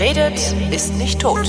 Wer 0.00 0.16
redet, 0.16 0.54
ist 0.72 0.94
nicht 0.94 1.20
tot. 1.20 1.46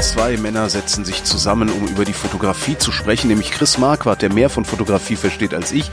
Zwei 0.00 0.38
Männer 0.38 0.70
setzen 0.70 1.04
sich 1.04 1.22
zusammen, 1.24 1.68
um 1.68 1.86
über 1.86 2.06
die 2.06 2.14
Fotografie 2.14 2.78
zu 2.78 2.92
sprechen, 2.92 3.28
nämlich 3.28 3.50
Chris 3.50 3.76
Marquardt, 3.76 4.22
der 4.22 4.32
mehr 4.32 4.48
von 4.48 4.64
Fotografie 4.64 5.16
versteht 5.16 5.52
als 5.52 5.70
ich, 5.72 5.90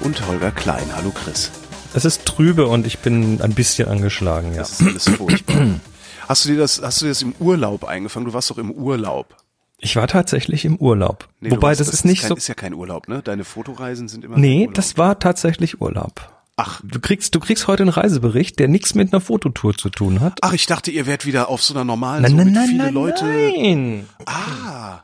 und 0.00 0.26
Holger 0.28 0.50
Klein. 0.50 0.84
Hallo 0.94 1.10
Chris. 1.10 1.50
Es 1.94 2.04
ist 2.04 2.26
trübe 2.26 2.66
und 2.66 2.86
ich 2.86 2.98
bin 2.98 3.40
ein 3.40 3.54
bisschen 3.54 3.88
angeschlagen, 3.88 4.52
ja. 4.52 4.58
Das 4.58 4.72
ist 4.78 4.82
alles 4.86 5.08
furchtbar. 5.08 5.80
hast 6.28 6.44
du 6.44 6.50
dir 6.50 6.58
das, 6.58 6.82
hast 6.82 7.00
du 7.00 7.06
dir 7.06 7.12
das 7.12 7.22
im 7.22 7.32
Urlaub 7.40 7.84
eingefangen? 7.84 8.26
Du 8.26 8.34
warst 8.34 8.50
doch 8.50 8.58
im 8.58 8.70
Urlaub. 8.72 9.34
Ich 9.78 9.96
war 9.96 10.06
tatsächlich 10.06 10.66
im 10.66 10.76
Urlaub. 10.76 11.28
Nee, 11.40 11.50
Wobei 11.50 11.68
warst- 11.68 11.80
das, 11.80 11.88
ist 11.88 12.04
nicht 12.04 12.20
kein, 12.20 12.28
so. 12.28 12.34
ist 12.36 12.46
ja 12.48 12.54
kein 12.54 12.74
Urlaub, 12.74 13.08
ne? 13.08 13.22
Deine 13.22 13.44
Fotoreisen 13.44 14.08
sind 14.08 14.22
immer 14.22 14.36
Nee, 14.36 14.60
Urlaub. 14.64 14.74
das 14.74 14.98
war 14.98 15.18
tatsächlich 15.18 15.80
Urlaub. 15.80 16.37
Ach, 16.60 16.80
Du 16.84 16.98
kriegst, 17.00 17.34
du 17.34 17.40
kriegst 17.40 17.68
heute 17.68 17.84
einen 17.84 17.90
Reisebericht, 17.90 18.58
der 18.58 18.66
nichts 18.68 18.94
mit 18.94 19.12
einer 19.12 19.20
Fototour 19.20 19.74
zu 19.76 19.90
tun 19.90 20.20
hat. 20.20 20.40
ach, 20.42 20.52
ich 20.52 20.66
dachte, 20.66 20.90
ihr 20.90 21.06
wärt 21.06 21.24
wieder 21.24 21.48
auf 21.48 21.62
so 21.62 21.72
einer 21.72 21.84
normalen, 21.84 22.22
Nein, 22.22 22.30
so 22.32 22.36
nein, 22.36 22.46
mit 22.46 22.54
nein, 22.54 22.68
viele 22.68 22.82
nein, 22.84 22.94
Leute. 22.94 23.24
nein. 23.24 24.06
Ah, 24.26 25.00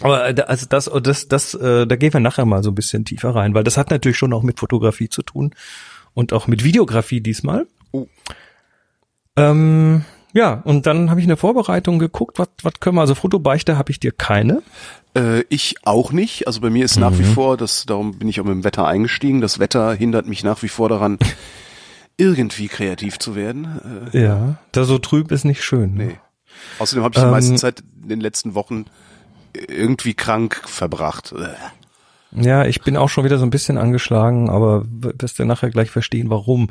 Aber 0.00 0.28
äh, 0.28 0.34
da- 0.34 0.44
also 0.44 0.66
das, 0.68 0.88
das, 1.02 1.26
das, 1.28 1.54
äh, 1.54 1.86
da 1.86 1.96
gehen 1.96 2.12
wir 2.12 2.20
nachher 2.20 2.44
mal 2.44 2.62
so 2.62 2.70
ein 2.70 2.74
bisschen 2.76 3.04
tiefer 3.04 3.34
rein, 3.34 3.52
weil 3.54 3.64
das 3.64 3.76
hat 3.76 3.90
natürlich 3.90 4.16
schon 4.16 4.32
auch 4.32 4.42
mit 4.44 4.58
Fotografie 4.60 5.08
zu 5.08 5.22
tun 5.22 5.54
und 6.14 6.32
auch 6.32 6.46
mit 6.46 6.62
Videografie 6.64 7.20
diesmal. 7.20 7.66
Oh. 7.92 8.06
Ähm, 9.36 10.04
ja, 10.32 10.60
und 10.64 10.86
dann 10.86 11.10
habe 11.10 11.20
ich 11.20 11.24
in 11.24 11.28
der 11.30 11.36
Vorbereitung 11.36 11.98
geguckt, 11.98 12.38
was, 12.38 12.48
was 12.62 12.74
können 12.80 12.96
wir, 12.96 13.00
also 13.00 13.14
Fotobeichte 13.14 13.76
habe 13.78 13.90
ich 13.90 14.00
dir 14.00 14.12
keine. 14.12 14.62
Äh, 15.16 15.44
ich 15.48 15.76
auch 15.84 16.12
nicht. 16.12 16.46
Also 16.46 16.60
bei 16.60 16.70
mir 16.70 16.84
ist 16.84 16.98
nach 16.98 17.10
Mhm. 17.12 17.18
wie 17.18 17.24
vor, 17.24 17.56
das, 17.56 17.86
darum 17.86 18.18
bin 18.18 18.28
ich 18.28 18.40
auch 18.40 18.44
mit 18.44 18.52
dem 18.54 18.64
Wetter 18.64 18.86
eingestiegen. 18.86 19.40
Das 19.40 19.58
Wetter 19.58 19.94
hindert 19.94 20.26
mich 20.26 20.44
nach 20.44 20.62
wie 20.62 20.68
vor 20.68 20.88
daran, 20.88 21.18
irgendwie 22.16 22.68
kreativ 22.68 23.18
zu 23.18 23.34
werden. 23.34 24.10
Äh, 24.12 24.22
Ja, 24.22 24.58
da 24.72 24.84
so 24.84 24.98
trüb 24.98 25.30
ist 25.32 25.44
nicht 25.44 25.62
schön. 25.64 25.94
ne? 25.94 26.04
nee. 26.06 26.16
Außerdem 26.78 27.04
habe 27.04 27.12
ich 27.14 27.20
die 27.20 27.26
Ähm, 27.26 27.30
meiste 27.32 27.54
Zeit 27.56 27.82
in 28.02 28.08
den 28.08 28.20
letzten 28.20 28.54
Wochen 28.54 28.86
irgendwie 29.68 30.14
krank 30.14 30.62
verbracht. 30.66 31.32
Äh. 31.36 31.48
Ja, 32.42 32.64
ich 32.66 32.82
bin 32.82 32.96
auch 32.96 33.08
schon 33.08 33.24
wieder 33.24 33.38
so 33.38 33.44
ein 33.44 33.50
bisschen 33.50 33.78
angeschlagen, 33.78 34.50
aber 34.50 34.84
wirst 34.88 35.38
du 35.38 35.44
nachher 35.44 35.70
gleich 35.70 35.90
verstehen, 35.90 36.28
warum. 36.30 36.68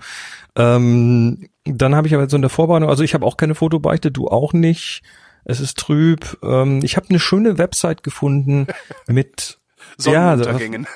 Ähm, 0.56 1.48
dann 1.66 1.96
habe 1.96 2.08
ich 2.08 2.14
aber 2.16 2.30
so 2.30 2.36
in 2.36 2.42
der 2.42 2.50
Vorbereitung, 2.50 2.90
also 2.90 3.04
ich 3.04 3.14
habe 3.14 3.26
auch 3.26 3.38
keine 3.38 3.56
Fotobeichte, 3.56 4.12
du 4.12 4.28
auch 4.28 4.54
nicht. 4.54 5.02
Es 5.46 5.60
ist 5.60 5.78
trüb. 5.78 6.38
Ähm, 6.44 6.82
ich 6.84 6.98
habe 6.98 7.10
eine 7.10 7.20
schöne 7.20 7.58
Website 7.58 8.04
gefunden 8.04 8.68
mit 9.08 9.60
Sonnenuntergängen. 9.98 10.88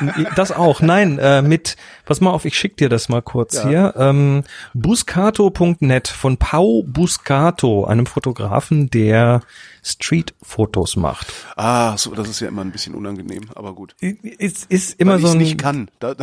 Ja, 0.00 0.30
das 0.36 0.52
auch. 0.52 0.80
Nein, 0.80 1.18
äh, 1.18 1.42
mit, 1.42 1.76
pass 2.04 2.20
mal 2.20 2.30
auf, 2.30 2.44
ich 2.44 2.56
schick 2.58 2.76
dir 2.76 2.88
das 2.88 3.08
mal 3.08 3.22
kurz 3.22 3.54
Ja. 3.54 3.68
hier. 3.68 3.94
Ähm, 3.96 4.42
Buscato.net 4.74 6.08
von 6.08 6.36
Pau 6.36 6.82
Buscato, 6.86 7.84
einem 7.84 8.06
Fotografen, 8.06 8.90
der 8.90 9.42
Street-Fotos 9.82 10.96
macht. 10.96 11.32
ah, 11.56 11.96
so, 11.96 12.14
das 12.14 12.28
ist 12.28 12.40
ja 12.40 12.48
immer 12.48 12.62
ein 12.62 12.70
bisschen 12.70 12.94
unangenehm, 12.94 13.44
aber 13.54 13.72
gut. 13.74 13.94
Ist, 14.00 14.66
ist 14.70 15.00
immer 15.00 15.14
Weil 15.14 15.20
so 15.20 15.28
ein 15.28 15.38
nicht 15.38 15.58
kann. 15.58 15.90
Da, 16.00 16.14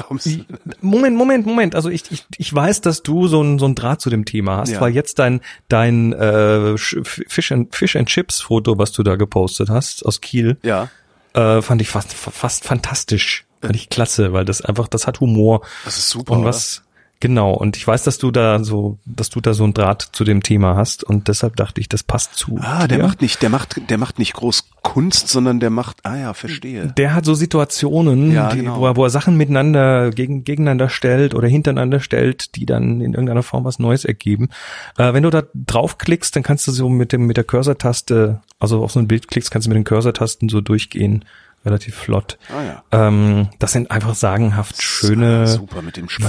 Moment, 0.81 1.15
Moment, 1.17 1.45
Moment. 1.47 1.73
Also 1.75 1.89
ich, 1.89 2.03
ich, 2.11 2.25
ich 2.37 2.53
weiß, 2.53 2.81
dass 2.81 3.01
du 3.03 3.27
so 3.27 3.41
ein, 3.41 3.57
so 3.57 3.65
ein 3.65 3.73
Draht 3.75 3.99
zu 4.01 4.09
dem 4.11 4.25
Thema 4.25 4.57
hast, 4.57 4.71
Ja. 4.71 4.81
weil 4.81 4.93
jetzt 4.93 5.17
dein, 5.19 5.41
dein 5.69 6.13
äh, 6.13 6.77
Fish 6.77 7.51
and, 7.51 7.73
Fish 7.75 7.95
and 7.95 8.07
Chips 8.07 8.41
Foto, 8.41 8.77
was 8.77 8.91
du 8.91 9.01
da 9.03 9.15
gepostet 9.15 9.69
hast 9.69 10.05
aus 10.05 10.21
Kiel, 10.21 10.57
ja, 10.63 10.89
äh, 11.37 11.61
fand 11.61 11.81
ich 11.81 11.89
fast, 11.89 12.13
fast 12.13 12.63
fantastisch. 12.63 13.45
Fand 13.61 13.75
ich 13.75 13.89
klasse, 13.89 14.33
weil 14.33 14.45
das 14.45 14.61
einfach, 14.61 14.87
das 14.87 15.07
hat 15.07 15.19
Humor. 15.19 15.61
das 15.85 15.97
ist 15.97 16.09
super. 16.09 16.33
Und 16.33 16.45
was, 16.45 16.83
genau. 17.19 17.53
Und 17.53 17.77
ich 17.77 17.87
weiß, 17.87 18.03
dass 18.03 18.17
du 18.17 18.31
da 18.31 18.63
so, 18.63 18.97
dass 19.05 19.29
du 19.29 19.41
da 19.41 19.53
so 19.53 19.63
ein 19.63 19.73
Draht 19.73 20.01
zu 20.11 20.23
dem 20.23 20.43
Thema 20.43 20.75
hast 20.75 21.03
und 21.03 21.27
deshalb 21.27 21.55
dachte 21.55 21.81
ich, 21.81 21.89
das 21.89 22.03
passt 22.03 22.35
zu. 22.35 22.57
Ah, 22.61 22.87
der 22.87 22.97
dir. 22.97 23.03
macht 23.03 23.21
nicht, 23.21 23.41
der 23.41 23.49
macht, 23.49 23.89
der 23.89 23.97
macht 23.97 24.19
nicht 24.19 24.33
groß 24.33 24.69
Kunst, 24.83 25.27
sondern 25.27 25.59
der 25.59 25.69
macht, 25.69 25.97
ah 26.03 26.15
ja, 26.15 26.33
verstehe. 26.33 26.93
Der 26.97 27.13
hat 27.13 27.25
so 27.25 27.33
Situationen, 27.33 28.31
Ja, 28.31 28.49
die, 28.49 28.59
genau. 28.59 28.79
wo, 28.79 28.85
er, 28.85 28.95
wo 28.95 29.03
er 29.03 29.09
Sachen 29.09 29.35
miteinander, 29.35 30.11
gegen, 30.11 30.43
gegeneinander 30.43 30.87
stellt 30.89 31.35
oder 31.35 31.47
hintereinander 31.47 31.99
stellt, 31.99 32.55
die 32.55 32.65
dann 32.65 33.01
in 33.01 33.13
irgendeiner 33.13 33.43
Form 33.43 33.65
was 33.65 33.79
Neues 33.79 34.05
ergeben. 34.05 34.49
Äh, 34.97 35.13
wenn 35.13 35.23
du 35.23 35.29
da 35.29 35.43
draufklickst, 35.53 36.35
dann 36.35 36.43
kannst 36.43 36.67
du 36.67 36.71
so 36.71 36.87
mit 36.87 37.11
dem, 37.11 37.25
mit 37.25 37.35
der 37.35 37.43
Cursor-Taste, 37.43 38.41
also 38.59 38.83
auf 38.83 38.91
so 38.93 38.99
ein 38.99 39.07
Bild 39.07 39.27
klickst, 39.27 39.51
kannst 39.51 39.67
du 39.67 39.69
mit 39.69 39.75
den 39.75 39.83
Cursor-Tasten 39.83 40.47
so 40.49 40.61
durchgehen. 40.61 41.25
Relativ 41.65 41.95
flott. 41.95 42.37
Ah 42.49 42.63
ja. 42.63 42.83
Ähm, 42.91 43.49
das 43.59 43.73
sind 43.73 43.91
einfach 43.91 44.15
sagenhaft 44.15 44.81
schöne, 44.81 45.59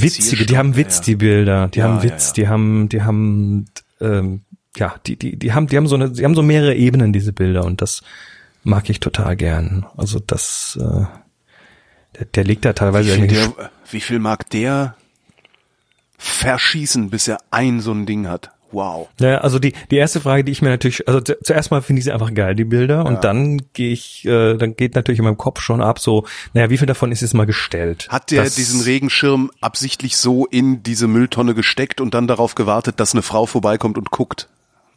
witzige, 0.00 0.46
die 0.46 0.58
haben 0.58 0.74
Witz, 0.74 0.98
ja. 0.98 1.04
die 1.04 1.16
Bilder, 1.16 1.68
die 1.68 1.78
Ja, 1.78 1.84
haben 1.84 1.96
ja, 1.98 2.02
Witz, 2.02 2.28
ja. 2.28 2.32
die 2.34 2.48
haben, 2.48 2.88
die 2.88 3.02
haben, 3.02 3.66
ähm, 4.00 4.42
ja, 4.76 4.96
die, 5.06 5.16
die, 5.16 5.36
die 5.36 5.52
haben, 5.52 5.68
die 5.68 5.76
haben 5.76 5.86
so 5.86 5.94
eine, 5.94 6.10
die 6.10 6.24
haben 6.24 6.34
so 6.34 6.42
mehrere 6.42 6.74
Ebenen, 6.74 7.12
diese 7.12 7.32
Bilder, 7.32 7.64
und 7.64 7.82
das 7.82 8.02
mag 8.64 8.90
ich 8.90 9.00
total 9.00 9.36
gern. 9.36 9.86
Also 9.96 10.18
das, 10.18 10.78
äh, 10.80 11.04
der, 12.18 12.26
der 12.34 12.44
legt 12.44 12.64
da 12.64 12.72
teilweise 12.72 13.14
Wie 13.14 13.20
viel, 13.20 13.26
der, 13.28 13.70
wie 13.90 14.00
viel 14.00 14.18
mag 14.18 14.50
der 14.50 14.96
verschießen, 16.18 17.10
bis 17.10 17.28
er 17.28 17.38
ein 17.50 17.80
so 17.80 17.92
ein 17.92 18.06
Ding 18.06 18.26
hat? 18.26 18.50
Wow. 18.70 19.08
Ja, 19.18 19.38
also 19.38 19.58
die, 19.58 19.72
die 19.90 19.96
erste 19.96 20.20
Frage, 20.20 20.44
die 20.44 20.52
ich 20.52 20.60
mir 20.60 20.68
natürlich, 20.68 21.08
also 21.08 21.20
zu- 21.20 21.38
zuerst 21.42 21.70
mal 21.70 21.80
finde 21.80 22.00
ich 22.00 22.04
sie 22.04 22.12
einfach 22.12 22.34
geil, 22.34 22.54
die 22.54 22.64
Bilder, 22.64 23.06
und 23.06 23.24
dann 23.24 23.62
gehe 23.72 23.92
ich, 23.92 24.26
äh, 24.26 24.56
dann 24.56 24.76
geht 24.76 24.94
natürlich 24.94 25.18
in 25.20 25.24
meinem 25.24 25.38
Kopf 25.38 25.60
schon 25.62 25.80
ab, 25.80 25.98
so, 25.98 26.24
naja, 26.52 26.68
wie 26.68 26.76
viel 26.76 26.86
davon 26.86 27.10
ist 27.10 27.22
jetzt 27.22 27.32
mal 27.34 27.46
gestellt? 27.46 28.08
Hat 28.10 28.30
der 28.30 28.44
Das- 28.44 28.56
diesen 28.56 28.82
Regenschirm 28.82 29.50
absichtlich 29.62 30.16
so 30.18 30.44
in 30.46 30.82
diese 30.82 31.06
Mülltonne 31.06 31.54
gesteckt 31.54 32.00
und 32.02 32.12
dann 32.12 32.26
darauf 32.26 32.54
gewartet, 32.54 33.00
dass 33.00 33.12
eine 33.14 33.22
Frau 33.22 33.46
vorbeikommt 33.46 33.96
und 33.96 34.10
guckt? 34.10 34.48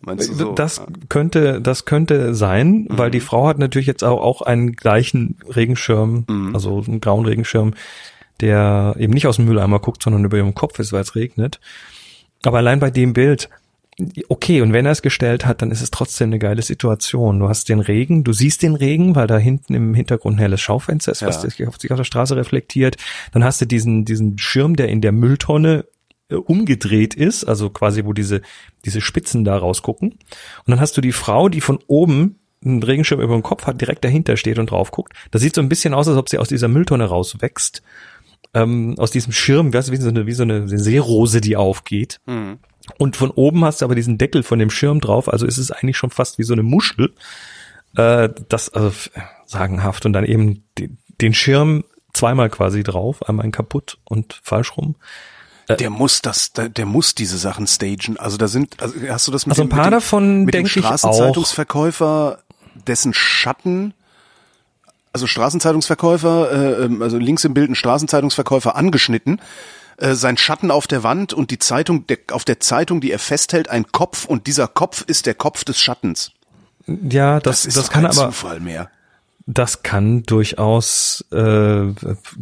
Meinst 0.02 0.30
du 0.30 0.34
so? 0.34 0.52
Das 0.54 0.82
könnte, 1.10 1.62
das 1.62 1.86
könnte 1.86 2.34
sein, 2.36 2.88
weil 2.90 3.08
Mhm. 3.10 3.12
die 3.14 3.20
Frau 3.20 3.48
hat 3.48 3.60
natürlich 3.60 3.88
jetzt 3.88 4.04
auch, 4.04 4.20
auch 4.20 4.42
einen 4.42 4.74
gleichen 4.74 5.38
Regenschirm, 5.48 6.26
Mhm. 6.28 6.56
also 6.56 6.84
einen 6.88 7.00
grauen 7.02 7.26
Regenschirm, 7.26 7.74
der 8.42 8.96
eben 8.98 9.14
nicht 9.14 9.28
aus 9.28 9.36
dem 9.36 9.46
Mülleimer 9.46 9.80
guckt, 9.80 10.02
sondern 10.04 10.26
über 10.26 10.38
ihrem 10.38 10.56
Kopf 10.56 10.80
ist, 10.80 10.92
weil 10.92 11.02
es 11.02 11.16
regnet. 11.16 11.60
Aber 12.44 12.58
allein 12.58 12.80
bei 12.80 12.90
dem 12.90 13.14
Bild, 13.14 13.50
okay, 14.30 14.62
und 14.62 14.74
wenn 14.74 14.86
er 14.86 14.92
es 14.94 15.02
gestellt 15.02 15.46
hat, 15.46 15.62
dann 15.62 15.72
ist 15.72 15.82
es 15.82 15.92
trotzdem 15.92 16.30
eine 16.30 16.40
geile 16.40 16.62
Situation. 16.62 17.40
Du 17.40 17.50
hast 17.50 17.70
den 17.70 17.80
Regen, 17.80 18.24
du 18.24 18.34
siehst 18.34 18.64
den 18.64 18.76
Regen, 18.76 19.16
weil 19.16 19.28
da 19.28 19.38
hinten 19.38 19.74
im 19.74 19.94
Hintergrund 19.94 20.38
ein 20.38 20.40
helles 20.40 20.62
Schaufenster 20.62 21.12
ist, 21.12 21.22
was 21.24 21.44
Ja. 21.44 21.50
sich 21.50 21.68
auf, 21.68 21.78
sich 21.78 21.92
auf 21.92 21.98
der 21.98 22.04
Straße 22.06 22.36
reflektiert. 22.36 22.98
Dann 23.34 23.44
hast 23.44 23.62
du 23.62 23.66
diesen, 23.66 24.06
diesen 24.06 24.38
Schirm, 24.38 24.76
der 24.76 24.90
in 24.90 25.02
der 25.02 25.12
Mülltonne 25.12 25.86
äh, 26.30 26.36
umgedreht 26.36 27.14
ist, 27.14 27.44
also 27.44 27.70
quasi 27.70 28.06
wo 28.06 28.14
diese, 28.14 28.42
diese 28.86 29.02
Spitzen 29.02 29.44
da 29.44 29.58
rausgucken. 29.58 30.10
Und 30.12 30.20
dann 30.68 30.80
hast 30.80 30.96
du 30.98 31.02
die 31.02 31.12
Frau, 31.12 31.50
die 31.50 31.62
von 31.62 31.80
oben 31.88 32.38
einen 32.64 32.84
Regenschirm 32.84 33.20
über 33.22 33.34
dem 33.34 33.44
Kopf 33.44 33.66
hat, 33.66 33.82
direkt 33.82 34.06
dahinter 34.06 34.38
steht 34.38 34.60
und 34.60 34.70
drauf 34.72 34.92
guckt. 34.92 35.14
Das 35.32 35.42
sieht 35.42 35.56
so 35.56 35.62
ein 35.62 35.70
bisschen 35.70 35.94
aus, 35.94 36.08
als 36.08 36.18
ob 36.18 36.30
sie 36.30 36.38
aus 36.38 36.48
dieser 36.48 36.68
Mülltonne 36.68 37.06
rauswächst. 37.06 37.82
Ähm, 38.54 38.96
aus 38.98 39.12
diesem 39.12 39.32
Schirm, 39.32 39.74
weißt 39.74 39.88
du, 39.90 39.92
wie 39.94 39.98
so 39.98 40.10
eine, 40.10 40.26
wie 40.28 40.34
so 40.34 40.44
eine 40.44 40.68
Seerose, 40.68 41.42
die 41.42 41.56
aufgeht. 41.56 42.20
Mhm. 42.26 42.60
Und 42.98 43.16
von 43.16 43.32
oben 43.32 43.64
hast 43.64 43.82
du 43.82 43.86
aber 43.86 43.96
diesen 43.96 44.18
Deckel 44.18 44.44
von 44.44 44.60
dem 44.60 44.70
Schirm 44.70 45.02
drauf, 45.02 45.32
also 45.32 45.46
ist 45.46 45.58
es 45.58 45.72
eigentlich 45.72 45.98
schon 45.98 46.10
fast 46.10 46.38
wie 46.40 46.44
so 46.44 46.54
eine 46.54 46.64
Muschel. 46.64 47.14
Äh, 47.96 48.30
das, 48.50 48.70
also 48.70 48.92
sagenhaft. 49.46 50.06
Und 50.06 50.14
dann 50.14 50.26
eben 50.26 50.64
den, 50.78 50.98
den 51.22 51.34
Schirm 51.34 51.84
zweimal 52.14 52.50
quasi 52.50 52.84
drauf, 52.84 53.28
einmal 53.28 53.46
in 53.46 53.52
kaputt 53.52 53.98
und 54.04 54.40
falsch 54.44 54.78
rum. 54.78 54.96
Der 55.70 55.90
muss 55.90 56.22
das, 56.22 56.52
der, 56.52 56.86
muss 56.86 57.16
diese 57.16 57.38
Sachen 57.38 57.66
stagen. 57.66 58.18
Also 58.18 58.36
da 58.36 58.50
sind, 58.50 58.82
also 58.82 58.96
hast 59.08 59.28
du 59.28 59.32
das 59.32 59.46
mit 59.46 59.54
Also 59.54 59.64
ein 59.64 59.70
paar 59.70 59.86
dem, 59.86 59.92
davon 59.92 60.44
mit 60.44 60.54
dem. 60.54 60.68
Straßenzeitungsverkäufer, 60.68 62.40
dessen 62.88 63.14
Schatten, 63.14 63.94
also 65.14 65.28
Straßenzeitungsverkäufer, 65.28 66.52
äh, 66.52 66.86
ähm, 66.86 67.02
also 67.02 67.18
links 67.18 67.46
im 67.46 67.54
Bild 67.54 67.70
ein 67.70 67.76
Straßenzeitungsverkäufer 67.76 68.76
angeschnitten, 68.76 69.40
äh, 69.98 70.14
sein 70.14 70.38
Schatten 70.38 70.72
auf 70.72 70.88
der 70.88 71.04
Wand 71.04 71.34
und 71.34 71.52
die 71.52 71.60
Zeitung, 71.60 72.08
der, 72.08 72.18
auf 72.32 72.44
der 72.46 72.60
Zeitung, 72.60 73.02
die 73.02 73.12
er 73.12 73.20
festhält, 73.20 73.70
ein 73.70 73.92
Kopf 73.92 74.26
und 74.26 74.48
dieser 74.48 74.68
Kopf 74.68 75.04
ist 75.08 75.26
der 75.26 75.34
Kopf 75.36 75.64
des 75.64 75.80
Schattens. 75.80 76.32
Ja, 76.88 77.40
das, 77.40 77.64
Das 77.64 77.74
das, 77.76 77.84
ist 77.86 77.92
kann 77.92 78.04
kein 78.04 78.12
aber, 78.18 78.28
Zufall 78.32 78.60
mehr. 78.60 78.90
das 79.46 79.84
kann 79.84 80.24
durchaus, 80.24 81.24
äh, 81.32 81.94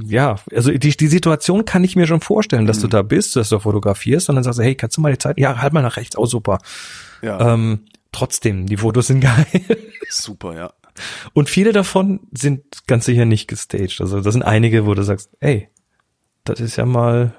ja, 0.05 0.35
also 0.53 0.71
die, 0.71 0.95
die 0.95 1.07
Situation 1.07 1.65
kann 1.65 1.83
ich 1.83 1.95
mir 1.95 2.07
schon 2.07 2.21
vorstellen, 2.21 2.65
dass 2.65 2.79
du 2.79 2.87
Mhm. 2.87 2.91
da 2.91 3.01
bist, 3.01 3.35
dass 3.35 3.49
du 3.49 3.59
fotografierst 3.59 4.29
und 4.29 4.35
dann 4.35 4.43
sagst 4.43 4.59
du, 4.59 4.63
hey, 4.63 4.75
kannst 4.75 4.97
du 4.97 5.01
mal 5.01 5.11
die 5.11 5.17
Zeit, 5.17 5.37
ja, 5.39 5.61
halt 5.61 5.73
mal 5.73 5.81
nach 5.81 5.97
rechts, 5.97 6.17
oh 6.17 6.25
super. 6.25 6.59
Ja, 7.21 7.53
Ähm, 7.53 7.81
trotzdem, 8.11 8.65
die 8.65 8.77
Fotos 8.77 9.07
sind 9.07 9.19
geil. 9.21 9.45
super, 10.09 10.55
ja. 10.55 10.71
Und 11.33 11.49
viele 11.49 11.71
davon 11.71 12.19
sind 12.31 12.63
ganz 12.87 13.05
sicher 13.05 13.25
nicht 13.25 13.47
gestaged. 13.47 14.01
Also 14.01 14.19
das 14.21 14.33
sind 14.33 14.43
einige, 14.43 14.85
wo 14.85 14.93
du 14.95 15.03
sagst, 15.03 15.29
ey, 15.39 15.69
das 16.43 16.59
ist 16.59 16.75
ja 16.75 16.85
mal, 16.85 17.33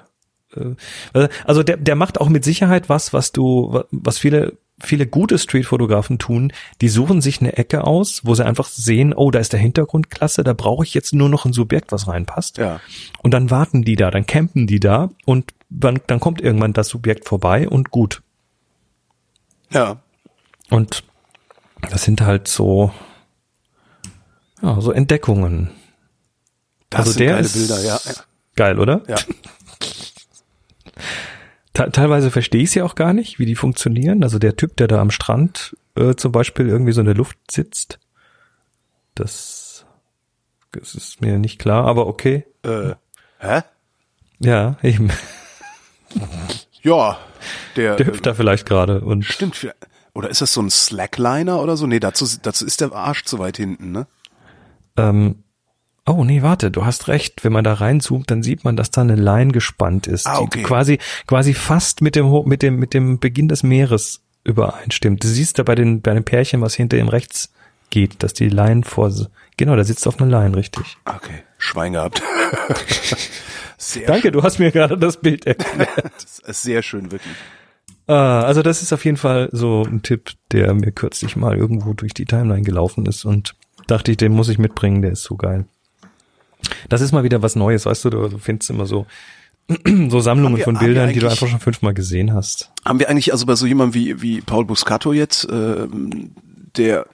äh, 0.55 1.27
also 1.43 1.63
der, 1.63 1.77
der 1.77 1.95
macht 1.95 2.19
auch 2.19 2.29
mit 2.29 2.43
Sicherheit 2.43 2.89
was, 2.89 3.13
was 3.13 3.31
du, 3.31 3.83
was 3.91 4.17
viele 4.17 4.57
viele 4.83 5.07
gute 5.07 5.37
Streetfotografen 5.37 6.19
tun, 6.19 6.51
die 6.81 6.89
suchen 6.89 7.21
sich 7.21 7.39
eine 7.39 7.57
Ecke 7.57 7.85
aus, 7.85 8.21
wo 8.25 8.35
sie 8.35 8.45
einfach 8.45 8.67
sehen, 8.67 9.13
oh, 9.13 9.31
da 9.31 9.39
ist 9.39 9.53
der 9.53 9.59
Hintergrund 9.59 10.09
klasse, 10.09 10.43
da 10.43 10.53
brauche 10.53 10.83
ich 10.83 10.93
jetzt 10.93 11.13
nur 11.13 11.29
noch 11.29 11.45
ein 11.45 11.53
Subjekt, 11.53 11.91
was 11.91 12.07
reinpasst. 12.07 12.57
Ja. 12.57 12.79
Und 13.21 13.33
dann 13.33 13.49
warten 13.49 13.83
die 13.83 13.95
da, 13.95 14.11
dann 14.11 14.25
campen 14.25 14.67
die 14.67 14.79
da 14.79 15.09
und 15.25 15.53
dann, 15.69 15.99
dann 16.07 16.19
kommt 16.19 16.41
irgendwann 16.41 16.73
das 16.73 16.89
Subjekt 16.89 17.27
vorbei 17.27 17.67
und 17.67 17.91
gut. 17.91 18.21
Ja. 19.69 20.01
Und 20.69 21.03
das 21.89 22.03
sind 22.03 22.21
halt 22.21 22.47
so, 22.47 22.91
ja, 24.61 24.79
so 24.81 24.91
Entdeckungen. 24.91 25.71
Das 26.89 26.99
Also 26.99 27.11
sind 27.11 27.19
der 27.21 27.29
geile 27.29 27.45
ist 27.45 27.53
Bilder, 27.53 27.81
ja. 27.83 27.99
Geil, 28.55 28.79
oder? 28.79 29.01
Ja. 29.07 29.15
Te- 31.73 31.91
Teilweise 31.91 32.31
verstehe 32.31 32.63
ich 32.63 32.71
sie 32.71 32.81
auch 32.81 32.95
gar 32.95 33.13
nicht, 33.13 33.39
wie 33.39 33.45
die 33.45 33.55
funktionieren. 33.55 34.23
Also 34.23 34.39
der 34.39 34.55
Typ, 34.57 34.75
der 34.77 34.87
da 34.87 34.99
am 34.99 35.11
Strand 35.11 35.75
äh, 35.95 36.15
zum 36.15 36.31
Beispiel 36.31 36.67
irgendwie 36.67 36.91
so 36.91 36.99
in 37.01 37.05
der 37.07 37.15
Luft 37.15 37.37
sitzt, 37.49 37.99
das, 39.15 39.85
das 40.71 40.95
ist 40.95 41.21
mir 41.21 41.37
nicht 41.39 41.59
klar, 41.59 41.85
aber 41.85 42.07
okay. 42.07 42.45
Äh, 42.63 42.95
hä? 43.39 43.61
Ja, 44.39 44.77
eben. 44.83 45.09
Ja. 46.83 47.19
Der, 47.75 47.95
Der 47.95 48.07
hüpft 48.07 48.25
da 48.25 48.33
vielleicht 48.33 48.65
gerade 48.65 49.01
und 49.01 49.23
Stimmt. 49.23 49.67
Oder 50.15 50.29
ist 50.31 50.41
das 50.41 50.51
so 50.51 50.61
ein 50.63 50.69
Slackliner 50.71 51.61
oder 51.61 51.77
so? 51.77 51.85
Nee, 51.85 51.99
dazu, 51.99 52.25
dazu 52.41 52.65
ist 52.65 52.81
der 52.81 52.91
Arsch 52.91 53.23
zu 53.23 53.37
weit 53.37 53.57
hinten, 53.57 53.91
ne? 53.91 54.07
ähm, 54.97 55.43
Oh 56.05 56.23
nee, 56.23 56.41
warte, 56.41 56.71
du 56.71 56.83
hast 56.85 57.07
recht. 57.07 57.43
Wenn 57.43 57.53
man 57.53 57.63
da 57.63 57.73
reinzoomt, 57.73 58.31
dann 58.31 58.41
sieht 58.43 58.63
man, 58.63 58.75
dass 58.75 58.91
da 58.91 59.01
eine 59.01 59.15
Line 59.15 59.51
gespannt 59.51 60.07
ist, 60.07 60.25
Ah, 60.27 60.37
die 60.37 60.43
okay. 60.43 60.63
quasi 60.63 60.99
quasi 61.27 61.53
fast 61.53 62.01
mit 62.01 62.15
dem 62.15 62.31
mit 62.45 62.63
dem 62.63 62.77
mit 62.77 62.93
dem 62.93 63.19
Beginn 63.19 63.47
des 63.47 63.63
Meeres 63.63 64.21
übereinstimmt. 64.43 65.23
Du 65.23 65.27
siehst 65.27 65.59
da 65.59 65.63
bei 65.63 65.75
den 65.75 66.01
bei 66.01 66.13
dem 66.13 66.23
Pärchen, 66.23 66.61
was 66.61 66.73
hinter 66.73 66.97
ihm 66.97 67.07
rechts 67.07 67.51
geht, 67.91 68.23
dass 68.23 68.33
die 68.33 68.49
Line 68.49 68.83
vor 68.83 69.11
genau, 69.57 69.75
da 69.75 69.83
sitzt 69.83 70.07
auf 70.07 70.19
einer 70.19 70.29
Line, 70.41 70.55
richtig. 70.55 70.97
Okay. 71.05 71.43
Schwein 71.59 71.93
gehabt. 71.93 72.23
Danke, 74.07 74.31
du 74.31 74.41
hast 74.43 74.59
mir 74.59 74.71
gerade 74.71 74.97
das 74.97 75.17
Bild 75.17 75.45
erklärt. 75.45 75.89
Das 76.13 76.39
ist 76.39 76.63
sehr 76.63 76.81
schön, 76.81 77.11
wirklich. 77.11 77.35
Ah, 78.07 78.41
also 78.41 78.61
das 78.63 78.81
ist 78.81 78.93
auf 78.93 79.05
jeden 79.05 79.17
Fall 79.17 79.49
so 79.51 79.83
ein 79.83 80.01
Tipp, 80.01 80.31
der 80.51 80.73
mir 80.73 80.91
kürzlich 80.91 81.35
mal 81.35 81.55
irgendwo 81.55 81.93
durch 81.93 82.13
die 82.13 82.25
Timeline 82.25 82.63
gelaufen 82.63 83.05
ist 83.05 83.25
und 83.25 83.55
dachte 83.87 84.11
ich, 84.11 84.17
den 84.17 84.31
muss 84.33 84.49
ich 84.49 84.57
mitbringen, 84.57 85.01
der 85.01 85.11
ist 85.11 85.23
so 85.23 85.35
geil. 85.35 85.65
Das 86.89 87.01
ist 87.01 87.11
mal 87.11 87.23
wieder 87.23 87.41
was 87.41 87.55
Neues, 87.55 87.85
weißt 87.85 88.05
du, 88.05 88.09
du, 88.09 88.37
findest 88.37 88.69
immer 88.69 88.85
so 88.85 89.05
so 90.09 90.19
Sammlungen 90.19 90.57
wir- 90.57 90.63
von 90.63 90.77
Bildern, 90.77 91.13
die 91.13 91.19
du 91.19 91.29
einfach 91.29 91.47
schon 91.47 91.59
fünfmal 91.59 91.93
gesehen 91.93 92.33
hast. 92.33 92.71
Haben 92.85 92.99
wir 92.99 93.09
eigentlich 93.09 93.31
also 93.31 93.45
bei 93.45 93.55
so 93.55 93.65
jemandem 93.65 93.93
wie, 93.93 94.21
wie 94.21 94.41
Paul 94.41 94.65
Buscato 94.65 95.13
jetzt, 95.13 95.47
ähm, 95.51 96.31
der, 96.75 97.05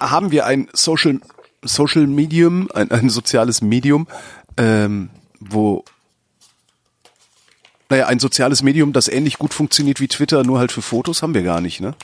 haben 0.00 0.30
wir 0.32 0.46
ein 0.46 0.68
Social, 0.72 1.20
Social 1.62 2.06
Medium, 2.06 2.68
ein, 2.74 2.90
ein 2.90 3.10
soziales 3.10 3.62
Medium, 3.62 4.08
ähm, 4.56 5.10
wo, 5.38 5.84
naja, 7.88 8.06
ein 8.06 8.18
soziales 8.18 8.62
Medium, 8.62 8.92
das 8.92 9.06
ähnlich 9.08 9.38
gut 9.38 9.54
funktioniert 9.54 10.00
wie 10.00 10.08
Twitter, 10.08 10.42
nur 10.42 10.58
halt 10.58 10.72
für 10.72 10.82
Fotos, 10.82 11.22
haben 11.22 11.34
wir 11.34 11.42
gar 11.42 11.60
nicht, 11.60 11.80
ne? 11.80 11.94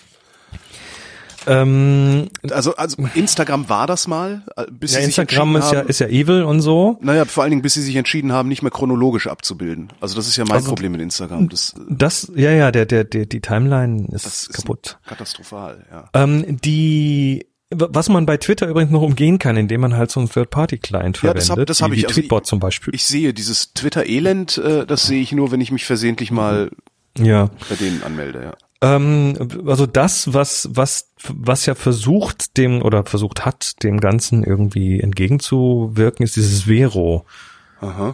Ähm, 1.47 2.29
Also, 2.51 2.77
also 2.77 2.97
Instagram 3.15 3.69
war 3.69 3.87
das 3.87 4.07
mal, 4.07 4.43
äh, 4.57 4.65
bis 4.71 4.93
ja, 4.93 5.01
sie 5.01 5.07
sich 5.07 5.19
Instagram 5.19 5.57
entschieden 5.57 5.59
ist 5.69 5.73
ja, 5.73 5.79
haben, 5.81 5.89
ist 5.89 5.99
ja 6.01 6.07
evil 6.09 6.43
und 6.43 6.61
so. 6.61 6.99
naja, 7.01 7.25
vor 7.25 7.43
allen 7.43 7.51
Dingen, 7.51 7.63
bis 7.63 7.75
sie 7.75 7.83
sich 7.83 7.97
entschieden 7.97 8.33
haben, 8.33 8.49
nicht 8.49 8.63
mehr 8.63 8.71
chronologisch 8.71 9.27
abzubilden. 9.27 9.89
Also 10.01 10.17
das 10.17 10.29
ist 10.29 10.37
ja 10.37 10.45
mein 10.45 10.57
Also- 10.57 10.69
Problem 10.69 10.93
mit 10.93 11.01
Instagram. 11.01 11.49
Das, 11.49 11.75
Das, 11.89 12.31
ja, 12.35 12.51
ja, 12.51 12.71
der, 12.71 12.87
der, 12.87 13.05
der, 13.05 13.27
die 13.27 13.41
Timeline 13.41 14.07
ist, 14.13 14.27
das 14.27 14.43
ist 14.45 14.53
kaputt. 14.55 14.99
katastrophal, 15.07 15.85
ja. 15.91 16.09
Ähm, 16.15 16.59
die, 16.65 17.47
was 17.71 18.09
man 18.09 18.27
bei 18.27 18.37
Twitter 18.37 18.69
übrigens 18.69 18.93
noch 18.93 19.03
umgehen 19.03 19.39
kann, 19.39 19.57
indem 19.57 19.81
man 19.81 19.97
halt 19.97 20.11
so 20.11 20.21
einen 20.21 20.29
Third-Party-Client 20.29 21.17
Ja, 21.17 21.21
verwendet, 21.33 21.43
das 21.43 21.51
hab- 21.51 21.67
das 21.67 21.81
wie, 21.81 21.85
hab 21.85 21.91
wie 21.93 21.97
ich. 22.01 22.07
Also 22.07 22.21
Tweetbot 22.21 22.47
zum 22.47 22.61
Beispiel. 22.61 22.95
Ich 22.95 23.05
sehe 23.05 23.33
dieses 23.33 23.73
Twitter-Elend, 23.73 24.59
äh, 24.59 24.87
das 24.87 25.07
sehe 25.07 25.23
ich 25.23 25.33
nur, 25.33 25.51
wenn 25.53 25.61
ich 25.61 25.73
mich 25.73 25.85
versehentlich 25.87 26.31
mal 26.31 26.71
ja. 27.19 27.51
bei 27.69 27.75
denen 27.77 28.03
anmelde, 28.03 28.43
ja. 28.43 28.53
Ähm, 28.83 29.35
also 29.65 29.87
das, 29.87 30.35
was, 30.35 30.69
was, 30.73 31.09
was 31.29 31.67
ja 31.67 31.75
versucht, 31.77 32.57
dem 32.59 32.83
oder 32.83 33.05
versucht 33.05 33.47
hat, 33.47 33.83
dem 33.85 34.01
Ganzen 34.01 34.43
irgendwie 34.43 35.01
entgegenzuwirken, 35.01 36.25
ist 36.25 36.37
dieses 36.37 36.65
Vero. 36.65 37.25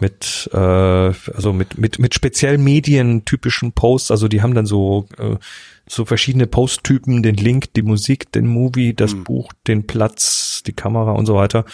Mit, 0.01 0.49
äh, 0.51 0.57
also 0.57 1.53
mit, 1.53 1.77
mit, 1.77 1.99
mit 1.99 2.15
speziell 2.15 2.57
medientypischen 2.57 3.71
Posts, 3.71 4.11
also 4.11 4.27
die 4.27 4.41
haben 4.41 4.55
dann 4.55 4.65
so, 4.65 5.07
äh, 5.17 5.35
so 5.87 6.05
verschiedene 6.05 6.47
Posttypen, 6.47 7.21
den 7.21 7.35
Link, 7.35 7.73
die 7.73 7.83
Musik, 7.83 8.31
den 8.31 8.47
Movie, 8.47 8.95
das 8.95 9.13
Buch, 9.13 9.53
den 9.67 9.85
Platz, 9.85 10.63
die 10.65 10.73
Kamera 10.73 11.11
und 11.11 11.25
so 11.25 11.35
weiter. 11.35 11.65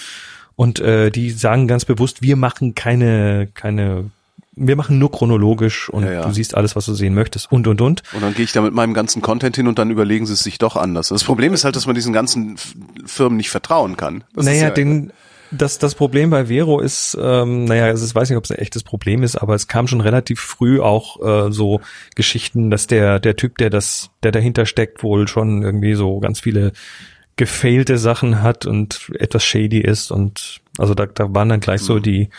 Und 0.57 0.80
äh, 0.80 1.09
die 1.09 1.31
sagen 1.31 1.68
ganz 1.68 1.86
bewusst, 1.86 2.21
wir 2.21 2.36
machen 2.36 2.75
keine, 2.75 3.47
keine, 3.53 4.09
wir 4.56 4.75
machen 4.75 5.00
nur 5.00 5.12
chronologisch 5.12 5.90
und 5.90 6.04
Ja, 6.04 6.12
ja. 6.12 6.22
du 6.24 6.31
siehst 6.31 6.56
alles, 6.56 6.75
was 6.75 6.86
du 6.86 6.94
sehen 6.94 7.13
möchtest 7.13 7.52
und 7.52 7.68
und 7.68 7.81
und. 7.81 8.04
Und 8.13 8.22
dann 8.24 8.34
gehe 8.34 8.46
ich 8.46 8.52
da 8.54 8.62
mit 8.62 8.74
meinem 8.74 8.94
ganzen 8.94 9.22
Content 9.22 9.56
hin 9.56 9.68
und 9.68 9.78
dann 9.80 9.92
überlegen 9.92 10.25
sie 10.25 10.34
es 10.34 10.44
sich 10.44 10.57
doch 10.57 10.75
anders. 10.75 11.10
Das 11.10 11.24
Problem 11.24 11.54
ist 11.54 11.66
halt, 11.66 11.75
dass 11.75 11.86
man 11.86 11.96
diesen 11.96 12.13
ganzen 12.13 12.56
Firmen 13.06 13.38
nicht 13.38 13.50
vertrauen 13.50 13.98
kann. 13.98 14.24
Das 14.34 14.46
ist 14.46 14.52
naja, 14.52 14.63
ja, 14.68 14.69
den, 14.72 15.12
das, 15.52 15.78
das 15.78 15.94
Problem 15.96 16.30
bei 16.31 16.46
Vero 16.48 16.80
ist, 16.80 17.18
ähm, 17.22 17.66
naja, 17.66 17.86
also 17.86 18.06
ich 18.06 18.16
weiß 18.16 18.30
nicht, 18.30 18.38
ob 18.38 18.46
es 18.46 18.52
ein 18.52 18.57
echtes 18.57 18.84
Problem 18.84 19.24
ist, 19.24 19.36
aber 19.36 19.56
es 19.56 19.68
kam 19.68 19.88
schon 19.88 20.02
relativ 20.02 20.40
früh 20.40 20.80
auch 20.80 21.22
äh, 21.48 21.52
so 21.52 21.81
Geschichten, 22.16 22.72
dass 22.72 22.88
der, 22.88 23.19
der 23.19 23.36
Typ, 23.36 23.57
der 23.57 23.69
das, 23.69 24.10
der 24.24 24.31
dahinter 24.31 24.66
steckt, 24.66 25.04
wohl 25.04 25.28
schon 25.28 25.62
irgendwie 25.63 25.94
so 25.96 26.19
ganz 26.19 26.40
viele 26.40 26.72
gefailte 27.38 27.98
Sachen 27.98 28.42
hat 28.42 28.66
und 28.66 29.12
etwas 29.19 29.44
shady 29.44 29.80
ist 29.81 30.10
und 30.12 30.62
also 30.78 30.94
da, 30.94 31.06
da 31.06 31.34
waren 31.36 31.50
dann 31.50 31.60
gleich 31.60 31.81
Mhm. 31.81 31.86
so 31.86 32.00
die, 32.00 32.30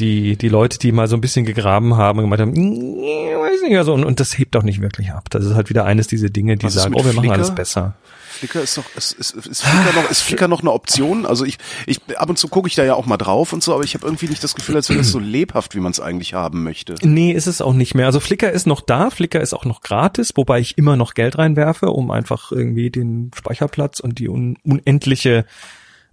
die, 0.00 0.36
die 0.36 0.48
Leute, 0.48 0.78
die 0.78 0.92
mal 0.92 1.06
so 1.08 1.16
ein 1.16 1.20
bisschen 1.20 1.44
gegraben 1.44 1.96
haben 1.96 2.18
und 2.18 2.24
gemeint 2.24 2.40
haben, 2.40 2.52
"Nee, 2.52 3.34
weiß 3.36 3.62
nicht, 3.62 3.76
also, 3.76 3.92
und, 3.94 4.04
und 4.04 4.20
das 4.20 4.38
hebt 4.38 4.56
auch 4.56 4.62
nicht 4.62 4.80
wirklich 4.80 5.12
ab. 5.12 5.28
Das 5.30 5.44
ist 5.44 5.54
halt 5.54 5.68
wieder 5.70 5.84
eines 5.84 6.06
dieser 6.06 6.30
Dinge, 6.30 6.56
die 6.56 6.66
Was 6.66 6.74
sagen, 6.74 6.94
oh, 6.94 7.04
wir 7.04 7.12
machen 7.12 7.20
Flickr? 7.20 7.34
alles 7.34 7.54
besser. 7.54 7.94
Flickr 8.30 8.62
ist 8.62 8.78
doch, 8.78 8.84
ist, 8.96 9.12
ist, 9.12 9.34
ist 9.34 9.62
Flickr 9.62 10.00
noch, 10.00 10.10
ist 10.10 10.22
Flickr 10.22 10.48
noch 10.48 10.60
eine 10.60 10.72
Option? 10.72 11.26
Also 11.26 11.44
ich, 11.44 11.58
ich, 11.86 12.00
ab 12.16 12.30
und 12.30 12.38
zu 12.38 12.48
gucke 12.48 12.68
ich 12.68 12.74
da 12.74 12.84
ja 12.84 12.94
auch 12.94 13.04
mal 13.04 13.18
drauf 13.18 13.52
und 13.52 13.62
so, 13.62 13.74
aber 13.74 13.84
ich 13.84 13.94
habe 13.94 14.06
irgendwie 14.06 14.28
nicht 14.28 14.42
das 14.42 14.54
Gefühl, 14.54 14.76
als 14.76 14.88
wäre 14.88 14.98
das 15.00 15.10
so 15.10 15.18
lebhaft, 15.18 15.74
wie 15.74 15.80
man 15.80 15.92
es 15.92 16.00
eigentlich 16.00 16.32
haben 16.32 16.62
möchte. 16.62 16.94
Nee, 17.02 17.32
ist 17.32 17.46
es 17.46 17.60
auch 17.60 17.74
nicht 17.74 17.94
mehr. 17.94 18.06
Also 18.06 18.18
Flickr 18.18 18.50
ist 18.50 18.66
noch 18.66 18.80
da, 18.80 19.10
Flickr 19.10 19.40
ist 19.40 19.52
auch 19.52 19.66
noch 19.66 19.82
gratis, 19.82 20.32
wobei 20.36 20.60
ich 20.60 20.78
immer 20.78 20.96
noch 20.96 21.14
Geld 21.14 21.36
reinwerfe, 21.36 21.90
um 21.90 22.10
einfach 22.10 22.50
irgendwie 22.50 22.90
den 22.90 23.30
Speicherplatz 23.36 24.00
und 24.00 24.18
die 24.18 24.28
un 24.28 24.56
unendliche 24.64 25.44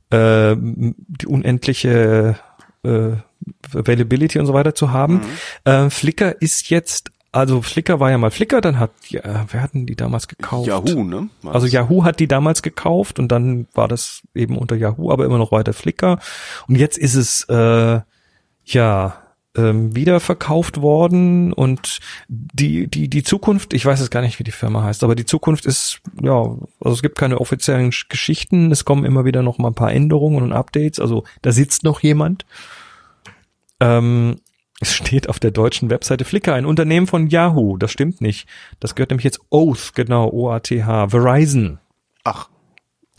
äh, 0.10 0.56
die 0.58 1.28
unendliche 1.28 2.38
äh, 2.84 3.14
Availability 3.74 4.40
und 4.40 4.46
so 4.46 4.54
weiter 4.54 4.76
zu 4.76 4.92
haben. 4.92 5.22
Äh, 5.64 5.90
Flickr 5.90 6.42
ist 6.42 6.70
jetzt, 6.70 7.12
also 7.32 7.62
Flickr 7.62 8.00
war 8.00 8.10
ja 8.10 8.18
mal 8.18 8.32
Flickr, 8.32 8.62
dann 8.62 8.80
hat, 8.80 8.92
ja, 9.10 9.46
wer 9.52 9.62
hatten 9.62 9.86
die 9.86 9.96
damals 9.96 10.28
gekauft? 10.28 10.68
Yahoo, 10.68 11.04
ne? 11.04 11.30
War 11.42 11.56
Also? 11.56 11.68
Yahoo 11.68 12.04
hat 12.04 12.20
die 12.20 12.28
damals 12.28 12.62
gekauft 12.62 13.20
und 13.20 13.32
dann 13.32 13.68
war 13.74 13.88
das 13.88 14.22
eben 14.34 14.58
unter 14.58 14.76
Yahoo, 14.76 15.12
aber 15.12 15.26
immer 15.26 15.38
noch 15.38 15.52
weiter 15.52 15.74
Flickr. 15.74 16.20
Und 16.68 16.76
jetzt 16.76 16.98
ist 16.98 17.16
es 17.16 17.44
äh, 17.50 18.00
ja 18.66 19.22
ähm, 19.58 19.96
wieder 19.96 20.20
verkauft 20.20 20.82
worden 20.82 21.52
und 21.52 22.00
die 22.30 22.88
die 22.88 23.10
die 23.10 23.24
Zukunft, 23.24 23.74
ich 23.74 23.86
weiß 23.86 24.00
jetzt 24.00 24.12
gar 24.12 24.22
nicht, 24.22 24.40
wie 24.40 24.44
die 24.44 24.52
Firma 24.52 24.84
heißt, 24.84 25.04
aber 25.04 25.16
die 25.16 25.26
Zukunft 25.26 25.66
ist 25.66 26.00
ja, 26.22 26.34
also 26.34 26.94
es 26.94 27.02
gibt 27.02 27.18
keine 27.18 27.42
offiziellen 27.42 27.92
Sch- 27.92 28.06
Geschichten, 28.10 28.72
es 28.72 28.86
kommen 28.86 29.04
immer 29.04 29.26
wieder 29.26 29.42
noch 29.42 29.58
mal 29.58 29.70
ein 29.70 29.76
paar 29.76 29.92
Änderungen 29.92 30.44
und 30.44 30.54
Updates, 30.54 31.00
also 31.00 31.24
da 31.42 31.52
sitzt 31.52 31.84
noch 31.84 32.02
jemand. 32.02 32.46
Ähm, 33.80 34.38
es 34.80 34.94
steht 34.94 35.28
auf 35.30 35.40
der 35.40 35.52
deutschen 35.52 35.90
Webseite 35.90 36.24
Flickr, 36.24 36.54
ein 36.54 36.66
Unternehmen 36.66 37.08
von 37.08 37.28
Yahoo. 37.28 37.78
Das 37.78 37.92
stimmt 37.92 38.22
nicht. 38.22 38.48
Das 38.80 38.94
gehört 38.94 39.10
nämlich 39.10 39.24
jetzt 39.26 39.40
Oath, 39.50 39.94
genau, 39.96 40.30
O-A-T-H, 40.30 41.10
Verizon. 41.10 41.80
Ach, 42.24 42.48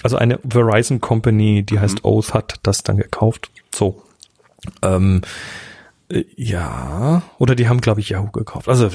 Also 0.04 0.16
eine 0.16 0.38
Verizon 0.48 1.00
Company, 1.00 1.64
die 1.64 1.80
heißt 1.80 2.04
Oath, 2.04 2.32
hat 2.32 2.60
das 2.62 2.84
dann 2.84 2.96
gekauft. 2.96 3.50
So. 3.74 4.04
Ähm, 4.82 5.22
äh, 5.22 5.26
ja, 6.36 7.22
oder 7.38 7.54
die 7.54 7.68
haben, 7.68 7.80
glaube 7.80 8.00
ich, 8.00 8.08
Yahoo 8.08 8.30
gekauft. 8.30 8.68
Also 8.68 8.90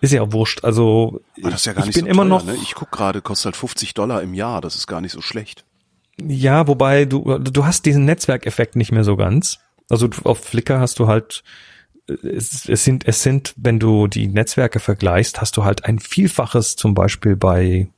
ist 0.00 0.12
ja 0.12 0.32
wurscht. 0.32 0.64
Also 0.64 1.20
aber 1.40 1.50
das 1.50 1.60
ist 1.60 1.66
ja 1.66 1.72
gar 1.72 1.80
ich 1.80 1.86
nicht 1.86 1.94
bin 1.94 2.04
so 2.04 2.10
immer 2.10 2.22
teuer, 2.24 2.28
noch, 2.28 2.44
ne? 2.44 2.56
Ich 2.62 2.74
guck 2.74 2.90
gerade, 2.90 3.22
kostet 3.22 3.46
halt 3.46 3.56
50 3.56 3.94
Dollar 3.94 4.22
im 4.22 4.34
Jahr, 4.34 4.60
das 4.60 4.74
ist 4.76 4.86
gar 4.86 5.00
nicht 5.00 5.12
so 5.12 5.22
schlecht. 5.22 5.64
ja, 6.20 6.66
wobei 6.66 7.06
du 7.06 7.38
du 7.38 7.64
hast 7.64 7.86
diesen 7.86 8.04
Netzwerkeffekt 8.04 8.76
nicht 8.76 8.92
mehr 8.92 9.04
so 9.04 9.16
ganz. 9.16 9.60
Also 9.88 10.10
auf 10.24 10.44
Flickr 10.44 10.78
hast 10.78 10.98
du 10.98 11.06
halt 11.06 11.42
äh, 12.08 12.12
es, 12.12 12.68
es 12.68 12.84
sind 12.84 13.08
es 13.08 13.22
sind, 13.22 13.54
wenn 13.56 13.78
du 13.78 14.06
die 14.06 14.26
Netzwerke 14.26 14.78
vergleichst, 14.78 15.40
hast 15.40 15.56
du 15.56 15.64
halt 15.64 15.86
ein 15.86 15.98
Vielfaches 15.98 16.76
zum 16.76 16.92
Beispiel 16.92 17.36
bei 17.36 17.88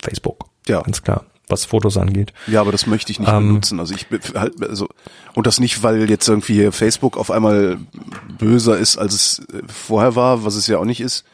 Facebook. 0.00 0.46
Ja. 0.66 0.80
ganz 0.82 1.02
klar, 1.02 1.24
was 1.52 1.64
Fotos 1.64 1.96
angeht. 1.96 2.32
Ja, 2.48 2.60
aber 2.60 2.72
das 2.72 2.86
möchte 2.88 3.12
ich 3.12 3.20
nicht 3.20 3.28
Ähm, 3.30 3.48
benutzen. 3.48 3.78
Also 3.78 3.94
ich 3.94 4.06
halt, 4.34 4.60
also, 4.62 4.88
und 5.34 5.46
das 5.46 5.60
nicht, 5.60 5.84
weil 5.84 6.10
jetzt 6.10 6.28
irgendwie 6.28 6.54
hier 6.54 6.72
Facebook 6.72 7.16
auf 7.16 7.30
einmal 7.30 7.78
böser 8.38 8.76
ist, 8.76 8.96
als 8.96 9.14
es 9.14 9.38
äh, 9.52 9.62
vorher 9.68 10.16
war, 10.16 10.44
was 10.44 10.56
es 10.56 10.66
ja 10.66 10.78
auch 10.78 10.84
nicht 10.84 11.00
ist, 11.00 11.24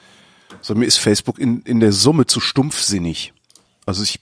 So, 0.60 0.74
mir 0.74 0.86
ist 0.86 0.98
Facebook 0.98 1.38
in, 1.38 1.62
in 1.62 1.80
der 1.80 1.92
Summe 1.92 2.26
zu 2.26 2.40
stumpfsinnig. 2.40 3.32
Also 3.86 4.02
ich, 4.02 4.20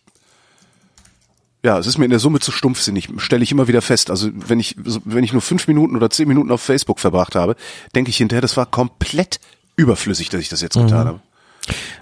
ja, 1.64 1.78
es 1.78 1.86
ist 1.86 1.98
mir 1.98 2.04
in 2.04 2.10
der 2.10 2.20
Summe 2.20 2.38
zu 2.40 2.52
stumpfsinnig, 2.52 3.08
stelle 3.18 3.42
ich 3.42 3.50
immer 3.50 3.66
wieder 3.68 3.82
fest. 3.82 4.10
Also 4.10 4.30
wenn 4.32 4.60
ich, 4.60 4.76
wenn 5.04 5.24
ich 5.24 5.32
nur 5.32 5.42
fünf 5.42 5.66
Minuten 5.66 5.96
oder 5.96 6.10
zehn 6.10 6.28
Minuten 6.28 6.52
auf 6.52 6.60
Facebook 6.62 7.00
verbracht 7.00 7.34
habe, 7.34 7.56
denke 7.94 8.10
ich 8.10 8.16
hinterher, 8.18 8.42
das 8.42 8.56
war 8.56 8.66
komplett 8.66 9.40
überflüssig, 9.76 10.28
dass 10.28 10.40
ich 10.40 10.48
das 10.48 10.60
jetzt 10.60 10.76
getan 10.76 11.06
habe. 11.08 11.20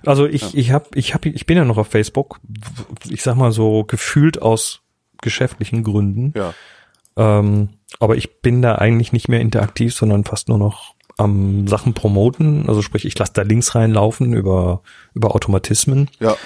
Also 0.04 0.26
ich, 0.26 0.56
ich 0.56 0.72
hab, 0.72 0.94
ich 0.96 1.14
hab, 1.14 1.26
ich 1.26 1.46
bin 1.46 1.56
ja 1.56 1.64
noch 1.64 1.78
auf 1.78 1.88
Facebook. 1.88 2.40
Ich 3.08 3.22
sag 3.22 3.36
mal 3.36 3.52
so 3.52 3.84
gefühlt 3.84 4.42
aus 4.42 4.80
geschäftlichen 5.20 5.84
Gründen. 5.84 6.32
Ja. 6.36 6.54
Ähm, 7.16 7.70
aber 8.00 8.16
ich 8.16 8.40
bin 8.40 8.62
da 8.62 8.74
eigentlich 8.76 9.12
nicht 9.12 9.28
mehr 9.28 9.40
interaktiv, 9.40 9.94
sondern 9.94 10.24
fast 10.24 10.48
nur 10.48 10.58
noch 10.58 10.94
am 11.16 11.68
Sachen 11.68 11.94
promoten. 11.94 12.68
Also 12.68 12.82
sprich, 12.82 13.04
ich 13.04 13.18
lasse 13.18 13.32
da 13.34 13.42
Links 13.42 13.74
reinlaufen 13.74 14.34
über, 14.34 14.82
über 15.14 15.34
Automatismen. 15.34 16.10
Ja. 16.18 16.36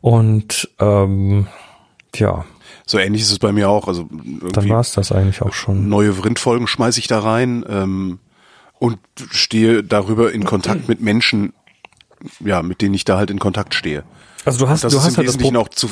Und 0.00 0.68
ähm, 0.78 1.46
ja, 2.14 2.44
So 2.86 2.98
ähnlich 2.98 3.22
ist 3.22 3.30
es 3.30 3.38
bei 3.38 3.52
mir 3.52 3.68
auch. 3.68 3.88
Also 3.88 4.08
dann 4.52 4.68
war 4.68 4.80
es 4.80 4.92
das 4.92 5.12
eigentlich 5.12 5.42
auch 5.42 5.54
schon. 5.54 5.88
neue 5.88 6.12
Vrindfolgen 6.12 6.66
schmeiße 6.66 6.98
ich 6.98 7.06
da 7.06 7.20
rein 7.20 7.64
ähm, 7.68 8.18
und 8.78 8.98
stehe 9.30 9.82
darüber 9.82 10.32
in 10.32 10.44
Kontakt 10.44 10.88
mit 10.88 11.00
Menschen, 11.00 11.52
ja, 12.40 12.62
mit 12.62 12.80
denen 12.80 12.94
ich 12.94 13.04
da 13.04 13.16
halt 13.18 13.30
in 13.30 13.38
Kontakt 13.38 13.74
stehe. 13.74 14.04
Also 14.44 14.58
du 14.64 14.68
hast, 14.68 14.82
Das 14.82 14.92
du 14.92 14.98
ist 14.98 15.04
hast 15.04 15.16
halt 15.18 15.28
das 15.28 15.36
auch 15.56 15.68
zu 15.68 15.88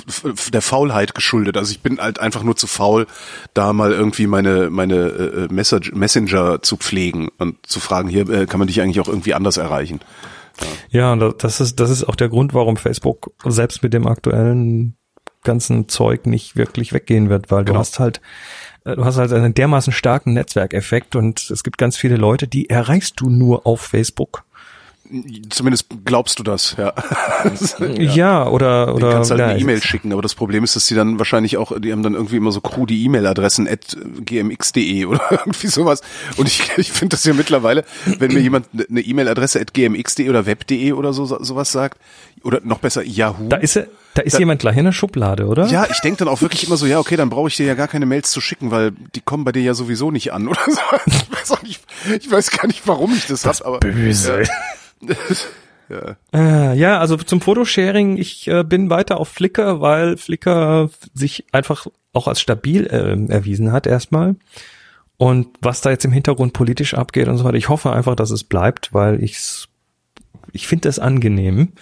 der 0.53 0.63
Faulheit 0.63 1.15
geschuldet. 1.15 1.57
Also 1.57 1.71
ich 1.71 1.83
bin 1.83 2.01
halt 2.01 2.19
einfach 2.19 2.43
nur 2.43 2.57
zu 2.57 2.67
faul, 2.67 3.07
da 3.55 3.73
mal 3.73 3.93
irgendwie 3.93 4.27
meine 4.27 4.71
meine 4.71 4.97
äh, 4.97 5.53
Message, 5.53 5.93
Messenger 5.93 6.61
zu 6.61 6.77
pflegen 6.77 7.29
und 7.39 7.65
zu 7.65 7.79
fragen, 7.79 8.09
hier 8.09 8.29
äh, 8.29 8.47
kann 8.47 8.59
man 8.59 8.67
dich 8.67 8.81
eigentlich 8.81 9.01
auch 9.01 9.09
irgendwie 9.09 9.35
anders 9.35 9.57
erreichen. 9.57 10.01
Ja, 10.91 11.13
und 11.13 11.43
das 11.45 11.61
ist, 11.61 11.79
das 11.81 11.91
ist 11.91 12.05
auch 12.05 12.17
der 12.17 12.29
Grund, 12.29 12.53
warum 12.53 12.77
Facebook 12.77 13.31
selbst 13.47 13.83
mit 13.83 13.95
dem 13.95 14.07
aktuellen 14.07 14.97
ganzen 15.43 15.89
Zeug 15.89 16.27
nicht 16.27 16.57
wirklich 16.57 16.93
weggehen 16.93 17.31
wird, 17.31 17.51
weil 17.51 17.65
du 17.65 17.73
Genau. 17.73 17.79
hast 17.81 17.99
halt, 18.01 18.21
äh, 18.85 18.97
du 18.97 19.05
hast 19.05 19.17
halt 19.17 19.33
einen 19.33 19.55
dermaßen 19.55 19.93
starken 19.93 20.35
Netzwerkeffekt 20.35 21.15
und 21.17 21.51
es 21.51 21.63
gibt 21.63 21.79
ganz 21.79 21.97
viele 21.97 22.17
Leute, 22.17 22.47
die 22.49 22.69
erreichst 22.69 23.21
du 23.21 23.31
nur 23.31 23.65
auf 23.67 23.81
Facebook. 23.81 24.43
Zumindest 25.51 25.87
glaubst 26.05 26.39
du 26.39 26.43
das, 26.43 26.77
ja. 26.79 26.93
Ja, 27.99 28.47
oder, 28.49 28.87
Du 28.87 28.93
oder, 28.95 29.13
kannst 29.13 29.31
halt 29.31 29.41
ja, 29.41 29.47
eine 29.49 29.59
E-Mail 29.61 29.83
schicken, 29.83 30.13
aber 30.13 30.23
das 30.23 30.35
Problem 30.35 30.63
ist, 30.65 30.77
dass 30.77 30.87
die 30.87 30.95
dann 30.95 31.19
wahrscheinlich 31.19 31.57
auch, 31.57 31.73
die 31.81 31.91
haben 31.93 32.03
dann 32.03 32.15
irgendwie 32.15 32.37
immer 32.37 32.53
so 32.53 32.61
krude 32.61 32.95
E-Mail-Adressen 32.95 33.67
at 33.69 33.97
gmx.de 34.25 35.05
oder 35.07 35.21
irgendwie 35.31 35.67
sowas. 35.67 36.01
Und 36.37 36.47
ich, 36.49 36.71
ich 36.79 36.93
finde 36.93 37.17
das 37.17 37.25
ja 37.25 37.35
mittlerweile, 37.35 37.85
wenn 38.19 38.33
mir 38.33 38.41
jemand 38.41 38.67
eine 38.89 39.01
E-Mail-Adresse 39.01 39.61
at 39.61 39.75
gmx.de 39.75 40.29
oder 40.29 40.47
web.de 40.47 40.93
oder 40.93 41.13
so 41.13 41.25
sowas 41.27 41.73
sagt, 41.73 41.99
oder 42.43 42.61
noch 42.65 42.79
besser 42.79 43.03
Yahoo. 43.03 43.49
Da 43.49 43.57
ist, 43.57 43.77
er- 43.77 43.89
da 44.15 44.23
ist 44.23 44.35
Da- 44.35 44.39
jemand 44.39 44.61
gleich 44.61 44.77
in 44.77 44.85
der 44.85 44.93
Schublade, 44.93 45.47
oder? 45.47 45.67
ja, 45.67 45.87
ich 45.91 46.01
denke 46.01 46.19
dann 46.19 46.29
auch 46.29 46.41
wirklich 46.41 46.67
immer 46.67 46.77
so, 46.77 46.87
ja, 46.87 46.99
okay, 46.99 47.17
dann 47.17 47.31
brauche 47.31 47.49
ich 47.49 47.57
dir 47.57 47.67
ja 47.67 47.75
gar 47.75 47.89
keine 47.89 48.07
Mails 48.07 48.31
zu 48.31 48.41
schicken, 48.41 48.71
weil 48.71 48.93
die 49.15 49.21
kommen 49.21 49.45
bei 49.45 49.53
dir 49.53 49.63
ja 49.63 49.75
sowieso 49.75 50.11
nicht 50.11 50.33
an 50.33 50.49
oder 50.49 50.61
so. 50.67 50.81
Ich 51.07 51.33
weiß 51.33 51.51
auch 51.53 51.63
nicht, 51.63 51.81
ich 52.19 52.31
weiß 52.31 52.51
gar 52.53 52.67
nicht, 52.67 52.83
warum 52.87 53.15
ich 53.15 53.27
das, 53.27 53.45
hab, 53.45 53.65
aber 53.67 53.81
Böse. 53.81 54.43
ja. 54.43 54.49
Äh, 56.33 56.79
ja, 56.79 57.01
also 57.01 57.17
zum 57.17 57.41
Fotosharing, 57.41 58.17
ich 58.17 58.47
äh, 58.47 58.63
bin 58.63 58.91
weiter 58.91 59.19
auf 59.19 59.29
Flickr, 59.29 59.81
weil 59.81 60.17
Flickr 60.17 60.89
sich 61.15 61.47
einfach 61.53 61.89
auch 62.13 62.29
als 62.29 62.41
stabil 62.41 62.87
äh, 62.87 63.33
erwiesen 63.33 63.73
hat 63.73 63.89
erstmal. 63.89 64.37
Und 65.17 65.49
was 65.61 65.81
da 65.81 65.91
jetzt 65.91 66.05
im 66.05 66.13
Hintergrund 66.13 66.53
politisch 66.53 66.95
abgeht 66.95 67.29
und 67.29 67.37
so 67.37 67.45
weiter, 67.45 67.57
ich 67.57 67.69
hoffe 67.69 67.93
einfach, 67.93 68.15
dass 68.15 68.31
es 68.31 68.45
bleibt, 68.45 68.95
weil 68.95 69.23
ich's, 69.23 69.69
ich 70.53 70.67
finde 70.67 70.89
das 70.89 70.99
angenehm. 70.99 71.73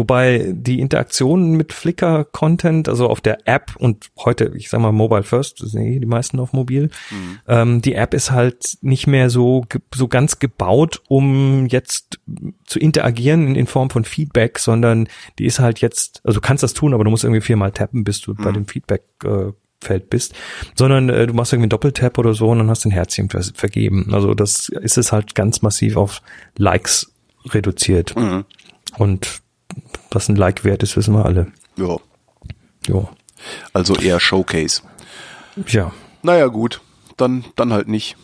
Wobei 0.00 0.50
die 0.50 0.80
Interaktion 0.80 1.50
mit 1.50 1.74
Flickr-Content, 1.74 2.88
also 2.88 3.10
auf 3.10 3.20
der 3.20 3.46
App 3.46 3.76
und 3.76 4.08
heute, 4.16 4.50
ich 4.56 4.70
sag 4.70 4.80
mal 4.80 4.92
Mobile 4.92 5.24
First, 5.24 5.60
das 5.60 5.72
sind 5.72 5.82
eh 5.82 5.98
die 5.98 6.06
meisten 6.06 6.40
auf 6.40 6.54
mobil, 6.54 6.88
ähm, 7.46 7.82
die 7.82 7.92
App 7.92 8.14
ist 8.14 8.30
halt 8.30 8.78
nicht 8.80 9.06
mehr 9.06 9.28
so, 9.28 9.66
so 9.94 10.08
ganz 10.08 10.38
gebaut, 10.38 11.02
um 11.08 11.66
jetzt 11.66 12.18
zu 12.64 12.78
interagieren 12.78 13.46
in, 13.46 13.56
in 13.56 13.66
Form 13.66 13.90
von 13.90 14.04
Feedback, 14.04 14.58
sondern 14.58 15.06
die 15.38 15.44
ist 15.44 15.58
halt 15.58 15.82
jetzt, 15.82 16.22
also 16.24 16.40
du 16.40 16.46
kannst 16.46 16.62
das 16.62 16.72
tun, 16.72 16.94
aber 16.94 17.04
du 17.04 17.10
musst 17.10 17.24
irgendwie 17.24 17.42
viermal 17.42 17.72
tappen, 17.72 18.02
bis 18.02 18.22
du 18.22 18.34
bei 18.34 18.52
dem 18.52 18.66
Feedback 18.66 19.02
äh, 19.22 19.52
Feld 19.82 20.08
bist, 20.08 20.34
sondern 20.76 21.10
äh, 21.10 21.26
du 21.26 21.34
machst 21.34 21.52
irgendwie 21.52 21.64
einen 21.64 21.70
Doppeltap 21.70 22.16
oder 22.16 22.32
so 22.32 22.48
und 22.48 22.56
dann 22.56 22.70
hast 22.70 22.86
du 22.86 22.88
ein 22.88 22.92
Herzchen 22.92 23.28
ver 23.28 23.42
vergeben. 23.42 24.14
Also 24.14 24.32
das 24.32 24.70
ist 24.70 24.96
es 24.96 25.12
halt 25.12 25.34
ganz 25.34 25.60
massiv 25.60 25.98
auf 25.98 26.22
Likes 26.56 27.12
reduziert. 27.50 28.16
Mhm. 28.16 28.46
Und 28.96 29.42
was 30.10 30.28
ein 30.28 30.36
Like 30.36 30.64
wert 30.64 30.82
ist, 30.82 30.96
wissen 30.96 31.14
wir 31.14 31.24
alle. 31.24 31.46
ja, 31.76 31.96
Jo. 32.86 33.08
also 33.72 33.94
eher 33.96 34.20
Showcase. 34.20 34.82
Ja. 35.66 35.92
Naja, 36.22 36.46
gut, 36.46 36.80
dann, 37.16 37.44
dann 37.56 37.72
halt 37.72 37.88
nicht. 37.88 38.16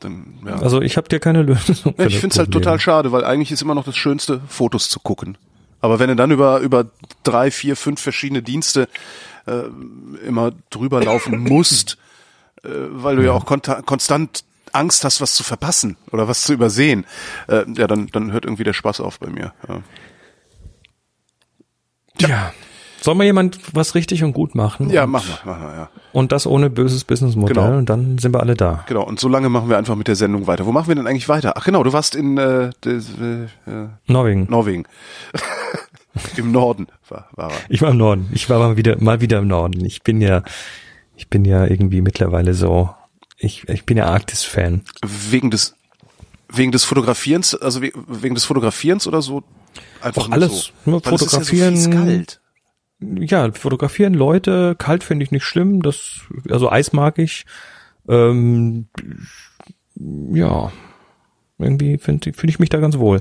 Dann, 0.00 0.38
ja. 0.46 0.56
Also 0.56 0.80
ich 0.82 0.96
habe 0.96 1.08
dir 1.08 1.18
keine 1.20 1.42
Lösung. 1.42 1.94
Ja, 1.98 2.06
ich 2.06 2.18
finde 2.18 2.34
es 2.34 2.38
halt 2.38 2.52
total 2.52 2.78
schade, 2.78 3.12
weil 3.12 3.24
eigentlich 3.24 3.50
ist 3.50 3.62
immer 3.62 3.74
noch 3.74 3.84
das 3.84 3.96
Schönste, 3.96 4.40
Fotos 4.48 4.88
zu 4.88 5.00
gucken. 5.00 5.38
Aber 5.80 5.98
wenn 5.98 6.08
du 6.08 6.16
dann 6.16 6.30
über, 6.30 6.60
über 6.60 6.86
drei, 7.22 7.50
vier, 7.50 7.76
fünf 7.76 8.00
verschiedene 8.00 8.42
Dienste 8.42 8.88
äh, 9.46 9.62
immer 10.26 10.52
drüber 10.70 11.02
laufen 11.02 11.38
musst, 11.48 11.98
äh, 12.64 12.68
weil 12.68 13.16
du 13.16 13.24
ja 13.24 13.32
auch 13.32 13.44
konta- 13.46 13.82
konstant 13.82 14.44
Angst 14.72 15.04
hast, 15.04 15.20
was 15.20 15.34
zu 15.34 15.42
verpassen 15.44 15.96
oder 16.12 16.28
was 16.28 16.42
zu 16.42 16.52
übersehen, 16.52 17.06
äh, 17.48 17.64
ja, 17.76 17.86
dann, 17.86 18.08
dann 18.08 18.32
hört 18.32 18.44
irgendwie 18.44 18.64
der 18.64 18.72
Spaß 18.74 19.00
auf 19.00 19.18
bei 19.20 19.28
mir. 19.28 19.52
Ja. 19.68 19.80
Ja. 22.18 22.52
Soll 23.00 23.14
mal 23.14 23.24
jemand 23.24 23.58
was 23.74 23.94
richtig 23.94 24.24
und 24.24 24.32
gut 24.32 24.54
machen? 24.54 24.90
Ja, 24.90 25.06
machen 25.06 25.28
wir, 25.28 25.52
machen 25.52 25.62
wir, 25.66 25.74
ja. 25.74 25.88
Und 26.12 26.32
das 26.32 26.46
ohne 26.46 26.70
böses 26.70 27.04
Businessmodell 27.04 27.54
Genau. 27.54 27.76
und 27.76 27.88
dann 27.90 28.18
sind 28.18 28.32
wir 28.34 28.40
alle 28.40 28.54
da. 28.54 28.84
Genau, 28.88 29.02
und 29.04 29.20
so 29.20 29.28
lange 29.28 29.48
machen 29.50 29.68
wir 29.68 29.76
einfach 29.78 29.94
mit 29.96 30.08
der 30.08 30.16
Sendung 30.16 30.46
weiter. 30.46 30.64
Wo 30.66 30.72
machen 30.72 30.88
wir 30.88 30.94
denn 30.94 31.06
eigentlich 31.06 31.28
weiter? 31.28 31.52
Ach 31.56 31.64
genau, 31.64 31.82
du 31.82 31.92
warst 31.92 32.14
in 32.16 32.38
äh, 32.38 32.70
des, 32.84 33.10
äh, 33.20 33.44
äh, 33.70 33.88
Norwegen. 34.06 34.46
Norwegen. 34.50 34.86
Im 36.36 36.50
Norden 36.50 36.86
war, 37.08 37.28
war 37.36 37.50
er. 37.50 37.56
Ich 37.68 37.82
war 37.82 37.90
im 37.90 37.98
Norden. 37.98 38.28
Ich 38.32 38.48
war 38.48 38.58
mal 38.58 38.76
wieder, 38.78 38.96
mal 39.00 39.20
wieder 39.20 39.38
im 39.38 39.48
Norden. 39.48 39.84
Ich 39.84 40.02
bin 40.02 40.22
ja, 40.22 40.42
ich 41.14 41.28
bin 41.28 41.44
ja 41.44 41.66
irgendwie 41.66 42.00
mittlerweile 42.00 42.54
so, 42.54 42.88
ich, 43.36 43.68
ich 43.68 43.84
bin 43.84 43.98
ja 43.98 44.06
Arktis-Fan. 44.06 44.82
Wegen 45.30 45.50
des 45.50 45.74
wegen 46.48 46.72
des 46.72 46.84
Fotografierens, 46.84 47.54
also 47.54 47.82
we- 47.82 47.92
wegen 48.08 48.34
des 48.34 48.44
Fotografierens 48.44 49.06
oder 49.06 49.20
so? 49.20 49.42
Einfach 50.00 50.28
Auch 50.28 50.30
alles, 50.30 50.72
so. 50.84 50.90
nur 50.90 51.04
Weil 51.04 51.14
es 51.14 51.22
ist 51.22 51.30
fotografieren. 51.30 51.74
Ja 51.74 51.80
so 51.80 51.90
kalt. 51.90 52.40
Ja, 52.98 53.52
fotografieren 53.52 54.14
Leute, 54.14 54.74
kalt 54.78 55.04
finde 55.04 55.24
ich 55.24 55.30
nicht 55.30 55.44
schlimm, 55.44 55.82
das, 55.82 56.20
also 56.48 56.70
Eis 56.70 56.94
mag 56.94 57.18
ich. 57.18 57.44
Ähm, 58.08 58.88
ja, 60.32 60.72
irgendwie 61.58 61.98
finde 61.98 62.32
find 62.32 62.50
ich 62.50 62.58
mich 62.58 62.68
da 62.68 62.78
ganz 62.78 62.98
wohl. 62.98 63.20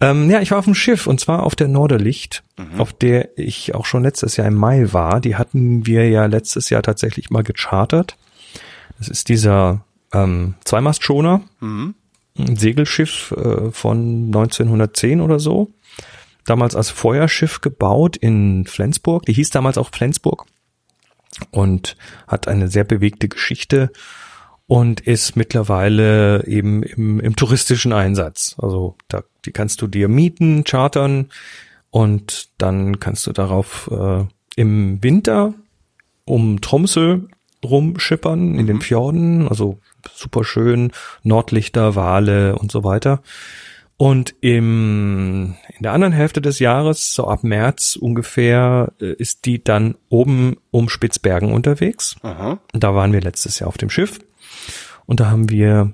Ähm, 0.00 0.30
ja, 0.30 0.40
ich 0.40 0.50
war 0.50 0.58
auf 0.58 0.64
dem 0.64 0.74
Schiff 0.74 1.06
und 1.06 1.20
zwar 1.20 1.44
auf 1.44 1.54
der 1.54 1.68
Norderlicht, 1.68 2.42
auf 2.78 2.92
der 2.92 3.38
ich 3.38 3.74
auch 3.74 3.86
schon 3.86 4.02
letztes 4.02 4.36
Jahr 4.36 4.46
im 4.46 4.54
Mai 4.54 4.92
war. 4.92 5.20
Die 5.20 5.36
hatten 5.36 5.86
wir 5.86 6.08
ja 6.08 6.26
letztes 6.26 6.70
Jahr 6.70 6.82
tatsächlich 6.82 7.30
mal 7.30 7.42
gechartert. 7.42 8.16
Das 8.98 9.08
ist 9.08 9.28
dieser 9.28 9.84
ähm, 10.12 10.54
Zweimastschoner, 10.64 11.42
ein 12.38 12.56
Segelschiff 12.56 13.32
äh, 13.32 13.70
von 13.70 14.26
1910 14.26 15.20
oder 15.20 15.38
so. 15.38 15.70
Damals 16.46 16.74
als 16.74 16.90
Feuerschiff 16.90 17.60
gebaut 17.60 18.16
in 18.16 18.66
Flensburg. 18.66 19.26
Die 19.26 19.32
hieß 19.32 19.50
damals 19.50 19.78
auch 19.78 19.90
Flensburg 19.90 20.46
und 21.50 21.96
hat 22.26 22.48
eine 22.48 22.68
sehr 22.68 22.84
bewegte 22.84 23.28
Geschichte 23.28 23.90
und 24.66 25.00
ist 25.00 25.36
mittlerweile 25.36 26.46
eben 26.46 26.82
im, 26.82 27.20
im 27.20 27.36
touristischen 27.36 27.92
Einsatz. 27.92 28.56
Also 28.58 28.96
da, 29.08 29.22
die 29.44 29.52
kannst 29.52 29.82
du 29.82 29.86
dir 29.86 30.08
mieten, 30.08 30.64
chartern 30.64 31.28
und 31.90 32.48
dann 32.58 32.98
kannst 32.98 33.26
du 33.26 33.32
darauf 33.32 33.90
äh, 33.92 34.24
im 34.56 35.02
Winter 35.02 35.54
um 36.24 36.60
Tromsø 36.60 37.20
rumschippern 37.64 38.58
in 38.58 38.66
den 38.66 38.80
Fjorden, 38.80 39.48
also 39.48 39.78
super 40.14 40.44
schön, 40.44 40.92
Nordlichter, 41.22 41.94
Wale 41.94 42.56
und 42.56 42.70
so 42.70 42.84
weiter. 42.84 43.22
Und 43.98 44.34
im, 44.42 45.56
in 45.68 45.82
der 45.82 45.92
anderen 45.92 46.12
Hälfte 46.12 46.42
des 46.42 46.58
Jahres, 46.58 47.14
so 47.14 47.28
ab 47.28 47.44
März 47.44 47.96
ungefähr, 47.96 48.92
äh, 49.00 49.12
ist 49.12 49.46
die 49.46 49.62
dann 49.62 49.96
oben 50.10 50.58
um 50.70 50.88
Spitzbergen 50.88 51.52
unterwegs. 51.52 52.16
Aha. 52.22 52.58
Da 52.72 52.94
waren 52.94 53.12
wir 53.12 53.22
letztes 53.22 53.58
Jahr 53.58 53.68
auf 53.68 53.78
dem 53.78 53.88
Schiff 53.88 54.18
und 55.06 55.20
da 55.20 55.30
haben 55.30 55.48
wir 55.48 55.92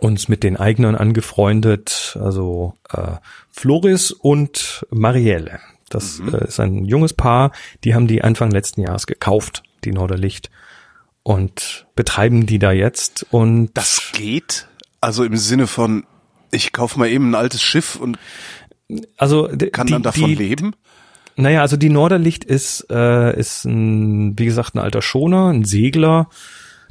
uns 0.00 0.28
mit 0.28 0.42
den 0.42 0.56
Eignern 0.56 0.94
angefreundet, 0.94 2.16
also 2.20 2.74
äh, 2.90 3.16
Floris 3.50 4.10
und 4.10 4.86
Marielle. 4.90 5.60
Das 5.88 6.20
äh, 6.20 6.46
ist 6.46 6.60
ein 6.60 6.84
junges 6.84 7.12
Paar, 7.12 7.52
die 7.84 7.94
haben 7.94 8.06
die 8.06 8.22
Anfang 8.22 8.50
letzten 8.50 8.82
Jahres 8.82 9.06
gekauft, 9.06 9.62
die 9.84 9.92
Norderlicht, 9.92 10.50
und 11.22 11.86
betreiben 11.94 12.46
die 12.46 12.58
da 12.58 12.72
jetzt. 12.72 13.26
Und 13.30 13.70
Das 13.74 14.12
geht? 14.12 14.66
Also 15.00 15.24
im 15.24 15.36
Sinne 15.36 15.66
von, 15.66 16.04
ich 16.50 16.72
kauf 16.72 16.96
mal 16.96 17.08
eben 17.08 17.30
ein 17.30 17.34
altes 17.34 17.62
Schiff 17.62 17.96
und 17.96 18.18
Also 19.16 19.48
Kann 19.72 19.86
die, 19.86 19.92
dann 19.92 20.02
davon 20.02 20.28
die, 20.28 20.34
leben? 20.34 20.74
Naja, 21.36 21.60
also 21.60 21.76
die 21.76 21.88
Norderlicht 21.90 22.42
ist, 22.44 22.86
äh, 22.90 23.38
ist 23.38 23.64
ein, 23.64 24.38
wie 24.38 24.44
gesagt, 24.46 24.74
ein 24.74 24.78
alter 24.80 25.02
Schoner, 25.02 25.48
ein 25.48 25.64
Segler. 25.64 26.28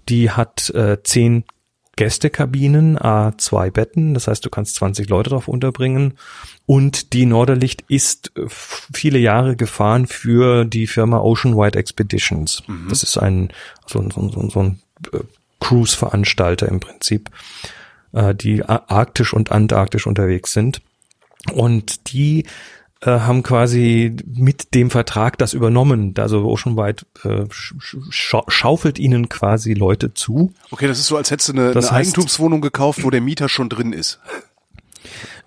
Die 0.07 0.31
hat 0.31 0.69
äh, 0.69 0.97
zehn 1.03 1.43
Gästekabinen, 1.97 2.97
a 3.01 3.33
zwei 3.37 3.71
Betten, 3.71 4.13
das 4.13 4.27
heißt, 4.27 4.45
du 4.45 4.49
kannst 4.51 4.75
20 4.75 5.09
Leute 5.09 5.31
drauf 5.31 5.47
unterbringen. 5.47 6.13
Und 6.67 7.11
die 7.13 7.25
Norderlicht 7.25 7.83
ist 7.87 8.31
äh, 8.37 8.45
viele 8.47 9.17
Jahre 9.19 9.55
gefahren 9.55 10.05
für 10.07 10.63
die 10.63 10.85
Firma 10.87 11.17
Ocean 11.19 11.55
Wide 11.57 11.77
Expeditions. 11.77 12.63
Das 12.87 13.03
ist 13.03 13.17
ein 13.17 13.49
so, 13.87 13.99
ein- 13.99 14.11
so, 14.11 14.29
so, 14.29 14.49
so 14.49 14.59
ein 14.59 14.79
äh, 15.11 15.19
Cruise-Veranstalter 15.59 16.67
im 16.69 16.79
Prinzip, 16.79 17.31
äh, 18.17 18.35
die 18.35 18.63
arktisch 18.65 19.33
und 19.33 19.51
antarktisch 19.51 20.07
unterwegs 20.07 20.51
sind. 20.53 20.81
Und 21.53 22.11
die 22.11 22.45
äh, 23.01 23.11
haben 23.11 23.43
quasi 23.43 24.15
mit 24.25 24.73
dem 24.73 24.89
Vertrag 24.89 25.37
das 25.37 25.53
übernommen. 25.53 26.13
Also 26.17 26.43
Ocean 26.45 26.75
Wide 26.75 27.03
äh, 27.23 27.45
sch 27.51 27.75
sch 28.09 28.35
schaufelt 28.47 28.97
ihnen 28.99 29.29
quasi 29.29 29.73
Leute 29.73 30.13
zu. 30.13 30.51
Okay, 30.71 30.87
das 30.87 30.97
ist 30.99 31.07
so, 31.07 31.15
als 31.15 31.29
hättest 31.31 31.49
du 31.49 31.53
eine, 31.53 31.71
Das 31.73 31.89
eine 31.89 31.99
heißt- 31.99 32.07
Eigentumswohnung 32.07 32.61
gekauft, 32.61 33.03
wo 33.03 33.09
der 33.11 33.21
Mieter 33.21 33.49
schon 33.49 33.69
drin 33.69 33.93
ist. 33.93 34.19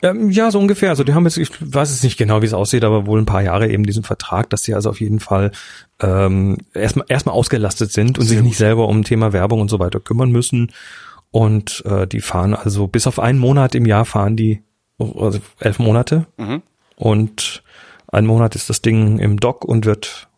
Ähm, 0.03 0.31
ja, 0.31 0.50
so 0.50 0.59
ungefähr. 0.59 0.89
Also 0.91 1.05
die 1.05 1.12
haben 1.12 1.25
jetzt, 1.25 1.37
ich 1.37 1.50
weiß 1.61 1.91
es 1.91 2.03
nicht 2.03 2.17
genau, 2.17 2.41
wie 2.41 2.47
es 2.47 2.55
aussieht, 2.55 2.85
aber 2.85 3.05
wohl 3.07 3.21
ein 3.21 3.27
paar 3.27 3.43
Jahre 3.43 3.69
eben 3.69 3.85
diesen 3.85 4.05
Vertrag, 4.05 4.49
dass 4.49 4.62
sie 4.62 4.75
also 4.75 4.89
auf 4.89 5.00
jeden 5.00 5.21
Fall 5.21 5.50
ähm, 6.00 6.57
erstmal 6.73 7.05
erstmal 7.09 7.35
ausgelastet 7.35 7.93
sind 7.93 8.19
und 8.19 8.25
Sehr 8.25 8.37
sich 8.39 8.43
nicht 8.45 8.53
gut. 8.53 8.59
selber 8.59 8.89
um 8.89 9.05
Thema 9.05 9.35
Werbung 9.35 9.61
und 9.61 9.69
so 9.69 9.79
weiter 9.79 10.00
kümmern 10.00 10.31
müssen. 10.31 10.73
Und 11.30 11.82
äh, 11.87 12.06
die 12.06 12.20
fahren 12.20 12.54
also 12.54 12.87
bis 12.88 13.06
auf 13.06 13.18
einen 13.20 13.38
Monat 13.38 13.75
im 13.75 13.87
Jahr 13.87 14.04
fahren 14.04 14.37
die 14.37 14.62
also 14.99 15.38
elf 15.60 15.78
Monate 15.78 16.26
Mhm. 16.37 16.62
und 16.96 17.62
ein 18.08 18.26
Monat 18.26 18.54
ist 18.56 18.68
das 18.68 18.82
Ding 18.82 19.18
im 19.18 19.38
Dock 19.38 19.64
und 19.64 19.87
wird 19.87 20.28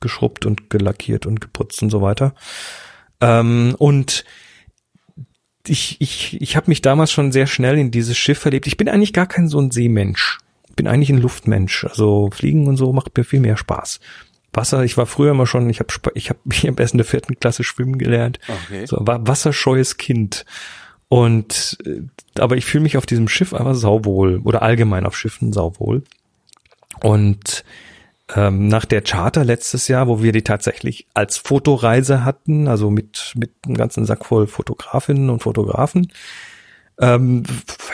geschrubbt 0.00 0.44
und 0.46 0.68
gelackiert 0.70 1.24
und 1.26 1.40
geputzt 1.40 1.82
und 1.82 1.88
so 1.90 2.02
weiter. 2.02 2.34
Ähm, 3.20 3.74
und 3.78 4.24
ich, 5.66 5.96
ich, 6.00 6.40
ich 6.42 6.56
habe 6.56 6.68
mich 6.70 6.82
damals 6.82 7.10
schon 7.10 7.32
sehr 7.32 7.46
schnell 7.46 7.78
in 7.78 7.90
dieses 7.90 8.18
Schiff 8.18 8.38
verliebt. 8.38 8.66
Ich 8.66 8.76
bin 8.76 8.88
eigentlich 8.88 9.14
gar 9.14 9.26
kein 9.26 9.48
so 9.48 9.58
ein 9.58 9.70
Seemensch. 9.70 10.38
Ich 10.68 10.76
bin 10.76 10.86
eigentlich 10.86 11.08
ein 11.10 11.18
Luftmensch. 11.22 11.84
Also 11.84 12.28
Fliegen 12.30 12.66
und 12.68 12.76
so 12.76 12.92
macht 12.92 13.16
mir 13.16 13.24
viel 13.24 13.40
mehr 13.40 13.56
Spaß. 13.56 13.98
Wasser, 14.54 14.82
ich 14.84 14.96
war 14.96 15.06
früher 15.06 15.32
immer 15.32 15.46
schon, 15.46 15.68
ich 15.70 15.80
habe 15.80 15.92
ich 16.14 16.30
hab, 16.30 16.36
ich 16.50 16.66
hab 16.66 16.80
erst 16.80 16.94
in 16.94 16.98
der 16.98 17.06
vierten 17.06 17.38
Klasse 17.38 17.64
schwimmen 17.64 17.98
gelernt. 17.98 18.38
Okay. 18.66 18.86
So, 18.86 18.98
war 19.00 19.26
wasserscheues 19.26 19.96
Kind. 19.96 20.44
Und 21.08 21.78
äh, 21.86 22.02
aber 22.40 22.56
ich 22.56 22.64
fühle 22.64 22.82
mich 22.82 22.96
auf 22.96 23.06
diesem 23.06 23.28
Schiff 23.28 23.54
einfach 23.54 23.74
sauwohl 23.74 24.40
oder 24.42 24.62
allgemein 24.62 25.06
auf 25.06 25.16
Schiffen 25.16 25.52
sauwohl. 25.52 26.02
Und 27.02 27.64
ähm, 28.34 28.68
nach 28.68 28.84
der 28.84 29.02
Charter 29.02 29.44
letztes 29.44 29.86
Jahr, 29.88 30.08
wo 30.08 30.22
wir 30.22 30.32
die 30.32 30.42
tatsächlich 30.42 31.06
als 31.12 31.36
Fotoreise 31.36 32.24
hatten, 32.24 32.68
also 32.68 32.90
mit 32.90 33.32
mit 33.36 33.52
einem 33.64 33.76
ganzen 33.76 34.06
Sack 34.06 34.24
voll 34.24 34.46
Fotografinnen 34.46 35.30
und 35.30 35.42
Fotografen, 35.42 36.10
ähm, 36.98 37.42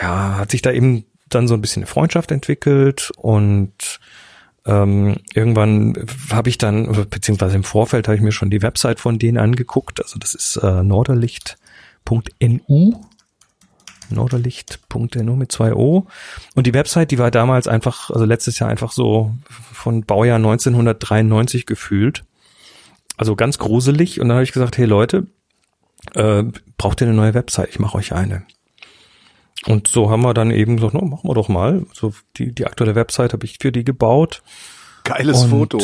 ja, 0.01 0.37
hat 0.37 0.51
sich 0.51 0.61
da 0.61 0.71
eben 0.71 1.05
dann 1.29 1.47
so 1.47 1.53
ein 1.53 1.61
bisschen 1.61 1.81
eine 1.81 1.87
Freundschaft 1.87 2.31
entwickelt 2.31 3.11
und 3.17 3.99
ähm, 4.65 5.17
irgendwann 5.33 5.93
habe 6.31 6.49
ich 6.49 6.57
dann, 6.57 7.07
beziehungsweise 7.09 7.55
im 7.55 7.63
Vorfeld 7.63 8.07
habe 8.07 8.15
ich 8.15 8.21
mir 8.21 8.31
schon 8.31 8.51
die 8.51 8.61
Website 8.61 8.99
von 8.99 9.17
denen 9.17 9.37
angeguckt. 9.37 10.01
Also 10.01 10.19
das 10.19 10.35
ist 10.35 10.57
äh, 10.57 10.83
norderlicht.nu. 10.83 12.93
Norderlicht.nu 14.09 15.35
mit 15.35 15.51
zwei 15.51 15.73
O. 15.73 16.05
Und 16.53 16.67
die 16.67 16.73
Website, 16.73 17.11
die 17.11 17.17
war 17.17 17.31
damals 17.31 17.67
einfach, 17.67 18.11
also 18.11 18.25
letztes 18.25 18.59
Jahr 18.59 18.69
einfach 18.69 18.91
so 18.91 19.33
von 19.49 20.03
Baujahr 20.03 20.35
1993 20.35 21.65
gefühlt. 21.65 22.23
Also 23.17 23.35
ganz 23.35 23.57
gruselig. 23.57 24.19
Und 24.19 24.27
dann 24.27 24.35
habe 24.35 24.43
ich 24.43 24.51
gesagt, 24.51 24.77
hey 24.77 24.85
Leute, 24.85 25.27
äh, 26.13 26.43
braucht 26.77 27.01
ihr 27.01 27.07
eine 27.07 27.15
neue 27.15 27.33
Website? 27.33 27.69
Ich 27.69 27.79
mache 27.79 27.97
euch 27.97 28.13
eine. 28.13 28.43
Und 29.67 29.87
so 29.87 30.09
haben 30.09 30.21
wir 30.23 30.33
dann 30.33 30.51
eben 30.51 30.77
gesagt, 30.77 30.93
no, 30.93 31.01
machen 31.01 31.29
wir 31.29 31.35
doch 31.35 31.49
mal. 31.49 31.85
So 31.93 32.13
die, 32.37 32.51
die 32.51 32.65
aktuelle 32.65 32.95
Website 32.95 33.33
habe 33.33 33.45
ich 33.45 33.57
für 33.61 33.71
die 33.71 33.83
gebaut. 33.83 34.41
Geiles 35.03 35.43
und 35.43 35.49
Foto. 35.49 35.79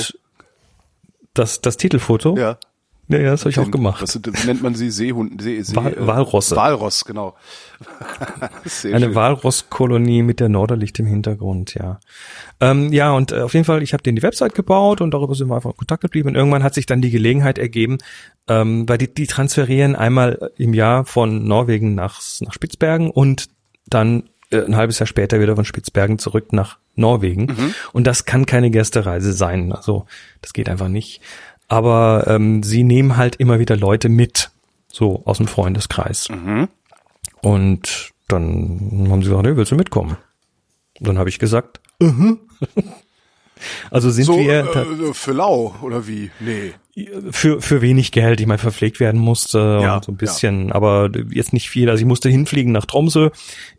Das, 1.33 1.61
das 1.61 1.77
Titelfoto? 1.77 2.35
Ja. 2.35 2.57
ja, 3.07 3.19
ja 3.19 3.31
das 3.31 3.41
habe 3.41 3.51
ich 3.51 3.59
auch 3.59 3.69
gemacht. 3.69 4.01
Was 4.01 4.15
wie 4.15 4.47
nennt 4.47 4.63
man 4.63 4.73
sie? 4.73 4.89
Seehund, 4.89 5.39
See, 5.39 5.61
See, 5.61 5.75
Wal- 5.75 5.93
äh, 5.93 6.07
Walrosse. 6.07 6.55
Walross, 6.55 7.05
genau. 7.05 7.35
Eine. 8.91 9.13
Walrosskolonie 9.13 10.23
mit 10.23 10.39
der 10.39 10.49
Norderlicht 10.49 10.97
im 10.97 11.05
Hintergrund, 11.05 11.75
ja. 11.75 11.99
Ähm, 12.59 12.91
ja, 12.91 13.11
und 13.11 13.31
äh, 13.31 13.41
auf 13.41 13.53
jeden 13.53 13.65
Fall, 13.65 13.83
ich 13.83 13.93
habe 13.93 14.01
denen 14.01 14.15
die 14.15 14.23
Website 14.23 14.55
gebaut 14.55 15.01
und 15.01 15.11
darüber 15.13 15.35
sind 15.35 15.49
wir 15.49 15.55
einfach 15.55 15.69
in 15.69 15.77
Kontakt 15.77 16.01
geblieben. 16.01 16.29
Und 16.29 16.35
irgendwann 16.35 16.63
hat 16.63 16.73
sich 16.73 16.87
dann 16.87 17.01
die 17.03 17.11
Gelegenheit 17.11 17.59
ergeben, 17.59 17.99
ähm, 18.47 18.89
weil 18.89 18.97
die, 18.97 19.13
die 19.13 19.27
transferieren 19.27 19.95
einmal 19.95 20.51
im 20.57 20.73
Jahr 20.73 21.05
von 21.05 21.47
Norwegen 21.47 21.93
nach, 21.93 22.19
nach 22.39 22.53
Spitzbergen 22.53 23.11
und 23.11 23.49
dann 23.87 24.23
äh, 24.51 24.63
ein 24.63 24.75
halbes 24.75 24.99
Jahr 24.99 25.07
später 25.07 25.39
wieder 25.39 25.55
von 25.55 25.65
Spitzbergen 25.65 26.19
zurück 26.19 26.53
nach 26.53 26.77
Norwegen. 26.95 27.47
Und 27.93 28.07
das 28.07 28.25
kann 28.25 28.45
keine 28.45 28.71
Gästereise 28.71 29.33
sein. 29.33 29.71
Also 29.71 30.05
das 30.41 30.53
geht 30.53 30.69
einfach 30.69 30.87
nicht. 30.87 31.21
Aber 31.67 32.25
ähm, 32.27 32.63
sie 32.63 32.83
nehmen 32.83 33.17
halt 33.17 33.35
immer 33.35 33.59
wieder 33.59 33.75
Leute 33.75 34.09
mit, 34.09 34.51
so 34.87 35.21
aus 35.25 35.37
dem 35.37 35.47
Freundeskreis. 35.47 36.27
Und 37.41 38.13
dann 38.27 39.07
haben 39.09 39.21
sie 39.21 39.29
gesagt, 39.29 39.47
hey, 39.47 39.57
willst 39.57 39.71
du 39.71 39.75
mitkommen? 39.75 40.17
Und 40.99 41.07
dann 41.07 41.17
habe 41.17 41.29
ich 41.29 41.39
gesagt, 41.39 41.79
mhm. 41.99 42.39
also 43.91 44.09
sind 44.09 44.25
So, 44.25 44.37
wir 44.39 44.71
ta- 44.71 44.83
äh, 44.83 45.13
für 45.13 45.31
lau, 45.33 45.75
oder 45.81 46.07
wie? 46.07 46.31
Nee. 46.39 46.73
für 47.31 47.61
für 47.61 47.81
wenig 47.81 48.11
Geld, 48.11 48.39
ich 48.39 48.47
meine, 48.47 48.57
verpflegt 48.57 48.99
werden 48.99 49.19
musste 49.21 49.79
Ja, 49.81 50.01
so 50.03 50.11
ein 50.11 50.17
bisschen, 50.17 50.71
aber 50.71 51.11
jetzt 51.31 51.53
nicht 51.53 51.69
viel. 51.69 51.89
Also 51.89 52.01
ich 52.01 52.07
musste 52.07 52.29
hinfliegen 52.29 52.71
nach 52.71 52.85
Tromsø. 52.85 53.29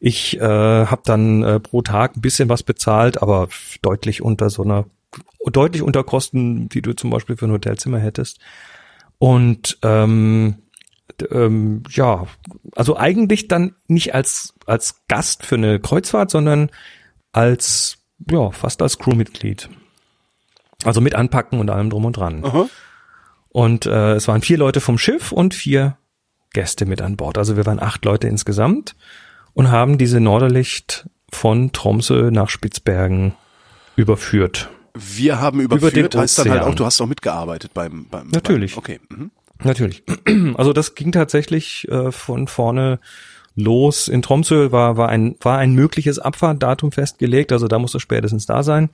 Ich 0.01 0.39
äh, 0.39 0.41
habe 0.43 1.03
dann 1.05 1.43
äh, 1.43 1.61
pro 1.61 1.83
Tag 1.83 2.17
ein 2.17 2.21
bisschen 2.21 2.49
was 2.49 2.63
bezahlt, 2.63 3.21
aber 3.23 3.49
deutlich 3.83 4.23
unter 4.23 4.51
so 4.51 4.63
einer 4.63 4.87
deutlich 5.45 5.83
unter 5.83 6.05
Kosten, 6.05 6.69
die 6.69 6.83
du 6.83 6.93
zum 6.95 7.11
Beispiel 7.11 7.37
für 7.37 7.47
ein 7.47 7.53
Hotelzimmer 7.53 7.99
hättest. 7.99 8.39
Und 9.19 9.79
ähm, 9.83 10.57
ähm, 11.33 11.83
ja, 11.91 12.27
also 12.77 12.97
eigentlich 12.97 13.49
dann 13.49 13.75
nicht 13.89 14.15
als 14.15 14.55
als 14.67 15.03
Gast 15.09 15.45
für 15.45 15.57
eine 15.57 15.81
Kreuzfahrt, 15.81 16.31
sondern 16.31 16.71
als 17.33 17.98
ja 18.31 18.51
fast 18.51 18.83
als 18.83 18.99
Crewmitglied. 18.99 19.69
Also 20.85 21.01
mit 21.01 21.15
anpacken 21.15 21.59
und 21.59 21.71
allem 21.71 21.91
drum 21.91 22.05
und 22.05 22.17
dran. 22.17 22.45
Aha. 22.45 22.69
Und 23.49 23.87
äh, 23.87 24.15
es 24.15 24.29
waren 24.29 24.43
vier 24.43 24.59
Leute 24.59 24.81
vom 24.81 24.99
Schiff 24.99 25.33
und 25.33 25.55
vier 25.55 25.97
Gäste 26.53 26.87
mit 26.87 27.03
an 27.03 27.17
Bord. 27.17 27.39
Also 27.39 27.57
wir 27.57 27.67
waren 27.67 27.81
acht 27.81 28.05
Leute 28.05 28.29
insgesamt 28.29 28.95
und 29.55 29.71
haben 29.71 29.99
diese 29.99 30.21
Norderlicht 30.21 31.09
von 31.31 31.73
Tromsø 31.73 32.31
nach 32.31 32.49
Spitzbergen 32.49 33.35
überführt. 33.97 34.69
Wir 34.95 35.41
haben 35.41 35.61
Über 35.61 35.77
überführt, 35.77 36.15
den 36.15 36.21
heißt 36.21 36.39
dann 36.39 36.51
halt 36.51 36.63
auch, 36.63 36.75
du 36.75 36.85
hast 36.85 37.01
auch 37.01 37.07
mitgearbeitet 37.07 37.73
beim, 37.75 38.07
beim 38.09 38.29
Natürlich. 38.29 38.75
Beim, 38.75 38.79
okay. 38.79 39.01
Mhm. 39.09 39.31
Natürlich. 39.63 40.03
Also 40.55 40.73
das 40.73 40.95
ging 40.95 41.13
tatsächlich 41.13 41.89
äh, 41.89 42.13
von 42.13 42.49
vorne 42.49 43.01
los. 43.59 44.09
In 44.09 44.23
Tromsø 44.23 44.73
war, 44.73 44.97
war, 44.97 45.09
ein, 45.09 45.37
war 45.41 45.59
ein 45.59 45.73
mögliches 45.73 46.19
Abfahrtdatum 46.19 46.93
festgelegt, 46.93 47.53
also 47.53 47.69
da 47.69 47.79
musste 47.79 48.01
spätestens 48.01 48.47
da 48.47 48.63
sein. 48.63 48.91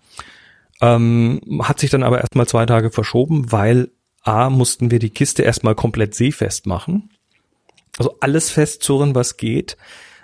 Ähm, 0.81 1.41
hat 1.63 1.79
sich 1.79 1.91
dann 1.91 2.03
aber 2.03 2.21
erstmal 2.21 2.49
zwei 2.49 2.67
Tage 2.67 2.91
verschoben, 2.91 3.53
weil 3.53 3.91
A, 4.23 4.51
mussten 4.51 4.91
wir 4.91 4.99
die 4.99 5.11
Kiste 5.11 5.43
erstmal 5.43 5.75
komplett 5.75 6.15
seefest 6.15 6.67
machen. 6.67 7.11
Also 7.99 8.17
alles 8.21 8.51
festzurren, 8.51 9.15
was 9.15 9.37
geht. 9.37 9.77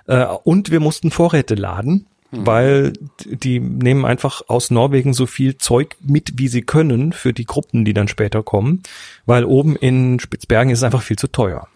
Äh, 0.07 0.24
und 0.24 0.70
wir 0.70 0.81
mussten 0.81 1.11
Vorräte 1.11 1.55
laden, 1.55 2.07
weil 2.33 2.92
die 3.24 3.61
nehmen 3.61 4.05
einfach 4.05 4.42
aus 4.48 4.70
Norwegen 4.70 5.12
so 5.14 5.26
viel 5.26 5.59
Zeug 5.59 5.96
mit, 6.00 6.38
wie 6.38 6.48
sie 6.48 6.62
können 6.62 7.12
für 7.12 7.33
die 7.33 7.44
Gruppen, 7.44 7.85
die 7.85 7.94
dann 7.94 8.09
später 8.09 8.42
kommen, 8.42 8.83
weil 9.26 9.44
oben 9.44 9.76
in 9.76 10.20
Spitzbergen 10.20 10.72
ist 10.72 10.81
es 10.81 10.85
einfach 10.85 11.03
viel 11.03 11.18
zu 11.18 11.29
teuer. 11.29 11.68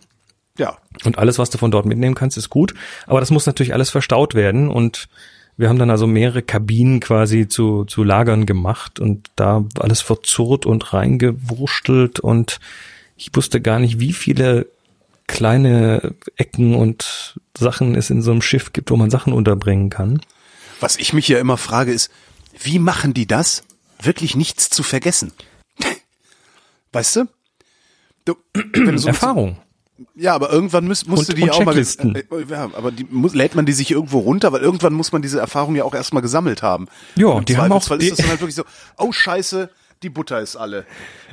Ja. 0.59 0.77
Und 1.05 1.19
alles, 1.19 1.38
was 1.38 1.51
du 1.51 1.59
von 1.59 1.71
dort 1.71 1.87
mitnehmen 1.87 2.14
kannst, 2.14 2.37
ist 2.37 2.51
gut. 2.51 2.75
Aber 3.07 3.21
das 3.21 3.31
muss 3.31 3.47
natürlich 3.47 3.75
alles 3.75 3.90
verstaut 3.90 4.35
werden. 4.35 4.69
Und 4.69 5.09
wir 5.57 5.69
haben 5.69 5.79
dann 5.79 5.90
also 5.90 6.07
mehrere 6.07 6.43
Kabinen 6.43 7.01
quasi 7.01 7.49
zu, 7.49 7.85
zu 7.85 8.05
Lagern 8.05 8.47
gemacht 8.47 9.01
und 9.01 9.31
da 9.37 9.64
alles 9.79 10.01
verzurrt 10.01 10.67
und 10.67 10.93
reingewurstelt. 10.93 12.21
Und 12.21 12.61
ich 13.17 13.31
wusste 13.35 13.61
gar 13.61 13.79
nicht, 13.79 13.99
wie 13.99 14.12
viele 14.12 14.67
kleine 15.27 16.14
Ecken 16.37 16.75
und 16.75 17.38
Sachen 17.57 17.95
es 17.95 18.11
in 18.11 18.23
so 18.23 18.31
einem 18.31 18.43
Schiff 18.43 18.73
gibt, 18.73 18.90
wo 18.90 18.97
man 18.97 19.11
Sachen 19.11 19.33
unterbringen 19.33 19.90
kann. 19.90 20.21
Was 20.81 20.97
ich 20.97 21.12
mich 21.12 21.29
ja 21.29 21.38
immer 21.38 21.57
frage 21.57 21.93
ist, 21.93 22.11
wie 22.62 22.79
machen 22.79 23.14
die 23.14 23.27
das, 23.27 23.64
wirklich 24.01 24.37
nichts 24.37 24.71
zu 24.71 24.83
vergessen? 24.83 25.33
Weißt 26.93 27.17
du? 27.17 27.29
du 28.25 28.37
so 28.97 29.09
Erfahrung. 29.09 29.59
Ja, 30.16 30.35
aber 30.35 30.50
irgendwann 30.52 30.87
müß, 30.87 31.07
musste 31.07 31.33
Und- 31.33 31.38
die 31.38 31.42
und 31.44 31.50
auch 31.52 31.64
mal. 31.64 31.78
Äh, 31.78 31.83
äh, 31.83 32.24
ja, 32.50 32.68
aber 32.74 32.90
die 32.90 33.07
muss, 33.11 33.35
lädt 33.35 33.54
man 33.54 33.64
die 33.66 33.72
sich 33.72 33.90
irgendwo 33.92 34.18
runter, 34.18 34.52
weil 34.52 34.61
irgendwann 34.61 34.92
muss 34.92 35.12
man 35.12 35.22
diese 35.22 35.38
Erfahrung 35.38 35.76
ja 35.76 35.85
auch 35.85 35.94
erstmal 35.94 36.22
gesammelt 36.22 36.62
haben. 36.62 36.87
Ja, 37.16 37.40
die 37.40 37.57
haben 37.57 37.70
auch- 37.72 37.87
die- 37.98 38.07
ist 38.07 38.11
das 38.12 38.18
dann 38.18 38.28
halt 38.30 38.40
wirklich 38.40 38.57
so, 38.57 38.64
oh 38.98 39.12
Scheiße, 39.12 39.70
die 40.02 40.09
Butter 40.11 40.40
ist 40.40 40.57
alle. 40.57 40.85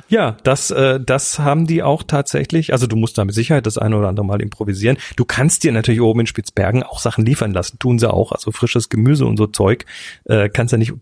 Ja, 0.08 0.36
das, 0.44 0.70
äh, 0.70 1.00
das 1.00 1.38
haben 1.40 1.66
die 1.66 1.82
auch 1.82 2.02
tatsächlich. 2.02 2.72
Also 2.72 2.86
du 2.86 2.96
musst 2.96 3.18
da 3.18 3.24
mit 3.24 3.34
Sicherheit 3.34 3.66
das 3.66 3.78
eine 3.78 3.96
oder 3.96 4.08
andere 4.08 4.24
Mal 4.26 4.40
improvisieren. 4.42 4.96
Du 5.16 5.24
kannst 5.24 5.64
dir 5.64 5.72
natürlich 5.72 6.00
oben 6.00 6.20
in 6.20 6.26
Spitzbergen 6.26 6.82
auch 6.82 7.00
Sachen 7.00 7.24
liefern 7.26 7.52
lassen. 7.52 7.78
Tun 7.78 7.98
sie 7.98 8.10
auch. 8.12 8.30
Also 8.32 8.52
frisches 8.52 8.88
Gemüse 8.88 9.26
und 9.26 9.36
so 9.38 9.46
Zeug 9.46 9.86
äh, 10.24 10.48
kannst 10.48 10.72
ja 10.72 10.78
nicht 10.78 10.92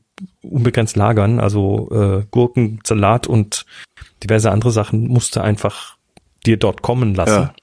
unbegrenzt 0.42 0.96
lagern. 0.96 1.40
Also 1.40 1.90
äh, 1.92 2.27
Gurken, 2.31 2.81
Salat 2.85 3.27
und 3.27 3.66
diverse 4.23 4.51
andere 4.51 4.70
Sachen 4.73 5.09
musst 5.09 5.37
du 5.37 5.40
einfach 5.40 5.96
dir 6.46 6.57
dort 6.57 6.83
kommen 6.83 7.14
lassen. 7.14 7.33
Ja. 7.33 7.55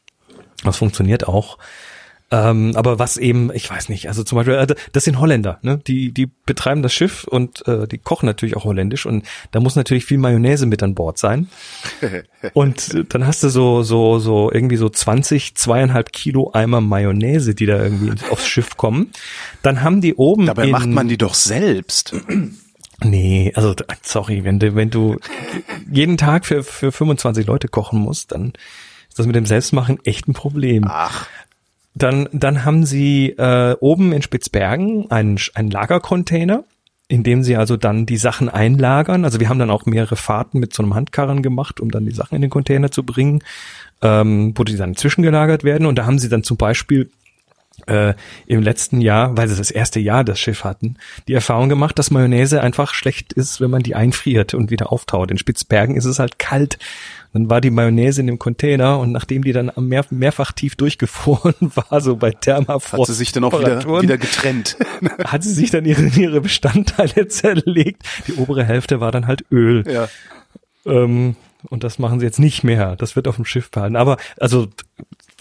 Das 0.63 0.77
funktioniert 0.77 1.27
auch. 1.27 1.57
Ähm, 2.29 2.73
aber 2.75 2.99
was 2.99 3.15
eben, 3.15 3.51
ich 3.53 3.69
weiß 3.69 3.87
nicht, 3.87 4.09
also 4.09 4.21
zum 4.21 4.35
Beispiel, 4.35 4.55
äh, 4.55 4.75
das 4.91 5.05
sind 5.05 5.17
Holländer, 5.19 5.59
ne? 5.61 5.79
Die, 5.87 6.11
die 6.11 6.29
betreiben 6.45 6.83
das 6.83 6.93
Schiff 6.93 7.23
und 7.23 7.65
äh, 7.69 7.87
die 7.87 7.99
kochen 7.99 8.25
natürlich 8.25 8.57
auch 8.57 8.65
holländisch 8.65 9.05
und 9.05 9.25
da 9.51 9.61
muss 9.61 9.77
natürlich 9.77 10.03
viel 10.03 10.17
Mayonnaise 10.17 10.65
mit 10.65 10.83
an 10.83 10.93
Bord 10.93 11.17
sein. 11.17 11.47
Und 12.53 12.93
äh, 12.93 13.03
dann 13.07 13.25
hast 13.25 13.43
du 13.43 13.49
so, 13.49 13.81
so, 13.81 14.19
so 14.19 14.51
irgendwie 14.51 14.75
so 14.75 14.89
20, 14.89 15.55
zweieinhalb 15.55 16.11
Kilo 16.11 16.51
Eimer 16.53 16.81
Mayonnaise, 16.81 17.55
die 17.55 17.65
da 17.65 17.81
irgendwie 17.81 18.13
aufs 18.29 18.47
Schiff 18.47 18.77
kommen. 18.77 19.11
Dann 19.63 19.81
haben 19.81 20.01
die 20.01 20.13
oben. 20.13 20.45
Dabei 20.45 20.67
macht 20.67 20.87
man 20.87 21.07
die 21.07 21.17
doch 21.17 21.33
selbst. 21.33 22.13
Nee, 23.03 23.51
also 23.55 23.75
sorry, 24.01 24.43
wenn 24.43 24.59
du, 24.59 24.75
wenn 24.75 24.89
du 24.89 25.17
jeden 25.91 26.17
Tag 26.17 26.45
für, 26.45 26.63
für 26.63 26.91
25 26.91 27.45
Leute 27.45 27.67
kochen 27.67 27.99
musst, 27.99 28.31
dann 28.31 28.53
ist 29.07 29.19
das 29.19 29.27
mit 29.27 29.35
dem 29.35 29.45
Selbstmachen 29.45 29.99
echt 30.03 30.27
ein 30.27 30.33
Problem. 30.33 30.85
Ach, 30.87 31.27
Dann, 31.93 32.27
dann 32.31 32.65
haben 32.65 32.85
sie 32.85 33.29
äh, 33.29 33.75
oben 33.79 34.13
in 34.13 34.21
Spitzbergen 34.21 35.09
einen, 35.11 35.39
einen 35.53 35.71
Lagercontainer, 35.71 36.63
in 37.07 37.23
dem 37.23 37.43
sie 37.43 37.55
also 37.55 37.77
dann 37.77 38.05
die 38.05 38.17
Sachen 38.17 38.49
einlagern. 38.49 39.25
Also 39.25 39.39
wir 39.39 39.49
haben 39.49 39.59
dann 39.59 39.69
auch 39.69 39.85
mehrere 39.85 40.15
Fahrten 40.15 40.59
mit 40.59 40.73
so 40.73 40.83
einem 40.83 40.93
Handkarren 40.93 41.41
gemacht, 41.41 41.79
um 41.79 41.89
dann 41.91 42.05
die 42.05 42.11
Sachen 42.11 42.35
in 42.35 42.41
den 42.41 42.51
Container 42.51 42.91
zu 42.91 43.03
bringen, 43.03 43.43
ähm, 44.01 44.53
wo 44.55 44.63
die 44.63 44.75
dann 44.75 44.95
zwischengelagert 44.95 45.63
werden. 45.63 45.87
Und 45.87 45.95
da 45.95 46.05
haben 46.05 46.19
sie 46.19 46.29
dann 46.29 46.43
zum 46.43 46.57
Beispiel 46.57 47.09
äh, 47.87 48.13
im 48.45 48.61
letzten 48.61 49.01
Jahr, 49.01 49.35
weil 49.35 49.47
sie 49.47 49.55
das 49.55 49.71
erste 49.71 49.99
Jahr 49.99 50.23
das 50.23 50.39
Schiff 50.39 50.63
hatten, 50.63 50.97
die 51.27 51.33
Erfahrung 51.33 51.69
gemacht, 51.69 51.97
dass 51.97 52.11
Mayonnaise 52.11 52.61
einfach 52.61 52.93
schlecht 52.93 53.33
ist, 53.33 53.61
wenn 53.61 53.71
man 53.71 53.83
die 53.83 53.95
einfriert 53.95 54.53
und 54.53 54.71
wieder 54.71 54.91
auftaut. 54.91 55.31
In 55.31 55.37
Spitzbergen 55.37 55.95
ist 55.95 56.05
es 56.05 56.19
halt 56.19 56.39
kalt. 56.39 56.77
Dann 57.33 57.49
war 57.49 57.61
die 57.61 57.69
Mayonnaise 57.69 58.21
in 58.21 58.27
dem 58.27 58.39
Container 58.39 58.99
und 58.99 59.11
nachdem 59.11 59.43
die 59.43 59.51
dann 59.51 59.71
mehr, 59.77 60.05
mehrfach 60.09 60.51
tief 60.51 60.75
durchgefroren 60.75 61.55
war, 61.59 62.01
so 62.01 62.15
bei 62.15 62.31
Thermafrost, 62.31 63.01
hat 63.01 63.07
sie 63.07 63.13
sich 63.13 63.31
dann 63.31 63.43
auch 63.43 63.59
wieder, 63.59 63.83
wieder 64.01 64.17
getrennt. 64.17 64.77
hat 65.23 65.43
sie 65.43 65.53
sich 65.53 65.69
dann 65.69 65.85
ihre, 65.85 66.05
ihre 66.07 66.41
Bestandteile 66.41 67.27
zerlegt. 67.27 68.03
Die 68.27 68.33
obere 68.33 68.63
Hälfte 68.63 68.99
war 68.99 69.11
dann 69.11 69.27
halt 69.27 69.45
Öl. 69.51 69.83
ja. 69.89 70.07
Ähm, 70.85 71.35
und 71.69 71.83
das 71.83 71.99
machen 71.99 72.19
sie 72.19 72.25
jetzt 72.25 72.39
nicht 72.39 72.63
mehr. 72.63 72.95
Das 72.95 73.15
wird 73.15 73.27
auf 73.27 73.35
dem 73.35 73.45
Schiff 73.45 73.71
behalten. 73.71 73.95
Aber 73.95 74.17
also 74.39 74.67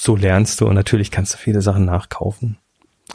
so 0.06 0.16
lernst 0.16 0.60
du 0.60 0.66
und 0.66 0.74
natürlich 0.74 1.10
kannst 1.10 1.34
du 1.34 1.38
viele 1.38 1.62
Sachen 1.62 1.84
nachkaufen. 1.84 2.58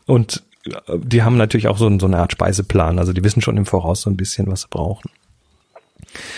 Und 0.06 0.44
äh, 0.66 0.98
die 0.98 1.24
haben 1.24 1.38
natürlich 1.38 1.68
auch 1.68 1.78
so, 1.78 2.00
so 2.00 2.06
eine 2.06 2.18
Art 2.18 2.32
Speiseplan. 2.32 3.00
Also 3.00 3.14
die 3.14 3.24
wissen 3.24 3.42
schon 3.42 3.58
im 3.58 3.66
Voraus 3.66 4.02
so 4.02 4.10
ein 4.10 4.18
bisschen, 4.18 4.48
was 4.48 4.62
sie 4.62 4.68
brauchen. 4.70 5.10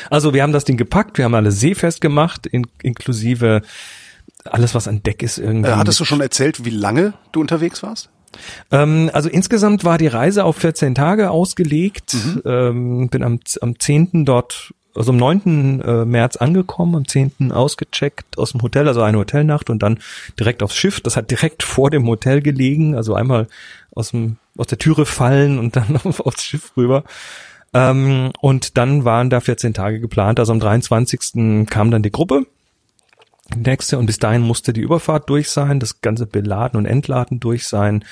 Also 0.09 0.33
wir 0.33 0.43
haben 0.43 0.53
das 0.53 0.65
Ding 0.65 0.77
gepackt, 0.77 1.17
wir 1.17 1.25
haben 1.25 1.35
alle 1.35 1.51
seefest 1.51 2.01
gemacht, 2.01 2.45
in, 2.45 2.67
inklusive 2.81 3.61
alles, 4.45 4.75
was 4.75 4.87
an 4.87 5.01
Deck 5.03 5.23
ist 5.23 5.37
irgendwie. 5.37 5.69
Äh, 5.69 5.75
hattest 5.75 5.99
du 5.99 6.05
schon 6.05 6.21
erzählt, 6.21 6.65
wie 6.65 6.69
lange 6.69 7.13
du 7.31 7.41
unterwegs 7.41 7.81
warst? 7.81 8.09
Ähm, 8.71 9.09
also 9.13 9.29
insgesamt 9.29 9.83
war 9.83 9.97
die 9.97 10.07
Reise 10.07 10.43
auf 10.43 10.57
14 10.57 10.95
Tage 10.95 11.31
ausgelegt. 11.31 12.15
Ähm, 12.45 13.07
bin 13.09 13.23
am, 13.23 13.39
am 13.61 13.79
10. 13.79 14.25
dort, 14.25 14.73
also 14.95 15.11
am 15.11 15.17
9. 15.17 15.81
äh, 15.81 16.05
März 16.05 16.37
angekommen, 16.37 16.95
am 16.95 17.07
10. 17.07 17.51
ausgecheckt 17.51 18.37
aus 18.37 18.51
dem 18.51 18.61
Hotel, 18.61 18.87
also 18.87 19.01
eine 19.01 19.17
Hotelnacht 19.17 19.69
und 19.69 19.81
dann 19.81 19.99
direkt 20.39 20.63
aufs 20.63 20.75
Schiff. 20.75 21.01
Das 21.01 21.17
hat 21.17 21.31
direkt 21.31 21.63
vor 21.63 21.89
dem 21.89 22.07
Hotel 22.07 22.41
gelegen, 22.41 22.95
also 22.95 23.15
einmal 23.15 23.47
aus, 23.95 24.11
dem, 24.11 24.37
aus 24.57 24.67
der 24.67 24.77
Türe 24.77 25.05
fallen 25.05 25.59
und 25.59 25.75
dann 25.75 25.97
auf, 26.03 26.19
aufs 26.19 26.43
Schiff 26.43 26.73
rüber. 26.77 27.03
Ähm, 27.73 28.31
und 28.39 28.77
dann 28.77 29.03
waren 29.03 29.29
da 29.29 29.39
14 29.39 29.73
Tage 29.73 29.99
geplant. 29.99 30.39
Also 30.39 30.53
am 30.53 30.59
23. 30.59 31.67
kam 31.67 31.91
dann 31.91 32.03
die 32.03 32.11
Gruppe 32.11 32.45
die 33.53 33.59
nächste 33.59 33.97
und 33.97 34.05
bis 34.05 34.19
dahin 34.19 34.41
musste 34.41 34.73
die 34.73 34.81
Überfahrt 34.81 35.29
durch 35.29 35.49
sein, 35.49 35.79
das 35.79 36.01
ganze 36.01 36.25
Beladen 36.25 36.77
und 36.77 36.85
Entladen 36.85 37.39
durch 37.39 37.67
sein, 37.67 38.05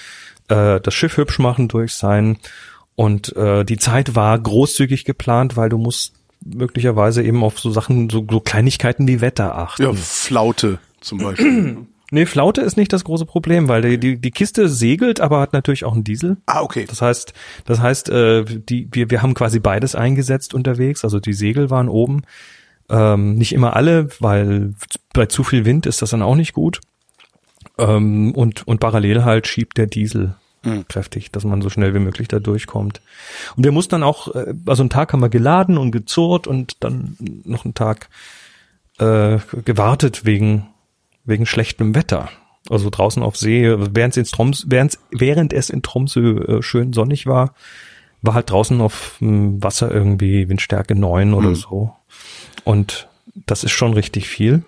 äh, 0.49 0.79
das 0.79 0.93
Schiff 0.93 1.17
hübsch 1.17 1.39
machen 1.39 1.67
durch 1.67 1.93
sein 1.93 2.37
und 2.95 3.35
äh, 3.35 3.63
die 3.63 3.77
Zeit 3.77 4.15
war 4.15 4.37
großzügig 4.37 5.05
geplant, 5.05 5.57
weil 5.57 5.69
du 5.69 5.77
musst 5.77 6.13
möglicherweise 6.43 7.23
eben 7.23 7.43
auf 7.43 7.59
so 7.59 7.71
Sachen, 7.71 8.09
so, 8.09 8.25
so 8.29 8.39
Kleinigkeiten 8.39 9.07
wie 9.07 9.21
Wetter 9.21 9.57
achten. 9.57 9.83
Ja, 9.83 9.93
Flaute 9.93 10.79
zum 10.99 11.19
Beispiel. 11.19 11.77
Nee, 12.13 12.25
Flaute 12.25 12.59
ist 12.59 12.75
nicht 12.75 12.91
das 12.91 13.05
große 13.05 13.25
Problem, 13.25 13.69
weil 13.69 13.81
die, 13.81 13.97
die, 13.97 14.17
die 14.17 14.31
Kiste 14.31 14.67
segelt, 14.67 15.21
aber 15.21 15.39
hat 15.39 15.53
natürlich 15.53 15.85
auch 15.85 15.93
einen 15.93 16.03
Diesel. 16.03 16.35
ah, 16.45 16.61
okay. 16.61 16.85
Das 16.85 17.01
heißt, 17.01 17.31
das 17.63 17.79
heißt, 17.79 18.09
äh, 18.09 18.43
die, 18.43 18.89
wir, 18.91 19.09
wir 19.09 19.21
haben 19.21 19.33
quasi 19.33 19.61
beides 19.61 19.95
eingesetzt 19.95 20.53
unterwegs. 20.53 21.05
Also 21.05 21.21
die 21.21 21.31
Segel 21.31 21.69
waren 21.69 21.87
oben. 21.87 22.23
Ähm, 22.89 23.35
nicht 23.35 23.53
immer 23.53 23.77
alle, 23.77 24.09
weil 24.19 24.73
bei 25.13 25.27
zu 25.27 25.45
viel 25.45 25.63
Wind 25.63 25.85
ist 25.85 26.01
das 26.01 26.09
dann 26.09 26.21
auch 26.21 26.35
nicht 26.35 26.51
gut. 26.51 26.81
Ähm, 27.77 28.33
und, 28.35 28.67
und 28.67 28.81
parallel 28.81 29.23
halt 29.23 29.47
schiebt 29.47 29.77
der 29.77 29.87
Diesel 29.87 30.35
kräftig, 30.87 31.31
dass 31.31 31.43
man 31.43 31.61
so 31.61 31.69
schnell 31.69 31.93
wie 31.93 31.99
möglich 31.99 32.27
da 32.27 32.39
durchkommt. 32.39 33.01
Und 33.55 33.63
wir 33.63 33.71
mussten 33.71 33.91
dann 33.91 34.03
auch, 34.03 34.33
äh, 34.35 34.53
also 34.65 34.83
einen 34.83 34.89
Tag 34.89 35.13
haben 35.13 35.21
wir 35.21 35.29
geladen 35.29 35.77
und 35.77 35.91
gezurrt 35.91 36.47
und 36.47 36.83
dann 36.83 37.17
noch 37.45 37.65
einen 37.65 37.73
Tag 37.73 38.09
äh, 38.99 39.39
gewartet 39.65 40.25
wegen, 40.25 40.67
wegen 41.25 41.45
schlechtem 41.45 41.95
Wetter. 41.95 42.29
Also 42.69 42.89
draußen 42.91 43.23
auf 43.23 43.37
See, 43.37 43.63
während 43.65 44.15
es 44.15 44.17
in 44.17 44.25
Troms, 44.25 44.65
während, 44.67 44.99
während 45.09 45.51
es 45.51 45.71
in 45.71 45.81
Tromsø 45.81 46.37
äh, 46.37 46.61
schön 46.61 46.93
sonnig 46.93 47.25
war, 47.25 47.55
war 48.21 48.35
halt 48.35 48.51
draußen 48.51 48.79
auf 48.81 49.17
dem 49.19 49.63
Wasser 49.63 49.91
irgendwie 49.91 50.47
Windstärke 50.47 50.93
neun 50.93 51.33
oder 51.33 51.55
so. 51.55 51.95
Und 52.63 53.07
das 53.47 53.63
ist 53.63 53.71
schon 53.71 53.93
richtig 53.93 54.27
viel. 54.27 54.63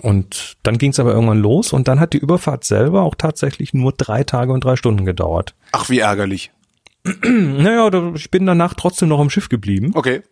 Und 0.00 0.56
dann 0.62 0.78
ging 0.78 0.90
es 0.92 0.98
aber 1.00 1.12
irgendwann 1.12 1.40
los 1.40 1.72
und 1.72 1.86
dann 1.86 2.00
hat 2.00 2.14
die 2.14 2.18
Überfahrt 2.18 2.64
selber 2.64 3.02
auch 3.02 3.14
tatsächlich 3.14 3.74
nur 3.74 3.92
drei 3.92 4.24
Tage 4.24 4.52
und 4.52 4.64
drei 4.64 4.76
Stunden 4.76 5.04
gedauert. 5.04 5.54
Ach, 5.72 5.90
wie 5.90 5.98
ärgerlich. 5.98 6.50
Naja, 7.22 7.90
ich 8.14 8.30
bin 8.30 8.46
danach 8.46 8.74
trotzdem 8.74 9.08
noch 9.08 9.20
am 9.20 9.28
Schiff 9.30 9.48
geblieben, 9.48 9.90
Okay. 9.94 10.22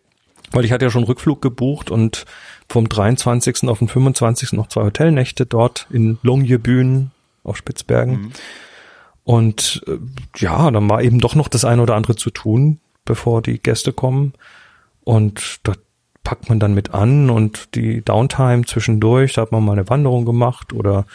weil 0.51 0.65
ich 0.65 0.71
hatte 0.71 0.85
ja 0.85 0.91
schon 0.91 1.03
Rückflug 1.03 1.41
gebucht 1.41 1.91
und 1.91 2.25
vom 2.69 2.87
23. 2.89 3.67
auf 3.67 3.79
den 3.79 3.87
25. 3.89 4.53
noch 4.53 4.67
zwei 4.67 4.83
Hotelnächte 4.83 5.45
dort 5.45 5.87
in 5.91 6.17
Longyearbyen 6.23 7.11
auf 7.43 7.57
Spitzbergen. 7.57 8.31
Und 9.23 9.83
äh, 9.87 9.97
ja, 10.37 10.71
dann 10.71 10.89
war 10.89 11.01
eben 11.03 11.19
doch 11.19 11.35
noch 11.35 11.47
das 11.49 11.65
eine 11.65 11.81
oder 11.81 11.95
andere 11.95 12.15
zu 12.15 12.29
tun, 12.31 12.79
bevor 13.05 13.41
die 13.41 13.59
Gäste 13.61 13.93
kommen. 13.93 14.33
Und 15.03 15.59
da 15.63 15.73
packt 16.23 16.49
man 16.49 16.59
dann 16.59 16.73
mit 16.73 16.93
an 16.93 17.29
und 17.29 17.75
die 17.75 18.01
Downtime 18.01 18.65
zwischendurch, 18.65 19.33
da 19.33 19.41
hat 19.41 19.51
man 19.51 19.63
mal 19.63 19.73
eine 19.73 19.89
Wanderung 19.89 20.25
gemacht 20.25 20.73
oder 20.73 21.05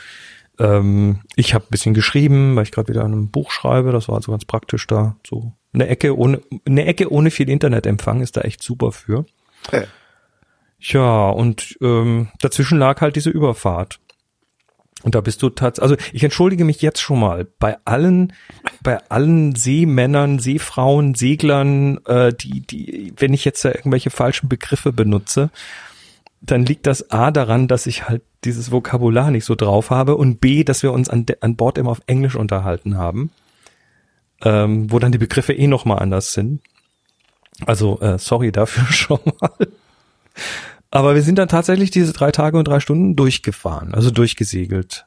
ähm, 0.58 1.20
ich 1.36 1.54
habe 1.54 1.64
ein 1.66 1.70
bisschen 1.70 1.94
geschrieben, 1.94 2.56
weil 2.56 2.64
ich 2.64 2.72
gerade 2.72 2.88
wieder 2.88 3.04
an 3.04 3.12
einem 3.12 3.30
Buch 3.30 3.50
schreibe. 3.50 3.92
Das 3.92 4.08
war 4.08 4.16
also 4.16 4.32
ganz 4.32 4.44
praktisch 4.44 4.86
da. 4.86 5.16
So 5.26 5.52
eine 5.72 5.88
Ecke 5.88 6.16
ohne 6.16 6.40
eine 6.66 6.86
Ecke 6.86 7.12
ohne 7.12 7.30
viel 7.30 7.48
Internetempfang 7.48 8.20
ist 8.20 8.36
da 8.36 8.40
echt 8.42 8.62
super 8.62 8.92
für. 8.92 9.26
Äh, 9.70 9.82
Ja, 10.78 11.28
und 11.30 11.76
ähm, 11.80 12.28
dazwischen 12.40 12.78
lag 12.78 13.00
halt 13.00 13.16
diese 13.16 13.30
Überfahrt. 13.30 13.98
Und 15.02 15.14
da 15.14 15.20
bist 15.20 15.42
du 15.42 15.50
tatsächlich, 15.50 15.82
also 15.82 16.10
ich 16.12 16.24
entschuldige 16.24 16.64
mich 16.64 16.80
jetzt 16.80 17.00
schon 17.00 17.20
mal 17.20 17.46
bei 17.58 17.76
allen, 17.84 18.32
bei 18.82 18.98
allen 19.10 19.54
Seemännern, 19.54 20.38
Seefrauen, 20.38 21.14
Seglern, 21.14 21.98
äh, 22.06 22.32
die, 22.32 22.60
die, 22.60 23.12
wenn 23.16 23.34
ich 23.34 23.44
jetzt 23.44 23.64
da 23.64 23.70
irgendwelche 23.70 24.10
falschen 24.10 24.48
Begriffe 24.48 24.92
benutze, 24.92 25.50
dann 26.40 26.64
liegt 26.64 26.86
das 26.86 27.10
A 27.10 27.30
daran, 27.30 27.68
dass 27.68 27.86
ich 27.86 28.08
halt 28.08 28.22
dieses 28.44 28.70
Vokabular 28.70 29.30
nicht 29.30 29.44
so 29.44 29.54
drauf 29.54 29.90
habe 29.90 30.16
und 30.16 30.40
B, 30.40 30.64
dass 30.64 30.82
wir 30.82 30.92
uns 30.92 31.10
an, 31.10 31.26
an 31.40 31.56
Bord 31.56 31.78
immer 31.78 31.90
auf 31.90 32.02
Englisch 32.06 32.36
unterhalten 32.36 32.96
haben, 32.96 33.30
ähm, 34.42 34.90
wo 34.90 34.98
dann 34.98 35.12
die 35.12 35.18
Begriffe 35.18 35.52
eh 35.52 35.66
nochmal 35.66 35.98
anders 35.98 36.32
sind. 36.32 36.62
Also 37.64 38.00
äh, 38.00 38.18
sorry 38.18 38.52
dafür 38.52 38.84
schon 38.92 39.20
mal. 39.40 39.68
Aber 40.90 41.14
wir 41.14 41.22
sind 41.22 41.38
dann 41.38 41.48
tatsächlich 41.48 41.90
diese 41.90 42.12
drei 42.12 42.30
Tage 42.30 42.58
und 42.58 42.68
drei 42.68 42.80
Stunden 42.80 43.16
durchgefahren, 43.16 43.94
also 43.94 44.10
durchgesegelt. 44.10 45.06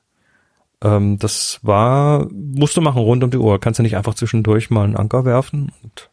Ähm, 0.82 1.18
das 1.20 1.60
war, 1.62 2.28
musst 2.32 2.78
du 2.78 2.82
machen 2.82 3.02
rund 3.02 3.24
um 3.24 3.32
die 3.32 3.38
Uhr. 3.38 3.60
Kannst 3.60 3.80
du 3.80 3.84
nicht 3.84 3.98
einfach 3.98 4.14
zwischendurch 4.14 4.70
mal 4.70 4.84
einen 4.84 4.96
Anker 4.96 5.26
werfen 5.26 5.72
und, 5.84 6.10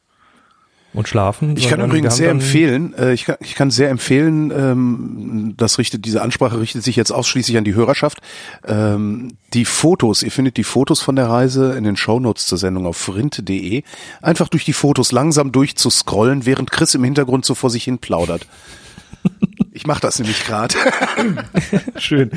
und 0.92 1.08
schlafen. 1.08 1.56
Ich 1.56 1.68
kann 1.68 1.80
übrigens 1.80 2.16
sehr 2.16 2.30
empfehlen, 2.30 2.94
äh, 2.94 3.12
ich, 3.12 3.26
kann, 3.26 3.36
ich 3.40 3.54
kann 3.54 3.70
sehr 3.70 3.90
empfehlen, 3.90 4.50
ähm, 4.50 5.54
das 5.56 5.78
richtet, 5.78 6.04
diese 6.04 6.22
Ansprache 6.22 6.58
richtet 6.58 6.82
sich 6.82 6.96
jetzt 6.96 7.12
ausschließlich 7.12 7.56
an 7.58 7.64
die 7.64 7.74
Hörerschaft. 7.74 8.18
Ähm, 8.66 9.36
die 9.52 9.64
Fotos, 9.64 10.22
ihr 10.22 10.32
findet 10.32 10.56
die 10.56 10.64
Fotos 10.64 11.00
von 11.00 11.16
der 11.16 11.28
Reise 11.28 11.74
in 11.76 11.84
den 11.84 11.96
Shownotes 11.96 12.46
zur 12.46 12.58
Sendung 12.58 12.86
auf 12.86 12.96
frinte.de. 12.96 13.82
Einfach 14.22 14.48
durch 14.48 14.64
die 14.64 14.72
Fotos 14.72 15.12
langsam 15.12 15.52
durchzuscrollen, 15.52 16.46
während 16.46 16.72
Chris 16.72 16.94
im 16.94 17.04
Hintergrund 17.04 17.44
so 17.44 17.54
vor 17.54 17.70
sich 17.70 17.84
hin 17.84 17.98
plaudert. 17.98 18.46
Ich 19.72 19.86
mache 19.86 20.00
das 20.00 20.18
nämlich 20.18 20.44
gerade. 20.44 20.74
Schön. 21.96 22.30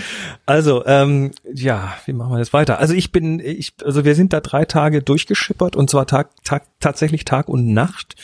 Also, 0.45 0.86
ähm, 0.86 1.32
ja, 1.53 1.95
wie 2.05 2.13
machen 2.13 2.32
wir 2.32 2.39
jetzt 2.39 2.53
weiter? 2.53 2.79
Also 2.79 2.93
ich 2.93 3.12
bin, 3.12 3.39
ich, 3.39 3.73
also 3.84 4.05
wir 4.05 4.15
sind 4.15 4.34
da 4.34 4.39
drei 4.39 4.65
Tage 4.65 5.01
durchgeschippert 5.01 5.75
und 5.75 5.89
zwar 5.89 6.08
Tag, 6.08 6.32
Tag, 6.43 6.63
tatsächlich 6.79 7.25
Tag 7.25 7.47
und 7.47 7.73
Nacht. 7.73 8.15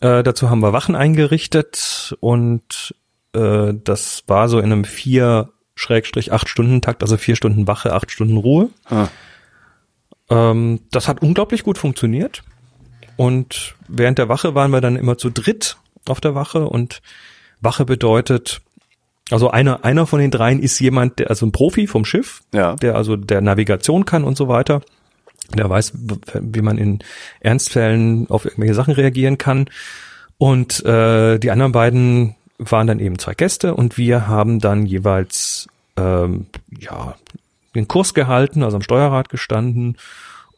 Äh, 0.00 0.22
dazu 0.22 0.50
haben 0.50 0.60
wir 0.60 0.72
Wachen 0.72 0.94
eingerichtet 0.94 2.16
und 2.20 2.94
äh, 3.34 3.72
das 3.72 4.24
war 4.26 4.48
so 4.48 4.58
in 4.58 4.72
einem 4.72 4.84
vier 4.84 5.50
Schrägstrich 5.74 6.32
acht 6.32 6.48
Stunden 6.48 6.80
Takt, 6.80 7.02
also 7.02 7.16
vier 7.16 7.36
Stunden 7.36 7.66
Wache, 7.66 7.92
acht 7.92 8.10
Stunden 8.10 8.36
Ruhe. 8.36 8.70
Ah. 8.86 9.08
Ähm, 10.30 10.80
das 10.90 11.08
hat 11.08 11.22
unglaublich 11.22 11.62
gut 11.62 11.78
funktioniert. 11.78 12.42
Und 13.16 13.74
während 13.88 14.18
der 14.18 14.28
Wache 14.28 14.54
waren 14.54 14.70
wir 14.70 14.80
dann 14.80 14.96
immer 14.96 15.18
zu 15.18 15.30
dritt 15.30 15.76
auf 16.08 16.20
der 16.20 16.34
Wache 16.34 16.68
und 16.68 17.00
Wache 17.64 17.84
bedeutet, 17.84 18.60
also 19.30 19.50
einer, 19.50 19.84
einer 19.84 20.06
von 20.06 20.20
den 20.20 20.30
dreien 20.30 20.60
ist 20.60 20.78
jemand, 20.80 21.18
der, 21.18 21.30
also 21.30 21.46
ein 21.46 21.52
Profi 21.52 21.86
vom 21.86 22.04
Schiff, 22.04 22.42
Ja. 22.52 22.76
der 22.76 22.94
also 22.94 23.16
der 23.16 23.40
Navigation 23.40 24.04
kann 24.04 24.24
und 24.24 24.36
so 24.36 24.48
weiter. 24.48 24.82
Der 25.56 25.68
weiß, 25.68 25.92
wie 26.40 26.62
man 26.62 26.78
in 26.78 27.00
Ernstfällen 27.40 28.28
auf 28.30 28.44
irgendwelche 28.44 28.74
Sachen 28.74 28.94
reagieren 28.94 29.38
kann. 29.38 29.66
Und 30.38 30.84
äh, 30.84 31.38
die 31.38 31.50
anderen 31.50 31.72
beiden 31.72 32.34
waren 32.58 32.86
dann 32.86 33.00
eben 33.00 33.18
zwei 33.18 33.34
Gäste 33.34 33.74
und 33.74 33.98
wir 33.98 34.26
haben 34.26 34.58
dann 34.60 34.86
jeweils 34.86 35.68
ähm, 35.96 36.46
ja 36.78 37.14
den 37.74 37.88
Kurs 37.88 38.14
gehalten, 38.14 38.62
also 38.62 38.76
am 38.76 38.82
Steuerrad 38.82 39.28
gestanden 39.28 39.96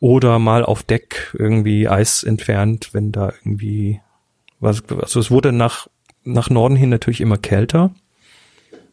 oder 0.01 0.39
mal 0.39 0.65
auf 0.65 0.83
Deck 0.83 1.35
irgendwie 1.39 1.89
Eis 1.89 2.23
entfernt, 2.23 2.91
wenn 2.93 3.13
da 3.13 3.33
irgendwie 3.43 4.01
was 4.61 4.83
also 4.89 5.21
es 5.21 5.31
wurde 5.31 5.53
nach 5.53 5.89
nach 6.27 6.51
Norden 6.51 6.77
hin 6.77 6.91
natürlich 6.91 7.21
immer 7.21 7.39
kälter, 7.39 7.91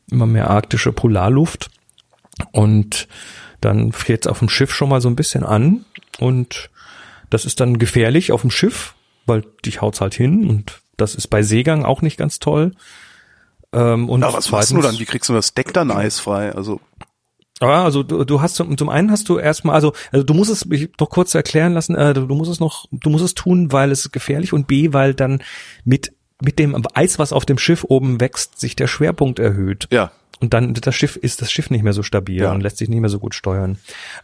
immer 0.09 0.25
mehr 0.25 0.49
arktische 0.49 0.91
Polarluft 0.91 1.69
und 2.51 3.07
dann 3.61 3.91
friert 3.91 4.25
es 4.25 4.31
auf 4.31 4.39
dem 4.39 4.49
Schiff 4.49 4.73
schon 4.73 4.89
mal 4.89 5.01
so 5.01 5.09
ein 5.09 5.15
bisschen 5.15 5.43
an 5.43 5.85
und 6.19 6.69
das 7.29 7.45
ist 7.45 7.59
dann 7.59 7.79
gefährlich 7.79 8.31
auf 8.31 8.41
dem 8.41 8.51
Schiff, 8.51 8.93
weil 9.25 9.43
dich 9.65 9.81
haut's 9.81 10.01
halt 10.01 10.13
hin 10.13 10.47
und 10.47 10.81
das 10.97 11.15
ist 11.15 11.27
bei 11.27 11.41
Seegang 11.41 11.85
auch 11.85 12.01
nicht 12.01 12.17
ganz 12.17 12.39
toll. 12.39 12.73
Ähm, 13.71 14.09
und 14.09 14.19
Na, 14.19 14.31
was 14.31 14.51
machst 14.51 14.71
du 14.71 14.81
dann? 14.81 14.99
Wie 14.99 15.05
kriegst 15.05 15.29
du 15.29 15.33
das 15.33 15.53
Deck 15.55 15.73
dann 15.73 15.89
eisfrei? 15.89 16.53
Also 16.53 16.79
ja, 17.61 17.83
also 17.83 18.03
du, 18.03 18.23
du 18.25 18.41
hast 18.41 18.55
zum, 18.55 18.77
zum 18.77 18.89
einen 18.89 19.09
hast 19.09 19.29
du 19.29 19.37
erstmal, 19.37 19.75
also, 19.75 19.93
also 20.11 20.23
du 20.23 20.33
musst 20.33 20.51
es 20.51 20.65
mich 20.65 20.91
doch 20.97 21.09
kurz 21.09 21.33
erklären 21.33 21.73
lassen, 21.73 21.95
äh, 21.95 22.13
du, 22.13 22.25
du 22.25 22.35
musst 22.35 22.51
es 22.51 22.59
noch, 22.59 22.85
du 22.91 23.09
musst 23.09 23.23
es 23.23 23.33
tun, 23.35 23.71
weil 23.71 23.91
es 23.91 24.01
ist 24.01 24.11
gefährlich 24.11 24.53
und 24.53 24.67
B, 24.67 24.91
weil 24.91 25.13
dann 25.13 25.41
mit 25.85 26.13
mit 26.43 26.59
dem 26.59 26.81
Eis, 26.93 27.19
was 27.19 27.33
auf 27.33 27.45
dem 27.45 27.57
Schiff 27.57 27.83
oben 27.87 28.19
wächst, 28.19 28.59
sich 28.59 28.75
der 28.75 28.87
Schwerpunkt 28.87 29.39
erhöht. 29.39 29.87
ja, 29.91 30.11
Und 30.41 30.53
dann 30.53 30.73
das 30.73 30.93
Schiff 30.95 31.15
ist 31.15 31.41
das 31.41 31.51
Schiff 31.51 31.69
nicht 31.69 31.83
mehr 31.83 31.93
so 31.93 32.03
stabil 32.03 32.41
Ja. 32.41 32.51
und 32.51 32.61
lässt 32.61 32.77
sich 32.77 32.89
nicht 32.89 32.99
mehr 32.99 33.09
so 33.09 33.19
gut 33.19 33.33
steuern. 33.33 33.77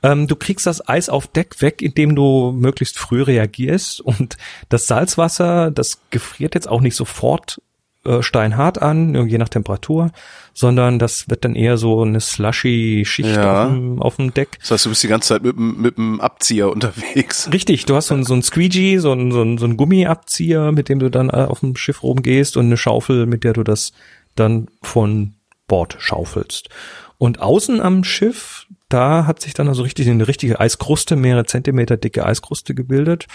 Ähm, 0.03 0.27
du 0.27 0.35
kriegst 0.35 0.67
das 0.67 0.87
Eis 0.87 1.07
auf 1.09 1.27
Deck 1.27 1.61
weg, 1.61 1.81
indem 1.81 2.15
du 2.15 2.51
möglichst 2.51 2.97
früh 2.99 3.21
reagierst 3.23 4.01
und 4.01 4.37
das 4.69 4.87
Salzwasser, 4.87 5.71
das 5.71 5.99
gefriert 6.09 6.55
jetzt 6.55 6.67
auch 6.67 6.81
nicht 6.81 6.95
sofort 6.95 7.61
äh, 8.05 8.21
steinhart 8.21 8.81
an, 8.81 9.27
je 9.27 9.37
nach 9.37 9.49
Temperatur, 9.49 10.11
sondern 10.59 10.99
das 10.99 11.29
wird 11.29 11.45
dann 11.45 11.55
eher 11.55 11.77
so 11.77 12.01
eine 12.01 12.19
slushy 12.19 13.03
Schicht 13.05 13.29
Ja. 13.37 13.67
auf, 13.67 13.71
dem, 13.71 14.01
auf 14.01 14.15
dem 14.17 14.33
Deck. 14.33 14.57
das 14.59 14.71
heißt, 14.71 14.85
du 14.87 14.89
bist 14.89 15.01
die 15.03 15.07
ganze 15.07 15.29
Zeit 15.29 15.43
mit, 15.43 15.55
dem- 15.55 15.81
mit 15.81 15.95
dem 15.97 16.19
Abzieher 16.19 16.69
unterwegs. 16.69 17.49
Richtig, 17.53 17.85
du 17.85 17.95
hast 17.95 18.07
so 18.07 18.13
ein, 18.15 18.25
so 18.25 18.33
ein 18.33 18.43
Squeegee, 18.43 18.97
so 18.97 19.13
ein, 19.13 19.31
so 19.31 19.41
ein, 19.41 19.57
so 19.57 19.65
ein 19.65 19.77
Gummiabzieher, 19.77 20.73
mit 20.73 20.89
dem 20.89 20.99
du 20.99 21.09
dann 21.09 21.29
äh, 21.29 21.45
auf 21.47 21.61
dem 21.61 21.77
Schiff 21.77 22.03
rumgehst 22.03 22.57
und 22.57 22.65
eine 22.65 22.75
Schaufel, 22.75 23.25
mit 23.25 23.45
der 23.45 23.53
du 23.53 23.63
das 23.63 23.93
dann 24.35 24.67
von 24.81 25.35
Bord 25.69 25.95
schaufelst. 25.97 26.67
Und 27.17 27.39
außen 27.39 27.79
am 27.79 28.03
Schiff, 28.03 28.67
da 28.89 29.25
hat 29.27 29.41
sich 29.41 29.53
dann 29.53 29.69
also 29.69 29.83
richtig 29.83 30.09
eine 30.09 30.27
richtige 30.27 30.59
Eiskruste, 30.59 31.15
mehrere 31.15 31.45
Zentimeter 31.45 31.95
dicke 31.95 32.25
Eiskruste 32.25 32.75
gebildet. 32.75 33.27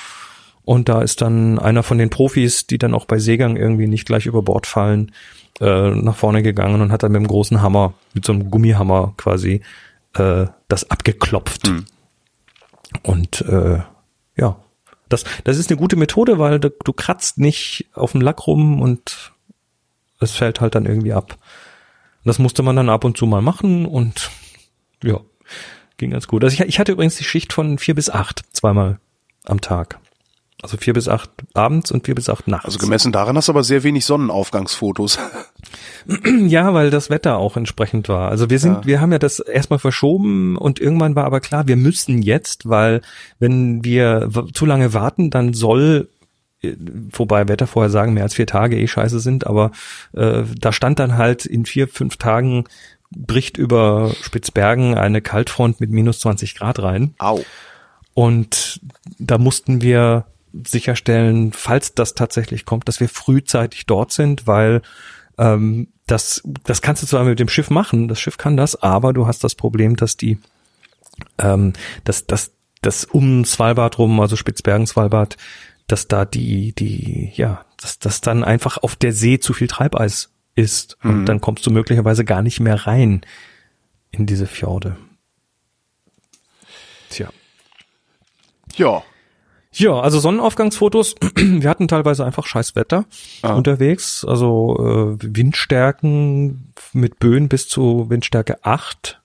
Und 0.63 0.91
da 0.91 1.01
ist 1.01 1.23
dann 1.23 1.59
einer 1.59 1.83
von 1.83 1.97
den 1.99 2.11
Profis, 2.11 2.67
die 2.67 2.77
dann 2.79 2.93
auch 2.93 3.05
bei 3.07 3.19
Seegang 3.19 3.57
irgendwie 3.57 3.87
nicht 3.87 4.05
gleich 4.07 4.27
über 4.27 4.43
Bord 4.43 4.67
fallen, 4.67 5.13
äh, 5.61 5.91
nach 5.91 6.17
vorne 6.17 6.43
gegangen 6.43 6.81
und 6.81 6.93
hat 6.93 7.03
dann 7.03 7.13
mit 7.13 7.21
einem 7.21 7.29
großen 7.29 7.63
Hammer, 7.63 7.95
mit 8.13 8.25
so 8.25 8.33
einem 8.33 8.51
Gummihammer 8.51 9.15
quasi, 9.17 9.63
äh, 10.15 10.47
das 10.69 10.91
abgeklopft. 10.91 11.69
Und 13.03 13.41
äh, 13.43 13.81
ja, 14.37 14.57
das, 15.09 15.25
das 15.45 15.59
ist 15.59 15.71
eine 15.71 15.79
gute 15.79 15.97
Methode, 15.97 16.39
weil 16.39 16.61
du, 16.61 16.71
du 16.71 16.93
kratzt 16.93 17.39
nicht 17.39 17.89
auf 17.95 18.13
dem 18.13 18.21
Lack 18.21 18.47
rum 18.47 18.81
und 18.81 19.33
es 20.21 20.33
fällt 20.33 20.61
halt 20.61 20.75
dann 20.75 20.87
irgendwie 20.87 21.13
ab. 21.13 21.37
Das 22.25 22.39
musste 22.39 22.63
man 22.63 22.77
dann 22.77 22.89
ab 22.89 23.05
und 23.05 23.17
zu 23.17 23.27
mal 23.27 23.43
machen 23.43 23.85
und 23.87 24.31
ja, 25.03 25.21
ging 25.99 26.11
ganz 26.11 26.27
gut. 26.27 26.43
Also 26.43 26.55
ich, 26.55 26.61
ich 26.69 26.79
hatte 26.79 26.93
übrigens 26.93 27.17
die 27.17 27.25
Schicht 27.25 27.53
von 27.53 27.79
vier 27.79 27.95
bis 27.95 28.09
acht 28.09 28.43
zweimal 28.53 28.99
am 29.45 29.61
Tag. 29.61 29.99
Also 30.63 30.77
vier 30.79 30.95
bis 30.95 31.09
acht 31.09 31.31
abends 31.53 31.91
und 31.93 32.07
vier 32.07 32.15
bis 32.15 32.29
acht 32.31 32.49
nachts. 32.49 32.65
Also 32.67 32.79
gemessen 32.79 33.13
daran 33.13 33.37
hast 33.37 33.49
du 33.49 33.53
aber 33.53 33.65
sehr 33.65 33.83
wenig 33.83 34.05
Sonnenaufgangsfotos. 34.05 35.19
Ja, 36.47 36.75
weil 36.75 36.91
das 36.91 37.09
Wetter 37.09 37.39
auch 37.39 37.57
entsprechend 37.57 38.11
war. 38.11 38.29
Also 38.29 38.51
wir 38.51 38.59
sind, 38.59 38.73
Ja. 38.75 38.85
wir 38.87 39.01
haben 39.01 39.11
ja 39.11 39.19
das 39.19 39.39
erstmal 39.39 39.79
verschoben 39.79 40.57
und 40.59 40.79
irgendwann 40.79 41.17
war 41.17 41.25
aber 41.25 41.41
klar, 41.41 41.67
wir 41.67 41.77
müssen 41.77 42.21
jetzt, 42.21 42.69
weil 42.69 43.01
wenn 43.39 43.83
wir 43.85 44.29
zu 44.53 44.67
lange 44.67 44.93
warten, 44.93 45.31
dann 45.31 45.55
soll 45.55 46.09
äh, 46.63 46.75
wobei 47.11 47.49
Wettervorhersagen 47.49 48.13
mehr 48.13 48.25
als 48.25 48.35
vier 48.35 48.47
Tage 48.47 48.77
eh 48.79 48.87
scheiße 48.87 49.19
sind, 49.19 49.47
aber 49.47 49.71
äh, 50.13 50.43
da 50.61 50.73
stand 50.73 50.99
dann 50.99 51.17
halt 51.17 51.47
in 51.47 51.65
vier, 51.65 51.89
fünf 51.89 52.19
Tagen 52.19 52.65
bricht 53.11 53.57
über 53.57 54.13
Spitzbergen 54.21 54.97
eine 54.97 55.23
Kaltfront 55.23 55.81
mit 55.81 55.91
minus 55.91 56.21
20 56.21 56.55
Grad 56.55 56.83
rein. 56.83 57.15
Au. 57.19 57.41
Und 58.13 58.81
da 59.19 59.39
mussten 59.39 59.81
wir 59.81 60.27
sicherstellen, 60.67 61.53
falls 61.53 61.95
das 61.95 62.15
tatsächlich 62.15 62.65
kommt, 62.65 62.89
dass 62.89 63.01
wir 63.01 63.09
frühzeitig 63.09 63.87
dort 63.87 64.13
sind, 64.13 64.47
weil 64.47 64.83
ähm, 65.39 65.89
das, 66.07 66.43
das 66.65 66.83
kannst 66.83 67.03
du 67.03 67.07
zwar 67.07 67.25
mit 67.25 67.41
dem 67.41 67.49
Schiff 67.49 67.71
machen, 67.71 68.09
das 68.09 68.21
Schiff 68.21 68.37
kann 68.37 68.57
das, 68.57 68.77
aber 68.77 69.13
du 69.13 69.27
hast 69.27 69.43
das 69.43 69.55
Problem, 69.55 69.97
dass 69.97 70.17
die, 70.17 70.39
ähm, 71.39 71.73
dass 72.05 72.27
das, 72.27 72.53
das 72.83 73.05
um 73.05 73.45
Svalbard 73.45 73.99
rum, 73.99 74.21
also 74.21 74.37
Spitzbergen, 74.37 74.87
Svalbard, 74.87 75.37
dass 75.87 76.09
da 76.09 76.25
die, 76.25 76.73
die, 76.73 77.33
ja, 77.35 77.65
dass 77.79 77.99
das 77.99 78.21
dann 78.21 78.45
einfach 78.45 78.79
auf 78.79 78.97
der 78.97 79.13
See 79.13 79.39
zu 79.39 79.53
viel 79.53 79.69
Treibeis 79.69 80.31
ist 80.55 80.97
und 81.03 81.27
dann 81.27 81.41
kommst 81.41 81.67
du 81.67 81.71
möglicherweise 81.71 82.25
gar 82.25 82.41
nicht 82.41 82.61
mehr 82.61 82.87
rein 82.87 83.23
in 84.13 84.27
diese 84.27 84.47
Fjorde. 84.47 84.97
Tja. 87.11 87.29
Ja. 88.77 89.03
Ja, 89.75 90.01
also 90.01 90.21
Sonnenaufgangsfotos. 90.21 91.15
Wir 91.37 91.69
hatten 91.69 91.89
teilweise 91.89 92.25
einfach 92.25 92.47
scheiß 92.47 92.77
Wetter 92.77 93.05
Ah. 93.43 93.55
unterwegs. 93.55 94.25
Also 94.25 95.17
äh, 95.21 95.37
Windstärken 95.37 96.73
mit 96.93 97.19
Böen 97.19 97.49
bis 97.49 97.69
zu 97.69 98.09
Windstärke 98.09 98.65
8 98.65 99.21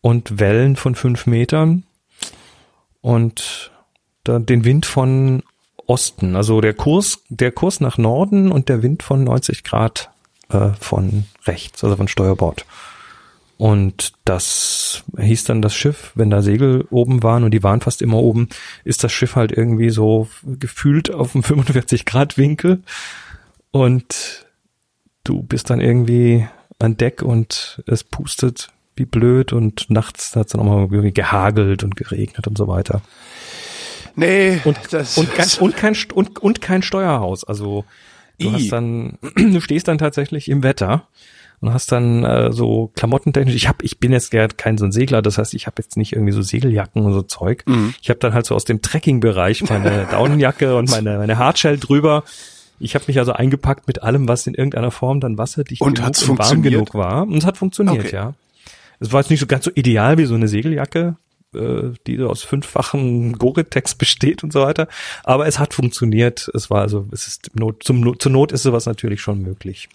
und 0.00 0.38
Wellen 0.40 0.76
von 0.76 0.94
5 0.94 1.26
Metern. 1.26 1.84
Und 3.00 3.70
dann 4.24 4.46
den 4.46 4.64
Wind 4.64 4.84
von 4.86 5.42
Osten. 5.86 6.36
Also 6.36 6.60
der 6.60 6.74
Kurs, 6.74 7.20
der 7.28 7.52
Kurs 7.52 7.80
nach 7.80 7.96
Norden 7.98 8.50
und 8.52 8.68
der 8.68 8.82
Wind 8.82 9.02
von 9.02 9.24
90 9.24 9.64
Grad 9.64 10.10
äh, 10.50 10.70
von 10.80 11.24
rechts, 11.46 11.82
also 11.84 11.96
von 11.96 12.08
Steuerbord. 12.08 12.66
Und 13.58 14.12
das 14.24 15.02
hieß 15.18 15.44
dann 15.44 15.62
das 15.62 15.74
Schiff, 15.74 16.12
wenn 16.14 16.30
da 16.30 16.42
Segel 16.42 16.86
oben 16.90 17.24
waren 17.24 17.42
und 17.42 17.50
die 17.50 17.64
waren 17.64 17.80
fast 17.80 18.02
immer 18.02 18.18
oben, 18.18 18.48
ist 18.84 19.02
das 19.02 19.12
Schiff 19.12 19.34
halt 19.34 19.50
irgendwie 19.50 19.90
so 19.90 20.28
gefühlt 20.44 21.12
auf 21.12 21.32
dem 21.32 21.42
45 21.42 22.04
Grad 22.04 22.38
Winkel 22.38 22.84
und 23.72 24.46
du 25.24 25.42
bist 25.42 25.70
dann 25.70 25.80
irgendwie 25.80 26.46
an 26.78 26.96
Deck 26.96 27.20
und 27.20 27.82
es 27.88 28.04
pustet 28.04 28.68
wie 28.94 29.06
blöd 29.06 29.52
und 29.52 29.90
nachts 29.90 30.36
hat 30.36 30.46
es 30.46 30.52
dann 30.52 30.60
auch 30.60 30.64
mal 30.64 30.80
irgendwie 30.82 31.12
gehagelt 31.12 31.82
und 31.82 31.96
geregnet 31.96 32.46
und 32.46 32.56
so 32.56 32.68
weiter. 32.68 33.02
Nee, 34.14 34.60
Und, 34.64 34.78
das 34.90 35.18
und, 35.18 35.32
kein, 35.34 35.48
und, 35.60 35.76
kein, 35.76 35.96
und, 36.14 36.38
und 36.38 36.60
kein 36.60 36.82
Steuerhaus. 36.82 37.42
Also 37.44 37.84
du 38.38 38.48
I. 38.48 38.52
hast 38.52 38.68
dann, 38.70 39.18
du 39.36 39.60
stehst 39.60 39.88
dann 39.88 39.98
tatsächlich 39.98 40.48
im 40.48 40.62
Wetter 40.62 41.08
und 41.60 41.72
hast 41.72 41.90
dann 41.92 42.24
äh, 42.24 42.52
so 42.52 42.90
klamottentechnisch, 42.94 43.54
ich 43.54 43.68
hab, 43.68 43.82
ich 43.82 43.98
bin 43.98 44.12
jetzt 44.12 44.30
gar 44.30 44.48
kein 44.48 44.78
so 44.78 44.84
ein 44.84 44.92
Segler, 44.92 45.22
das 45.22 45.38
heißt, 45.38 45.54
ich 45.54 45.66
habe 45.66 45.82
jetzt 45.82 45.96
nicht 45.96 46.12
irgendwie 46.12 46.32
so 46.32 46.42
Segeljacken 46.42 47.04
und 47.04 47.12
so 47.12 47.22
Zeug. 47.22 47.64
Mhm. 47.66 47.94
Ich 48.00 48.10
habe 48.10 48.20
dann 48.20 48.32
halt 48.34 48.46
so 48.46 48.54
aus 48.54 48.64
dem 48.64 48.82
Trekking-Bereich 48.82 49.68
meine 49.68 50.06
Daunenjacke 50.10 50.76
und 50.76 50.90
meine, 50.90 51.18
meine 51.18 51.38
Hardshell 51.38 51.78
drüber. 51.78 52.24
Ich 52.80 52.94
habe 52.94 53.04
mich 53.08 53.18
also 53.18 53.32
eingepackt 53.32 53.88
mit 53.88 54.02
allem, 54.02 54.28
was 54.28 54.46
in 54.46 54.54
irgendeiner 54.54 54.92
Form 54.92 55.20
dann 55.20 55.36
wasserdicht 55.36 55.80
Und 55.82 55.96
genug 55.96 56.28
und 56.28 56.38
warm 56.38 56.62
genug 56.62 56.94
war. 56.94 57.22
Und 57.22 57.38
es 57.38 57.44
hat 57.44 57.56
funktioniert, 57.56 58.06
Okay. 58.06 58.14
ja. 58.14 58.34
Es 59.00 59.12
war 59.12 59.20
jetzt 59.20 59.30
nicht 59.30 59.40
so 59.40 59.46
ganz 59.46 59.64
so 59.64 59.70
ideal 59.74 60.18
wie 60.18 60.24
so 60.24 60.34
eine 60.34 60.48
Segeljacke, 60.48 61.16
äh, 61.54 61.90
die 62.06 62.16
so 62.16 62.28
aus 62.28 62.42
fünffachen 62.42 63.32
Gore-Tex 63.38 63.94
besteht 63.94 64.44
und 64.44 64.52
so 64.52 64.60
weiter. 64.60 64.88
Aber 65.24 65.46
es 65.46 65.58
hat 65.58 65.74
funktioniert. 65.74 66.50
Es 66.54 66.70
war 66.70 66.82
also, 66.82 67.06
es 67.12 67.26
ist 67.26 67.50
Not, 67.54 67.82
zum 67.82 68.00
Not, 68.00 68.22
zur 68.22 68.32
Not 68.32 68.52
ist 68.52 68.62
sowas 68.62 68.86
natürlich 68.86 69.20
schon 69.20 69.42
möglich. 69.42 69.88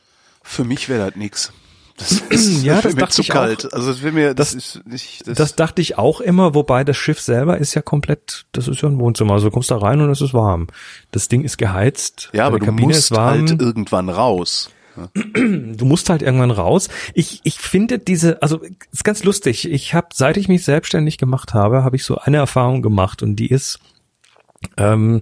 Für 0.44 0.64
mich 0.64 0.90
wäre 0.90 1.08
das 1.10 1.16
nix. 1.16 1.52
Das 1.98 2.12
ist 2.30 2.64
Ja, 2.64 2.76
das 2.76 2.84
das 2.84 2.94
mir 2.96 3.00
dachte 3.02 3.14
zu 3.16 3.22
ich 3.22 3.30
kalt. 3.30 3.74
Also 3.74 3.92
das 3.92 4.02
wäre 4.02 4.14
mir, 4.14 4.34
das, 4.34 4.52
Das- 4.54 4.76
ist 4.76 4.88
nicht, 4.88 5.28
das, 5.28 5.38
Das 5.38 5.56
dachte 5.56 5.82
ich 5.82 5.98
auch 5.98 6.22
immer, 6.22 6.54
wobei 6.56 6.84
das 6.84 6.98
Schiff 6.98 7.20
selber 7.22 7.58
ist 7.58 7.74
ja 7.76 7.82
komplett, 7.82 8.46
das 8.52 8.68
ist 8.68 8.82
ja 8.82 8.90
ein 8.90 9.00
Wohnzimmer. 9.00 9.34
Also 9.34 9.48
du 9.48 9.52
kommst 9.52 9.72
da 9.72 9.78
rein 9.78 10.02
und 10.02 10.10
es 10.10 10.22
ist 10.22 10.34
warm. 10.34 10.68
Das 11.12 11.28
Ding 11.28 11.44
ist 11.44 11.58
geheizt. 11.58 12.30
ja, 12.34 12.46
aber 12.48 12.60
du 12.60 12.66
Kabine 12.66 12.88
musst 12.88 13.12
halt 13.12 13.52
irgendwann 13.62 14.10
raus. 14.10 14.70
du 15.34 15.86
musst 15.86 16.10
halt 16.10 16.22
irgendwann 16.22 16.52
raus. 16.52 16.88
Ich, 17.16 17.42
ich 17.44 17.58
finde 17.58 17.98
diese, 17.98 18.42
also 18.44 18.62
ist 18.92 19.04
ganz 19.04 19.24
lustig. 19.24 19.68
Ich 19.72 19.94
habe, 19.96 20.08
seit 20.14 20.38
ich 20.38 20.48
mich 20.48 20.64
selbstständig 20.64 21.18
gemacht 21.18 21.54
habe, 21.56 21.84
habe 21.84 21.96
ich 21.96 22.04
so 22.06 22.18
eine 22.18 22.38
Erfahrung 22.38 22.82
gemacht 22.84 23.24
und 23.24 23.36
die 23.38 23.50
ist, 23.50 23.80
ähm, 24.78 25.22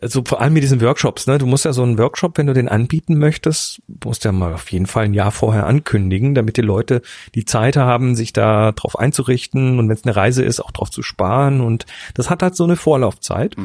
also 0.00 0.22
vor 0.26 0.40
allem 0.40 0.52
mit 0.52 0.62
diesen 0.62 0.80
Workshops, 0.80 1.26
ne? 1.26 1.38
Du 1.38 1.46
musst 1.46 1.64
ja 1.64 1.72
so 1.72 1.82
einen 1.82 1.98
Workshop, 1.98 2.38
wenn 2.38 2.46
du 2.46 2.52
den 2.52 2.68
anbieten 2.68 3.18
möchtest, 3.18 3.80
musst 4.04 4.24
ja 4.24 4.32
mal 4.32 4.52
auf 4.52 4.70
jeden 4.70 4.86
Fall 4.86 5.04
ein 5.04 5.14
Jahr 5.14 5.30
vorher 5.30 5.66
ankündigen, 5.66 6.34
damit 6.34 6.56
die 6.56 6.62
Leute 6.62 7.02
die 7.34 7.44
Zeit 7.44 7.76
haben, 7.76 8.14
sich 8.14 8.32
da 8.32 8.72
drauf 8.72 8.98
einzurichten 8.98 9.78
und 9.78 9.88
wenn 9.88 9.96
es 9.96 10.04
eine 10.04 10.16
Reise 10.16 10.44
ist, 10.44 10.60
auch 10.60 10.70
drauf 10.70 10.90
zu 10.90 11.02
sparen. 11.02 11.60
Und 11.60 11.86
das 12.14 12.30
hat 12.30 12.42
halt 12.42 12.56
so 12.56 12.64
eine 12.64 12.76
Vorlaufzeit. 12.76 13.56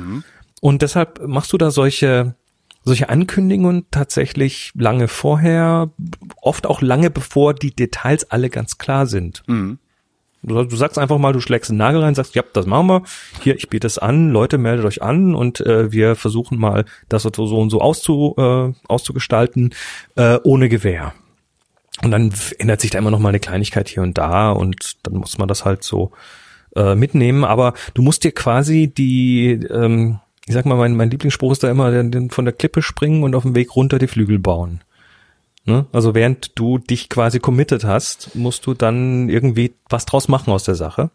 Und 0.61 0.81
deshalb 0.81 1.27
machst 1.27 1.51
du 1.53 1.57
da 1.57 1.71
solche 1.71 2.35
solche 2.83 3.09
Ankündigungen 3.09 3.85
tatsächlich 3.91 4.71
lange 4.73 5.07
vorher, 5.07 5.91
oft 6.41 6.65
auch 6.65 6.81
lange 6.81 7.11
bevor 7.11 7.53
die 7.53 7.75
Details 7.75 8.31
alle 8.31 8.49
ganz 8.49 8.77
klar 8.77 9.05
sind. 9.05 9.43
Du, 10.43 10.63
du 10.63 10.75
sagst 10.75 10.97
einfach 10.97 11.19
mal, 11.19 11.33
du 11.33 11.39
schlägst 11.39 11.69
einen 11.69 11.77
Nagel 11.77 12.01
rein, 12.01 12.15
sagst, 12.15 12.35
ja, 12.35 12.43
das 12.53 12.65
machen 12.65 12.87
wir. 12.87 13.03
Hier, 13.41 13.55
ich 13.55 13.69
biete 13.69 13.85
es 13.85 13.97
an, 13.97 14.31
Leute, 14.31 14.57
meldet 14.57 14.85
euch 14.85 15.01
an 15.01 15.35
und 15.35 15.61
äh, 15.61 15.91
wir 15.91 16.15
versuchen 16.15 16.59
mal, 16.59 16.85
das 17.09 17.23
so, 17.23 17.45
so 17.45 17.59
und 17.59 17.69
so 17.69 17.79
auszu, 17.81 18.35
äh, 18.37 18.73
auszugestalten, 18.87 19.73
äh, 20.15 20.39
ohne 20.43 20.67
Gewähr. 20.67 21.13
Und 22.03 22.11
dann 22.11 22.33
ändert 22.57 22.81
sich 22.81 22.89
da 22.89 22.97
immer 22.97 23.11
noch 23.11 23.19
mal 23.19 23.29
eine 23.29 23.39
Kleinigkeit 23.39 23.87
hier 23.87 24.01
und 24.01 24.17
da 24.17 24.51
und 24.51 24.97
dann 25.03 25.15
muss 25.15 25.37
man 25.37 25.47
das 25.47 25.65
halt 25.65 25.83
so 25.83 26.11
äh, 26.75 26.95
mitnehmen. 26.95 27.43
Aber 27.43 27.73
du 27.93 28.01
musst 28.01 28.23
dir 28.23 28.31
quasi 28.31 28.87
die, 28.87 29.51
ähm, 29.69 30.19
ich 30.47 30.53
sag 30.53 30.65
mal, 30.65 30.75
mein, 30.75 30.95
mein 30.95 31.11
Lieblingsspruch 31.11 31.51
ist 31.51 31.63
da 31.63 31.69
immer, 31.69 31.91
den, 31.91 32.11
den 32.11 32.29
von 32.31 32.45
der 32.45 32.53
Klippe 32.53 32.81
springen 32.81 33.23
und 33.23 33.35
auf 33.35 33.43
dem 33.43 33.53
Weg 33.53 33.75
runter 33.75 33.99
die 33.99 34.07
Flügel 34.07 34.39
bauen. 34.39 34.81
Ne? 35.65 35.85
Also 35.91 36.15
während 36.15 36.57
du 36.57 36.77
dich 36.77 37.09
quasi 37.09 37.39
committed 37.39 37.83
hast, 37.83 38.35
musst 38.35 38.65
du 38.65 38.73
dann 38.73 39.29
irgendwie 39.29 39.73
was 39.89 40.05
draus 40.05 40.27
machen 40.27 40.51
aus 40.51 40.63
der 40.63 40.75
Sache. 40.75 41.11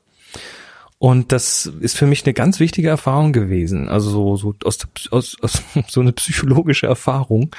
Und 0.99 1.33
das 1.33 1.67
ist 1.67 1.97
für 1.97 2.07
mich 2.07 2.25
eine 2.25 2.33
ganz 2.33 2.59
wichtige 2.59 2.89
Erfahrung 2.89 3.33
gewesen. 3.33 3.89
Also 3.89 4.11
so, 4.11 4.37
so 4.37 4.55
aus, 4.65 4.79
aus, 5.11 5.37
aus 5.43 5.63
so 5.89 6.01
eine 6.01 6.13
psychologische 6.13 6.87
Erfahrung, 6.87 7.55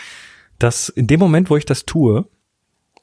dass 0.59 0.89
in 0.89 1.07
dem 1.07 1.19
Moment, 1.19 1.49
wo 1.49 1.57
ich 1.57 1.65
das 1.65 1.85
tue, 1.85 2.25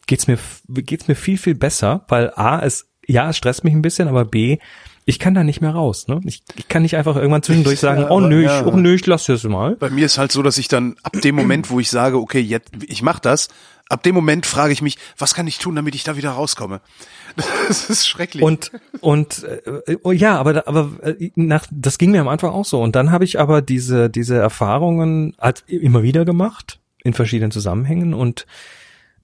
geht's 0.07 0.27
mir 0.27 0.39
geht's 0.69 1.09
mir 1.09 1.15
viel 1.15 1.39
viel 1.39 1.55
besser, 1.55 2.05
weil 2.09 2.33
a 2.35 2.61
es 2.61 2.89
ja 3.07 3.31
es 3.31 3.37
stresst 3.37 3.65
mich 3.65 3.75
ein 3.75 3.83
bisschen, 3.83 4.09
aber 4.09 4.25
b 4.25 4.59
ich 5.07 5.19
kann 5.19 5.35
da 5.35 5.45
nicht 5.45 5.61
mehr 5.61 5.73
raus. 5.73 6.09
Ne? 6.09 6.21
Ich, 6.25 6.43
ich 6.57 6.69
kann 6.69 6.83
nicht 6.83 6.97
einfach 6.97 7.17
irgendwann 7.17 7.43
zwischendurch 7.43 7.79
sagen, 7.79 8.03
Ja, 8.03 8.11
oh 8.11 8.21
nö, 8.21 8.41
ich, 8.41 8.47
ja. 8.47 8.65
oh 8.65 8.77
nö, 8.77 8.95
ich 8.95 9.05
lass 9.05 9.27
das 9.27 9.45
mal. 9.45 9.77
Bei 9.77 9.91
mir 9.91 10.07
ist 10.07 10.17
halt 10.17 10.33
so, 10.33 10.43
dass 10.43 10.57
ich 10.57 10.69
dann 10.69 10.97
ab 11.03 11.21
dem 11.21 11.35
Moment, 11.35 11.71
wo 11.71 11.79
ich 11.79 11.91
sage, 11.91 12.19
okay, 12.19 12.41
jetzt 12.41 12.71
ich 12.87 13.03
mach 13.03 13.19
das, 13.19 13.49
ab 13.89 14.03
dem 14.03 14.15
Moment 14.15 14.47
frage 14.47 14.73
ich 14.73 14.83
mich, 14.83 14.99
was 15.19 15.35
kann 15.35 15.47
ich 15.47 15.59
tun, 15.59 15.77
damit 15.77 15.95
ich 15.95 16.05
da 16.05 16.17
wieder 16.17 16.31
rauskomme? 16.31 16.81
Das 17.69 17.91
ist 17.91 18.07
schrecklich. 18.07 18.43
Und 18.43 18.71
und 19.01 19.45
äh, 19.45 19.97
oh, 20.03 20.13
ja, 20.13 20.39
aber 20.39 20.69
aber 20.69 20.91
äh, 21.03 21.31
nach 21.35 21.67
das 21.71 21.99
ging 21.99 22.13
mir 22.13 22.21
am 22.21 22.29
Anfang 22.29 22.51
auch 22.51 22.65
so 22.65 22.81
und 22.81 22.95
dann 22.95 23.11
habe 23.11 23.25
ich 23.25 23.41
aber 23.41 23.63
diese 23.63 24.09
diese 24.09 24.37
Erfahrungen 24.37 25.35
halt 25.41 25.65
immer 25.67 26.03
wieder 26.03 26.25
gemacht 26.25 26.79
in 27.03 27.13
verschiedenen 27.13 27.51
Zusammenhängen 27.51 28.15
und 28.15 28.47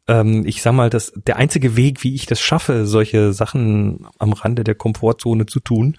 ähm, 0.08 0.44
ich 0.44 0.62
sag 0.62 0.72
mal, 0.72 0.90
das 0.90 1.12
der 1.14 1.36
einzige 1.36 1.76
Weg, 1.76 2.02
wie 2.02 2.14
ich 2.14 2.26
das 2.26 2.40
schaffe, 2.40 2.86
solche 2.86 3.32
Sachen 3.32 4.06
am 4.18 4.32
Rande 4.32 4.64
der 4.64 4.74
Komfortzone 4.74 5.46
zu 5.46 5.60
tun, 5.60 5.96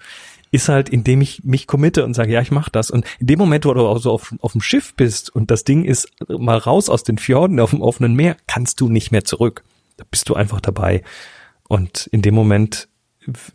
ist 0.52 0.68
halt, 0.68 0.90
indem 0.90 1.22
ich 1.22 1.42
mich 1.44 1.66
committe 1.66 2.04
und 2.04 2.14
sage, 2.14 2.30
ja, 2.30 2.40
ich 2.42 2.50
mache 2.50 2.70
das. 2.70 2.90
Und 2.90 3.06
in 3.18 3.26
dem 3.26 3.38
Moment, 3.38 3.64
wo 3.64 3.72
du 3.72 3.80
auch 3.86 3.98
so 3.98 4.12
auf, 4.12 4.34
auf 4.40 4.52
dem 4.52 4.60
Schiff 4.60 4.94
bist 4.94 5.34
und 5.34 5.50
das 5.50 5.64
Ding 5.64 5.84
ist 5.84 6.08
mal 6.28 6.58
raus 6.58 6.88
aus 6.90 7.02
den 7.02 7.16
Fjorden 7.18 7.58
auf 7.58 7.70
dem 7.70 7.80
offenen 7.80 8.14
Meer, 8.14 8.36
kannst 8.46 8.80
du 8.80 8.88
nicht 8.90 9.10
mehr 9.10 9.24
zurück. 9.24 9.64
Da 9.96 10.04
bist 10.10 10.28
du 10.28 10.34
einfach 10.34 10.60
dabei. 10.60 11.02
Und 11.68 12.06
in 12.12 12.20
dem 12.20 12.34
Moment 12.34 12.88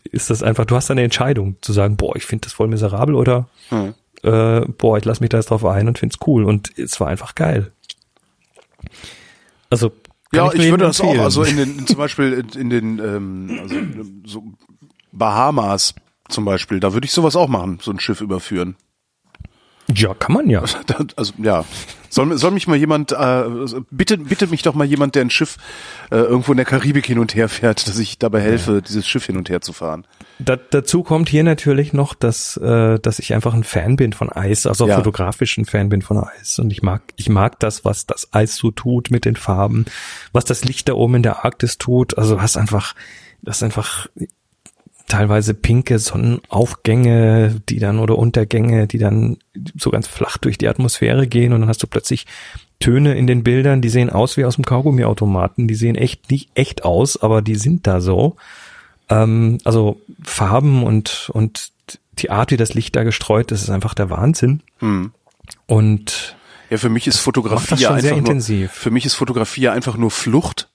ist 0.04 0.32
das 0.32 0.42
einfach, 0.42 0.66
du 0.66 0.76
hast 0.76 0.90
eine 0.90 1.04
Entscheidung 1.04 1.58
zu 1.62 1.72
sagen, 1.72 1.98
boah, 1.98 2.16
ich 2.16 2.26
finde 2.26 2.46
das 2.46 2.54
voll 2.54 2.68
miserabel 2.68 3.14
oder 3.14 3.48
Hm. 3.70 3.94
äh, 4.24 4.62
boah, 4.62 4.98
ich 4.98 5.06
lass 5.06 5.20
mich 5.20 5.30
da 5.30 5.38
jetzt 5.38 5.52
drauf 5.52 5.66
ein 5.66 5.88
und 5.88 6.00
find's 6.00 6.18
cool. 6.26 6.46
Und 6.46 6.76
es 6.80 7.00
war 7.00 7.10
einfach 7.10 7.36
geil. 7.36 7.72
Also 9.70 9.92
ja, 10.34 10.48
ich, 10.48 10.54
jedem 10.54 10.72
würde 10.72 10.86
das 10.86 11.00
auch, 11.00 11.06
empfehlen. 11.06 11.24
also 11.24 11.44
in 11.44 11.58
den, 11.58 11.86
zum 11.88 11.98
Beispiel 11.98 12.34
in, 12.34 12.60
in 12.60 12.70
den, 12.72 13.00
ähm, 13.00 13.60
also 13.62 13.76
so 14.26 14.44
Bahamas 15.12 15.94
zum 16.30 16.46
Beispiel, 16.46 16.80
da 16.80 16.94
würde 16.94 17.06
ich 17.06 17.12
sowas 17.12 17.36
auch 17.36 17.48
machen, 17.48 17.80
so 17.82 17.92
ein 17.92 18.00
Schiff 18.00 18.22
überführen. 18.22 18.76
ja, 19.94 20.14
kann 20.14 20.34
man 20.34 20.50
ja. 20.50 20.64
Also 21.16 21.34
ja, 21.42 21.64
soll, 22.10 22.38
soll 22.38 22.52
mich 22.52 22.68
mal 22.68 22.76
jemand, 22.78 23.12
äh, 23.14 23.44
bitte, 23.92 24.18
bitte 24.18 24.48
mich 24.48 24.62
doch 24.62 24.74
mal 24.74 24.86
jemand, 24.86 25.16
der 25.16 25.24
ein 25.24 25.30
Schiff 25.30 25.58
äh, 26.12 26.16
irgendwo 26.18 26.52
in 26.52 26.58
der 26.58 26.66
Karibik 26.66 27.06
hin 27.06 27.20
und 27.20 27.36
her 27.36 27.48
fährt, 27.50 27.88
dass 27.88 27.98
ich 28.00 28.18
dabei 28.18 28.42
helfe, 28.42 28.82
dieses 28.82 29.08
Schiff 29.08 29.26
hin 29.26 29.38
und 29.38 29.50
her 29.50 29.62
zu 29.62 29.74
fahren. 29.74 30.06
Da, 30.40 30.56
dazu 30.56 31.04
kommt 31.04 31.30
hier 31.30 31.44
natürlich 31.44 31.94
noch, 31.94 32.14
dass, 32.16 32.58
äh, 32.58 33.00
dass 33.00 33.20
ich 33.20 33.34
einfach 33.34 33.54
ein 33.54 33.64
Fan 33.64 33.96
bin 33.96 34.14
von 34.14 34.30
Eis, 34.32 34.66
also 34.66 34.88
Ja. 34.88 34.96
fotografisch 34.98 35.58
ein 35.58 35.66
Fan 35.66 35.90
bin 35.90 36.02
von 36.02 36.18
Eis. 36.18 36.60
Und 36.60 36.72
ich 36.72 36.82
mag, 36.82 37.02
ich 37.16 37.30
mag 37.30 37.60
das, 37.60 37.86
was 37.86 38.06
das 38.06 38.34
Eis 38.34 38.56
so 38.56 38.72
tut 38.72 39.10
mit 39.12 39.26
den 39.26 39.36
Farben, 39.36 39.86
was 40.34 40.46
das 40.46 40.64
Licht 40.66 40.90
da 40.90 40.94
oben 40.94 41.16
in 41.16 41.24
der 41.24 41.46
Arktis 41.46 41.78
tut. 41.78 42.18
Also 42.18 42.42
hast 42.42 42.58
einfach, 42.58 42.94
das 43.42 43.64
einfach 43.64 44.08
teilweise 45.08 45.54
pinke 45.54 46.00
Sonnenaufgänge, 46.00 47.62
die 47.70 47.80
dann 47.80 48.00
oder 48.00 48.18
Untergänge, 48.18 48.88
die 48.88 48.98
dann 48.98 49.38
so 49.78 49.90
ganz 49.90 50.08
flach 50.08 50.38
durch 50.38 50.58
die 50.58 50.68
Atmosphäre 50.68 51.28
gehen 51.28 51.54
und 51.54 51.62
dann 51.62 51.70
hast 51.70 51.82
du 51.82 51.88
plötzlich 51.88 52.26
Töne 52.80 53.16
in 53.16 53.26
den 53.26 53.44
Bildern, 53.44 53.82
die 53.82 53.90
sehen 53.90 54.10
aus 54.10 54.38
wie 54.38 54.46
aus 54.46 54.56
dem 54.56 54.66
Kaugummiautomaten, 54.66 55.68
die 55.68 55.76
sehen 55.76 55.96
echt 55.96 56.30
nicht 56.30 56.50
echt 56.54 56.84
aus, 56.84 57.22
aber 57.22 57.42
die 57.42 57.56
sind 57.56 57.88
da 57.88 58.02
so. 58.02 58.36
Ähm, 59.10 59.58
also 59.64 60.00
Farben 60.24 60.84
und 60.84 61.32
und 61.34 61.72
die 62.20 62.30
Art, 62.30 62.52
wie 62.52 62.58
das 62.58 62.74
Licht 62.74 62.96
da 62.96 63.04
gestreut 63.04 63.52
ist, 63.52 63.64
ist 63.64 63.70
einfach 63.70 63.94
der 63.94 64.10
Wahnsinn. 64.10 64.62
Hm. 64.80 65.12
Und 65.68 66.36
Ja, 66.70 66.78
für 66.78 66.90
mich 66.90 67.08
ist 67.08 67.20
Fotografie 67.20 67.86
einfach 67.86 68.02
sehr 68.02 68.12
nur, 68.12 68.20
intensiv. 68.20 68.72
für 68.72 68.92
mich 68.92 69.06
ist 69.06 69.16
Fotografie 69.16 69.62
ja 69.62 69.72
einfach 69.72 69.98
nur 69.98 70.12
Flucht. 70.12 70.70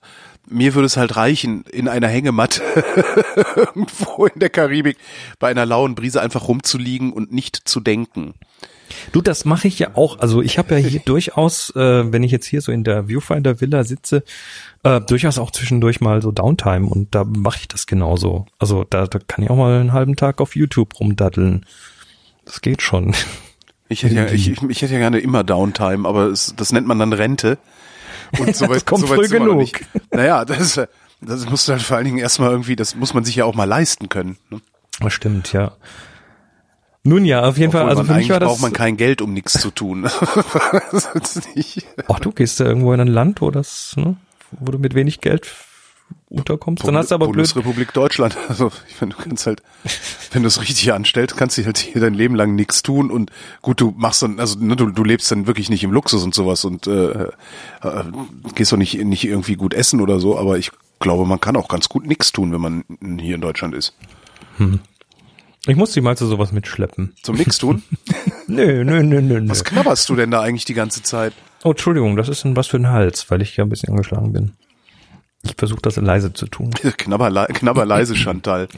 Mir 0.48 0.74
würde 0.74 0.86
es 0.86 0.96
halt 0.96 1.16
reichen, 1.16 1.64
in 1.70 1.88
einer 1.88 2.08
Hängematte 2.08 2.62
irgendwo 3.56 4.26
in 4.26 4.40
der 4.40 4.50
Karibik 4.50 4.98
bei 5.38 5.48
einer 5.48 5.64
lauen 5.64 5.94
Brise 5.94 6.20
einfach 6.20 6.48
rumzuliegen 6.48 7.12
und 7.12 7.32
nicht 7.32 7.56
zu 7.68 7.80
denken. 7.80 8.34
Du, 9.12 9.20
das 9.22 9.44
mache 9.44 9.68
ich 9.68 9.78
ja 9.78 9.90
auch. 9.94 10.18
Also 10.18 10.42
ich 10.42 10.58
habe 10.58 10.78
ja 10.78 10.86
hier 10.86 11.00
durchaus, 11.04 11.70
äh, 11.76 12.12
wenn 12.12 12.22
ich 12.22 12.32
jetzt 12.32 12.46
hier 12.46 12.60
so 12.60 12.72
in 12.72 12.84
der 12.84 13.08
Viewfinder 13.08 13.60
Villa 13.60 13.84
sitze, 13.84 14.24
äh, 14.82 15.00
durchaus 15.00 15.38
auch 15.38 15.50
zwischendurch 15.50 16.00
mal 16.00 16.22
so 16.22 16.32
Downtime 16.32 16.86
und 16.86 17.14
da 17.14 17.24
mache 17.24 17.58
ich 17.60 17.68
das 17.68 17.86
genauso. 17.86 18.46
Also 18.58 18.84
da, 18.84 19.06
da 19.06 19.18
kann 19.18 19.44
ich 19.44 19.50
auch 19.50 19.56
mal 19.56 19.80
einen 19.80 19.92
halben 19.92 20.16
Tag 20.16 20.40
auf 20.40 20.56
YouTube 20.56 20.98
rumdaddeln. 20.98 21.66
Das 22.44 22.60
geht 22.60 22.82
schon. 22.82 23.14
Ich 23.88 24.02
hätte 24.02 24.14
ja, 24.14 24.26
ich, 24.26 24.50
ich, 24.50 24.62
ich 24.62 24.82
hätte 24.82 24.94
ja 24.94 24.98
gerne 24.98 25.18
immer 25.18 25.44
Downtime, 25.44 26.08
aber 26.08 26.26
es, 26.26 26.54
das 26.56 26.72
nennt 26.72 26.86
man 26.86 26.98
dann 26.98 27.12
Rente. 27.12 27.58
Und 28.38 28.56
so 28.56 28.68
weit, 28.68 28.76
Das 28.76 28.86
kommt 28.86 29.06
so 29.06 29.14
früh 29.14 29.28
genug. 29.28 29.68
Naja, 30.10 30.44
das, 30.44 30.80
das 31.20 31.48
musst 31.48 31.68
du 31.68 31.72
halt 31.72 31.82
vor 31.82 31.96
allen 31.96 32.06
Dingen 32.06 32.18
erstmal 32.18 32.50
irgendwie, 32.50 32.76
das 32.76 32.94
muss 32.94 33.14
man 33.14 33.24
sich 33.24 33.36
ja 33.36 33.44
auch 33.44 33.54
mal 33.54 33.64
leisten 33.64 34.08
können. 34.08 34.38
Ne? 34.50 34.60
Das 35.00 35.12
stimmt, 35.12 35.52
ja. 35.52 35.72
Nun 37.04 37.24
ja, 37.24 37.42
auf 37.42 37.58
jeden 37.58 37.72
Fall, 37.72 37.82
Obwohl 37.82 37.90
also 37.90 38.02
man 38.04 38.14
für 38.14 38.18
mich 38.20 38.30
war 38.30 38.40
das. 38.40 38.48
braucht 38.48 38.62
man 38.62 38.72
kein 38.72 38.96
Geld, 38.96 39.22
um 39.22 39.32
nichts 39.32 39.54
zu 39.54 39.70
tun. 39.72 40.06
Ach, 42.08 42.20
du 42.20 42.32
gehst 42.32 42.60
da 42.60 42.64
irgendwo 42.64 42.92
in 42.92 43.00
ein 43.00 43.08
Land, 43.08 43.40
wo 43.40 43.50
das, 43.50 43.94
ne, 43.96 44.16
wo 44.52 44.70
du 44.70 44.78
mit 44.78 44.94
wenig 44.94 45.20
Geld 45.20 45.50
unterkommst. 46.28 46.86
Dann 46.86 46.96
hast 46.96 47.10
du 47.10 47.14
aber 47.14 47.26
blöd, 47.26 47.34
Bundesrepublik 47.34 47.92
Deutschland. 47.92 48.36
Also 48.48 48.70
ich 48.88 49.00
meine, 49.00 49.14
du 49.14 49.22
kannst 49.22 49.46
halt, 49.46 49.62
wenn 50.32 50.42
du 50.42 50.48
es 50.48 50.60
richtig 50.60 50.92
anstellst, 50.92 51.36
kannst 51.36 51.56
du 51.56 51.64
halt 51.64 51.78
hier 51.78 52.00
dein 52.00 52.14
Leben 52.14 52.34
lang 52.34 52.54
nichts 52.54 52.82
tun 52.82 53.10
und 53.10 53.30
gut, 53.62 53.80
du 53.80 53.94
machst 53.96 54.22
dann, 54.22 54.38
also 54.38 54.58
ne, 54.58 54.76
du, 54.76 54.90
du 54.90 55.04
lebst 55.04 55.30
dann 55.30 55.46
wirklich 55.46 55.70
nicht 55.70 55.84
im 55.84 55.92
Luxus 55.92 56.22
und 56.22 56.34
sowas 56.34 56.64
und 56.64 56.86
äh, 56.86 57.28
äh, 57.82 58.04
gehst 58.54 58.72
doch 58.72 58.76
nicht, 58.76 59.02
nicht 59.02 59.24
irgendwie 59.24 59.56
gut 59.56 59.74
essen 59.74 60.00
oder 60.00 60.20
so, 60.20 60.38
aber 60.38 60.58
ich 60.58 60.70
glaube, 61.00 61.26
man 61.26 61.40
kann 61.40 61.56
auch 61.56 61.68
ganz 61.68 61.88
gut 61.88 62.06
nichts 62.06 62.32
tun, 62.32 62.52
wenn 62.52 62.60
man 62.60 62.84
hier 63.18 63.34
in 63.34 63.40
Deutschland 63.40 63.74
ist. 63.74 63.94
ich 65.66 65.76
muss 65.76 65.92
dich 65.92 66.02
mal 66.02 66.16
zu 66.16 66.26
sowas 66.26 66.52
mitschleppen. 66.52 67.14
Zum 67.22 67.36
nix 67.36 67.58
tun? 67.58 67.82
Nö, 68.48 68.84
nö, 68.84 69.02
nö, 69.02 69.22
nö, 69.22 69.40
nö. 69.40 69.48
Was 69.48 69.64
knabberst 69.64 70.08
du 70.08 70.16
denn 70.16 70.30
da 70.30 70.42
eigentlich 70.42 70.66
die 70.66 70.74
ganze 70.74 71.02
Zeit? 71.02 71.32
Oh, 71.64 71.70
Entschuldigung, 71.70 72.16
das 72.16 72.28
ist 72.28 72.44
ein 72.44 72.56
was 72.56 72.66
für 72.66 72.76
ein 72.76 72.88
Hals, 72.88 73.30
weil 73.30 73.40
ich 73.40 73.56
ja 73.56 73.64
ein 73.64 73.70
bisschen 73.70 73.90
angeschlagen 73.90 74.32
bin. 74.32 74.52
Ich 75.42 75.54
versuche 75.56 75.82
das 75.82 75.96
leise 75.96 76.32
zu 76.32 76.46
tun. 76.46 76.70
Knabber, 76.98 77.46
knabber 77.46 77.84
leise, 77.84 78.14
Chantal. 78.16 78.68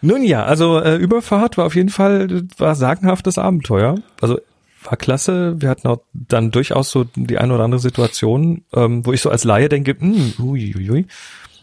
Nun 0.00 0.22
ja, 0.22 0.44
also 0.44 0.80
äh, 0.80 0.96
Überfahrt 0.96 1.58
war 1.58 1.66
auf 1.66 1.74
jeden 1.74 1.88
Fall 1.88 2.44
war 2.58 2.74
sagenhaftes 2.74 3.38
Abenteuer. 3.38 3.96
Also 4.20 4.38
war 4.84 4.96
klasse. 4.96 5.60
Wir 5.60 5.68
hatten 5.68 5.88
auch 5.88 6.00
dann 6.12 6.50
durchaus 6.52 6.90
so 6.90 7.04
die 7.04 7.38
eine 7.38 7.54
oder 7.54 7.64
andere 7.64 7.80
Situation, 7.80 8.62
ähm, 8.72 9.04
wo 9.04 9.12
ich 9.12 9.20
so 9.20 9.30
als 9.30 9.44
Laie 9.44 9.68
denke, 9.68 9.96
hm, 9.98 10.34
ui, 10.38 10.74
ui, 10.76 10.90
ui. 10.90 11.06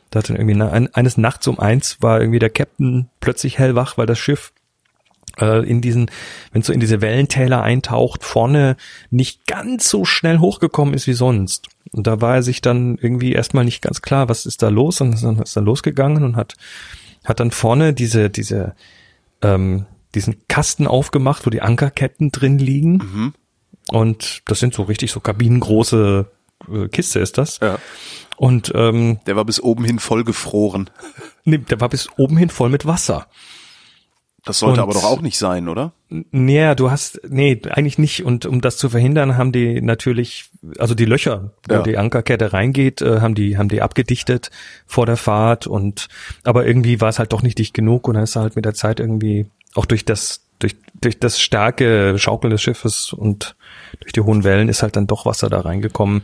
Da 0.10 0.20
hat 0.20 0.30
dann 0.30 0.36
irgendwie 0.36 0.56
na, 0.56 0.70
ein, 0.70 0.94
eines 0.94 1.18
Nachts 1.18 1.48
um 1.48 1.60
eins 1.60 1.98
war 2.02 2.20
irgendwie 2.20 2.40
der 2.40 2.50
Captain 2.50 3.10
plötzlich 3.20 3.58
hellwach, 3.58 3.98
weil 3.98 4.06
das 4.06 4.20
Schiff 4.20 4.52
äh, 5.40 5.68
in 5.68 5.82
diesen, 5.82 6.12
wenn 6.52 6.62
es 6.62 6.68
so 6.68 6.74
in 6.74 6.80
diese 6.80 7.02
Wellentäler 7.02 7.64
eintaucht, 7.64 8.24
vorne 8.24 8.76
nicht 9.10 9.48
ganz 9.48 9.90
so 9.90 10.06
schnell 10.06 10.40
hochgekommen 10.40 10.94
ist 10.94 11.08
wie 11.08 11.14
sonst. 11.14 11.70
Und 11.94 12.08
da 12.08 12.22
war 12.22 12.36
er 12.36 12.44
sich 12.44 12.62
dann 12.62 12.98
irgendwie 13.00 13.34
erstmal 13.34 13.66
nicht 13.66 13.82
ganz 13.82 14.02
klar, 14.02 14.28
was 14.28 14.46
ist 14.46 14.62
da 14.62 14.70
los, 14.70 15.00
und 15.00 15.22
dann 15.24 15.40
ist 15.42 15.56
dann 15.56 15.66
losgegangen 15.66 16.24
und 16.24 16.36
hat, 16.36 16.56
hat 17.24 17.40
dann 17.40 17.52
vorne 17.52 17.94
diese, 17.94 18.30
diese, 18.30 18.76
ähm, 19.42 19.86
diesen 20.16 20.38
Kasten 20.48 20.88
aufgemacht, 20.88 21.46
wo 21.46 21.50
die 21.50 21.62
Ankerketten 21.62 22.32
drin 22.32 22.58
liegen. 22.60 23.34
Und 23.90 24.42
das 24.46 24.60
sind 24.60 24.74
so 24.74 24.84
richtig 24.84 25.12
so 25.12 25.20
kabinengroße 25.20 26.26
äh, 26.72 26.88
Kiste 26.88 27.20
ist 27.20 27.38
das. 27.38 27.60
Ja. 27.62 27.78
Und 28.38 28.72
ähm, 28.76 29.20
Der 29.28 29.36
war 29.36 29.46
bis 29.46 29.62
oben 29.62 29.84
hin 29.86 30.00
voll 30.00 30.24
gefroren. 30.24 30.90
nee, 31.44 31.58
der 31.60 31.80
war 31.80 31.90
bis 31.90 32.10
oben 32.18 32.38
hin 32.38 32.50
voll 32.50 32.70
mit 32.70 32.86
Wasser. 32.86 33.28
Das 34.46 34.60
sollte 34.60 34.82
Und- 34.82 34.90
aber 34.90 34.94
doch 34.94 35.06
auch 35.06 35.22
nicht 35.22 35.38
sein, 35.38 35.70
oder? 35.70 35.94
Nee, 36.10 36.76
du 36.76 36.92
hast, 36.92 37.22
nee, 37.30 37.60
eigentlich 37.70 37.98
nicht. 37.98 38.24
Und 38.26 38.46
um 38.46 38.60
das 38.62 38.78
zu 38.78 38.90
verhindern, 38.90 39.38
haben 39.38 39.52
die 39.52 39.82
natürlich, 39.82 40.50
also 40.78 40.96
die 40.96 41.06
Löcher, 41.06 41.52
wo 41.68 41.76
Ja. 41.76 41.82
die 41.82 41.98
Ankerkette 41.98 42.52
reingeht, 42.54 43.02
äh, 43.02 43.22
haben 43.22 43.36
die, 43.36 43.58
haben 43.58 43.70
die 43.70 43.82
abgedichtet 43.82 44.52
vor 44.86 45.06
der 45.06 45.18
Fahrt 45.18 45.66
und, 45.66 46.08
aber 46.44 46.68
irgendwie 46.68 47.00
war 47.02 47.10
es 47.10 47.20
halt 47.20 47.32
doch 47.34 47.42
nicht 47.42 47.58
dicht 47.58 47.74
genug 47.74 48.08
und 48.08 48.16
dann 48.16 48.24
ist 48.24 48.36
er 48.36 48.42
halt 48.44 48.56
mit 48.56 48.66
der 48.66 48.74
Zeit 48.74 49.00
irgendwie 49.00 49.48
auch 49.76 49.86
durch 49.86 50.04
das, 50.06 50.42
durch, 50.64 50.76
durch 51.00 51.20
das 51.20 51.40
starke 51.40 52.18
Schaukeln 52.18 52.52
des 52.52 52.62
Schiffes 52.62 53.14
und 53.14 53.56
durch 54.00 54.14
die 54.14 54.22
hohen 54.22 54.44
Wellen 54.44 54.70
ist 54.70 54.82
halt 54.82 54.96
dann 54.96 55.08
doch 55.08 55.26
Wasser 55.26 55.50
da 55.50 55.62
reingekommen. 55.62 56.24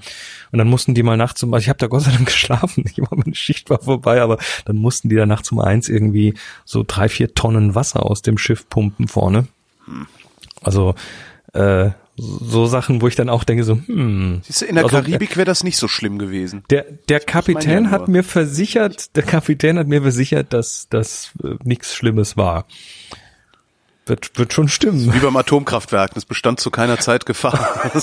Und 0.51 0.57
dann 0.57 0.67
mussten 0.67 0.95
die 0.95 1.03
mal 1.03 1.17
nachts 1.17 1.43
um, 1.43 1.53
also 1.53 1.63
ich 1.63 1.69
habe 1.69 1.79
da 1.79 1.87
Gott 1.87 2.03
sei 2.03 2.11
Dank 2.11 2.25
geschlafen, 2.25 2.85
ich 2.89 2.99
war 2.99 3.17
meine 3.17 3.35
Schicht 3.35 3.69
war 3.69 3.81
vorbei, 3.81 4.21
aber 4.21 4.37
dann 4.65 4.77
mussten 4.77 5.09
die 5.09 5.15
da 5.15 5.25
nachts 5.25 5.51
um 5.51 5.59
eins 5.59 5.89
irgendwie 5.89 6.33
so 6.65 6.83
drei, 6.85 7.09
vier 7.09 7.33
Tonnen 7.33 7.75
Wasser 7.75 8.05
aus 8.05 8.21
dem 8.21 8.37
Schiff 8.37 8.67
pumpen 8.69 9.07
vorne. 9.07 9.47
Also 10.61 10.95
äh, 11.53 11.91
so 12.21 12.65
Sachen, 12.65 13.01
wo 13.01 13.07
ich 13.07 13.15
dann 13.15 13.29
auch 13.29 13.43
denke 13.43 13.63
so, 13.63 13.75
hm. 13.75 14.41
Siehst 14.43 14.61
du, 14.61 14.65
in 14.65 14.75
der 14.75 14.83
Also, 14.83 14.97
Karibik 14.97 15.37
wäre 15.37 15.45
das 15.45 15.63
nicht 15.63 15.77
so 15.77 15.87
schlimm 15.87 16.19
gewesen. 16.19 16.63
Der, 16.69 16.85
der 17.07 17.19
Kapitän 17.21 17.85
ja 17.85 17.91
hat 17.91 18.07
mir 18.07 18.23
versichert, 18.23 19.15
der 19.15 19.23
Kapitän 19.23 19.77
hat 19.77 19.87
mir 19.87 20.01
versichert, 20.01 20.53
dass 20.53 20.87
das 20.89 21.31
äh, 21.43 21.55
nichts 21.63 21.95
Schlimmes 21.95 22.35
war. 22.35 22.65
Wird, 24.10 24.38
wird 24.38 24.53
schon 24.53 24.68
stimmen. 24.68 25.14
Wie 25.14 25.20
beim 25.20 25.36
Atomkraftwerk, 25.38 26.14
das 26.16 26.26
bestand 26.26 26.60
zu 26.60 26.72
keiner 26.72 26.97
Zeit 26.99 27.26
Gefahr. 27.26 27.80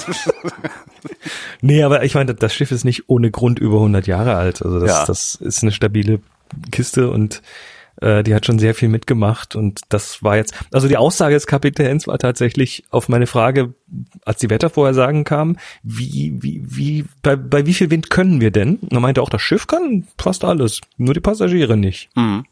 Nee, 1.61 1.83
aber 1.83 2.05
ich 2.05 2.15
meine, 2.15 2.35
das 2.35 2.55
Schiff 2.55 2.71
ist 2.71 2.85
nicht 2.85 3.09
ohne 3.09 3.31
Grund 3.31 3.59
über 3.59 3.77
100 3.77 4.07
Jahre 4.07 4.37
alt. 4.37 4.63
Also 4.63 4.81
das, 4.81 4.91
Ja. 4.91 5.05
das 5.07 5.35
ist 5.37 5.63
eine 5.63 5.73
stabile 5.73 6.21
Kiste 6.71 7.11
und 7.11 7.43
äh, 8.01 8.23
die 8.23 8.35
hat 8.35 8.45
schon 8.47 8.59
sehr 8.59 8.75
viel 8.75 8.89
mitgemacht 8.89 9.57
und 9.57 9.81
das 9.89 10.23
war 10.23 10.37
jetzt, 10.37 10.55
also 10.73 10.87
die 10.87 10.97
Aussage 10.97 11.35
des 11.35 11.47
Kapitäns 11.47 12.07
war 12.07 12.19
tatsächlich 12.19 12.85
auf 12.91 13.09
meine 13.09 13.27
Frage, 13.27 13.75
als 14.25 14.39
die 14.41 14.51
Wettervorhersagen 14.51 15.25
kamen, 15.25 15.59
wie, 15.83 16.35
wie, 16.41 16.63
wie, 16.65 17.05
bei, 17.23 17.37
bei 17.37 17.67
wie 17.67 17.75
viel 17.75 17.91
Wind 17.91 18.11
können 18.11 18.41
wir 18.41 18.51
denn? 18.51 18.77
Und 18.77 18.93
er 18.93 19.01
meinte 19.01 19.23
auch, 19.23 19.31
das 19.31 19.43
Schiff 19.43 19.67
kann 19.67 20.07
fast 20.19 20.45
alles, 20.45 20.81
nur 20.99 21.15
die 21.15 21.21
Passagiere 21.21 21.77
nicht. 21.77 22.11
Mhm. 22.17 22.45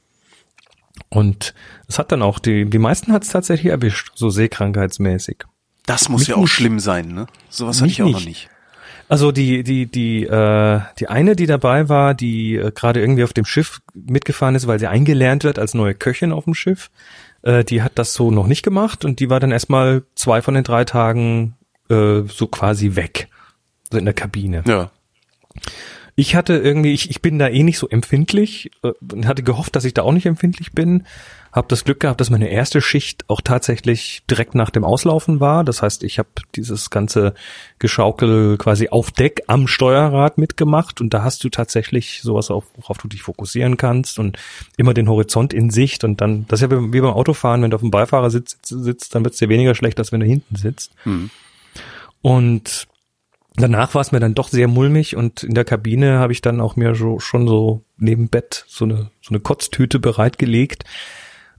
Und 1.14 1.54
es 1.86 1.98
hat 1.98 2.10
dann 2.12 2.22
auch, 2.22 2.38
die, 2.38 2.64
die 2.68 2.78
meisten 2.78 3.12
hat 3.12 3.22
es 3.22 3.28
tatsächlich 3.30 3.70
erwischt, 3.70 4.12
so 4.16 4.30
seekrankheitsmäßig. 4.30 5.44
Das 5.86 6.08
muss 6.08 6.22
Mich 6.22 6.28
ja 6.28 6.36
auch 6.36 6.40
nicht. 6.42 6.52
schlimm 6.52 6.80
sein, 6.80 7.08
ne? 7.08 7.26
Sowas 7.48 7.80
hatte 7.80 7.90
ich 7.90 8.02
auch 8.02 8.06
noch 8.06 8.14
nicht. 8.14 8.26
nicht. 8.26 8.50
Also 9.08 9.32
die 9.32 9.62
die 9.62 9.86
die 9.86 10.24
äh, 10.24 10.80
die 10.98 11.08
eine, 11.08 11.36
die 11.36 11.46
dabei 11.46 11.90
war, 11.90 12.14
die 12.14 12.56
äh, 12.56 12.72
gerade 12.74 13.00
irgendwie 13.00 13.22
auf 13.22 13.34
dem 13.34 13.44
Schiff 13.44 13.80
mitgefahren 13.92 14.54
ist, 14.54 14.66
weil 14.66 14.78
sie 14.78 14.86
eingelernt 14.86 15.44
wird 15.44 15.58
als 15.58 15.74
neue 15.74 15.94
Köchin 15.94 16.32
auf 16.32 16.44
dem 16.44 16.54
Schiff, 16.54 16.90
äh, 17.42 17.64
die 17.64 17.82
hat 17.82 17.92
das 17.96 18.14
so 18.14 18.30
noch 18.30 18.46
nicht 18.46 18.62
gemacht 18.62 19.04
und 19.04 19.20
die 19.20 19.28
war 19.28 19.40
dann 19.40 19.52
erstmal 19.52 20.04
zwei 20.14 20.40
von 20.40 20.54
den 20.54 20.64
drei 20.64 20.84
Tagen 20.86 21.54
äh, 21.90 22.22
so 22.26 22.46
quasi 22.46 22.96
weg, 22.96 23.28
so 23.92 23.98
in 23.98 24.06
der 24.06 24.14
Kabine. 24.14 24.64
Ja. 24.66 24.90
Ich 26.16 26.36
hatte 26.36 26.54
irgendwie, 26.54 26.92
ich, 26.92 27.10
ich 27.10 27.22
bin 27.22 27.38
da 27.38 27.48
eh 27.48 27.62
nicht 27.64 27.78
so 27.78 27.88
empfindlich 27.88 28.70
äh, 28.82 28.92
und 29.12 29.26
hatte 29.26 29.42
gehofft, 29.42 29.74
dass 29.74 29.84
ich 29.84 29.94
da 29.94 30.02
auch 30.02 30.12
nicht 30.12 30.26
empfindlich 30.26 30.72
bin. 30.72 31.06
Hab 31.52 31.68
das 31.68 31.84
Glück 31.84 32.00
gehabt, 32.00 32.20
dass 32.20 32.30
meine 32.30 32.48
erste 32.48 32.80
Schicht 32.80 33.28
auch 33.28 33.40
tatsächlich 33.40 34.22
direkt 34.28 34.54
nach 34.54 34.70
dem 34.70 34.84
Auslaufen 34.84 35.38
war. 35.38 35.64
Das 35.64 35.82
heißt, 35.82 36.02
ich 36.02 36.18
habe 36.18 36.28
dieses 36.54 36.90
ganze 36.90 37.34
Geschaukel 37.78 38.58
quasi 38.58 38.88
auf 38.88 39.10
Deck 39.12 39.42
am 39.46 39.68
Steuerrad 39.68 40.36
mitgemacht 40.38 41.00
und 41.00 41.14
da 41.14 41.22
hast 41.22 41.42
du 41.44 41.48
tatsächlich 41.48 42.20
sowas, 42.22 42.50
auf, 42.50 42.64
worauf 42.76 42.98
du 42.98 43.08
dich 43.08 43.22
fokussieren 43.22 43.76
kannst 43.76 44.18
und 44.18 44.36
immer 44.76 44.94
den 44.94 45.08
Horizont 45.08 45.52
in 45.52 45.70
Sicht 45.70 46.02
und 46.02 46.20
dann, 46.20 46.46
das 46.48 46.60
ist 46.60 46.70
ja 46.70 46.92
wie 46.92 47.00
beim 47.00 47.12
Autofahren, 47.12 47.62
wenn 47.62 47.70
du 47.70 47.76
auf 47.76 47.82
dem 47.82 47.92
Beifahrersitz 47.92 48.58
sitzt, 48.62 49.14
dann 49.14 49.24
wird 49.24 49.34
es 49.34 49.38
dir 49.38 49.48
weniger 49.48 49.76
schlecht, 49.76 49.98
als 49.98 50.10
wenn 50.10 50.20
du 50.20 50.26
hinten 50.26 50.56
sitzt. 50.56 50.92
Und 52.20 52.88
danach 53.56 53.94
war 53.94 54.00
es 54.00 54.12
mir 54.12 54.20
dann 54.20 54.34
doch 54.34 54.48
sehr 54.48 54.68
mulmig 54.68 55.16
und 55.16 55.42
in 55.42 55.54
der 55.54 55.64
Kabine 55.64 56.18
habe 56.18 56.32
ich 56.32 56.42
dann 56.42 56.60
auch 56.60 56.76
mir 56.76 56.94
so, 56.94 57.20
schon 57.20 57.46
so 57.46 57.82
neben 57.96 58.28
Bett 58.28 58.64
so 58.68 58.84
eine, 58.84 59.10
so 59.22 59.30
eine 59.30 59.40
Kotztüte 59.40 59.98
bereitgelegt 59.98 60.84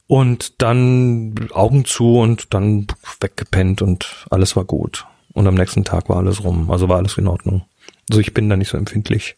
und 0.08 0.62
dann 0.62 1.36
Augen 1.52 1.86
zu 1.86 2.20
und 2.20 2.54
dann 2.54 2.88
weggepennt 3.20 3.82
und 3.82 4.26
alles 4.30 4.56
war 4.56 4.66
gut. 4.66 5.06
Und 5.34 5.48
am 5.48 5.56
nächsten 5.56 5.84
Tag 5.84 6.10
war 6.10 6.18
alles 6.18 6.44
rum, 6.44 6.72
also 6.72 6.88
war 6.88 6.98
alles 6.98 7.18
in 7.18 7.28
Ordnung. 7.28 7.64
Also 8.10 8.22
ich 8.22 8.34
bin 8.34 8.50
da 8.50 8.56
nicht 8.56 8.70
so 8.70 8.78
empfindlich. 8.78 9.36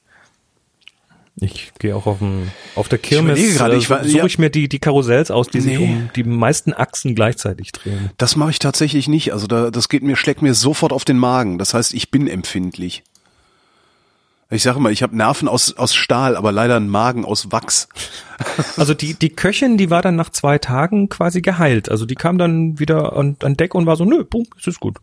Ich 1.40 1.72
gehe 1.78 1.96
auch 1.96 2.08
auf, 2.08 2.18
dem, 2.20 2.50
auf 2.76 2.90
der 2.90 2.98
Kirmes, 2.98 3.40
gerade, 3.58 3.76
äh, 3.76 3.78
ich 3.78 3.90
war- 3.92 4.04
suche 4.04 4.18
ja. 4.18 4.26
ich 4.26 4.40
mir 4.40 4.50
die, 4.50 4.68
die 4.68 4.80
Karussells 4.80 5.30
aus, 5.30 5.48
die 5.48 5.62
sich 5.62 5.78
Nee. 5.78 5.84
um 5.84 6.10
die 6.16 6.24
meisten 6.24 6.74
Achsen 6.74 7.14
gleichzeitig 7.14 7.72
drehen. 7.74 8.10
Das 8.18 8.36
mache 8.36 8.50
ich 8.50 8.60
tatsächlich 8.60 9.08
nicht. 9.08 9.34
Also 9.34 9.46
da, 9.46 9.70
das 9.70 9.88
geht 9.88 10.02
mir, 10.02 10.16
schlägt 10.16 10.42
mir 10.42 10.56
sofort 10.56 10.92
auf 10.92 11.06
den 11.06 11.18
Magen. 11.20 11.60
Das 11.60 11.76
heißt, 11.76 11.94
ich 11.94 12.10
bin 12.10 12.28
empfindlich. 12.28 13.04
Ich 14.50 14.64
sage 14.64 14.80
mal, 14.80 14.92
ich 14.94 15.04
habe 15.04 15.16
Nerven 15.16 15.48
aus, 15.50 15.74
aus 15.78 15.94
Stahl, 15.94 16.38
aber 16.38 16.52
leider 16.54 16.78
einen 16.78 16.90
Magen 16.90 17.24
aus 17.26 17.52
Wachs. 17.52 17.88
Also 18.78 18.94
die, 18.94 19.16
die 19.16 19.30
Köchin, 19.30 19.78
die 19.78 19.90
war 19.90 20.02
dann 20.04 20.16
nach 20.16 20.30
zwei 20.30 20.58
Tagen 20.60 21.10
quasi 21.10 21.42
geheilt. 21.42 21.90
Also 21.90 22.06
die 22.06 22.14
kam 22.16 22.38
dann 22.38 22.78
wieder 22.80 23.14
an, 23.18 23.36
an 23.42 23.58
Deck 23.58 23.74
und 23.76 23.88
war 23.88 23.96
so, 23.96 24.06
nö, 24.06 24.24
boom, 24.24 24.46
jetzt 24.56 24.68
ist 24.68 24.80
gut. 24.80 24.98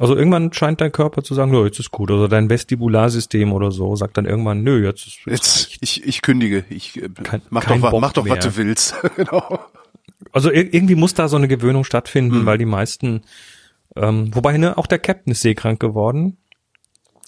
Also 0.00 0.14
irgendwann 0.16 0.52
scheint 0.52 0.80
dein 0.80 0.92
Körper 0.92 1.22
zu 1.22 1.34
sagen, 1.34 1.50
nö, 1.50 1.64
jetzt 1.64 1.80
ist 1.80 1.90
gut. 1.90 2.10
Oder 2.10 2.28
dein 2.28 2.48
Vestibularsystem 2.48 3.52
oder 3.52 3.70
so 3.70 3.96
sagt 3.96 4.16
dann 4.16 4.26
irgendwann, 4.26 4.62
nö, 4.62 4.84
jetzt 4.84 5.06
ist 5.06 5.18
Jetzt, 5.26 5.76
ich, 5.80 6.04
ich 6.06 6.22
kündige. 6.22 6.64
Ich 6.70 7.02
äh, 7.02 7.08
Kein- 7.22 7.42
mach 7.50 7.64
kein 7.64 7.80
doch, 7.80 7.90
Bock 7.90 8.00
mach 8.00 8.12
doch 8.12 8.28
was 8.28 8.38
du 8.38 8.56
willst. 8.56 8.94
genau. 9.16 9.60
Also 10.32 10.50
ir 10.50 10.72
irgendwie 10.72 10.94
muss 10.94 11.14
da 11.14 11.28
so 11.28 11.36
eine 11.36 11.48
Gewöhnung 11.48 11.84
stattfinden, 11.84 12.46
weil 12.46 12.58
die 12.58 12.64
meisten, 12.64 13.22
ähm, 13.96 14.34
wobei 14.34 14.56
ne, 14.58 14.76
auch 14.78 14.86
der 14.86 14.98
Captain 14.98 15.32
ist 15.32 15.40
seekrank 15.42 15.80
geworden. 15.80 16.36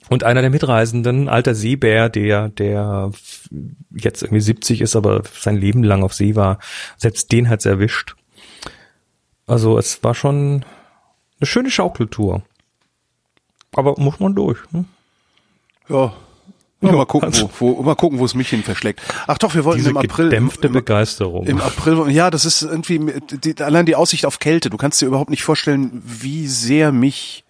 Und 0.09 0.25
einer 0.25 0.41
der 0.41 0.51
Mitreisenden, 0.51 1.29
alter 1.29 1.55
Seebär, 1.55 2.09
der, 2.09 2.49
der 2.49 3.13
jetzt 3.95 4.23
irgendwie 4.23 4.41
70 4.41 4.81
ist, 4.81 4.97
aber 4.97 5.23
sein 5.39 5.57
Leben 5.57 5.85
lang 5.85 6.03
auf 6.03 6.15
See 6.15 6.35
war, 6.35 6.59
selbst 6.97 7.31
den 7.31 7.49
hat's 7.49 7.65
erwischt. 7.65 8.17
Also 9.47 9.79
es 9.79 10.03
war 10.03 10.15
schon 10.15 10.65
eine 11.41 11.47
schöne 11.47 11.71
Schaukeltour. 11.71 12.43
Aber 13.75 13.95
muss 13.99 14.19
man 14.21 14.35
durch. 14.35 14.59
Ne? 14.73 14.85
Ja. 15.89 16.13
Ja, 16.83 16.93
mal 16.93 17.05
gucken, 17.05 17.29
also- 17.29 17.51
wo, 17.59 17.77
wo, 17.77 17.83
mal 17.83 17.95
gucken, 17.95 18.19
wo 18.19 18.25
es 18.25 18.35
mich 18.35 18.49
hin 18.49 18.63
verschlägt. 18.63 19.03
Ach 19.27 19.37
doch, 19.37 19.55
wir 19.55 19.65
wollten 19.65 19.81
Diese 19.81 19.91
im 19.91 19.99
April. 19.99 20.31
gedämpfte 20.31 20.69
im, 20.69 20.73
Begeisterung. 20.73 21.47
Im 21.47 21.61
April, 21.61 22.11
ja, 22.11 22.31
das 22.31 22.47
ist 22.47 22.63
irgendwie, 22.63 22.99
die, 23.31 23.63
allein 23.63 23.85
die 23.85 23.97
Aussicht 23.97 24.25
auf 24.25 24.39
Kälte. 24.39 24.71
Du 24.71 24.79
kannst 24.79 25.01
dir 25.03 25.07
überhaupt 25.07 25.29
nicht 25.29 25.43
vorstellen, 25.43 26.03
wie 26.05 26.47
sehr 26.47 26.91
mich 26.91 27.45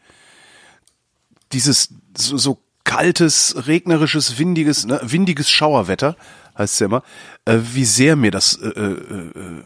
dieses 1.53 1.91
so, 2.17 2.37
so 2.39 2.59
kaltes, 2.83 3.55
regnerisches, 3.69 4.37
windiges, 4.39 4.85
ne, 4.85 5.01
windiges 5.05 5.49
Schauerwetter, 5.49 6.17
heißt 6.59 6.75
es 6.75 6.81
ja 6.81 6.87
immer, 6.87 7.03
äh, 7.45 7.59
wie 7.73 7.85
sehr 7.85 8.17
mir 8.17 8.33
das, 8.33 8.57
äh, 8.57 8.69
äh, 8.69 8.93
äh, 8.93 9.65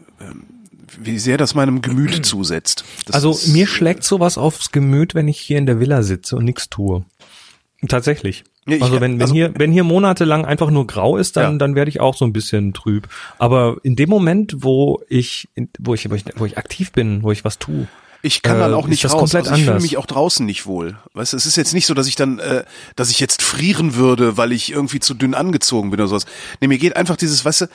wie 0.99 1.19
sehr 1.19 1.37
das 1.37 1.55
meinem 1.55 1.81
Gemüt 1.81 2.25
zusetzt. 2.25 2.83
Das 3.05 3.15
also 3.15 3.31
ist, 3.31 3.47
mir 3.49 3.67
schlägt 3.67 4.03
sowas 4.03 4.37
aufs 4.37 4.71
Gemüt, 4.71 5.15
wenn 5.15 5.27
ich 5.27 5.39
hier 5.39 5.57
in 5.57 5.65
der 5.65 5.79
Villa 5.79 6.03
sitze 6.03 6.35
und 6.35 6.45
nichts 6.45 6.69
tue. 6.69 7.03
Tatsächlich. 7.87 8.43
Ja, 8.67 8.81
also 8.81 8.95
wenn, 8.99 9.13
wenn 9.13 9.21
also- 9.21 9.33
hier, 9.33 9.53
wenn 9.55 9.71
hier 9.71 9.83
monatelang 9.83 10.43
einfach 10.45 10.71
nur 10.71 10.87
grau 10.87 11.17
ist, 11.17 11.37
dann, 11.37 11.53
Ja. 11.53 11.57
dann 11.59 11.75
werde 11.75 11.89
ich 11.89 11.99
auch 11.99 12.15
so 12.15 12.25
ein 12.25 12.33
bisschen 12.33 12.73
trüb. 12.73 13.07
Aber 13.37 13.77
in 13.83 13.95
dem 13.95 14.09
Moment, 14.09 14.55
wo 14.63 15.01
ich, 15.07 15.47
wo 15.77 15.93
ich, 15.93 16.09
wo 16.09 16.15
ich, 16.15 16.25
wo 16.35 16.45
ich 16.45 16.57
aktiv 16.57 16.91
bin, 16.91 17.21
wo 17.21 17.31
ich 17.31 17.45
was 17.45 17.59
tue, 17.59 17.87
Ich 18.25 18.41
kann 18.41 18.57
dann 18.57 18.71
äh, 18.71 18.73
auch 18.73 18.85
ist 18.85 18.89
nicht 18.89 19.03
das 19.03 19.13
raus. 19.13 19.19
komplett 19.19 19.47
also 19.47 19.59
ich 19.59 19.65
fühle 19.65 19.79
mich 19.79 19.97
auch 19.97 20.07
draußen 20.07 20.43
nicht 20.43 20.65
wohl. 20.65 20.97
Weißt 21.13 21.33
du, 21.33 21.37
es 21.37 21.45
ist 21.45 21.57
jetzt 21.57 21.75
nicht 21.75 21.85
so, 21.85 21.93
dass 21.93 22.07
ich 22.07 22.15
dann, 22.15 22.39
äh, 22.39 22.63
dass 22.95 23.11
ich 23.11 23.19
jetzt 23.19 23.43
frieren 23.43 23.93
würde, 23.93 24.35
weil 24.35 24.51
ich 24.51 24.71
irgendwie 24.71 24.99
zu 24.99 25.13
dünn 25.13 25.35
angezogen 25.35 25.91
bin 25.91 25.99
oder 25.99 26.07
sowas. 26.07 26.25
Nee, 26.59 26.67
mir 26.67 26.79
geht 26.79 26.95
einfach 26.95 27.17
dieses, 27.17 27.45
weißt 27.45 27.61
du, 27.61 27.67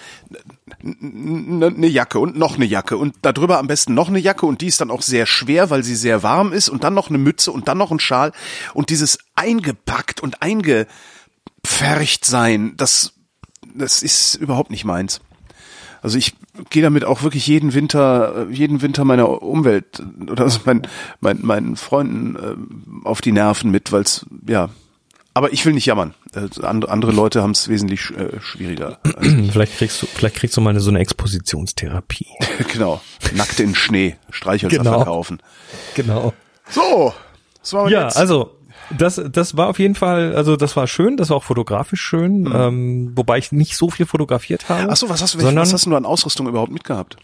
eine 0.82 1.86
Jacke 1.86 2.18
und 2.18 2.36
noch 2.36 2.56
eine 2.56 2.64
Jacke 2.64 2.96
und 2.96 3.14
darüber 3.22 3.58
am 3.58 3.68
besten 3.68 3.94
noch 3.94 4.08
eine 4.08 4.18
Jacke 4.18 4.44
und 4.44 4.60
die 4.60 4.66
ist 4.66 4.80
dann 4.80 4.90
auch 4.90 5.02
sehr 5.02 5.24
schwer, 5.24 5.70
weil 5.70 5.84
sie 5.84 5.94
sehr 5.94 6.24
warm 6.24 6.52
ist 6.52 6.68
und 6.68 6.82
dann 6.82 6.94
noch 6.94 7.10
eine 7.10 7.18
Mütze 7.18 7.52
und 7.52 7.68
dann 7.68 7.78
noch 7.78 7.92
ein 7.92 8.00
Schal 8.00 8.32
und 8.74 8.90
dieses 8.90 9.18
eingepackt 9.36 10.20
und 10.20 10.42
eingepfercht 10.42 12.24
sein, 12.24 12.74
das, 12.76 13.12
das 13.72 14.02
ist 14.02 14.34
überhaupt 14.34 14.72
nicht 14.72 14.84
meins. 14.84 15.20
Also 16.02 16.18
ich 16.18 16.34
gehe 16.70 16.82
damit 16.82 17.04
auch 17.04 17.22
wirklich 17.22 17.46
jeden 17.46 17.74
Winter, 17.74 18.46
äh, 18.48 18.52
jeden 18.52 18.82
Winter 18.82 19.04
meiner 19.04 19.42
Umwelt 19.42 20.02
oder 20.30 20.44
also 20.44 20.60
mein, 20.64 20.82
mein, 21.20 21.38
meinen 21.42 21.76
Freunden 21.76 22.36
äh, 22.36 23.06
auf 23.06 23.20
die 23.20 23.32
Nerven 23.32 23.70
mit, 23.70 23.92
weil 23.92 24.02
es 24.02 24.26
ja. 24.46 24.68
Aber 25.32 25.52
ich 25.52 25.64
will 25.64 25.72
nicht 25.74 25.86
jammern. 25.86 26.14
Äh, 26.34 26.48
andere, 26.64 27.12
Leute 27.12 27.42
haben 27.42 27.52
es 27.52 27.68
wesentlich 27.68 28.10
äh, 28.10 28.40
schwieriger. 28.40 28.98
Vielleicht 29.52 29.76
kriegst 29.78 30.02
du, 30.02 30.06
vielleicht 30.06 30.34
kriegst 30.36 30.56
du 30.56 30.60
mal 30.60 30.70
eine, 30.70 30.80
so 30.80 30.90
eine 30.90 30.98
Expositionstherapie. 30.98 32.26
genau. 32.72 33.00
Nackt 33.34 33.60
in 33.60 33.74
Schnee, 33.76 34.16
Streichhölzer 34.30 34.78
Genau. 34.78 34.94
verkaufen. 34.96 35.40
Genau. 35.94 36.32
So, 36.68 37.14
was 37.60 37.72
war 37.72 37.88
Ja, 37.90 38.04
jetzt? 38.04 38.16
also 38.16 38.56
das, 38.96 39.20
das 39.30 39.56
war 39.56 39.68
auf 39.68 39.78
jeden 39.78 39.94
Fall, 39.94 40.34
also 40.34 40.56
das 40.56 40.76
war 40.76 40.86
schön, 40.86 41.16
das 41.16 41.30
war 41.30 41.36
auch 41.36 41.44
fotografisch 41.44 42.00
schön, 42.00 42.50
ähm, 42.52 43.12
wobei 43.14 43.38
ich 43.38 43.52
nicht 43.52 43.76
so 43.76 43.90
viel 43.90 44.06
fotografiert 44.06 44.68
habe. 44.68 44.90
Ach 44.90 44.96
so, 44.96 45.08
was 45.08 45.22
hast 45.22 45.34
du, 45.34 45.40
sondern, 45.40 45.62
was 45.62 45.72
hast 45.72 45.86
du 45.86 45.94
an 45.94 46.04
Ausrüstung 46.04 46.48
überhaupt 46.48 46.72
mitgehabt? 46.72 47.16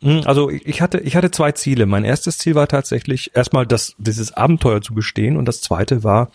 Mh, 0.00 0.22
Also 0.26 0.50
ich 0.50 0.66
ich 0.66 0.80
hatte, 0.80 0.98
ich 1.00 1.16
hatte 1.16 1.30
zwei 1.30 1.52
Ziele. 1.52 1.86
Mein 1.86 2.04
erstes 2.04 2.38
Ziel 2.38 2.54
war 2.54 2.68
tatsächlich 2.68 3.34
erstmal 3.34 3.66
das, 3.66 3.94
dieses 3.98 4.32
Abenteuer 4.32 4.80
zu 4.80 4.94
bestehen 4.94 5.36
und 5.36 5.46
das 5.46 5.60
zweite 5.60 6.04
war, 6.04 6.30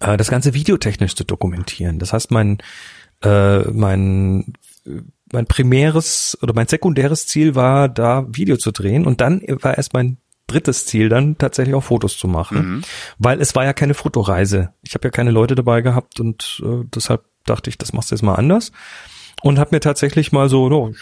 äh, 0.00 0.16
das 0.16 0.30
ganze 0.30 0.54
videotechnisch 0.54 1.14
zu 1.14 1.24
dokumentieren. 1.24 1.98
Das 1.98 2.12
heißt, 2.12 2.30
mein, 2.30 2.58
äh, 3.22 3.60
mein, 3.70 4.52
mein 5.32 5.46
primäres 5.46 6.36
oder 6.42 6.54
mein 6.54 6.66
sekundäres 6.66 7.26
Ziel 7.26 7.54
war, 7.54 7.88
da 7.88 8.26
Video 8.28 8.56
zu 8.56 8.72
drehen 8.72 9.06
und 9.06 9.20
dann 9.20 9.42
war 9.62 9.76
erst 9.76 9.94
mein 9.94 10.18
drittes 10.46 10.86
Ziel 10.86 11.08
dann 11.08 11.38
tatsächlich 11.38 11.74
auch 11.74 11.82
Fotos 11.84 12.16
zu 12.18 12.28
machen, 12.28 12.84
weil 13.18 13.40
es 13.40 13.54
war 13.54 13.64
ja 13.64 13.72
keine 13.72 13.94
Fotoreise. 13.94 14.72
Ich 14.82 14.94
habe 14.94 15.06
ja 15.08 15.10
keine 15.10 15.30
Leute 15.30 15.54
dabei 15.54 15.80
gehabt 15.82 16.20
und 16.20 16.62
äh, 16.64 16.84
deshalb 16.94 17.24
dachte 17.44 17.70
ich, 17.70 17.78
das 17.78 17.92
machst 17.92 18.10
du 18.10 18.14
jetzt 18.14 18.22
mal 18.22 18.34
anders 18.36 18.72
und 19.42 19.58
habe 19.58 19.74
mir 19.74 19.80
tatsächlich 19.80 20.32
mal 20.32 20.48
so 20.48 20.68
no, 20.68 20.92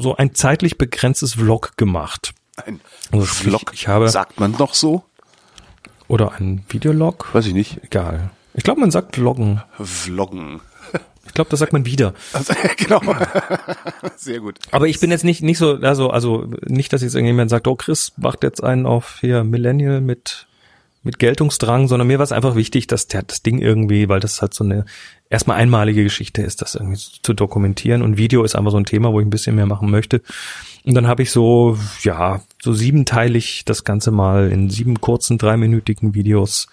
so 0.00 0.16
ein 0.16 0.34
zeitlich 0.34 0.78
begrenztes 0.78 1.34
Vlog 1.34 1.76
gemacht. 1.76 2.32
Ein 2.64 2.80
Also 3.12 3.24
Vlog, 3.26 3.72
ich 3.72 3.88
habe 3.88 4.08
sagt 4.08 4.38
man 4.38 4.52
noch 4.52 4.74
so? 4.74 5.04
oder 6.06 6.32
ein 6.38 6.64
Videolog, 6.68 7.28
Weiß 7.34 7.46
ich 7.46 7.54
nicht. 7.54 7.80
egal. 7.82 8.30
Ich 8.52 8.62
glaube, 8.62 8.80
man 8.80 8.90
sagt 8.92 9.16
Vloggen. 9.16 9.62
Vloggen. 9.82 10.60
Ich 11.34 11.36
glaube, 11.36 11.50
das 11.50 11.58
sagt 11.58 11.72
man 11.72 11.84
wieder. 11.84 12.14
Also, 12.32 12.54
genau. 12.76 13.00
Sehr 14.14 14.38
gut. 14.38 14.60
Aber 14.70 14.86
ich 14.86 15.00
bin 15.00 15.10
jetzt 15.10 15.24
nicht 15.24 15.42
nicht 15.42 15.58
so 15.58 15.78
also 15.78 16.10
also 16.10 16.46
nicht, 16.64 16.92
dass 16.92 17.02
jetzt 17.02 17.16
irgendjemand 17.16 17.50
sagt, 17.50 17.66
oh 17.66 17.74
Chris 17.74 18.12
macht 18.16 18.44
jetzt 18.44 18.62
einen 18.62 18.86
auf 18.86 19.18
hier 19.20 19.42
Millennial 19.42 20.00
mit 20.00 20.46
mit 21.02 21.18
Geltungsdrang, 21.18 21.88
sondern 21.88 22.06
mir 22.06 22.18
war 22.18 22.22
es 22.22 22.30
einfach 22.30 22.54
wichtig, 22.54 22.86
dass 22.86 23.08
der 23.08 23.24
das 23.24 23.42
Ding 23.42 23.58
irgendwie, 23.58 24.08
weil 24.08 24.20
das 24.20 24.42
halt 24.42 24.54
so 24.54 24.62
eine 24.62 24.84
erstmal 25.28 25.56
einmalige 25.56 26.04
Geschichte 26.04 26.40
ist, 26.40 26.62
das 26.62 26.76
irgendwie 26.76 27.00
zu 27.20 27.34
dokumentieren 27.34 28.02
und 28.02 28.16
Video 28.16 28.44
ist 28.44 28.54
einfach 28.54 28.70
so 28.70 28.76
ein 28.76 28.84
Thema, 28.84 29.12
wo 29.12 29.18
ich 29.18 29.26
ein 29.26 29.30
bisschen 29.30 29.56
mehr 29.56 29.66
machen 29.66 29.90
möchte. 29.90 30.22
Und 30.84 30.94
dann 30.94 31.08
habe 31.08 31.24
ich 31.24 31.32
so 31.32 31.76
ja 32.04 32.42
so 32.62 32.72
siebenteilig 32.72 33.64
das 33.64 33.82
Ganze 33.82 34.12
mal 34.12 34.52
in 34.52 34.70
sieben 34.70 35.00
kurzen 35.00 35.36
dreiminütigen 35.36 36.14
Videos 36.14 36.68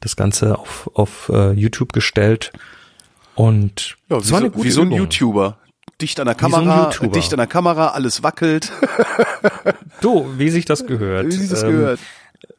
das 0.00 0.16
Ganze 0.16 0.58
auf 0.58 0.90
auf 0.92 1.30
äh, 1.32 1.52
YouTube 1.52 1.94
gestellt 1.94 2.52
und 3.34 3.96
Ja, 4.08 4.18
wie, 4.20 4.24
so, 4.24 4.36
eine 4.36 4.50
gute 4.50 4.64
wie 4.64 4.70
so 4.70 4.80
ein 4.82 4.86
Übung. 4.88 4.98
YouTuber. 5.00 5.58
Dicht 6.00 6.18
an 6.20 6.26
der 6.26 6.34
so 6.34 6.40
Kamera, 6.40 6.84
YouTuber. 6.90 7.12
dicht 7.12 7.32
an 7.32 7.38
der 7.38 7.46
Kamera, 7.46 7.88
alles 7.88 8.22
wackelt. 8.22 8.72
Du, 10.00 10.26
wie 10.36 10.50
sich 10.50 10.64
das 10.64 10.86
gehört. 10.86 11.26
Wie 11.26 11.32
sich 11.32 11.48
das 11.50 11.62
Ähm, 11.62 11.70
gehört. 11.70 12.00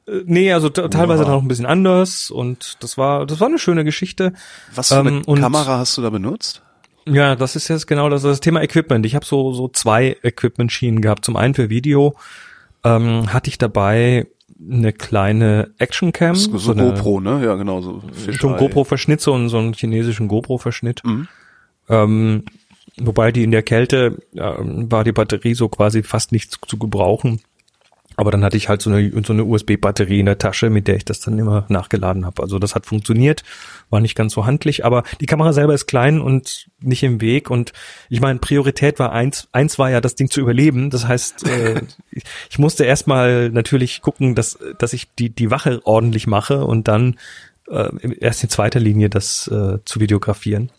äh, 0.07 0.21
Nee, 0.25 0.53
also 0.53 0.69
te- 0.69 0.89
teilweise 0.89 1.23
dann 1.23 1.33
auch 1.33 1.41
ein 1.41 1.47
bisschen 1.47 1.65
anders 1.65 2.29
und 2.31 2.77
das 2.81 2.97
war, 2.97 3.25
das 3.25 3.39
war 3.41 3.47
eine 3.47 3.59
schöne 3.59 3.83
Geschichte. 3.83 4.33
Was 4.73 4.89
für 4.89 4.99
eine 4.99 5.09
ähm, 5.09 5.21
und- 5.25 5.39
Kamera 5.39 5.77
hast 5.79 5.97
du 5.97 6.01
da 6.01 6.09
benutzt? 6.09 6.61
Ja, 7.05 7.35
das 7.35 7.57
ist 7.57 7.67
jetzt 7.67 7.85
genau 7.87 8.07
das, 8.07 8.21
das 8.23 8.39
Thema 8.39 8.61
Equipment. 8.63 9.05
Ich 9.05 9.13
habe 9.15 9.25
so 9.25 9.51
so 9.51 9.67
zwei 9.67 10.15
Equipment-Schienen 10.23 11.01
gehabt. 11.01 11.25
Zum 11.25 11.35
einen 11.35 11.53
für 11.53 11.69
Video 11.69 12.15
ähm, 12.85 13.33
hatte 13.33 13.49
ich 13.49 13.57
dabei 13.57 14.27
eine 14.71 14.93
kleine 14.93 15.71
Actioncam, 15.77 16.35
So, 16.35 16.57
so 16.57 16.73
GoPro, 16.75 17.19
ne? 17.19 17.43
Ja, 17.43 17.55
genau, 17.55 17.81
so 17.81 18.01
so 18.39 18.49
ein. 18.49 18.57
GoPro-Verschnitt, 18.57 19.21
so, 19.21 19.33
einen- 19.33 19.49
so 19.49 19.57
einen 19.57 19.73
chinesischen 19.73 20.27
GoPro-Verschnitt. 20.27 21.01
Mhm. 21.03 21.27
Ähm, 21.89 22.43
wobei 22.97 23.31
die 23.31 23.43
in 23.43 23.51
der 23.51 23.63
Kälte 23.63 24.19
ähm, 24.35 24.91
war 24.91 25.03
die 25.03 25.11
Batterie 25.11 25.53
so 25.55 25.67
quasi 25.69 26.03
fast 26.03 26.31
nicht 26.31 26.51
zu, 26.51 26.59
zu 26.65 26.77
gebrauchen. 26.77 27.41
Aber 28.15 28.31
dann 28.31 28.43
hatte 28.43 28.57
ich 28.57 28.69
halt 28.69 28.81
so 28.81 28.89
eine, 28.89 29.11
so 29.23 29.33
eine 29.33 29.43
USB-Batterie 29.43 30.19
in 30.19 30.25
der 30.25 30.37
Tasche, 30.37 30.69
mit 30.69 30.87
der 30.87 30.95
ich 30.95 31.05
das 31.05 31.19
dann 31.19 31.39
immer 31.39 31.65
nachgeladen 31.69 32.25
habe. 32.25 32.41
Also 32.41 32.59
das 32.59 32.75
hat 32.75 32.85
funktioniert, 32.85 33.43
war 33.89 33.99
nicht 33.99 34.15
ganz 34.15 34.33
so 34.33 34.45
handlich, 34.45 34.85
aber 34.85 35.03
die 35.19 35.25
Kamera 35.25 35.53
selber 35.53 35.73
ist 35.73 35.87
klein 35.87 36.21
und 36.21 36.67
nicht 36.79 37.03
im 37.03 37.21
Weg. 37.21 37.49
Und 37.49 37.73
ich 38.09 38.21
meine, 38.21 38.39
Priorität 38.39 38.99
war 38.99 39.11
eins, 39.11 39.47
eins 39.51 39.79
war 39.79 39.89
ja 39.89 40.01
das 40.01 40.15
Ding 40.15 40.29
zu 40.29 40.41
überleben. 40.41 40.89
Das 40.89 41.07
heißt, 41.07 41.47
äh, 41.47 41.81
ich, 42.49 42.59
musste 42.59 42.85
erstmal 42.85 43.49
natürlich 43.49 44.01
gucken, 44.01 44.35
dass, 44.35 44.57
dass 44.77 44.93
ich 44.93 45.13
die, 45.15 45.29
die 45.29 45.51
Wache 45.51 45.81
ordentlich 45.83 46.27
mache 46.27 46.65
und 46.65 46.87
dann 46.87 47.17
äh, 47.69 47.89
erst 48.19 48.43
in 48.43 48.49
zweiter 48.49 48.79
Linie 48.79 49.09
das 49.09 49.47
äh, 49.47 49.79
zu 49.85 49.99
videografieren. 49.99 50.71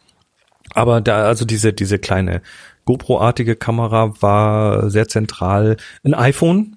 Aber 0.73 1.01
da, 1.01 1.25
also 1.25 1.45
diese, 1.45 1.73
diese 1.73 1.99
kleine 1.99 2.43
GoPro-artige 2.85 3.57
Kamera 3.57 4.15
war 4.21 4.91
sehr 4.91 5.09
zentral. 5.09 5.77
Ein 6.05 6.15
iPhone. 6.15 6.77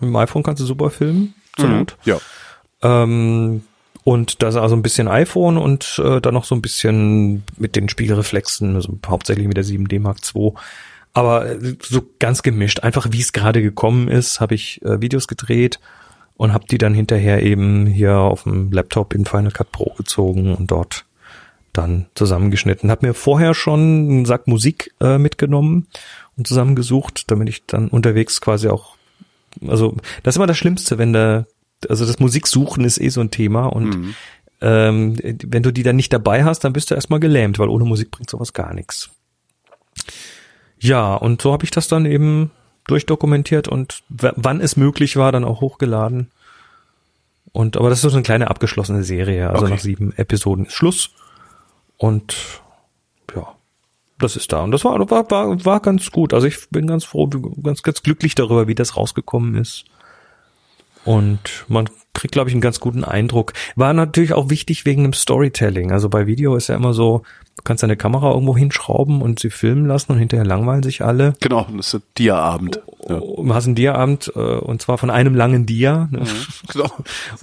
Mit 0.00 0.08
dem 0.08 0.16
iPhone 0.16 0.42
kannst 0.42 0.60
du 0.60 0.66
super 0.66 0.90
filmen. 0.90 1.34
Zur 1.56 1.68
Mhm. 1.68 1.78
Not. 1.78 1.96
Ja. 2.04 2.18
Ähm, 2.82 3.62
und 4.04 4.42
da 4.42 4.48
ist 4.48 4.56
also 4.56 4.74
ein 4.74 4.82
bisschen 4.82 5.08
iPhone 5.08 5.58
und 5.58 6.00
äh, 6.02 6.20
dann 6.20 6.34
noch 6.34 6.44
so 6.44 6.54
ein 6.54 6.62
bisschen 6.62 7.42
mit 7.56 7.76
den 7.76 7.88
Spiegelreflexen, 7.88 8.74
also 8.74 8.98
hauptsächlich 9.06 9.46
mit 9.46 9.56
der 9.56 9.64
7D 9.64 10.00
Mark 10.00 10.18
II. 10.34 10.52
Aber 11.12 11.46
äh, 11.46 11.76
so 11.82 12.02
ganz 12.18 12.42
gemischt. 12.42 12.80
Einfach 12.80 13.08
wie 13.10 13.20
es 13.20 13.32
gerade 13.32 13.60
gekommen 13.62 14.08
ist, 14.08 14.40
habe 14.40 14.54
ich 14.54 14.80
äh, 14.82 15.00
Videos 15.00 15.26
gedreht 15.26 15.80
und 16.36 16.52
habe 16.52 16.66
die 16.70 16.78
dann 16.78 16.94
hinterher 16.94 17.42
eben 17.42 17.86
hier 17.86 18.16
auf 18.16 18.44
dem 18.44 18.70
Laptop 18.72 19.12
in 19.14 19.24
Final 19.26 19.50
Cut 19.50 19.72
Pro 19.72 19.92
gezogen 19.96 20.54
und 20.54 20.70
dort 20.70 21.04
dann 21.72 22.06
zusammengeschnitten. 22.14 22.90
Hab 22.90 23.02
mir 23.02 23.14
vorher 23.14 23.54
schon 23.54 23.80
einen 23.80 24.24
Sack 24.24 24.46
Musik 24.46 24.94
äh, 25.00 25.18
mitgenommen 25.18 25.86
und 26.36 26.46
zusammengesucht, 26.46 27.30
damit 27.30 27.48
ich 27.48 27.66
dann 27.66 27.88
unterwegs 27.88 28.40
quasi 28.40 28.68
auch, 28.68 28.96
also 29.66 29.96
das 30.22 30.32
ist 30.32 30.36
immer 30.36 30.46
das 30.46 30.58
Schlimmste, 30.58 30.98
wenn 30.98 31.12
da, 31.12 31.46
also 31.88 32.06
das 32.06 32.18
Musiksuchen 32.18 32.84
ist 32.84 33.00
eh 33.00 33.08
so 33.08 33.20
ein 33.20 33.30
Thema 33.30 33.66
und 33.66 34.14
ähm, 34.60 35.16
wenn 35.22 35.62
du 35.62 35.72
die 35.72 35.82
dann 35.84 35.96
nicht 35.96 36.12
dabei 36.12 36.44
hast, 36.44 36.60
dann 36.64 36.72
bist 36.72 36.90
du 36.90 36.94
erstmal 36.94 37.20
gelähmt, 37.20 37.58
weil 37.58 37.68
ohne 37.68 37.84
Musik 37.84 38.10
bringt 38.10 38.28
sowas 38.30 38.52
gar 38.52 38.74
nichts. 38.74 39.10
Ja, 40.80 41.14
und 41.14 41.42
so 41.42 41.52
habe 41.52 41.64
ich 41.64 41.70
das 41.70 41.88
dann 41.88 42.06
eben 42.06 42.50
durchdokumentiert 42.86 43.68
und 43.68 44.02
wann 44.08 44.60
es 44.60 44.76
möglich 44.76 45.16
war, 45.16 45.30
dann 45.32 45.44
auch 45.44 45.60
hochgeladen. 45.60 46.30
Und 47.52 47.76
aber 47.76 47.90
das 47.90 48.02
ist 48.04 48.10
so 48.10 48.16
eine 48.16 48.22
kleine 48.22 48.48
abgeschlossene 48.50 49.04
Serie, 49.04 49.50
also 49.50 49.64
Okay. 49.64 49.74
nach 49.74 49.80
sieben 49.80 50.12
Episoden 50.16 50.66
ist 50.66 50.74
Schluss. 50.74 51.10
Und 51.96 52.36
ja, 53.34 53.54
das 54.18 54.36
ist 54.36 54.52
da. 54.52 54.62
Und 54.62 54.70
das 54.72 54.84
war, 54.84 54.98
war, 55.10 55.30
war, 55.30 55.64
war 55.64 55.80
ganz 55.80 56.10
gut. 56.10 56.34
Also 56.34 56.46
ich 56.46 56.68
bin 56.70 56.86
ganz 56.86 57.04
froh, 57.04 57.28
ganz, 57.62 57.82
ganz 57.82 58.02
glücklich 58.02 58.34
darüber, 58.34 58.68
wie 58.68 58.74
das 58.74 58.96
rausgekommen 58.96 59.54
ist. 59.54 59.84
Und 61.04 61.64
man 61.68 61.88
kriegt, 62.18 62.32
glaube 62.32 62.50
ich, 62.50 62.54
einen 62.54 62.60
ganz 62.60 62.80
guten 62.80 63.04
Eindruck. 63.04 63.52
War 63.76 63.92
natürlich 63.92 64.32
auch 64.32 64.50
wichtig 64.50 64.84
wegen 64.84 65.04
dem 65.04 65.12
Storytelling. 65.12 65.92
Also 65.92 66.08
bei 66.08 66.26
Video 66.26 66.56
ist 66.56 66.68
ja 66.68 66.74
immer 66.74 66.92
so, 66.92 67.22
du 67.56 67.62
kannst 67.62 67.82
deine 67.82 67.96
Kamera 67.96 68.32
irgendwo 68.32 68.56
hinschrauben 68.56 69.22
und 69.22 69.38
sie 69.38 69.50
filmen 69.50 69.86
lassen 69.86 70.12
und 70.12 70.18
hinterher 70.18 70.44
langweilen 70.44 70.82
sich 70.82 71.02
alle. 71.02 71.34
Genau, 71.40 71.66
das 71.76 71.86
ist 71.86 71.92
der 71.92 72.00
Dia-Abend. 72.18 72.80
Ja. 73.08 73.20
Du 73.20 73.54
hast 73.54 73.66
einen 73.66 73.76
Dia-Abend, 73.76 74.32
äh, 74.34 74.38
und 74.40 74.82
zwar 74.82 74.98
von 74.98 75.10
einem 75.10 75.34
langen 75.34 75.64
Dia. 75.64 76.08
Ne? 76.10 76.22
Genau. 76.72 76.90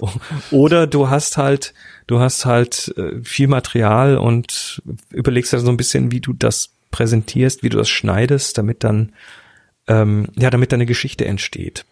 Oder 0.50 0.86
du 0.86 1.08
hast 1.08 1.38
halt 1.38 1.72
du 2.06 2.20
hast 2.20 2.44
halt 2.46 2.94
äh, 2.96 3.22
viel 3.22 3.48
Material 3.48 4.18
und 4.18 4.82
überlegst 5.10 5.52
ja 5.52 5.58
so 5.58 5.70
ein 5.70 5.76
bisschen, 5.76 6.10
wie 6.10 6.20
du 6.20 6.32
das 6.32 6.70
präsentierst, 6.90 7.62
wie 7.62 7.68
du 7.68 7.78
das 7.78 7.88
schneidest, 7.88 8.58
damit 8.58 8.84
dann 8.84 9.12
ähm, 9.88 10.28
ja, 10.36 10.50
damit 10.50 10.72
dann 10.72 10.78
eine 10.78 10.86
Geschichte 10.86 11.24
entsteht. 11.24 11.84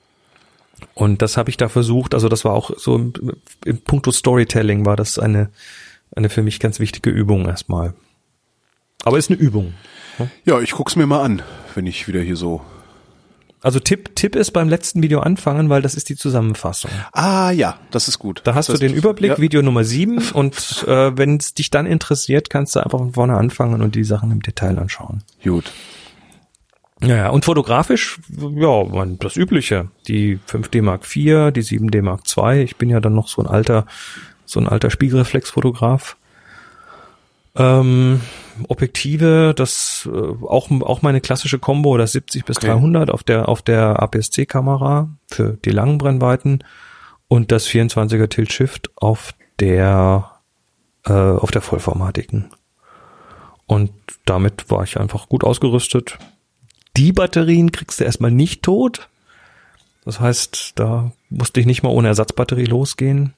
Und 0.95 1.23
das 1.23 1.37
habe 1.37 1.51
ich 1.51 1.57
da 1.57 1.69
versucht. 1.69 2.15
Also 2.15 2.29
das 2.29 2.45
war 2.45 2.53
auch 2.53 2.73
so 2.77 2.97
im, 2.97 3.13
im 3.65 3.79
puncto 3.79 4.11
Storytelling 4.11 4.85
war 4.85 4.97
das 4.97 5.19
eine 5.19 5.51
eine 6.15 6.29
für 6.29 6.43
mich 6.43 6.61
ganz 6.61 6.79
wichtige 6.79 7.11
Übung 7.11 7.47
erstmal. 7.47 7.95
Aber 9.05 9.19
ist 9.19 9.31
eine 9.31 9.39
Übung. 9.39 9.75
Ja, 10.45 10.61
ich 10.61 10.73
guck's 10.73 10.97
mir 10.97 11.07
mal 11.07 11.23
an, 11.23 11.43
wenn 11.75 11.87
ich 11.87 12.07
wieder 12.09 12.21
hier 12.21 12.37
so. 12.37 12.63
Also 13.65 13.81
Tipp, 13.81 14.15
Tipp 14.15 14.37
ist 14.37 14.51
beim 14.51 14.69
letzten 14.69 15.03
Video 15.03 15.21
anfangen, 15.21 15.71
weil 15.71 15.81
das 15.81 15.95
ist 15.95 16.11
die 16.11 16.17
Zusammenfassung. 16.17 16.91
Ah 17.13 17.51
ja, 17.51 17.79
das 17.91 18.09
ist 18.09 18.19
gut. 18.19 18.43
Da 18.45 18.55
hast 18.55 18.69
das 18.69 18.79
du 18.79 18.87
den 18.87 18.95
Überblick, 18.95 19.31
ja. 19.31 19.39
Video 19.39 19.63
Nummer 19.63 19.85
sieben 19.85 20.19
und 20.35 20.85
äh, 20.87 21.17
wenn 21.17 21.39
es 21.39 21.55
dich 21.55 21.71
dann 21.71 21.87
interessiert, 21.87 22.51
kannst 22.51 22.77
du 22.77 22.81
einfach 22.81 22.99
von 22.99 23.15
vorne 23.15 23.39
anfangen 23.39 23.81
und 23.81 23.95
die 23.95 24.05
Sachen 24.05 24.31
im 24.33 24.43
Detail 24.43 24.79
anschauen. 24.79 25.23
Gut. 25.43 25.73
Ja, 27.01 27.17
ja, 27.17 27.31
und 27.31 27.47
fotografisch, 27.47 28.21
ja, 28.39 28.85
man, 28.85 29.19
das 29.19 29.37
Übliche. 29.37 29.89
Die 30.09 30.39
5D 30.47 30.83
Mark 30.83 31.05
IV, 31.05 31.51
die 31.53 31.63
7D 31.63 32.03
Mark 32.03 32.25
II. 32.37 32.63
Ich 32.63 32.77
bin 32.77 32.91
ja 32.91 33.01
dann 33.01 33.15
noch 33.15 33.29
so 33.29 33.41
ein 33.41 33.49
alter, 33.49 33.87
so 34.45 34.61
ein 34.61 34.69
alter 34.69 34.91
Spiegelreflexfotograf. 34.91 36.19
Ähm, 37.57 38.21
Objektive, 38.69 39.53
das 39.57 40.09
äh, 40.13 40.45
auch 40.47 40.71
auch 40.71 41.03
meine 41.03 41.21
klassische 41.21 41.59
Combo, 41.59 41.97
das 41.97 42.13
70 42.13 42.45
bis 42.45 42.57
Okay. 42.59 42.69
300 42.69 43.11
auf 43.11 43.23
der 43.23 43.49
auf 43.49 43.63
der 43.63 44.03
APS-C 44.03 44.47
Kamera 44.47 45.09
für 45.29 45.59
die 45.65 45.71
langen 45.71 45.99
Brennweiten 45.99 46.65
und 47.29 47.53
das 47.53 47.69
24er 47.69 48.29
Tilt 48.29 48.53
Shift 48.53 48.91
auf 48.97 49.35
der 49.61 50.31
äh, 51.05 51.13
auf 51.13 51.51
der 51.51 51.63
vollformatigen. 51.63 52.51
Und 53.67 53.93
damit 54.25 54.71
war 54.71 54.83
ich 54.83 54.99
einfach 54.99 55.29
gut 55.29 55.45
ausgerüstet. 55.45 56.19
Die 56.97 57.13
Batterien 57.13 57.73
kriegst 57.73 58.01
du 58.01 58.05
erstmal 58.05 58.31
nicht 58.31 58.63
tot. 58.63 59.09
Das 60.05 60.21
heißt, 60.21 60.73
da 60.77 61.13
musste 61.31 61.61
ich 61.61 61.67
nicht 61.67 61.83
mal 61.83 61.91
ohne 61.91 62.09
Ersatzbatterie 62.09 62.67
losgehen. 62.67 63.35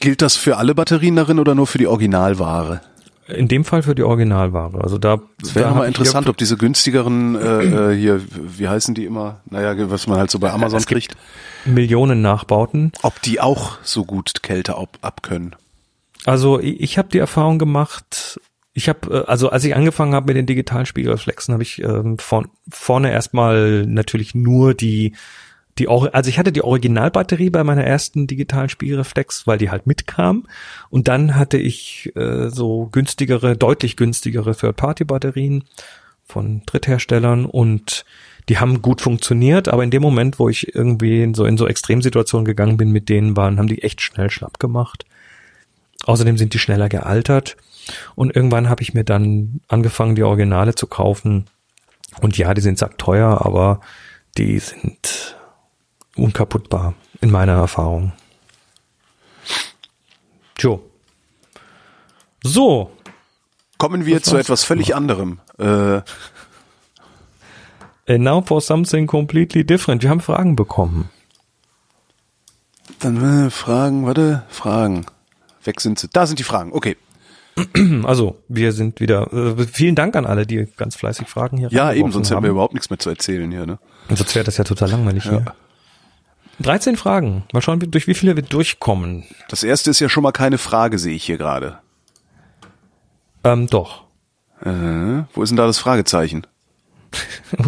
Gilt 0.00 0.22
das 0.22 0.36
für 0.36 0.56
alle 0.56 0.74
Batterien 0.74 1.16
darin 1.16 1.38
oder 1.38 1.54
nur 1.54 1.66
für 1.66 1.78
die 1.78 1.86
Originalware? 1.86 2.80
In 3.28 3.46
dem 3.48 3.64
Fall 3.64 3.82
für 3.82 3.94
die 3.94 4.02
Originalware. 4.02 4.82
Also 4.82 4.96
da, 4.96 5.20
Es 5.42 5.54
wäre 5.54 5.74
mal 5.74 5.86
interessant, 5.86 6.28
ob 6.28 6.36
diese 6.38 6.56
günstigeren 6.56 7.34
äh, 7.34 7.92
äh, 7.92 7.96
hier, 7.96 8.22
wie 8.32 8.68
heißen 8.68 8.94
die 8.94 9.04
immer? 9.04 9.40
Naja, 9.50 9.74
was 9.90 10.06
man 10.06 10.18
halt 10.18 10.30
so 10.30 10.38
bei 10.38 10.50
Amazon 10.50 10.80
kriegt, 10.84 11.14
Millionen 11.66 12.22
Nachbauten. 12.22 12.92
ob 13.02 13.20
die 13.22 13.40
auch 13.40 13.78
so 13.82 14.04
gut 14.04 14.42
Kälte 14.42 14.76
ab, 14.76 14.96
abkönnen. 15.02 15.54
Also 16.24 16.58
ich, 16.58 16.80
ich 16.80 16.98
habe 16.98 17.08
die 17.08 17.18
Erfahrung 17.18 17.58
gemacht, 17.58 18.40
ich 18.72 18.88
habe, 18.88 19.24
äh, 19.26 19.30
also 19.30 19.50
als 19.50 19.64
ich 19.64 19.74
angefangen 19.76 20.14
habe 20.14 20.26
mit 20.26 20.36
den 20.36 20.46
digitalen 20.46 20.86
Spiegelreflexen, 20.86 21.52
habe 21.52 21.62
ich 21.62 21.82
ähm, 21.82 22.18
von 22.18 22.48
vorne 22.70 23.10
erstmal 23.10 23.84
natürlich 23.86 24.34
nur 24.34 24.72
die 24.72 25.14
die 25.78 25.88
also 25.88 26.28
ich 26.28 26.38
hatte 26.38 26.52
die 26.52 26.62
Originalbatterie 26.62 27.50
bei 27.50 27.64
meiner 27.64 27.84
ersten 27.84 28.26
digitalen 28.26 28.68
Spiegelreflex, 28.68 29.46
weil 29.46 29.58
die 29.58 29.70
halt 29.70 29.86
mitkam 29.86 30.46
und 30.90 31.08
dann 31.08 31.36
hatte 31.36 31.58
ich 31.58 32.12
äh, 32.16 32.48
so 32.48 32.88
günstigere, 32.90 33.56
deutlich 33.56 33.96
günstigere 33.96 34.56
Third-Party-Batterien 34.56 35.64
von 36.24 36.62
Drittherstellern 36.66 37.46
und 37.46 38.04
die 38.48 38.58
haben 38.58 38.80
gut 38.80 39.00
funktioniert, 39.00 39.68
aber 39.68 39.84
in 39.84 39.90
dem 39.90 40.02
Moment, 40.02 40.38
wo 40.38 40.48
ich 40.48 40.74
irgendwie 40.74 41.22
in 41.22 41.34
so 41.34 41.44
in 41.44 41.58
so 41.58 41.66
Extremsituationen 41.66 42.46
gegangen 42.46 42.78
bin 42.78 42.90
mit 42.90 43.08
denen 43.08 43.36
waren, 43.36 43.58
haben 43.58 43.68
die 43.68 43.82
echt 43.82 44.00
schnell 44.00 44.30
schlapp 44.30 44.58
gemacht. 44.58 45.04
Außerdem 46.04 46.38
sind 46.38 46.54
die 46.54 46.58
schneller 46.58 46.88
gealtert. 46.88 47.56
Und 48.14 48.34
irgendwann 48.34 48.68
habe 48.68 48.82
ich 48.82 48.94
mir 48.94 49.04
dann 49.04 49.60
angefangen, 49.68 50.14
die 50.14 50.22
Originale 50.22 50.74
zu 50.74 50.86
kaufen. 50.86 51.46
Und 52.20 52.38
ja, 52.38 52.54
die 52.54 52.60
sind 52.60 52.78
sackteuer, 52.78 53.44
aber 53.44 53.80
die 54.38 54.58
sind 54.58 55.36
unkaputtbar, 56.18 56.94
in 57.20 57.30
meiner 57.30 57.52
Erfahrung. 57.54 58.12
Joe. 60.58 60.80
So, 62.42 62.90
Kommen 63.78 64.06
wir 64.06 64.22
zu 64.22 64.36
etwas 64.36 64.64
völlig 64.64 64.96
anderem. 64.96 65.38
Äh, 65.56 66.00
and 68.08 68.24
now 68.24 68.42
for 68.44 68.60
something 68.60 69.06
completely 69.06 69.64
different. 69.64 70.02
Wir 70.02 70.10
haben 70.10 70.20
Fragen 70.20 70.56
bekommen. 70.56 71.10
dann 72.98 73.46
äh, 73.46 73.50
Fragen, 73.50 74.04
warte, 74.04 74.42
Fragen. 74.48 75.06
Weg 75.62 75.80
sind 75.80 76.00
sie. 76.00 76.08
Da 76.12 76.26
sind 76.26 76.40
die 76.40 76.44
Fragen. 76.44 76.72
Okay. 76.72 76.96
Also, 78.04 78.38
wir 78.46 78.72
sind 78.72 79.00
wieder, 79.00 79.32
äh, 79.32 79.64
vielen 79.64 79.94
Dank 79.96 80.14
an 80.14 80.26
alle, 80.26 80.46
die 80.46 80.68
ganz 80.76 80.94
fleißig 80.94 81.26
Fragen 81.28 81.56
hier 81.56 81.68
Ja, 81.72 81.92
eben, 81.92 82.12
sonst 82.12 82.28
hätten 82.28 82.36
haben. 82.36 82.44
wir 82.44 82.50
überhaupt 82.50 82.74
nichts 82.74 82.88
mehr 82.90 83.00
zu 83.00 83.10
erzählen 83.10 83.50
hier, 83.50 83.66
ne? 83.66 83.78
Sonst 84.08 84.34
wäre 84.36 84.44
das 84.44 84.56
ja 84.58 84.64
total 84.64 84.90
langweilig 84.90 85.24
hier. 85.24 85.44
13 86.60 86.96
Fragen. 86.96 87.44
Mal 87.52 87.62
schauen, 87.62 87.78
durch 87.78 88.06
wie 88.06 88.14
viele 88.14 88.36
wir 88.36 88.42
durchkommen. 88.42 89.24
Das 89.48 89.62
erste 89.62 89.90
ist 89.90 90.00
ja 90.00 90.08
schon 90.08 90.22
mal 90.22 90.32
keine 90.32 90.58
Frage, 90.58 90.98
sehe 90.98 91.14
ich 91.14 91.24
hier 91.24 91.38
gerade. 91.38 91.78
Ähm, 93.44 93.68
doch. 93.68 94.04
Äh, 94.64 95.24
wo 95.34 95.42
ist 95.42 95.50
denn 95.50 95.56
da 95.56 95.66
das 95.66 95.78
Fragezeichen? 95.78 96.46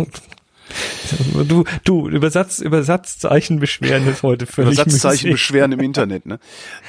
Du, 1.49 1.65
du, 1.85 2.09
Übersatz, 2.09 2.61
Übersatzzeichen 2.61 3.59
beschweren 3.59 4.07
ist 4.07 4.23
heute 4.23 4.47
völlig 4.47 4.75
Übersatzzeichen 4.75 5.29
müßig. 5.29 5.33
beschweren 5.33 5.73
im 5.73 5.81
Internet, 5.81 6.27
ne? 6.27 6.39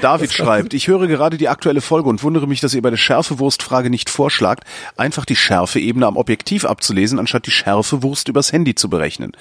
David 0.02 0.32
schreibt, 0.34 0.74
ich 0.74 0.88
höre 0.88 1.08
gerade 1.08 1.38
die 1.38 1.50
aktuelle 1.50 1.82
Folge 1.82 2.10
und 2.10 2.22
wundere 2.22 2.48
mich, 2.48 2.62
dass 2.62 2.74
ihr 2.76 2.82
bei 2.82 2.92
der 2.92 2.98
Schärfewurstfrage 2.98 3.90
nicht 3.90 4.10
vorschlagt, 4.10 4.66
einfach 4.98 5.26
die 5.26 5.36
Schärfeebene 5.36 6.06
am 6.06 6.18
Objektiv 6.18 6.66
abzulesen, 6.66 7.18
anstatt 7.18 7.48
die 7.48 7.52
Schärfewurst 7.52 8.28
übers 8.28 8.52
Handy 8.52 8.76
zu 8.76 8.90
berechnen. 8.90 9.32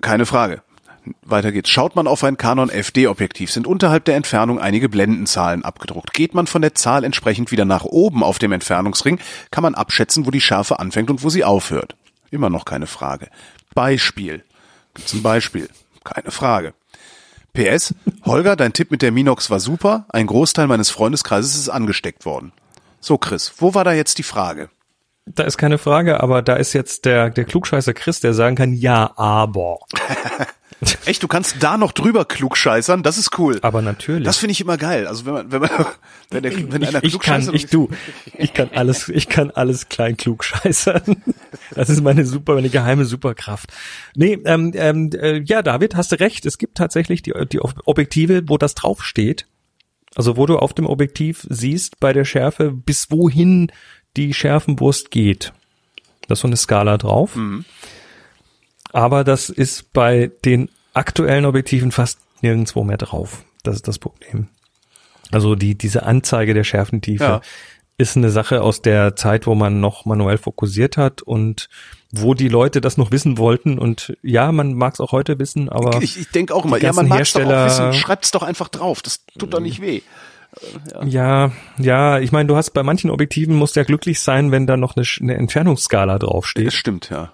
Keine 0.00 0.26
Frage. 0.26 0.62
Weiter 1.22 1.52
geht's. 1.52 1.70
Schaut 1.70 1.96
man 1.96 2.06
auf 2.06 2.24
ein 2.24 2.36
Canon 2.36 2.70
FD-Objektiv, 2.70 3.50
sind 3.50 3.66
unterhalb 3.66 4.04
der 4.04 4.16
Entfernung 4.16 4.58
einige 4.60 4.88
Blendenzahlen 4.88 5.64
abgedruckt. 5.64 6.12
Geht 6.12 6.34
man 6.34 6.46
von 6.46 6.62
der 6.62 6.74
Zahl 6.74 7.04
entsprechend 7.04 7.50
wieder 7.52 7.64
nach 7.64 7.84
oben 7.84 8.22
auf 8.22 8.38
dem 8.38 8.52
Entfernungsring, 8.52 9.18
kann 9.50 9.62
man 9.62 9.74
abschätzen, 9.74 10.26
wo 10.26 10.30
die 10.30 10.40
Schärfe 10.40 10.78
anfängt 10.78 11.10
und 11.10 11.22
wo 11.22 11.30
sie 11.30 11.44
aufhört. 11.44 11.96
Immer 12.30 12.50
noch 12.50 12.64
keine 12.64 12.86
Frage. 12.86 13.28
Beispiel. 13.74 14.44
Gibt's 14.94 15.14
ein 15.14 15.22
Beispiel? 15.22 15.68
Keine 16.04 16.30
Frage. 16.30 16.74
PS, 17.52 17.94
Holger, 18.24 18.56
dein 18.56 18.72
Tipp 18.72 18.90
mit 18.90 19.02
der 19.02 19.12
Minox 19.12 19.50
war 19.50 19.60
super. 19.60 20.06
Ein 20.10 20.26
Großteil 20.26 20.66
meines 20.66 20.90
Freundeskreises 20.90 21.56
ist 21.56 21.68
angesteckt 21.68 22.24
worden. 22.24 22.52
So, 23.00 23.18
Chris, 23.18 23.54
wo 23.58 23.74
war 23.74 23.84
da 23.84 23.92
jetzt 23.92 24.18
die 24.18 24.22
Frage? 24.22 24.70
Da 25.26 25.44
ist 25.44 25.58
keine 25.58 25.78
Frage, 25.78 26.20
aber 26.20 26.42
da 26.42 26.56
ist 26.56 26.72
jetzt 26.72 27.04
der, 27.04 27.30
der 27.30 27.44
Klugscheißer 27.44 27.94
Chris, 27.94 28.20
der 28.20 28.32
sagen 28.34 28.56
kann, 28.56 28.72
ja, 28.72 29.12
aber. 29.16 29.80
Echt, 31.06 31.22
du 31.22 31.28
kannst 31.28 31.56
da 31.60 31.76
noch 31.76 31.92
drüber 31.92 32.24
klugscheißern? 32.24 33.02
Das 33.02 33.18
ist 33.18 33.36
cool. 33.38 33.58
Aber 33.62 33.82
natürlich. 33.82 34.24
Das 34.24 34.38
finde 34.38 34.52
ich 34.52 34.60
immer 34.60 34.76
geil. 34.76 35.06
Also 35.06 35.26
wenn 35.26 35.32
man, 35.32 35.52
wenn 35.52 35.60
man, 35.60 35.70
wenn, 36.30 36.42
der, 36.42 36.72
wenn 36.72 36.84
einer 36.84 37.02
ich, 37.02 37.14
ich 37.14 37.20
kann, 37.20 37.52
ich 37.52 37.66
du, 37.66 37.88
ich 38.36 38.54
kann 38.54 38.70
alles, 38.74 39.08
ich 39.08 39.28
kann 39.28 39.50
alles 39.50 39.88
klein 39.88 40.16
klug 40.16 40.44
scheißern. 40.44 41.22
Das 41.74 41.90
ist 41.90 42.02
meine 42.02 42.24
super, 42.24 42.54
meine 42.54 42.70
geheime 42.70 43.04
Superkraft. 43.04 43.72
Nee, 44.14 44.38
ähm, 44.44 44.72
ähm, 44.74 45.10
äh, 45.12 45.42
ja, 45.44 45.62
David, 45.62 45.96
hast 45.96 46.12
du 46.12 46.18
recht. 46.18 46.46
Es 46.46 46.58
gibt 46.58 46.76
tatsächlich 46.76 47.22
die, 47.22 47.32
die 47.52 47.60
Objektive, 47.60 48.42
wo 48.46 48.56
das 48.56 48.74
draufsteht. 48.74 49.46
Also 50.14 50.36
wo 50.36 50.46
du 50.46 50.58
auf 50.58 50.72
dem 50.72 50.86
Objektiv 50.86 51.46
siehst 51.48 52.00
bei 52.00 52.12
der 52.12 52.24
Schärfe, 52.24 52.72
bis 52.72 53.10
wohin 53.10 53.70
die 54.16 54.32
Schärfenwurst 54.32 55.10
geht. 55.10 55.52
Da 56.26 56.32
ist 56.32 56.40
so 56.40 56.48
eine 56.48 56.56
Skala 56.56 56.96
drauf. 56.96 57.36
Aber 58.92 59.24
das 59.24 59.50
ist 59.50 59.92
bei 59.92 60.30
den 60.44 60.68
aktuellen 60.94 61.44
Objektiven 61.44 61.92
fast 61.92 62.18
nirgendwo 62.40 62.84
mehr 62.84 62.96
drauf. 62.96 63.44
Das 63.62 63.76
ist 63.76 63.88
das 63.88 63.98
Problem. 63.98 64.48
Also 65.30 65.54
die, 65.54 65.76
diese 65.76 66.04
Anzeige 66.04 66.54
der 66.54 66.64
Schärfentiefe 66.64 67.22
Ja. 67.24 67.40
ist 67.98 68.16
eine 68.16 68.30
Sache 68.30 68.62
aus 68.62 68.80
der 68.80 69.14
Zeit, 69.16 69.46
wo 69.46 69.54
man 69.54 69.80
noch 69.80 70.04
manuell 70.06 70.38
fokussiert 70.38 70.96
hat 70.96 71.20
und 71.22 71.68
wo 72.10 72.32
die 72.32 72.48
Leute 72.48 72.80
das 72.80 72.96
noch 72.96 73.10
wissen 73.10 73.36
wollten. 73.36 73.78
Und 73.78 74.16
ja, 74.22 74.50
man 74.52 74.72
mag 74.72 74.94
es 74.94 75.00
auch 75.00 75.12
heute 75.12 75.38
wissen, 75.38 75.68
aber 75.68 76.00
ich, 76.02 76.18
ich 76.18 76.30
denke 76.30 76.54
auch 76.54 76.64
immer, 76.64 76.78
ja, 76.80 76.92
man 76.94 77.08
mag 77.08 77.20
es 77.20 77.32
doch 77.34 77.42
auch 77.44 77.66
wissen, 77.66 77.92
schreibt's 77.92 78.30
doch 78.30 78.42
einfach 78.42 78.68
drauf. 78.68 79.02
Das 79.02 79.24
tut 79.38 79.52
doch 79.52 79.60
nicht 79.60 79.82
weh. 79.82 80.00
ja, 81.04 81.52
ja, 81.78 82.18
ich 82.18 82.32
meine, 82.32 82.46
du 82.46 82.56
hast 82.56 82.70
bei 82.70 82.82
manchen 82.82 83.10
Objektiven 83.10 83.54
musst 83.54 83.76
ja 83.76 83.82
glücklich 83.84 84.20
sein, 84.20 84.50
wenn 84.50 84.66
da 84.66 84.76
noch 84.78 84.96
eine, 84.96 85.04
eine 85.20 85.34
Entfernungsskala 85.36 86.18
Das 86.18 86.28
draufsteht. 86.28 86.72
stimmt, 86.72 87.10
ja. 87.10 87.30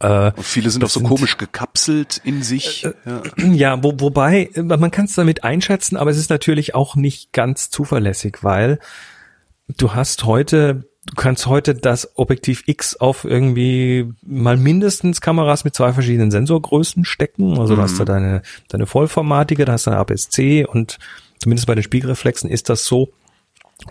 Äh, 0.00 0.32
Und 0.34 0.42
viele 0.44 0.70
sind 0.70 0.82
auch 0.84 0.88
so 0.88 1.00
sind- 1.00 1.08
komisch 1.08 1.36
gekapselt 1.36 2.20
in 2.24 2.42
sich. 2.42 2.82
Ja. 2.82 3.22
Ja, 3.52 3.82
wo, 3.82 3.92
wobei, 3.98 4.50
äh, 4.54 4.62
man 4.62 4.90
kann 4.90 5.04
es 5.04 5.14
damit 5.14 5.44
einschätzen, 5.44 5.96
aber 5.96 6.10
es 6.10 6.16
ist 6.16 6.30
natürlich 6.30 6.74
auch 6.74 6.96
nicht 6.96 7.32
ganz 7.32 7.70
zuverlässig, 7.70 8.38
weil 8.42 8.78
du 9.68 9.94
hast 9.94 10.24
heute, 10.24 10.84
du 11.06 11.14
kannst 11.16 11.46
heute 11.46 11.74
das 11.74 12.16
Objektiv 12.16 12.62
X 12.66 12.96
auf 12.96 13.24
irgendwie 13.24 14.10
mal 14.22 14.56
mindestens 14.56 15.20
Kameras 15.20 15.64
mit 15.64 15.74
zwei 15.74 15.92
verschiedenen 15.92 16.30
Sensorgrößen 16.30 17.04
stecken. 17.04 17.58
Also 17.58 17.76
du 17.76 17.82
hast 17.82 18.00
da 18.00 18.04
deine, 18.04 18.42
deine 18.68 18.86
vollformatige, 18.86 19.64
da 19.64 19.72
hast 19.72 19.86
du 19.86 19.90
eine 19.90 20.00
APS-C 20.00 20.64
und 20.64 20.98
Zumindest 21.42 21.66
bei 21.66 21.74
den 21.74 21.82
Spiegelreflexen 21.82 22.50
ist 22.50 22.68
das 22.68 22.84
so. 22.84 23.08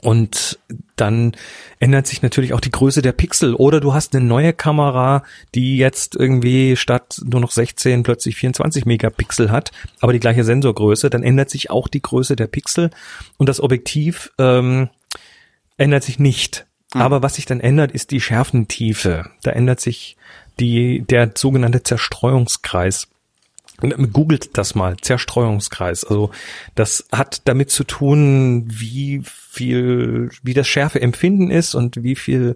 Und 0.02 0.60
dann 0.96 1.34
ändert 1.80 2.08
sich 2.08 2.22
natürlich 2.22 2.54
auch 2.54 2.60
die 2.60 2.72
Größe 2.72 3.02
der 3.02 3.12
Pixel. 3.12 3.54
Oder 3.54 3.80
du 3.80 3.94
hast 3.94 4.16
eine 4.16 4.26
neue 4.26 4.54
Kamera, 4.54 5.24
die 5.56 5.78
jetzt 5.78 6.16
irgendwie 6.16 6.76
statt 6.76 7.22
nur 7.24 7.42
noch 7.42 7.52
16 7.52 8.04
plötzlich 8.04 8.36
24 8.36 8.86
Megapixel 8.86 9.52
hat, 9.52 9.72
aber 10.00 10.14
die 10.14 10.20
gleiche 10.20 10.44
Sensorgröße. 10.44 11.10
Dann 11.10 11.24
ändert 11.24 11.50
sich 11.50 11.70
auch 11.70 11.88
die 11.88 12.02
Größe 12.02 12.36
der 12.36 12.48
Pixel 12.48 12.92
und 13.38 13.50
das 13.50 13.62
Objektiv 13.62 14.32
ähm, 14.38 14.90
ändert 15.78 16.04
sich 16.04 16.20
nicht. 16.20 16.66
Mhm. 16.94 17.02
Aber 17.02 17.22
was 17.22 17.36
sich 17.36 17.46
dann 17.46 17.60
ändert, 17.60 17.92
ist 17.92 18.12
die 18.12 18.22
Schärfentiefe. 18.22 19.30
Da 19.44 19.52
ändert 19.52 19.80
sich 19.80 20.18
die, 20.60 21.02
der 21.02 21.32
sogenannte 21.36 21.84
Zerstreuungskreis. 21.84 23.08
Googelt 24.12 24.58
das 24.58 24.76
mal, 24.76 24.98
Zerstreuungskreis. 24.98 26.04
Also 26.04 26.32
das 26.76 27.08
hat 27.12 27.42
damit 27.46 27.72
zu 27.72 27.84
tun, 27.84 28.66
wie 28.68 29.22
viel, 29.24 30.30
wie 30.44 30.54
das 30.54 30.68
Schärfeempfinden 30.68 31.52
ist 31.52 31.76
und 31.76 32.04
wie 32.04 32.16
viel 32.16 32.56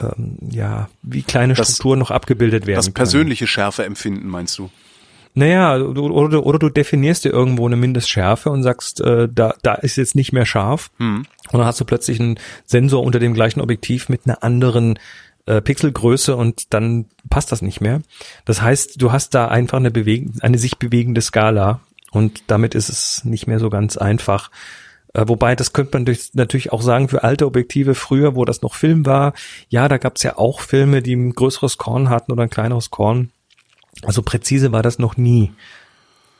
ähm, 0.00 0.38
ja, 0.50 0.88
wie 1.02 1.22
kleine 1.22 1.54
das, 1.54 1.68
Strukturen 1.68 1.98
noch 1.98 2.10
abgebildet 2.10 2.66
werden. 2.66 2.76
Das 2.76 2.90
persönliche 2.90 3.44
können. 3.44 3.48
Schärfeempfinden 3.48 4.28
meinst 4.28 4.58
du? 4.58 4.70
Naja, 5.34 5.78
du, 5.78 6.06
oder, 6.06 6.46
oder 6.46 6.58
du 6.58 6.70
definierst 6.70 7.26
dir 7.26 7.30
irgendwo 7.30 7.66
eine 7.66 7.76
Mindestschärfe 7.76 8.48
und 8.48 8.62
sagst, 8.62 9.02
äh, 9.02 9.28
da, 9.30 9.54
da 9.62 9.74
ist 9.74 9.96
jetzt 9.96 10.14
nicht 10.14 10.32
mehr 10.32 10.46
scharf. 10.46 10.90
Hm. 10.98 11.26
Und 11.52 11.58
dann 11.58 11.66
hast 11.66 11.78
du 11.78 11.84
plötzlich 11.84 12.18
einen 12.20 12.38
Sensor 12.64 13.02
unter 13.02 13.18
dem 13.18 13.34
gleichen 13.34 13.60
Objektiv 13.60 14.08
mit 14.08 14.22
einer 14.24 14.42
anderen 14.42 14.98
äh, 15.46 15.60
Pixelgröße 15.60 16.36
und 16.36 16.74
dann 16.74 17.06
passt 17.30 17.52
das 17.52 17.62
nicht 17.62 17.80
mehr. 17.80 18.02
Das 18.44 18.62
heißt, 18.62 19.00
du 19.00 19.12
hast 19.12 19.34
da 19.34 19.48
einfach 19.48 19.78
eine, 19.78 19.90
beweg 19.90 20.28
eine 20.40 20.58
sich 20.58 20.78
bewegende 20.78 21.22
Skala 21.22 21.80
und 22.10 22.44
damit 22.48 22.74
ist 22.74 22.88
es 22.88 23.24
nicht 23.24 23.46
mehr 23.46 23.58
so 23.58 23.70
ganz 23.70 23.96
einfach. 23.96 24.50
Äh, 25.14 25.24
wobei, 25.28 25.56
das 25.56 25.72
könnte 25.72 25.96
man 25.96 26.04
durch, 26.04 26.30
natürlich 26.34 26.72
auch 26.72 26.82
sagen 26.82 27.08
für 27.08 27.24
alte 27.24 27.46
Objektive 27.46 27.94
früher, 27.94 28.34
wo 28.34 28.44
das 28.44 28.62
noch 28.62 28.74
Film 28.74 29.06
war. 29.06 29.32
Ja, 29.68 29.88
da 29.88 29.98
gab 29.98 30.16
es 30.16 30.22
ja 30.22 30.36
auch 30.36 30.60
Filme, 30.60 31.02
die 31.02 31.14
ein 31.14 31.32
größeres 31.32 31.78
Korn 31.78 32.10
hatten 32.10 32.32
oder 32.32 32.42
ein 32.42 32.50
kleineres 32.50 32.90
Korn. 32.90 33.30
Also 34.02 34.22
präzise 34.22 34.72
war 34.72 34.82
das 34.82 34.98
noch 34.98 35.16
nie. 35.16 35.52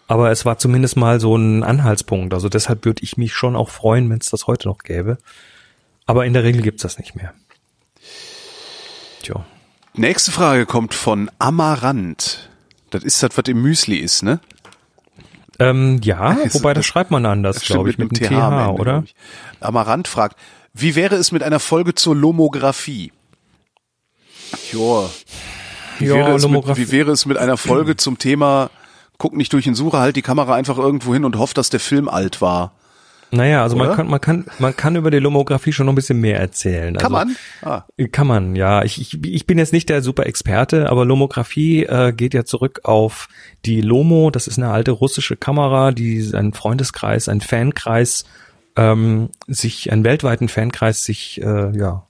Aber 0.08 0.30
es 0.30 0.44
war 0.44 0.58
zumindest 0.58 0.96
mal 0.96 1.20
so 1.20 1.36
ein 1.36 1.62
Anhaltspunkt. 1.62 2.34
Also 2.34 2.48
deshalb 2.48 2.84
würde 2.84 3.02
ich 3.02 3.16
mich 3.16 3.34
schon 3.34 3.56
auch 3.56 3.70
freuen, 3.70 4.08
wenn 4.10 4.18
es 4.18 4.30
das 4.30 4.46
heute 4.46 4.68
noch 4.68 4.78
gäbe. 4.78 5.18
Aber 6.04 6.26
in 6.26 6.32
der 6.32 6.44
Regel 6.44 6.62
gibt's 6.62 6.82
das 6.82 6.98
nicht 6.98 7.16
mehr. 7.16 7.34
Tja. 9.26 9.44
Nächste 9.94 10.30
Frage 10.30 10.66
kommt 10.66 10.94
von 10.94 11.28
Amaranth. 11.40 12.48
Das 12.90 13.02
ist 13.02 13.20
das, 13.24 13.30
was 13.36 13.44
im 13.48 13.60
Müsli 13.60 13.96
ist, 13.96 14.22
ne? 14.22 14.38
Ähm, 15.58 16.00
ja, 16.04 16.36
wobei 16.52 16.74
das, 16.74 16.82
das 16.82 16.86
schreibt 16.86 17.10
man 17.10 17.26
anders, 17.26 17.62
glaube 17.62 17.90
ich, 17.90 17.98
mit, 17.98 18.12
mit 18.12 18.20
dem 18.20 18.28
TH, 18.28 18.30
TH 18.30 18.78
oder? 18.78 19.04
Amaranth 19.58 20.06
fragt, 20.06 20.38
wie 20.74 20.94
wäre 20.94 21.16
es 21.16 21.32
mit 21.32 21.42
einer 21.42 21.58
Folge 21.58 21.96
zur 21.96 22.14
Lomographie? 22.14 23.10
Joa. 24.70 25.10
Wie, 25.98 26.06
ja, 26.06 26.14
wäre 26.14 26.36
es 26.36 26.46
mit, 26.46 26.76
wie 26.76 26.92
wäre 26.92 27.10
es 27.10 27.26
mit 27.26 27.36
einer 27.36 27.56
Folge 27.56 27.96
zum 27.96 28.18
Thema, 28.18 28.70
guck 29.18 29.34
nicht 29.34 29.52
durch 29.52 29.64
den 29.64 29.74
Sucher, 29.74 29.98
halt 29.98 30.14
die 30.14 30.22
Kamera 30.22 30.54
einfach 30.54 30.78
irgendwo 30.78 31.14
hin 31.14 31.24
und 31.24 31.36
hoff, 31.36 31.52
dass 31.52 31.68
der 31.68 31.80
Film 31.80 32.08
alt 32.08 32.40
war? 32.40 32.75
Naja, 33.30 33.62
also 33.62 33.76
man 33.76 33.94
kann, 33.96 34.06
man 34.06 34.20
kann, 34.20 34.44
man 34.58 34.76
kann 34.76 34.96
über 34.96 35.10
die 35.10 35.18
Lomographie 35.18 35.72
schon 35.72 35.86
noch 35.86 35.92
ein 35.92 35.96
bisschen 35.96 36.20
mehr 36.20 36.38
erzählen. 36.38 36.94
Kann 36.96 37.14
also, 37.14 37.34
man? 37.34 37.36
Ah. 37.62 37.84
Kann 38.12 38.26
man, 38.26 38.56
ja. 38.56 38.82
Ich, 38.84 39.00
ich, 39.00 39.24
ich 39.24 39.46
bin 39.46 39.58
jetzt 39.58 39.72
nicht 39.72 39.88
der 39.88 40.02
super 40.02 40.26
Experte, 40.26 40.90
aber 40.90 41.04
Lomographie 41.04 41.84
äh, 41.84 42.12
geht 42.12 42.34
ja 42.34 42.44
zurück 42.44 42.80
auf 42.84 43.28
die 43.64 43.80
Lomo. 43.80 44.30
Das 44.30 44.46
ist 44.46 44.58
eine 44.58 44.70
alte 44.70 44.92
russische 44.92 45.36
Kamera, 45.36 45.92
die 45.92 46.30
ein 46.34 46.52
Freundeskreis, 46.52 47.28
ein 47.28 47.40
Fankreis, 47.40 48.24
ähm, 48.76 49.30
sich, 49.48 49.90
einen 49.90 50.04
weltweiten 50.04 50.48
Fankreis 50.48 51.04
sich, 51.04 51.40
äh, 51.42 51.76
ja, 51.76 52.06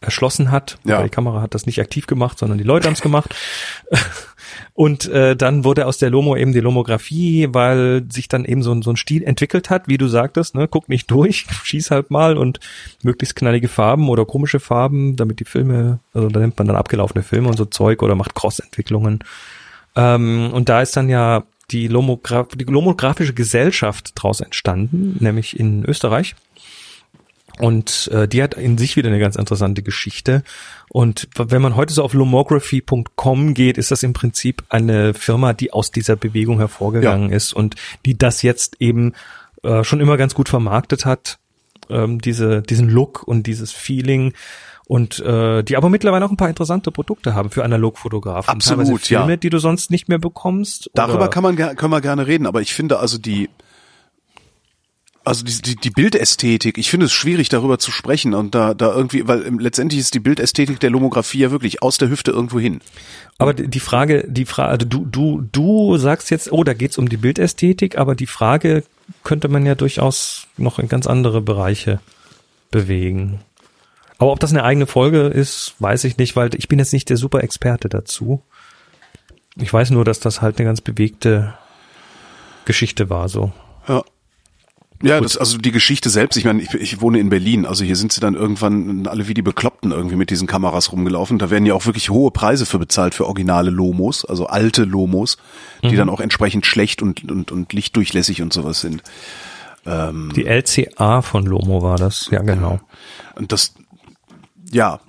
erschlossen 0.00 0.50
hat. 0.50 0.78
Ja. 0.84 1.02
Die 1.02 1.10
Kamera 1.10 1.42
hat 1.42 1.54
das 1.54 1.66
nicht 1.66 1.80
aktiv 1.80 2.06
gemacht, 2.06 2.38
sondern 2.38 2.58
die 2.58 2.64
Leute 2.64 2.86
haben 2.86 2.94
es 2.94 3.02
gemacht. 3.02 3.34
Und 4.74 5.08
äh, 5.08 5.36
dann 5.36 5.64
wurde 5.64 5.86
aus 5.86 5.98
der 5.98 6.10
Lomo 6.10 6.36
eben 6.36 6.52
die 6.52 6.60
Lomographie, 6.60 7.48
weil 7.50 8.04
sich 8.10 8.28
dann 8.28 8.44
eben 8.44 8.62
so, 8.62 8.72
ein 8.72 8.82
so 8.82 8.90
ein 8.90 8.96
Stil 8.96 9.22
entwickelt 9.22 9.70
hat, 9.70 9.88
wie 9.88 9.98
du 9.98 10.08
sagtest, 10.08 10.54
ne, 10.54 10.68
guck 10.68 10.88
nicht 10.88 11.10
durch, 11.10 11.46
schieß 11.64 11.90
halt 11.90 12.10
mal 12.10 12.36
und 12.36 12.60
möglichst 13.02 13.36
knallige 13.36 13.68
Farben 13.68 14.08
oder 14.08 14.24
komische 14.24 14.60
Farben, 14.60 15.16
damit 15.16 15.40
die 15.40 15.44
Filme, 15.44 16.00
also 16.14 16.28
da 16.28 16.40
nimmt 16.40 16.58
man 16.58 16.66
dann 16.66 16.76
abgelaufene 16.76 17.22
Filme 17.22 17.48
und 17.48 17.56
so 17.56 17.64
Zeug 17.64 18.02
oder 18.02 18.14
macht 18.14 18.34
Cross-Entwicklungen. 18.34 19.24
Ähm, 19.96 20.50
und 20.52 20.68
da 20.68 20.82
ist 20.82 20.96
dann 20.96 21.08
ja 21.08 21.44
die, 21.70 21.88
Lomograf 21.88 22.48
die 22.54 22.64
Lomografische 22.64 23.34
Gesellschaft 23.34 24.12
draus 24.14 24.40
entstanden, 24.40 25.16
nämlich 25.20 25.58
in 25.58 25.84
Österreich. 25.84 26.34
Und 27.60 28.08
äh, 28.12 28.26
die 28.26 28.42
hat 28.42 28.54
in 28.54 28.78
sich 28.78 28.96
wieder 28.96 29.08
eine 29.08 29.18
ganz 29.18 29.36
interessante 29.36 29.82
Geschichte. 29.82 30.42
Und 30.88 31.28
wenn 31.36 31.60
man 31.60 31.76
heute 31.76 31.92
so 31.92 32.02
auf 32.02 32.14
lomography.com 32.14 33.54
geht, 33.54 33.76
ist 33.76 33.90
das 33.90 34.02
im 34.02 34.12
Prinzip 34.12 34.64
eine 34.68 35.14
Firma, 35.14 35.52
die 35.52 35.72
aus 35.72 35.90
dieser 35.90 36.16
Bewegung 36.16 36.58
hervorgegangen 36.58 37.30
ja. 37.30 37.36
ist 37.36 37.52
und 37.52 37.76
die 38.06 38.16
das 38.16 38.42
jetzt 38.42 38.80
eben 38.80 39.12
äh, 39.62 39.84
schon 39.84 40.00
immer 40.00 40.16
ganz 40.16 40.34
gut 40.34 40.48
vermarktet 40.48 41.04
hat, 41.04 41.38
ähm, 41.90 42.20
diese, 42.20 42.62
diesen 42.62 42.88
Look 42.88 43.22
und 43.22 43.46
dieses 43.46 43.72
Feeling 43.72 44.32
und 44.86 45.20
äh, 45.20 45.62
die 45.62 45.76
aber 45.76 45.88
mittlerweile 45.88 46.24
auch 46.24 46.30
ein 46.30 46.36
paar 46.36 46.48
interessante 46.48 46.90
Produkte 46.90 47.34
haben 47.34 47.50
für 47.50 47.62
Analogfotografen. 47.62 48.50
Absolut, 48.50 49.02
Filme, 49.02 49.30
ja. 49.30 49.36
die 49.36 49.50
du 49.50 49.58
sonst 49.58 49.90
nicht 49.90 50.08
mehr 50.08 50.18
bekommst. 50.18 50.90
Darüber 50.94 51.28
kann 51.28 51.42
man 51.42 51.56
können 51.56 51.92
wir 51.92 52.00
gerne 52.00 52.26
reden, 52.26 52.46
aber 52.46 52.60
ich 52.60 52.74
finde 52.74 52.98
also 52.98 53.18
die 53.18 53.50
also 55.24 55.44
die, 55.44 55.60
die, 55.60 55.76
die 55.76 55.90
Bildästhetik, 55.90 56.78
ich 56.78 56.90
finde 56.90 57.06
es 57.06 57.12
schwierig 57.12 57.48
darüber 57.48 57.78
zu 57.78 57.90
sprechen 57.90 58.34
und 58.34 58.54
da, 58.54 58.74
da 58.74 58.94
irgendwie, 58.94 59.28
weil 59.28 59.42
letztendlich 59.58 60.00
ist 60.00 60.14
die 60.14 60.20
Bildästhetik 60.20 60.80
der 60.80 60.90
Lomographie 60.90 61.40
ja 61.40 61.50
wirklich 61.50 61.82
aus 61.82 61.98
der 61.98 62.08
Hüfte 62.08 62.30
irgendwo 62.30 62.58
hin. 62.58 62.80
Aber 63.38 63.52
die 63.52 63.80
Frage, 63.80 64.24
die 64.28 64.46
Frage, 64.46 64.70
also 64.70 64.86
du, 64.86 65.04
du, 65.04 65.42
du 65.52 65.98
sagst 65.98 66.30
jetzt, 66.30 66.52
oh, 66.52 66.64
da 66.64 66.72
geht's 66.72 66.98
um 66.98 67.08
die 67.08 67.18
Bildästhetik, 67.18 67.98
aber 67.98 68.14
die 68.14 68.26
Frage 68.26 68.82
könnte 69.22 69.48
man 69.48 69.66
ja 69.66 69.74
durchaus 69.74 70.46
noch 70.56 70.78
in 70.78 70.88
ganz 70.88 71.06
andere 71.06 71.42
Bereiche 71.42 72.00
bewegen. 72.70 73.40
Aber 74.18 74.32
ob 74.32 74.40
das 74.40 74.50
eine 74.50 74.64
eigene 74.64 74.86
Folge 74.86 75.22
ist, 75.22 75.74
weiß 75.78 76.04
ich 76.04 76.16
nicht, 76.16 76.36
weil 76.36 76.54
ich 76.54 76.68
bin 76.68 76.78
jetzt 76.78 76.92
nicht 76.92 77.08
der 77.08 77.16
super 77.16 77.42
Experte 77.42 77.88
dazu. 77.88 78.42
Ich 79.56 79.72
weiß 79.72 79.90
nur, 79.90 80.04
dass 80.04 80.20
das 80.20 80.40
halt 80.40 80.58
eine 80.58 80.66
ganz 80.66 80.80
bewegte 80.80 81.54
Geschichte 82.64 83.10
war, 83.10 83.28
so. 83.28 83.52
Ja. 83.88 84.02
Ja, 85.02 85.18
das, 85.18 85.38
also 85.38 85.56
die 85.56 85.70
Geschichte 85.70 86.10
selbst, 86.10 86.36
ich 86.36 86.44
meine, 86.44 86.60
ich, 86.60 86.74
ich 86.74 87.00
wohne 87.00 87.18
in 87.18 87.30
Berlin, 87.30 87.64
also 87.64 87.84
hier 87.84 87.96
sind 87.96 88.12
sie 88.12 88.20
dann 88.20 88.34
irgendwann 88.34 89.06
alle 89.06 89.28
wie 89.28 89.34
die 89.34 89.40
Bekloppten 89.40 89.92
irgendwie 89.92 90.16
mit 90.16 90.28
diesen 90.28 90.46
Kameras 90.46 90.92
rumgelaufen. 90.92 91.38
Da 91.38 91.48
werden 91.48 91.64
ja 91.64 91.72
auch 91.72 91.86
wirklich 91.86 92.10
hohe 92.10 92.30
Preise 92.30 92.66
für 92.66 92.78
bezahlt 92.78 93.14
für 93.14 93.26
originale 93.26 93.70
Lomos, 93.70 94.26
also 94.26 94.46
alte 94.46 94.84
Lomos, 94.84 95.38
die 95.82 95.92
mhm. 95.92 95.96
dann 95.96 96.08
auch 96.10 96.20
entsprechend 96.20 96.66
schlecht 96.66 97.00
und, 97.00 97.30
und, 97.30 97.50
und 97.50 97.72
lichtdurchlässig 97.72 98.42
und 98.42 98.52
sowas 98.52 98.82
sind. 98.82 99.02
Ähm, 99.86 100.32
die 100.36 100.44
LCA 100.44 101.22
von 101.22 101.46
Lomo 101.46 101.82
war 101.82 101.96
das, 101.96 102.28
ja 102.30 102.42
genau. 102.42 102.80
Und 103.36 103.52
das, 103.52 103.72
ja, 104.70 105.00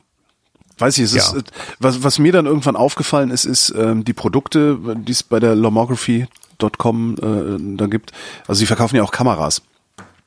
weiß 0.77 0.97
ich, 0.99 1.03
es 1.03 1.15
ja. 1.15 1.37
ist, 1.37 1.51
was, 1.79 2.01
was 2.01 2.17
mir 2.17 2.31
dann 2.31 2.45
irgendwann 2.45 2.77
aufgefallen 2.77 3.29
ist, 3.29 3.43
ist 3.43 3.73
ähm, 3.77 4.05
die 4.05 4.13
Produkte, 4.13 4.77
die 4.95 5.11
es 5.11 5.23
bei 5.23 5.41
der 5.41 5.55
Lomography.com 5.55 7.15
äh, 7.15 7.77
da 7.77 7.87
gibt. 7.87 8.13
Also 8.47 8.59
sie 8.59 8.65
verkaufen 8.65 8.95
ja 8.95 9.03
auch 9.03 9.11
Kameras. 9.11 9.61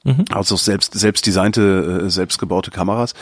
Mhm. 0.04 0.26
Also 0.30 0.56
selbst, 0.56 0.94
selbst 0.94 1.26
designte, 1.26 2.04
äh, 2.04 2.10
selbstgebaute 2.10 2.70
Kameras. 2.70 3.14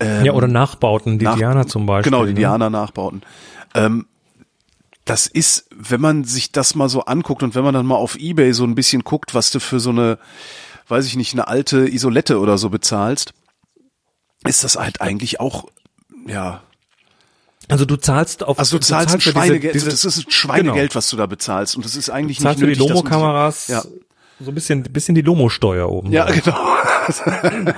Ähm, 0.00 0.24
ja, 0.24 0.32
oder 0.32 0.48
Nachbauten, 0.48 1.18
die 1.18 1.24
nach, 1.24 1.36
Diana 1.36 1.66
zum 1.66 1.86
Beispiel. 1.86 2.10
Genau, 2.10 2.24
die 2.24 2.32
ne? 2.32 2.38
Diana-Nachbauten. 2.38 3.22
Ähm, 3.74 4.06
das 5.04 5.26
ist, 5.26 5.68
wenn 5.74 6.00
man 6.00 6.24
sich 6.24 6.52
das 6.52 6.74
mal 6.74 6.88
so 6.88 7.02
anguckt 7.04 7.42
und 7.42 7.54
wenn 7.54 7.64
man 7.64 7.74
dann 7.74 7.86
mal 7.86 7.96
auf 7.96 8.16
Ebay 8.16 8.52
so 8.52 8.64
ein 8.64 8.74
bisschen 8.74 9.04
guckt, 9.04 9.34
was 9.34 9.50
du 9.50 9.58
für 9.58 9.80
so 9.80 9.90
eine, 9.90 10.18
weiß 10.88 11.06
ich 11.06 11.16
nicht, 11.16 11.32
eine 11.32 11.48
alte 11.48 11.88
Isolette 11.88 12.38
oder 12.38 12.58
so 12.58 12.68
bezahlst, 12.70 13.32
ist 14.46 14.64
das 14.64 14.76
halt 14.76 15.00
eigentlich 15.00 15.40
auch, 15.40 15.64
ja. 16.26 16.62
Also 17.68 17.84
du 17.84 17.96
zahlst 17.96 18.44
auf 18.44 18.58
also 18.58 18.78
du 18.78 18.84
zahlst, 18.84 19.08
du 19.08 19.18
zahlst 19.18 19.30
Schweinegeld, 19.30 19.74
diese, 19.74 19.90
diese, 19.90 20.06
das 20.06 20.16
ist 20.16 20.32
Schweinegeld, 20.32 20.90
genau. 20.90 20.94
was 20.94 21.10
du 21.10 21.16
da 21.16 21.26
bezahlst 21.26 21.76
und 21.76 21.84
das 21.84 21.96
ist 21.96 22.08
eigentlich 22.08 22.40
nicht 22.40 22.58
nötig. 22.58 22.78
Zahlst 22.78 22.80
du 22.80 22.86
die 22.86 22.92
Lomo-Kameras 22.92 23.68
ja. 23.68 23.82
So 24.40 24.50
ein 24.50 24.54
bisschen, 24.54 24.82
bisschen 24.84 25.14
die 25.14 25.22
Lomo-Steuer 25.22 25.90
oben. 25.90 26.12
Ja, 26.12 26.26
drauf. 26.26 26.42
genau. 26.44 27.74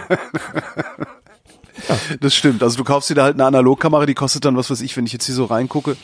Das 2.20 2.34
stimmt. 2.34 2.62
Also 2.62 2.76
du 2.76 2.84
kaufst 2.84 3.08
dir 3.10 3.14
da 3.14 3.24
halt 3.24 3.34
eine 3.34 3.46
Analogkamera, 3.46 4.06
die 4.06 4.14
kostet 4.14 4.44
dann, 4.44 4.56
was 4.56 4.70
weiß 4.70 4.80
ich, 4.82 4.96
wenn 4.96 5.06
ich 5.06 5.12
jetzt 5.12 5.26
hier 5.26 5.34
so 5.34 5.46
reingucke. 5.46 5.96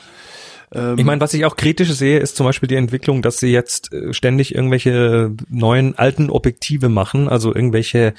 Ähm 0.72 0.98
ich 0.98 1.04
meine, 1.04 1.20
was 1.20 1.32
ich 1.34 1.44
auch 1.44 1.54
kritisch 1.56 1.92
sehe, 1.92 2.18
ist 2.18 2.36
zum 2.36 2.46
Beispiel 2.46 2.68
die 2.68 2.74
Entwicklung, 2.76 3.22
dass 3.22 3.38
sie 3.38 3.48
jetzt 3.48 3.92
äh, 3.92 4.12
ständig 4.12 4.54
irgendwelche 4.54 5.32
neuen 5.48 5.98
alten 5.98 6.30
Objektive 6.30 6.88
machen, 6.88 7.28
also 7.28 7.52
irgendwelche 7.54 8.14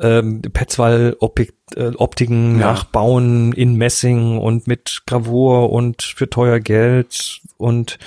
ähm, 0.00 0.42
Petzval-Optiken 0.42 2.60
ja. 2.60 2.66
nachbauen 2.66 3.52
in 3.52 3.76
Messing 3.76 4.38
und 4.38 4.66
mit 4.66 5.02
Gravur 5.06 5.70
und 5.70 6.02
für 6.02 6.28
teuer 6.28 6.58
Geld 6.60 7.40
und 7.56 7.98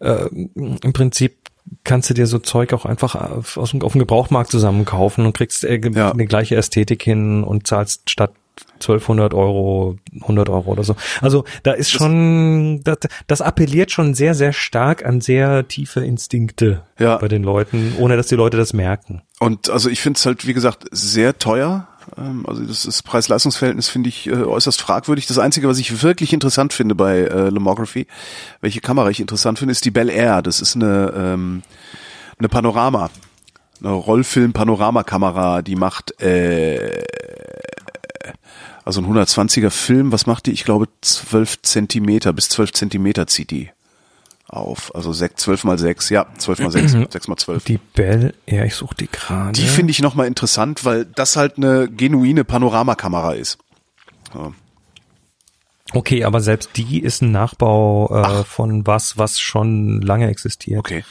äh, 0.00 0.26
im 0.26 0.92
Prinzip 0.92 1.36
kannst 1.84 2.10
du 2.10 2.14
dir 2.14 2.26
so 2.26 2.38
Zeug 2.38 2.72
auch 2.72 2.84
einfach 2.84 3.14
auf, 3.14 3.56
auf 3.56 3.70
dem 3.70 3.80
Gebrauchmarkt 3.80 4.50
zusammenkaufen 4.50 5.24
und 5.26 5.32
kriegst 5.36 5.64
äh, 5.64 5.80
Ja. 5.94 6.12
eine 6.12 6.26
gleiche 6.26 6.56
Ästhetik 6.56 7.02
hin 7.02 7.44
und 7.44 7.66
zahlst 7.66 8.10
statt 8.10 8.32
1200 8.74 9.34
Euro 9.34 9.96
100 10.22 10.48
Euro 10.48 10.70
oder 10.72 10.82
so. 10.82 10.96
Also 11.20 11.44
da 11.62 11.72
ist 11.72 11.90
schon, 11.90 12.80
das, 12.82 12.98
das 13.28 13.40
appelliert 13.40 13.90
schon 13.92 14.14
sehr, 14.14 14.34
sehr 14.34 14.52
stark 14.52 15.04
an 15.04 15.20
sehr 15.20 15.68
tiefe 15.68 16.00
Instinkte 16.04 16.82
Ja. 16.98 17.16
bei 17.18 17.28
den 17.28 17.42
Leuten, 17.44 17.94
ohne 17.98 18.16
dass 18.16 18.26
die 18.26 18.34
Leute 18.34 18.56
das 18.56 18.72
merken. 18.72 19.22
Und 19.38 19.70
also 19.70 19.88
ich 19.88 20.00
finde 20.00 20.18
es 20.18 20.26
halt, 20.26 20.46
wie 20.46 20.54
gesagt, 20.54 20.86
sehr 20.90 21.38
teuer. 21.38 21.86
Ähm, 22.16 22.44
Also 22.46 22.62
das 22.62 22.84
ist 22.84 23.02
Preis-Leistungs-Verhältnis 23.02 23.88
finde 23.88 24.08
ich 24.08 24.26
äh, 24.26 24.32
äußerst 24.32 24.80
fragwürdig. 24.80 25.26
Das 25.26 25.38
Einzige, 25.38 25.68
was 25.68 25.78
ich 25.78 26.02
wirklich 26.02 26.32
interessant 26.32 26.72
finde 26.72 26.94
bei 26.94 27.20
äh, 27.20 27.50
Lomography, 27.50 28.06
welche 28.60 28.80
Kamera 28.80 29.10
ich 29.10 29.20
interessant 29.20 29.58
finde, 29.58 29.72
ist 29.72 29.84
die 29.84 29.90
Bel 29.90 30.08
Air. 30.08 30.42
Das 30.42 30.60
ist 30.60 30.76
eine, 30.76 31.12
ähm, 31.16 31.62
eine 32.38 32.48
Panorama, 32.48 33.10
eine 33.80 33.92
Rollfilm-Panoramakamera, 33.92 35.62
die 35.62 35.76
macht 35.76 36.20
äh, 36.20 37.02
also 38.84 39.02
ein 39.02 39.06
120er 39.06 39.68
Film, 39.68 40.12
was 40.12 40.26
macht 40.26 40.46
die? 40.46 40.52
Ich 40.52 40.64
glaube 40.64 40.88
12 41.02 41.60
Zentimeter, 41.60 42.32
bis 42.32 42.48
12 42.48 42.72
Zentimeter 42.72 43.26
zieht 43.26 43.50
die 43.50 43.70
auf. 44.48 44.94
Also 44.94 45.12
6, 45.12 45.42
12 45.42 45.64
mal 45.64 45.78
6, 45.78 46.10
ja, 46.10 46.26
12 46.36 46.58
mal 46.60 46.70
6, 46.70 46.92
6 47.10 47.28
mal 47.28 47.36
12. 47.36 47.64
Die 47.64 47.78
Bell, 47.78 48.34
ja, 48.46 48.64
ich 48.64 48.74
suche 48.74 48.94
die 48.94 49.08
gerade. 49.08 49.52
Die 49.52 49.66
finde 49.66 49.90
ich 49.90 50.00
nochmal 50.00 50.26
interessant, 50.26 50.84
weil 50.84 51.04
das 51.04 51.36
halt 51.36 51.58
eine 51.58 51.88
genuine 51.88 52.44
Panoramakamera 52.44 53.32
ist. 53.32 53.58
So. 54.32 54.54
Okay, 55.92 56.24
aber 56.24 56.40
selbst 56.40 56.70
die 56.76 57.02
ist 57.02 57.22
ein 57.22 57.32
Nachbau 57.32 58.10
äh, 58.14 58.44
von 58.44 58.86
was, 58.86 59.16
was 59.16 59.38
schon 59.38 60.02
lange 60.02 60.28
existiert. 60.28 60.78
Okay. 60.80 61.04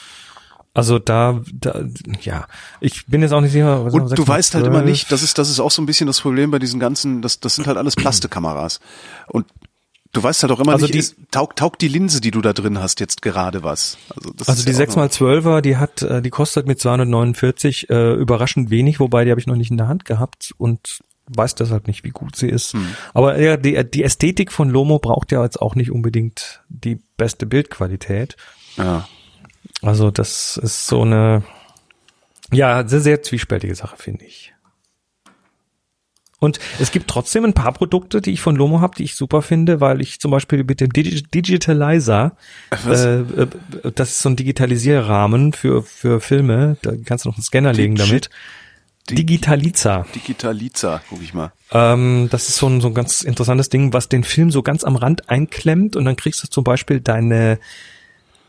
Also 0.74 1.00
da, 1.00 1.42
da, 1.52 1.86
ja, 2.22 2.46
ich 2.80 3.08
bin 3.08 3.24
jetzt 3.24 3.32
auch 3.32 3.42
nicht 3.42 3.54
sicher. 3.54 3.86
was 3.86 3.94
Und 3.96 4.16
du 4.16 4.28
weißt 4.28 4.54
halt 4.54 4.66
6x12? 4.66 4.68
immer 4.68 4.82
nicht, 4.84 5.12
das 5.12 5.24
ist, 5.24 5.40
das 5.40 5.50
ist 5.50 5.60
auch 5.60 5.72
so 5.72 5.82
ein 5.82 5.88
bisschen 5.88 6.06
das 6.06 6.22
Problem 6.22 6.52
bei 6.52 6.60
diesen 6.60 6.80
ganzen, 6.80 7.24
das, 7.24 7.40
das 7.40 7.56
sind 7.56 7.66
halt 7.66 7.78
alles 7.78 7.96
Plastikkameras. 7.96 8.80
Und 9.26 9.48
du 10.18 10.24
weißt 10.24 10.44
halt 10.44 10.52
auch 10.52 10.60
immer 10.60 10.74
Also 10.74 10.86
nicht, 10.86 10.96
die- 10.96 11.00
ist, 11.00 11.16
taugt, 11.32 11.60
taugt 11.60 11.82
die 11.82 11.88
Linse, 11.88 12.20
die 12.22 12.32
du 12.32 12.42
da 12.42 12.54
drin 12.54 12.80
hast, 12.80 13.00
jetzt 13.00 13.22
gerade 13.22 13.64
was. 13.64 13.98
Also, 14.16 14.32
das 14.36 14.50
Also 14.50 14.66
die 14.66 14.72
ja 14.72 14.78
auch 14.88 14.96
noch- 14.96 15.04
6x12er, 15.10 15.62
die 15.62 15.78
hat, 15.78 16.02
äh, 16.02 16.22
die 16.22 16.30
kostet 16.30 16.68
mit 16.68 16.80
249 16.80 17.90
äh, 17.90 18.14
überraschend 18.14 18.70
wenig, 18.70 19.00
wobei 19.00 19.24
die 19.26 19.32
habe 19.32 19.40
ich 19.40 19.48
noch 19.48 19.56
nicht 19.56 19.72
in 19.72 19.78
der 19.78 19.88
Hand 19.88 20.06
gehabt 20.06 20.54
und 20.58 21.00
weiß 21.30 21.56
deshalb 21.56 21.88
nicht, 21.88 22.04
wie 22.04 22.10
gut 22.12 22.36
sie 22.36 22.48
ist. 22.48 22.74
Hm. 22.74 22.88
Aber 23.14 23.40
ja, 23.40 23.58
die, 23.58 23.84
die 23.90 24.04
Ästhetik 24.04 24.52
von 24.52 24.70
Lomo 24.70 24.98
braucht 25.00 25.32
ja 25.32 25.44
jetzt 25.44 25.62
auch 25.62 25.76
nicht 25.76 25.92
unbedingt 25.92 26.62
die 26.70 27.00
beste 27.18 27.46
Bildqualität. 27.46 28.38
Ja. 28.78 29.08
Also 29.82 30.10
das 30.10 30.56
ist 30.58 30.88
so 30.88 31.02
eine, 31.02 31.44
ja, 32.52 32.88
sehr, 32.88 33.02
sehr 33.02 33.22
zwiespältige 33.24 33.76
Sache, 33.76 33.98
finde 33.98 34.24
ich. 34.26 34.54
Und 36.40 36.60
es 36.80 36.92
gibt 36.92 37.10
trotzdem 37.10 37.46
ein 37.46 37.54
paar 37.54 37.74
Produkte, 37.74 38.22
die 38.22 38.32
ich 38.32 38.42
von 38.42 38.56
Lomo 38.56 38.80
habe, 38.80 38.96
die 38.96 39.04
ich 39.04 39.16
super 39.16 39.42
finde, 39.42 39.82
weil 39.82 40.02
ich 40.02 40.20
zum 40.20 40.30
Beispiel 40.30 40.64
mit 40.64 40.82
dem 40.82 40.94
Digi 40.94 41.24
Digitalizer, 41.24 42.38
äh, 42.88 43.20
äh, 43.22 43.48
das 43.96 44.10
ist 44.12 44.20
so 44.20 44.30
ein 44.30 44.36
Digitalisierrahmen 44.36 45.54
für, 45.54 45.82
für 45.82 46.22
Filme, 46.22 46.78
da 46.84 46.92
kannst 47.06 47.26
du 47.26 47.30
noch 47.30 47.38
einen 47.38 47.44
Scanner 47.44 47.74
legen 47.74 47.96
Digi- 47.96 48.06
damit. 48.08 48.30
Digitalizer. 49.10 50.06
Digitaliza, 50.14 51.02
guck 51.10 51.22
ich 51.24 51.34
mal. 51.34 51.52
Ähm, 51.72 52.28
das 52.30 52.50
ist 52.50 52.58
so 52.58 52.68
ein, 52.68 52.82
so 52.82 52.90
ein 52.90 52.94
ganz 52.94 53.22
interessantes 53.22 53.70
Ding, 53.70 53.94
was 53.94 54.10
den 54.10 54.24
Film 54.24 54.52
so 54.52 54.62
ganz 54.62 54.84
am 54.84 54.96
Rand 54.96 55.30
einklemmt 55.30 55.96
und 55.96 56.06
dann 56.06 56.18
kriegst 56.18 56.44
du 56.44 56.48
zum 56.50 56.64
Beispiel 56.64 57.00
deine, 57.00 57.58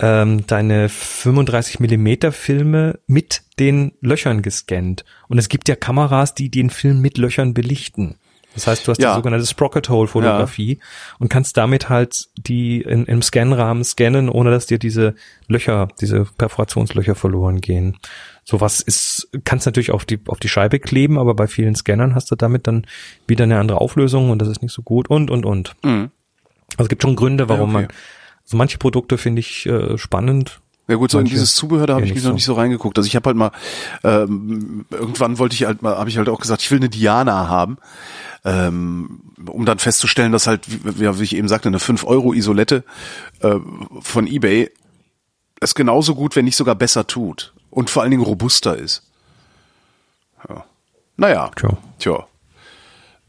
ähm, 0.00 0.46
deine 0.46 0.88
35 0.88 1.80
Millimeter 1.80 2.32
Filme 2.32 2.98
mit 3.06 3.42
den 3.58 3.92
Löchern 4.00 4.42
gescannt. 4.42 5.04
Und 5.28 5.38
es 5.38 5.48
gibt 5.48 5.68
ja 5.68 5.76
Kameras, 5.76 6.34
die 6.34 6.50
den 6.50 6.70
Film 6.70 7.00
mit 7.00 7.18
Löchern 7.18 7.54
belichten. 7.54 8.16
Das 8.54 8.66
heißt, 8.66 8.86
du 8.86 8.90
hast 8.90 9.00
Ja. 9.00 9.12
die 9.12 9.16
sogenannte 9.18 9.46
Sprocket 9.46 9.88
Hole 9.88 10.08
Fotografie 10.08 10.80
und 11.18 11.28
kannst 11.28 11.56
damit 11.56 11.88
halt 11.88 12.28
die 12.36 12.80
in, 12.80 13.04
im 13.04 13.22
Scanrahmen 13.22 13.84
scannen, 13.84 14.28
ohne 14.28 14.50
dass 14.50 14.66
dir 14.66 14.78
diese 14.78 15.14
Löcher, 15.46 15.88
diese 16.00 16.24
Perforationslöcher 16.38 17.14
verloren 17.14 17.60
gehen. 17.60 17.98
Sowas 18.44 18.80
ist, 18.80 19.28
kannst 19.44 19.66
natürlich 19.66 19.90
auf 19.92 20.04
die, 20.04 20.18
auf 20.26 20.40
die 20.40 20.48
Scheibe 20.48 20.80
kleben, 20.80 21.18
aber 21.18 21.34
bei 21.34 21.46
vielen 21.46 21.76
Scannern 21.76 22.14
hast 22.14 22.30
du 22.30 22.36
damit 22.36 22.66
dann 22.66 22.86
wieder 23.26 23.44
eine 23.44 23.58
andere 23.60 23.80
Auflösung 23.80 24.30
und 24.30 24.40
das 24.40 24.48
ist 24.48 24.62
nicht 24.62 24.72
so 24.72 24.82
gut 24.82 25.08
und, 25.08 25.30
und, 25.30 25.44
und. 25.44 25.76
Mhm. 25.84 26.10
Also 26.72 26.84
es 26.84 26.88
gibt 26.88 27.02
schon 27.02 27.16
Gründe, 27.16 27.48
warum 27.48 27.72
Ja, 27.72 27.78
okay. 27.80 27.86
man, 27.86 27.96
so 28.48 28.56
manche 28.56 28.78
Produkte 28.78 29.18
finde 29.18 29.40
ich 29.40 29.66
äh, 29.66 29.98
spannend. 29.98 30.60
Ja 30.88 30.96
gut, 30.96 31.10
so 31.10 31.18
in 31.18 31.24
Manche 31.24 31.34
dieses 31.34 31.54
Zubehör, 31.54 31.86
da 31.86 31.96
habe 31.96 32.06
ich 32.06 32.14
mich 32.14 32.22
noch 32.22 32.30
so. 32.30 32.34
nicht 32.34 32.46
so 32.46 32.54
reingeguckt. 32.54 32.96
Also 32.96 33.06
ich 33.06 33.14
habe 33.14 33.26
halt 33.26 33.36
mal, 33.36 33.52
ähm, 34.04 34.86
irgendwann 34.90 35.38
wollte 35.38 35.54
ich 35.54 35.64
halt 35.64 35.82
mal, 35.82 35.98
habe 35.98 36.08
ich 36.08 36.16
halt 36.16 36.30
auch 36.30 36.40
gesagt, 36.40 36.62
ich 36.62 36.70
will 36.70 36.78
eine 36.78 36.88
Diana 36.88 37.46
haben, 37.48 37.76
ähm, 38.46 39.20
um 39.46 39.66
dann 39.66 39.78
festzustellen, 39.78 40.32
dass 40.32 40.46
halt, 40.46 40.62
wie, 40.98 41.18
wie 41.18 41.22
ich 41.22 41.36
eben 41.36 41.46
sagte, 41.46 41.68
eine 41.68 41.76
5-Euro-Isolette 41.76 42.84
äh, 43.42 43.56
von 44.00 44.26
Ebay 44.26 44.70
es 45.60 45.74
genauso 45.74 46.14
gut, 46.14 46.34
wenn 46.34 46.46
nicht 46.46 46.56
sogar 46.56 46.74
besser 46.74 47.06
tut. 47.06 47.52
Und 47.68 47.90
vor 47.90 48.00
allen 48.00 48.10
Dingen 48.10 48.22
robuster 48.22 48.78
ist. 48.78 49.02
Ja. 50.48 50.64
Naja, 51.18 51.50
Tja. 51.54 51.76
tja. 51.98 52.26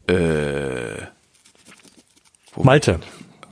Äh, 0.08 1.08
Malte. 2.56 3.02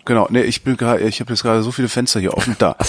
Genau, 0.07 0.25
nee, 0.29 0.41
ich 0.43 0.63
bin 0.63 0.77
gerade, 0.77 1.03
ich 1.03 1.19
habe 1.19 1.33
jetzt 1.33 1.43
gerade 1.43 1.61
so 1.61 1.73
viele 1.73 1.89
Fenster 1.89 2.21
hier 2.21 2.33
offen 2.33 2.55
da. 2.59 2.77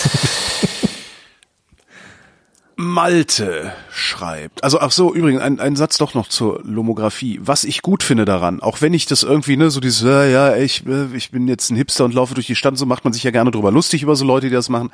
Malte 2.77 3.73
schreibt, 3.91 4.63
also 4.63 4.79
ach 4.79 4.93
so, 4.93 5.13
übrigens 5.13 5.43
ein, 5.43 5.59
ein 5.59 5.75
Satz 5.75 5.99
doch 5.99 6.15
noch 6.15 6.29
zur 6.29 6.63
Lomographie. 6.63 7.41
Was 7.43 7.65
ich 7.65 7.83
gut 7.83 8.05
finde 8.05 8.25
daran, 8.25 8.63
auch 8.63 8.83
wenn 8.83 8.95
ich 8.95 9.07
das 9.07 9.25
irgendwie 9.25 9.57
ne, 9.57 9.69
so 9.69 9.81
dieses, 9.81 10.05
äh, 10.05 10.31
ja, 10.31 10.55
ich, 10.55 10.87
äh, 10.87 11.07
ich 11.13 11.33
bin 11.33 11.49
jetzt 11.49 11.71
ein 11.71 11.77
Hipster 11.77 12.05
und 12.05 12.15
laufe 12.15 12.35
durch 12.35 12.47
die 12.47 12.55
Stadt, 12.55 12.79
so 12.79 12.87
macht 12.87 13.03
man 13.03 13.13
sich 13.13 13.25
ja 13.25 13.33
gerne 13.33 13.51
drüber 13.51 13.73
lustig 13.73 14.05
über 14.05 14.15
so 14.15 14.25
Leute, 14.25 14.47
die 14.47 14.55
das 14.55 14.69
machen. 14.69 14.93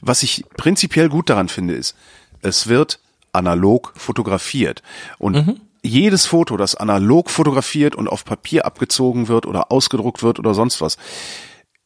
Was 0.00 0.22
ich 0.22 0.44
prinzipiell 0.56 1.08
gut 1.08 1.28
daran 1.28 1.48
finde, 1.48 1.74
ist, 1.74 1.96
es 2.40 2.68
wird 2.68 3.00
analog 3.32 3.94
fotografiert 3.96 4.84
und 5.18 5.60
jedes 5.82 6.24
Foto, 6.24 6.56
das 6.56 6.76
analog 6.76 7.30
fotografiert 7.30 7.96
und 7.96 8.08
auf 8.08 8.24
Papier 8.24 8.64
abgezogen 8.64 9.26
wird 9.26 9.44
oder 9.44 9.72
ausgedruckt 9.72 10.22
wird 10.22 10.38
oder 10.38 10.54
sonst 10.54 10.80
was, 10.80 10.98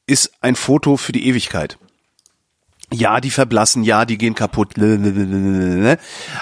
ist 0.08 0.32
ein 0.40 0.56
Foto 0.56 0.96
für 0.96 1.12
die 1.12 1.26
Ewigkeit. 1.28 1.78
Ja, 2.92 3.20
die 3.20 3.30
verblassen, 3.30 3.84
ja, 3.84 4.04
die 4.06 4.16
gehen 4.18 4.34
kaputt. 4.34 4.74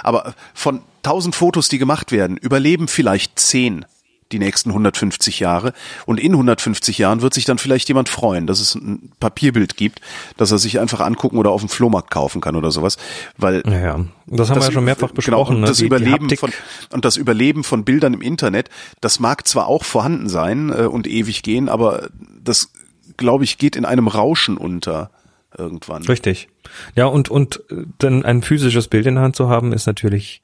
Aber 0.03 0.35
von 0.55 0.81
tausend 1.03 1.35
Fotos, 1.35 1.69
die 1.69 1.79
gemacht 1.79 2.13
werden, 2.13 2.37
überleben 2.37 2.89
vielleicht 2.89 3.39
zehn 3.39 3.85
die 4.33 4.41
nächsten 4.41 4.71
150 4.71 5.39
Jahre. 5.39 5.73
Und 6.05 6.19
in 6.19 6.33
150 6.33 6.99
Jahren 6.99 7.23
wird 7.23 7.33
sich 7.33 7.45
dann 7.45 7.59
vielleicht 7.59 7.87
jemand 7.87 8.09
freuen, 8.09 8.49
dass 8.49 8.59
es 8.59 8.75
ein 8.75 9.13
Papierbild 9.21 9.77
gibt, 9.77 10.01
dass 10.37 10.51
er 10.51 10.59
sich 10.59 10.81
einfach 10.81 10.99
angucken 11.01 11.39
oder 11.39 11.51
auf 11.51 11.61
dem 11.61 11.69
Flohmarkt 11.69 12.11
kaufen 12.11 12.41
kann 12.41 12.57
oder 12.57 12.73
sowas. 12.73 12.97
Weil 13.39 13.63
Ja. 13.69 14.01
Das 14.27 14.51
haben 14.51 14.61
wir 14.61 14.67
ja 14.67 14.73
schon 14.73 14.85
mehrfach 14.85 15.13
besprochen. 15.13 15.45
Genau, 15.47 15.49
und 15.57 15.61
ne? 15.61 15.67
das 15.69 15.77
Die- 15.77 15.83
die 15.83 15.87
Überleben 15.87 16.25
Haptik- 16.25 16.41
von 16.41 16.53
und 16.93 17.05
das 17.05 17.17
Überleben 17.17 17.63
von 17.63 17.85
Bildern 17.85 18.15
im 18.15 18.21
Internet, 18.21 18.69
das 19.01 19.21
mag 19.21 19.47
zwar 19.47 19.69
auch 19.69 19.85
vorhanden 19.85 20.29
sein 20.29 20.71
äh, 20.71 20.83
und 20.87 21.07
ewig 21.07 21.45
gehen, 21.45 21.69
aber 21.69 22.09
das 22.43 22.71
glaube 23.17 23.45
ich 23.45 23.59
geht 23.59 23.77
in 23.77 23.85
einem 23.85 24.09
Rauschen 24.09 24.57
unter 24.57 25.11
irgendwann. 25.57 26.03
Richtig. 26.05 26.49
Ja, 26.95 27.07
und, 27.07 27.29
und 27.29 27.63
äh, 27.71 27.85
dann 27.99 28.25
ein 28.25 28.43
physisches 28.43 28.89
Bild 28.89 29.07
in 29.07 29.15
der 29.15 29.25
Hand 29.25 29.37
zu 29.37 29.49
haben, 29.49 29.73
ist 29.73 29.87
natürlich, 29.87 30.43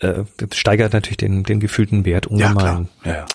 äh, 0.00 0.24
steigert 0.52 0.92
natürlich 0.92 1.16
den, 1.16 1.44
den 1.44 1.60
gefühlten 1.60 2.04
Wert 2.04 2.26
Ja, 2.26 2.30
ungemein. 2.30 2.54
klar. 2.54 2.86
Ja, 3.04 3.12
ja. 3.12 3.26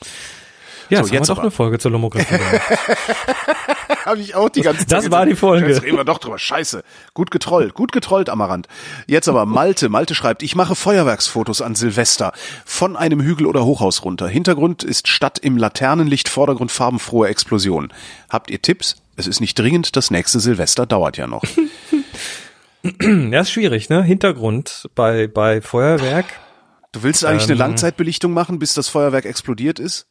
Ja, 0.89 1.03
So, 1.03 1.13
jetzt 1.13 1.13
haben 1.13 1.13
wir 1.13 1.19
doch 1.27 1.29
aber. 1.37 1.41
eine 1.43 1.51
Folge 1.51 1.79
zur 1.79 1.91
Lomographie. 1.91 2.35
Habe 4.05 4.19
ich 4.21 4.33
auch 4.33 4.49
die 4.49 4.61
ganze 4.61 4.85
Das 4.87 5.11
war 5.11 5.25
die 5.25 5.35
Folge. 5.35 5.67
Jetzt 5.67 5.83
reden 5.83 5.97
wir 5.97 6.03
doch 6.03 6.17
drüber. 6.17 6.39
Scheiße. 6.39 6.83
Gut 7.13 7.31
getrollt. 7.31 7.73
Gut 7.73 7.91
getrollt, 7.91 8.29
Amarant. 8.29 8.67
Jetzt 9.07 9.27
aber 9.27 9.45
Malte. 9.45 9.89
Malte 9.89 10.15
schreibt, 10.15 10.41
ich 10.41 10.55
mache 10.55 10.75
Feuerwerksfotos 10.75 11.61
an 11.61 11.75
Silvester. 11.75 12.33
Von 12.65 12.95
einem 12.95 13.21
Hügel 13.21 13.45
oder 13.45 13.65
Hochhaus 13.65 14.03
runter. 14.03 14.27
Hintergrund 14.27 14.83
ist 14.83 15.07
Stadt 15.07 15.37
im 15.39 15.57
Laternenlicht, 15.57 16.27
Vordergrund 16.29 16.71
farbenfrohe 16.71 17.27
Explosion. 17.27 17.93
Habt 18.29 18.49
ihr 18.49 18.61
Tipps? 18.61 18.95
Es 19.15 19.27
ist 19.27 19.41
nicht 19.41 19.59
dringend, 19.59 19.95
das 19.95 20.11
nächste 20.11 20.39
Silvester 20.39 20.85
dauert 20.85 21.17
ja 21.17 21.27
noch. 21.27 21.43
ja, 23.01 23.41
ist 23.41 23.51
schwierig, 23.51 23.89
ne? 23.89 24.01
Hintergrund 24.01 24.89
bei, 24.95 25.27
bei 25.27 25.61
Feuerwerk. 25.61 26.25
Du 26.93 27.03
willst 27.03 27.23
eigentlich 27.25 27.43
eine 27.43 27.53
Ähm. 27.53 27.59
Langzeitbelichtung 27.59 28.33
machen, 28.33 28.57
bis 28.57 28.73
das 28.73 28.87
Feuerwerk 28.87 29.25
explodiert 29.25 29.77
ist? 29.77 30.07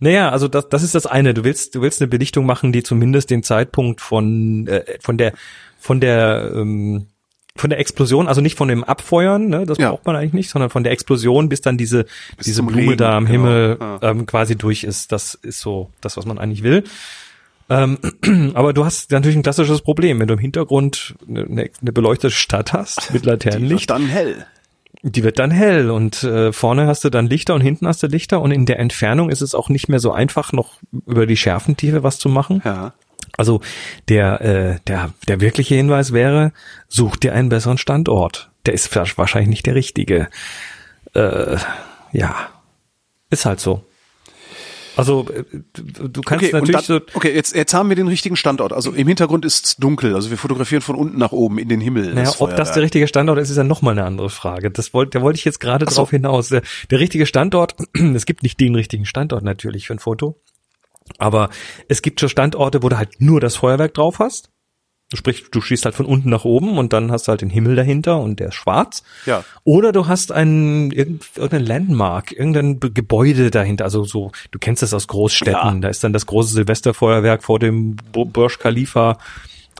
Naja, 0.00 0.30
also 0.30 0.48
das, 0.48 0.68
das 0.68 0.82
ist 0.82 0.94
das 0.94 1.06
eine. 1.06 1.34
Du 1.34 1.44
willst, 1.44 1.74
du 1.74 1.82
willst 1.82 2.00
eine 2.00 2.08
Belichtung 2.08 2.46
machen, 2.46 2.72
die 2.72 2.82
zumindest 2.82 3.30
den 3.30 3.42
Zeitpunkt 3.42 4.00
von, 4.00 4.66
äh, 4.66 4.84
von 5.00 5.18
der, 5.18 5.32
von 5.78 6.00
der, 6.00 6.52
ähm, 6.54 7.06
von 7.54 7.68
der 7.68 7.78
Explosion, 7.80 8.28
also 8.28 8.40
nicht 8.40 8.56
von 8.56 8.68
dem 8.68 8.82
Abfeuern, 8.82 9.48
ne, 9.48 9.66
das 9.66 9.76
Ja. 9.78 9.90
braucht 9.90 10.06
man 10.06 10.16
eigentlich 10.16 10.32
nicht, 10.32 10.48
sondern 10.50 10.70
von 10.70 10.84
der 10.84 10.92
Explosion, 10.92 11.50
bis 11.50 11.60
dann 11.60 11.76
diese, 11.76 12.06
diese 12.42 12.56
zum 12.56 12.66
Blume 12.68 12.82
Regen, 12.82 12.96
da 12.96 13.16
am 13.18 13.26
genau. 13.26 13.32
Himmel 13.44 13.76
Ja. 13.80 13.98
ähm, 14.02 14.24
quasi 14.26 14.56
durch 14.56 14.84
ist. 14.84 15.12
Das 15.12 15.34
ist 15.34 15.60
so 15.60 15.90
das, 16.00 16.16
was 16.16 16.24
man 16.24 16.38
eigentlich 16.38 16.62
will. 16.62 16.84
Ähm, 17.68 17.98
aber 18.54 18.72
du 18.72 18.84
hast 18.84 19.10
natürlich 19.12 19.36
ein 19.36 19.42
klassisches 19.42 19.82
Problem, 19.82 20.18
wenn 20.18 20.28
du 20.28 20.34
im 20.34 20.40
Hintergrund 20.40 21.14
eine, 21.28 21.42
eine 21.80 21.92
beleuchtete 21.92 22.30
Stadt 22.32 22.72
hast 22.72 23.12
mit 23.12 23.24
Laternenlicht. 23.26 23.90
dann 23.90 24.06
hell. 24.06 24.46
Die 25.02 25.24
wird 25.24 25.38
dann 25.38 25.50
hell 25.50 25.90
und 25.90 26.22
äh, 26.22 26.52
vorne 26.52 26.86
hast 26.86 27.04
du 27.04 27.10
dann 27.10 27.26
Lichter 27.26 27.54
und 27.54 27.60
hinten 27.60 27.88
hast 27.88 28.02
du 28.02 28.06
Lichter 28.06 28.40
und 28.40 28.52
in 28.52 28.66
der 28.66 28.78
Entfernung 28.78 29.30
ist 29.30 29.40
es 29.40 29.54
auch 29.54 29.68
nicht 29.68 29.88
mehr 29.88 29.98
so 29.98 30.12
einfach, 30.12 30.52
noch 30.52 30.78
über 31.06 31.26
die 31.26 31.36
Schärfentiefe 31.36 32.04
was 32.04 32.18
zu 32.18 32.28
machen. 32.28 32.62
Ja. 32.64 32.92
Also 33.36 33.60
der, 34.08 34.40
äh, 34.40 34.78
der, 34.86 35.12
der 35.26 35.40
wirkliche 35.40 35.74
Hinweis 35.74 36.12
wäre, 36.12 36.52
such 36.88 37.16
dir 37.16 37.32
einen 37.32 37.48
besseren 37.48 37.78
Standort. 37.78 38.50
Der 38.66 38.74
ist 38.74 38.94
wahrscheinlich 38.94 39.48
nicht 39.48 39.66
der 39.66 39.74
richtige. 39.74 40.28
Äh, 41.14 41.56
ja, 42.12 42.48
ist 43.30 43.46
halt 43.46 43.58
so. 43.58 43.84
Also 44.96 45.26
äh, 45.28 45.44
du 45.72 46.20
kannst 46.22 46.44
okay, 46.44 46.52
natürlich 46.52 46.86
dann, 46.86 47.00
so. 47.00 47.00
Okay, 47.14 47.34
jetzt, 47.34 47.54
jetzt 47.54 47.72
haben 47.74 47.88
wir 47.88 47.96
den 47.96 48.08
richtigen 48.08 48.36
Standort. 48.36 48.72
Also 48.72 48.92
im 48.92 49.08
Hintergrund 49.08 49.44
ist 49.44 49.66
es 49.66 49.76
dunkel. 49.76 50.14
Also 50.14 50.30
wir 50.30 50.38
fotografieren 50.38 50.82
von 50.82 50.96
unten 50.96 51.18
nach 51.18 51.32
oben 51.32 51.58
in 51.58 51.68
den 51.68 51.80
Himmel. 51.80 52.14
Naja, 52.14 52.32
ob 52.38 52.54
das 52.56 52.72
der 52.72 52.82
richtige 52.82 53.08
Standort 53.08 53.38
ist, 53.38 53.50
ist 53.50 53.56
ja 53.56 53.64
nochmal 53.64 53.92
eine 53.92 54.04
andere 54.04 54.30
Frage. 54.30 54.70
Das 54.70 54.94
wollte, 54.94 55.18
da 55.18 55.24
wollte 55.24 55.38
ich 55.38 55.44
jetzt 55.44 55.60
gerade 55.60 55.86
so. 55.88 55.96
drauf 55.96 56.10
hinaus. 56.10 56.48
Der, 56.48 56.62
der 56.90 57.00
richtige 57.00 57.26
Standort, 57.26 57.74
es 58.14 58.26
gibt 58.26 58.42
nicht 58.42 58.60
den 58.60 58.74
richtigen 58.74 59.06
Standort 59.06 59.42
natürlich 59.42 59.86
für 59.86 59.94
ein 59.94 59.98
Foto. 59.98 60.40
Aber 61.18 61.50
es 61.88 62.02
gibt 62.02 62.20
schon 62.20 62.28
Standorte, 62.28 62.82
wo 62.82 62.88
du 62.88 62.96
halt 62.96 63.20
nur 63.20 63.40
das 63.40 63.56
Feuerwerk 63.56 63.94
drauf 63.94 64.18
hast. 64.18 64.51
Sprich, 65.16 65.50
du 65.50 65.60
schießt 65.60 65.84
halt 65.84 65.94
von 65.94 66.06
unten 66.06 66.30
nach 66.30 66.44
oben 66.44 66.78
und 66.78 66.92
dann 66.92 67.12
hast 67.12 67.26
du 67.26 67.30
halt 67.30 67.42
den 67.42 67.50
Himmel 67.50 67.76
dahinter 67.76 68.18
und 68.18 68.40
der 68.40 68.48
ist 68.48 68.54
schwarz. 68.54 69.02
Ja. 69.26 69.44
Oder 69.64 69.92
du 69.92 70.08
hast 70.08 70.32
einen, 70.32 70.90
irgendein 70.90 71.64
Landmark, 71.64 72.32
irgendein 72.32 72.80
Gebäude 72.80 73.50
dahinter. 73.50 73.84
Also 73.84 74.04
so, 74.04 74.32
du 74.50 74.58
kennst 74.58 74.82
das 74.82 74.94
aus 74.94 75.08
Großstädten. 75.08 75.74
Ja. 75.74 75.80
Da 75.80 75.88
ist 75.88 76.04
dann 76.04 76.12
das 76.12 76.26
große 76.26 76.52
Silvesterfeuerwerk 76.52 77.42
vor 77.42 77.58
dem 77.58 77.96
Burj 78.12 78.58
Khalifa 78.58 79.18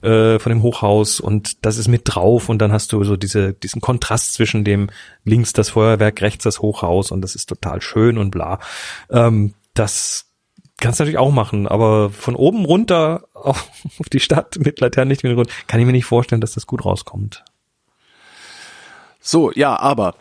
äh, 0.02 0.38
von 0.38 0.50
dem 0.50 0.62
Hochhaus 0.62 1.20
und 1.20 1.64
das 1.64 1.78
ist 1.78 1.88
mit 1.88 2.02
drauf 2.04 2.48
und 2.48 2.58
dann 2.58 2.72
hast 2.72 2.92
du 2.92 3.04
so 3.04 3.16
diese, 3.16 3.52
diesen 3.52 3.80
Kontrast 3.80 4.34
zwischen 4.34 4.64
dem 4.64 4.90
links 5.24 5.52
das 5.52 5.70
Feuerwerk, 5.70 6.20
rechts 6.22 6.44
das 6.44 6.60
Hochhaus 6.60 7.10
und 7.10 7.22
das 7.22 7.34
ist 7.34 7.48
total 7.48 7.80
schön 7.80 8.18
und 8.18 8.30
bla. 8.30 8.58
Ähm, 9.10 9.54
das 9.74 10.31
Kannst 10.82 10.98
du 10.98 11.04
natürlich 11.04 11.18
auch 11.18 11.30
machen, 11.30 11.68
aber 11.68 12.10
von 12.10 12.34
oben 12.34 12.64
runter 12.64 13.22
auf, 13.34 13.70
die 14.12 14.18
Stadt 14.18 14.58
mit 14.58 14.80
Laternenlicht 14.80 15.22
im 15.22 15.44
kann 15.68 15.78
ich 15.78 15.86
mir 15.86 15.92
nicht 15.92 16.06
vorstellen, 16.06 16.40
dass 16.40 16.54
das 16.54 16.66
gut 16.66 16.84
rauskommt. 16.84 17.44
So, 19.20 19.52
ja, 19.52 19.78
aber 19.78 20.16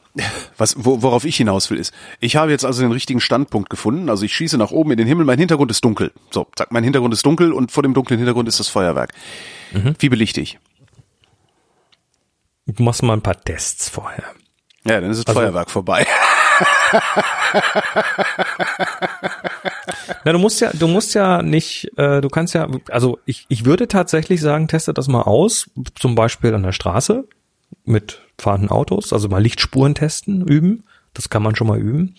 was, 0.57 0.75
wo, 0.77 1.01
worauf 1.01 1.25
ich 1.25 1.35
hinaus 1.37 1.71
will, 1.71 1.79
ist, 1.79 1.91
ich 2.19 2.35
habe 2.35 2.51
jetzt 2.51 2.63
also 2.63 2.83
den 2.83 2.91
richtigen 2.91 3.19
Standpunkt 3.19 3.71
gefunden. 3.71 4.07
Also 4.07 4.23
ich 4.23 4.35
schieße 4.35 4.59
nach 4.59 4.69
oben 4.69 4.91
in 4.91 4.97
den 4.97 5.07
Himmel, 5.07 5.25
mein 5.25 5.39
Hintergrund 5.39 5.71
ist 5.71 5.83
dunkel. 5.83 6.11
So, 6.29 6.45
zack, 6.55 6.71
mein 6.71 6.83
Hintergrund 6.83 7.11
ist 7.15 7.25
dunkel 7.25 7.53
und 7.53 7.71
vor 7.71 7.81
dem 7.81 7.95
dunklen 7.95 8.19
Hintergrund 8.19 8.47
ist 8.47 8.59
das 8.59 8.67
Feuerwerk. 8.67 9.13
Mhm. 9.71 9.95
Wie 9.97 10.09
belichte 10.09 10.41
ich? 10.41 10.59
Du 12.67 12.83
machst 12.83 13.01
mal 13.01 13.13
ein 13.13 13.23
paar 13.23 13.41
Tests 13.41 13.89
vorher. 13.89 14.25
Ja, 14.85 15.01
dann 15.01 15.09
ist 15.09 15.17
das 15.17 15.25
also, 15.25 15.39
Feuerwerk 15.39 15.71
vorbei. 15.71 16.05
Na, 20.23 20.31
du 20.31 20.39
musst 20.39 20.61
ja, 20.61 20.71
du 20.73 20.87
musst 20.87 21.13
ja 21.13 21.41
nicht, 21.41 21.91
äh, 21.97 22.21
du 22.21 22.29
kannst 22.29 22.53
ja, 22.53 22.67
also 22.89 23.19
ich, 23.25 23.45
ich 23.49 23.65
würde 23.65 23.87
tatsächlich 23.87 24.41
sagen, 24.41 24.67
teste 24.67 24.93
das 24.93 25.07
mal 25.07 25.23
aus, 25.23 25.69
zum 25.95 26.15
Beispiel 26.15 26.53
an 26.53 26.63
der 26.63 26.71
Straße 26.71 27.27
mit 27.85 28.21
fahrenden 28.37 28.69
Autos, 28.69 29.13
also 29.13 29.27
mal 29.29 29.41
Lichtspuren 29.41 29.95
testen, 29.95 30.47
üben. 30.47 30.83
Das 31.13 31.29
kann 31.29 31.43
man 31.43 31.55
schon 31.55 31.67
mal 31.67 31.79
üben. 31.79 32.15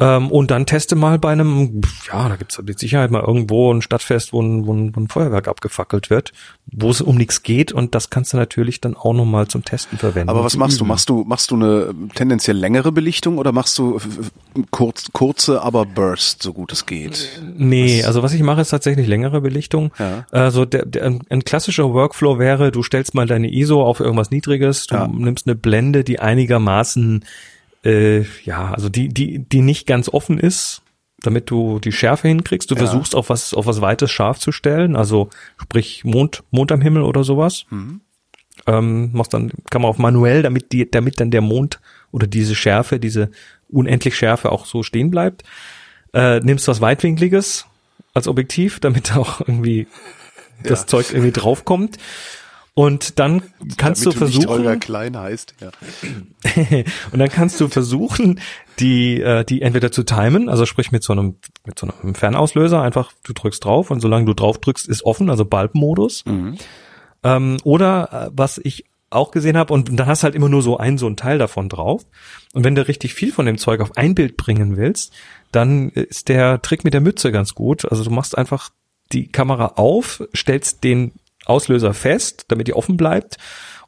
Ähm, 0.00 0.30
und 0.30 0.52
dann 0.52 0.64
teste 0.64 0.94
mal 0.94 1.18
bei 1.18 1.32
einem, 1.32 1.80
ja, 2.06 2.28
da 2.28 2.36
gibt's 2.36 2.60
mit 2.62 2.78
Sicherheit 2.78 3.10
mal 3.10 3.22
irgendwo 3.22 3.72
ein 3.72 3.82
Stadtfest, 3.82 4.32
wo 4.32 4.40
ein, 4.40 4.64
wo 4.64 4.72
ein, 4.72 4.94
wo 4.94 5.00
ein 5.00 5.08
Feuerwerk 5.08 5.48
abgefackelt 5.48 6.08
wird, 6.08 6.32
wo 6.66 6.90
es 6.90 7.00
um 7.00 7.16
nichts 7.16 7.42
geht 7.42 7.72
und 7.72 7.96
das 7.96 8.08
kannst 8.08 8.32
du 8.32 8.36
natürlich 8.36 8.80
dann 8.80 8.94
auch 8.94 9.12
nochmal 9.12 9.48
zum 9.48 9.64
Testen 9.64 9.98
verwenden. 9.98 10.28
Aber 10.28 10.44
was 10.44 10.56
machst 10.56 10.80
du? 10.80 10.84
Machst 10.84 11.08
du, 11.08 11.24
machst 11.24 11.50
du 11.50 11.56
eine 11.56 11.94
tendenziell 12.14 12.56
längere 12.56 12.92
Belichtung 12.92 13.38
oder 13.38 13.50
machst 13.50 13.76
du 13.76 14.00
kurz, 14.70 15.10
kurze, 15.12 15.62
aber 15.62 15.84
Burst, 15.84 16.44
so 16.44 16.52
gut 16.52 16.72
es 16.72 16.86
geht? 16.86 17.40
Nee, 17.56 17.98
was? 17.98 18.06
also 18.06 18.22
was 18.22 18.32
ich 18.34 18.42
mache, 18.42 18.60
ist 18.60 18.70
tatsächlich 18.70 19.08
längere 19.08 19.40
Belichtung. 19.40 19.90
Ja. 19.98 20.26
Also 20.30 20.64
der, 20.64 20.86
der, 20.86 21.18
ein 21.28 21.44
klassischer 21.44 21.92
Workflow 21.92 22.38
wäre, 22.38 22.70
du 22.70 22.84
stellst 22.84 23.14
mal 23.14 23.26
deine 23.26 23.52
ISO 23.52 23.82
auf 23.82 23.98
irgendwas 23.98 24.30
Niedriges, 24.30 24.86
du 24.86 24.94
ja. 24.94 25.08
nimmst 25.08 25.48
eine 25.48 25.56
Blende, 25.56 26.04
die 26.04 26.20
einigermaßen 26.20 27.24
äh, 27.84 28.24
ja, 28.44 28.72
also 28.72 28.88
die, 28.88 29.08
die, 29.08 29.38
die 29.38 29.60
nicht 29.60 29.86
ganz 29.86 30.08
offen 30.08 30.38
ist, 30.38 30.82
damit 31.20 31.50
du 31.50 31.78
die 31.78 31.92
Schärfe 31.92 32.28
hinkriegst. 32.28 32.70
Du 32.70 32.74
ja. 32.74 32.80
versuchst 32.80 33.14
auf 33.14 33.28
was, 33.28 33.54
auf 33.54 33.66
was 33.66 33.80
Weites 33.80 34.10
scharf 34.10 34.38
zu 34.38 34.52
stellen, 34.52 34.96
also 34.96 35.30
sprich 35.60 36.04
Mond, 36.04 36.42
Mond 36.50 36.72
am 36.72 36.80
Himmel 36.80 37.02
oder 37.02 37.24
sowas. 37.24 37.66
Mhm. 37.70 38.00
Ähm, 38.66 39.10
machst 39.12 39.34
dann, 39.34 39.50
kann 39.70 39.82
man 39.82 39.90
auf 39.90 39.98
manuell, 39.98 40.42
damit 40.42 40.72
die, 40.72 40.90
damit 40.90 41.20
dann 41.20 41.30
der 41.30 41.40
Mond 41.40 41.80
oder 42.10 42.26
diese 42.26 42.54
Schärfe, 42.54 42.98
diese 42.98 43.30
unendlich 43.68 44.16
Schärfe 44.16 44.50
auch 44.50 44.66
so 44.66 44.82
stehen 44.82 45.10
bleibt. 45.10 45.44
Äh, 46.12 46.40
nimmst 46.40 46.68
was 46.68 46.80
Weitwinkliges 46.80 47.66
als 48.14 48.28
Objektiv, 48.28 48.80
damit 48.80 49.16
auch 49.16 49.40
irgendwie 49.40 49.86
ja. 50.62 50.70
das 50.70 50.86
Zeug 50.86 51.10
irgendwie 51.10 51.32
draufkommt. 51.32 51.98
Und 52.78 53.18
dann 53.18 53.42
kannst 53.76 54.06
Damit 54.06 54.14
du 54.14 54.18
versuchen. 54.20 54.62
Du 54.62 54.78
Klein 54.78 55.18
heißt, 55.18 55.56
ja. 55.60 55.70
und 57.10 57.18
dann 57.18 57.28
kannst 57.28 57.60
du 57.60 57.66
versuchen, 57.66 58.38
die, 58.78 59.20
äh, 59.20 59.44
die 59.44 59.62
entweder 59.62 59.90
zu 59.90 60.04
timen, 60.04 60.48
also 60.48 60.64
sprich 60.64 60.92
mit 60.92 61.02
so 61.02 61.12
einem, 61.12 61.38
mit 61.66 61.76
so 61.76 61.88
einem 61.88 62.14
Fernauslöser, 62.14 62.80
einfach 62.80 63.10
du 63.24 63.32
drückst 63.32 63.64
drauf 63.64 63.90
und 63.90 63.98
solange 63.98 64.26
du 64.26 64.32
drauf 64.32 64.58
drückst, 64.58 64.86
ist 64.86 65.04
offen, 65.04 65.28
also 65.28 65.44
Bulbmodus. 65.44 66.24
Mhm. 66.24 66.56
Ähm, 67.24 67.56
oder 67.64 68.12
äh, 68.12 68.30
was 68.32 68.58
ich 68.58 68.84
auch 69.10 69.32
gesehen 69.32 69.56
habe, 69.56 69.74
und 69.74 69.98
dann 69.98 70.06
hast 70.06 70.22
du 70.22 70.26
halt 70.26 70.36
immer 70.36 70.48
nur 70.48 70.62
so 70.62 70.76
ein, 70.76 70.98
so 70.98 71.08
ein 71.08 71.16
Teil 71.16 71.38
davon 71.38 71.68
drauf. 71.68 72.06
Und 72.52 72.62
wenn 72.62 72.76
du 72.76 72.86
richtig 72.86 73.12
viel 73.12 73.32
von 73.32 73.44
dem 73.44 73.58
Zeug 73.58 73.80
auf 73.80 73.96
ein 73.96 74.14
Bild 74.14 74.36
bringen 74.36 74.76
willst, 74.76 75.12
dann 75.50 75.88
ist 75.88 76.28
der 76.28 76.62
Trick 76.62 76.84
mit 76.84 76.94
der 76.94 77.00
Mütze 77.00 77.32
ganz 77.32 77.56
gut. 77.56 77.90
Also 77.90 78.04
du 78.04 78.10
machst 78.10 78.38
einfach 78.38 78.70
die 79.10 79.26
Kamera 79.32 79.72
auf, 79.74 80.22
stellst 80.32 80.84
den 80.84 81.10
Auslöser 81.48 81.94
fest, 81.94 82.46
damit 82.48 82.68
die 82.68 82.74
offen 82.74 82.96
bleibt 82.96 83.36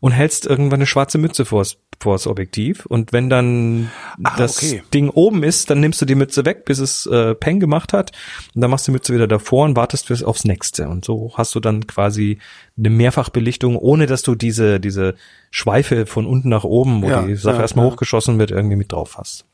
und 0.00 0.12
hältst 0.12 0.46
irgendwann 0.46 0.78
eine 0.78 0.86
schwarze 0.86 1.18
Mütze 1.18 1.44
vors, 1.44 1.76
vors 2.00 2.26
Objektiv. 2.26 2.86
Und 2.86 3.12
wenn 3.12 3.28
dann 3.28 3.90
ah, 4.24 4.36
das 4.36 4.56
okay. 4.56 4.82
Ding 4.94 5.10
oben 5.10 5.42
ist, 5.42 5.68
dann 5.68 5.80
nimmst 5.80 6.00
du 6.00 6.06
die 6.06 6.14
Mütze 6.14 6.46
weg, 6.46 6.64
bis 6.64 6.78
es 6.78 7.04
äh, 7.06 7.34
Peng 7.34 7.60
gemacht 7.60 7.92
hat. 7.92 8.12
Und 8.54 8.62
dann 8.62 8.70
machst 8.70 8.88
du 8.88 8.92
die 8.92 8.94
Mütze 8.94 9.14
wieder 9.14 9.28
davor 9.28 9.66
und 9.66 9.76
wartest 9.76 10.06
fürs, 10.06 10.22
aufs 10.22 10.44
nächste. 10.44 10.88
Und 10.88 11.04
so 11.04 11.32
hast 11.34 11.54
du 11.54 11.60
dann 11.60 11.86
quasi 11.86 12.38
eine 12.78 12.90
Mehrfachbelichtung, 12.90 13.76
ohne 13.76 14.06
dass 14.06 14.22
du 14.22 14.34
diese, 14.34 14.80
diese 14.80 15.14
Schweife 15.50 16.06
von 16.06 16.26
unten 16.26 16.48
nach 16.48 16.64
oben, 16.64 17.02
wo 17.02 17.08
ja, 17.08 17.22
die 17.22 17.36
Sache 17.36 17.56
ja, 17.56 17.62
erstmal 17.62 17.84
ja. 17.84 17.92
hochgeschossen 17.92 18.38
wird, 18.38 18.50
irgendwie 18.50 18.76
mit 18.76 18.92
drauf 18.92 19.18
hast. 19.18 19.44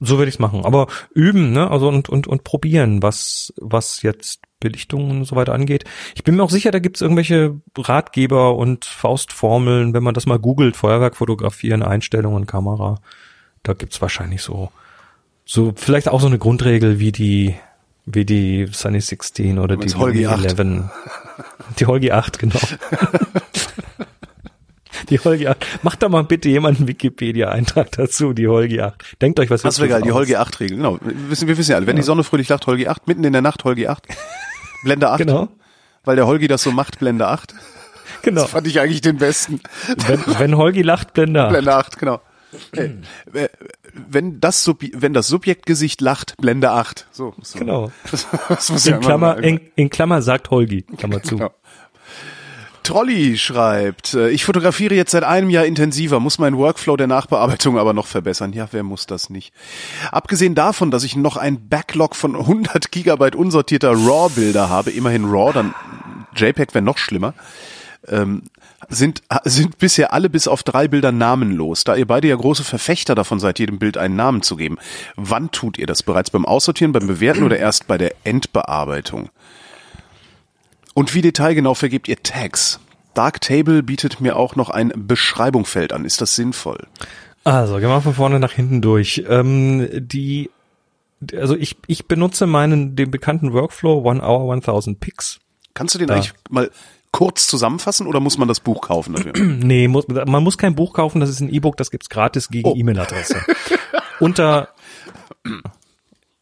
So 0.00 0.16
würde 0.16 0.30
ich 0.30 0.36
es 0.36 0.38
machen. 0.38 0.64
Aber 0.64 0.86
üben, 1.14 1.52
ne? 1.52 1.70
Also 1.70 1.88
und, 1.88 2.08
und, 2.08 2.26
und 2.26 2.42
probieren, 2.42 3.02
was, 3.02 3.52
was 3.58 4.02
jetzt 4.02 4.40
Belichtungen 4.60 5.18
und 5.18 5.24
so 5.24 5.36
weiter 5.36 5.54
angeht. 5.54 5.84
Ich 6.14 6.24
bin 6.24 6.36
mir 6.36 6.42
auch 6.42 6.50
sicher, 6.50 6.70
da 6.70 6.78
gibt's 6.78 7.00
irgendwelche 7.00 7.60
Ratgeber 7.76 8.56
und 8.56 8.84
Faustformeln, 8.84 9.94
wenn 9.94 10.02
man 10.02 10.14
das 10.14 10.26
mal 10.26 10.38
googelt, 10.38 10.76
Feuerwerk 10.76 11.16
fotografieren, 11.16 11.82
Einstellungen, 11.82 12.46
Kamera. 12.46 13.00
Da 13.62 13.74
gibt's 13.74 14.00
wahrscheinlich 14.00 14.42
so, 14.42 14.70
so 15.44 15.72
vielleicht 15.76 16.08
auch 16.08 16.20
so 16.20 16.26
eine 16.26 16.38
Grundregel 16.38 16.98
wie 16.98 17.12
die, 17.12 17.56
wie 18.06 18.24
die 18.24 18.68
Sunny 18.70 19.00
16 19.00 19.58
oder 19.58 19.76
die 19.76 19.92
Holgi 19.94 20.24
11. 20.24 20.56
Die 21.78 21.86
Holgi 21.86 22.12
8, 22.12 22.38
genau. 22.38 22.58
Die 25.10 25.18
Holgi 25.18 25.48
8. 25.48 25.82
Macht 25.82 26.02
da 26.02 26.08
mal 26.08 26.24
bitte 26.24 26.48
jemand 26.48 26.78
einen 26.78 26.88
Wikipedia-Eintrag 26.88 27.92
dazu, 27.92 28.32
die 28.32 28.48
Holgi 28.48 28.80
8. 28.80 29.20
Denkt 29.20 29.40
euch 29.40 29.50
was 29.50 29.62
Das 29.62 29.78
wäre 29.78 29.88
geil, 29.88 30.02
die 30.02 30.12
Holgi 30.12 30.36
8-Regel. 30.36 30.76
Genau. 30.76 30.98
Wir 31.02 31.30
wissen, 31.30 31.48
wir 31.48 31.58
wissen 31.58 31.72
ja 31.72 31.76
alle, 31.76 31.86
wenn 31.86 31.96
ja. 31.96 32.02
die 32.02 32.06
Sonne 32.06 32.24
fröhlich 32.24 32.48
lacht, 32.48 32.66
Holgi 32.66 32.88
8, 32.88 33.06
mitten 33.08 33.24
in 33.24 33.32
der 33.32 33.42
Nacht 33.42 33.64
Holgi 33.64 33.88
8. 33.88 34.06
Blende 34.84 35.10
8. 35.10 35.18
Genau. 35.18 35.48
Weil 36.04 36.16
der 36.16 36.26
Holgi 36.26 36.48
das 36.48 36.62
so 36.62 36.72
macht, 36.72 36.98
Blende 36.98 37.26
8. 37.26 37.54
Genau. 38.22 38.42
Das 38.42 38.50
fand 38.50 38.66
ich 38.66 38.80
eigentlich 38.80 39.00
den 39.00 39.16
besten. 39.16 39.60
Wenn, 40.06 40.22
wenn 40.38 40.56
Holgi 40.56 40.82
lacht, 40.82 41.14
Blende 41.14 41.42
8. 41.44 41.50
Blende 41.50 41.74
8, 41.74 41.98
genau. 41.98 42.20
Hey, 42.72 42.98
wenn 43.94 44.40
das 44.40 44.64
Sub 44.64 44.82
wenn 44.92 45.14
das 45.14 45.28
Subjektgesicht 45.28 46.00
lacht, 46.00 46.36
Blende 46.38 46.70
8. 46.70 47.06
So, 47.12 47.34
so. 47.42 47.58
Genau. 47.58 47.92
Das, 48.10 48.26
das 48.48 48.70
muss 48.70 48.86
in, 48.86 48.92
ja 48.94 48.98
Klammer, 48.98 49.38
in, 49.38 49.60
in 49.76 49.90
Klammer 49.90 50.22
sagt 50.22 50.50
Holgi, 50.50 50.82
Klammer 50.82 51.22
zu. 51.22 51.36
Genau. 51.36 51.50
Trolli 52.82 53.38
schreibt, 53.38 54.14
äh, 54.14 54.30
ich 54.30 54.44
fotografiere 54.44 54.94
jetzt 54.94 55.12
seit 55.12 55.24
einem 55.24 55.50
Jahr 55.50 55.64
intensiver, 55.64 56.20
muss 56.20 56.38
meinen 56.38 56.56
Workflow 56.56 56.96
der 56.96 57.06
Nachbearbeitung 57.06 57.78
aber 57.78 57.92
noch 57.92 58.06
verbessern. 58.06 58.52
Ja, 58.52 58.68
wer 58.72 58.82
muss 58.82 59.06
das 59.06 59.30
nicht? 59.30 59.52
Abgesehen 60.10 60.54
davon, 60.54 60.90
dass 60.90 61.04
ich 61.04 61.16
noch 61.16 61.36
ein 61.36 61.68
Backlog 61.68 62.16
von 62.16 62.36
100 62.36 62.90
Gigabyte 62.90 63.36
unsortierter 63.36 63.92
RAW-Bilder 63.92 64.68
habe, 64.68 64.90
immerhin 64.90 65.24
RAW, 65.24 65.52
dann 65.52 65.74
JPEG 66.36 66.74
wäre 66.74 66.84
noch 66.84 66.98
schlimmer, 66.98 67.34
ähm, 68.08 68.42
sind, 68.88 69.22
sind 69.44 69.78
bisher 69.78 70.12
alle 70.12 70.30
bis 70.30 70.48
auf 70.48 70.62
drei 70.62 70.88
Bilder 70.88 71.12
namenlos. 71.12 71.84
Da 71.84 71.96
ihr 71.96 72.06
beide 72.06 72.28
ja 72.28 72.36
große 72.36 72.64
Verfechter 72.64 73.14
davon 73.14 73.38
seid, 73.38 73.58
jedem 73.58 73.78
Bild 73.78 73.98
einen 73.98 74.16
Namen 74.16 74.42
zu 74.42 74.56
geben. 74.56 74.78
Wann 75.16 75.50
tut 75.50 75.78
ihr 75.78 75.86
das? 75.86 76.02
Bereits 76.02 76.30
beim 76.30 76.46
Aussortieren, 76.46 76.92
beim 76.92 77.06
Bewerten 77.06 77.44
oder 77.44 77.58
erst 77.58 77.86
bei 77.86 77.98
der 77.98 78.14
Endbearbeitung? 78.24 79.30
Und 80.94 81.14
wie 81.14 81.22
detailgenau 81.22 81.74
vergebt 81.74 82.08
ihr 82.08 82.22
Tags? 82.22 82.80
Darktable 83.14 83.82
bietet 83.82 84.20
mir 84.20 84.36
auch 84.36 84.56
noch 84.56 84.70
ein 84.70 84.92
Beschreibungsfeld 84.94 85.92
an. 85.92 86.04
Ist 86.04 86.20
das 86.20 86.36
sinnvoll? 86.36 86.86
Also, 87.44 87.76
gehen 87.78 87.88
wir 87.88 88.00
von 88.00 88.14
vorne 88.14 88.38
nach 88.38 88.52
hinten 88.52 88.82
durch. 88.82 89.24
Ähm, 89.28 89.88
die, 89.92 90.50
also 91.34 91.56
ich, 91.56 91.76
ich 91.86 92.06
benutze 92.06 92.46
meinen, 92.46 92.96
den 92.96 93.10
bekannten 93.10 93.52
Workflow 93.52 94.02
One 94.08 94.22
Hour 94.22 94.52
1000 94.52 95.00
Picks. 95.00 95.40
Kannst 95.74 95.94
du 95.94 95.98
den 95.98 96.10
eigentlich 96.10 96.32
mal 96.50 96.70
kurz 97.12 97.46
zusammenfassen 97.46 98.06
oder 98.06 98.20
muss 98.20 98.38
man 98.38 98.48
das 98.48 98.60
Buch 98.60 98.82
kaufen 98.82 99.14
dafür? 99.14 99.32
Nee, 99.38 99.88
muss, 99.88 100.06
man 100.08 100.42
muss 100.42 100.58
kein 100.58 100.74
Buch 100.74 100.92
kaufen, 100.92 101.20
das 101.20 101.30
ist 101.30 101.40
ein 101.40 101.52
E-Book, 101.52 101.76
das 101.76 101.90
gibt's 101.90 102.08
gratis 102.08 102.48
gegen 102.48 102.68
Oh. 102.68 102.74
E-Mail-Adresse. 102.76 103.40
Unter 104.20 104.68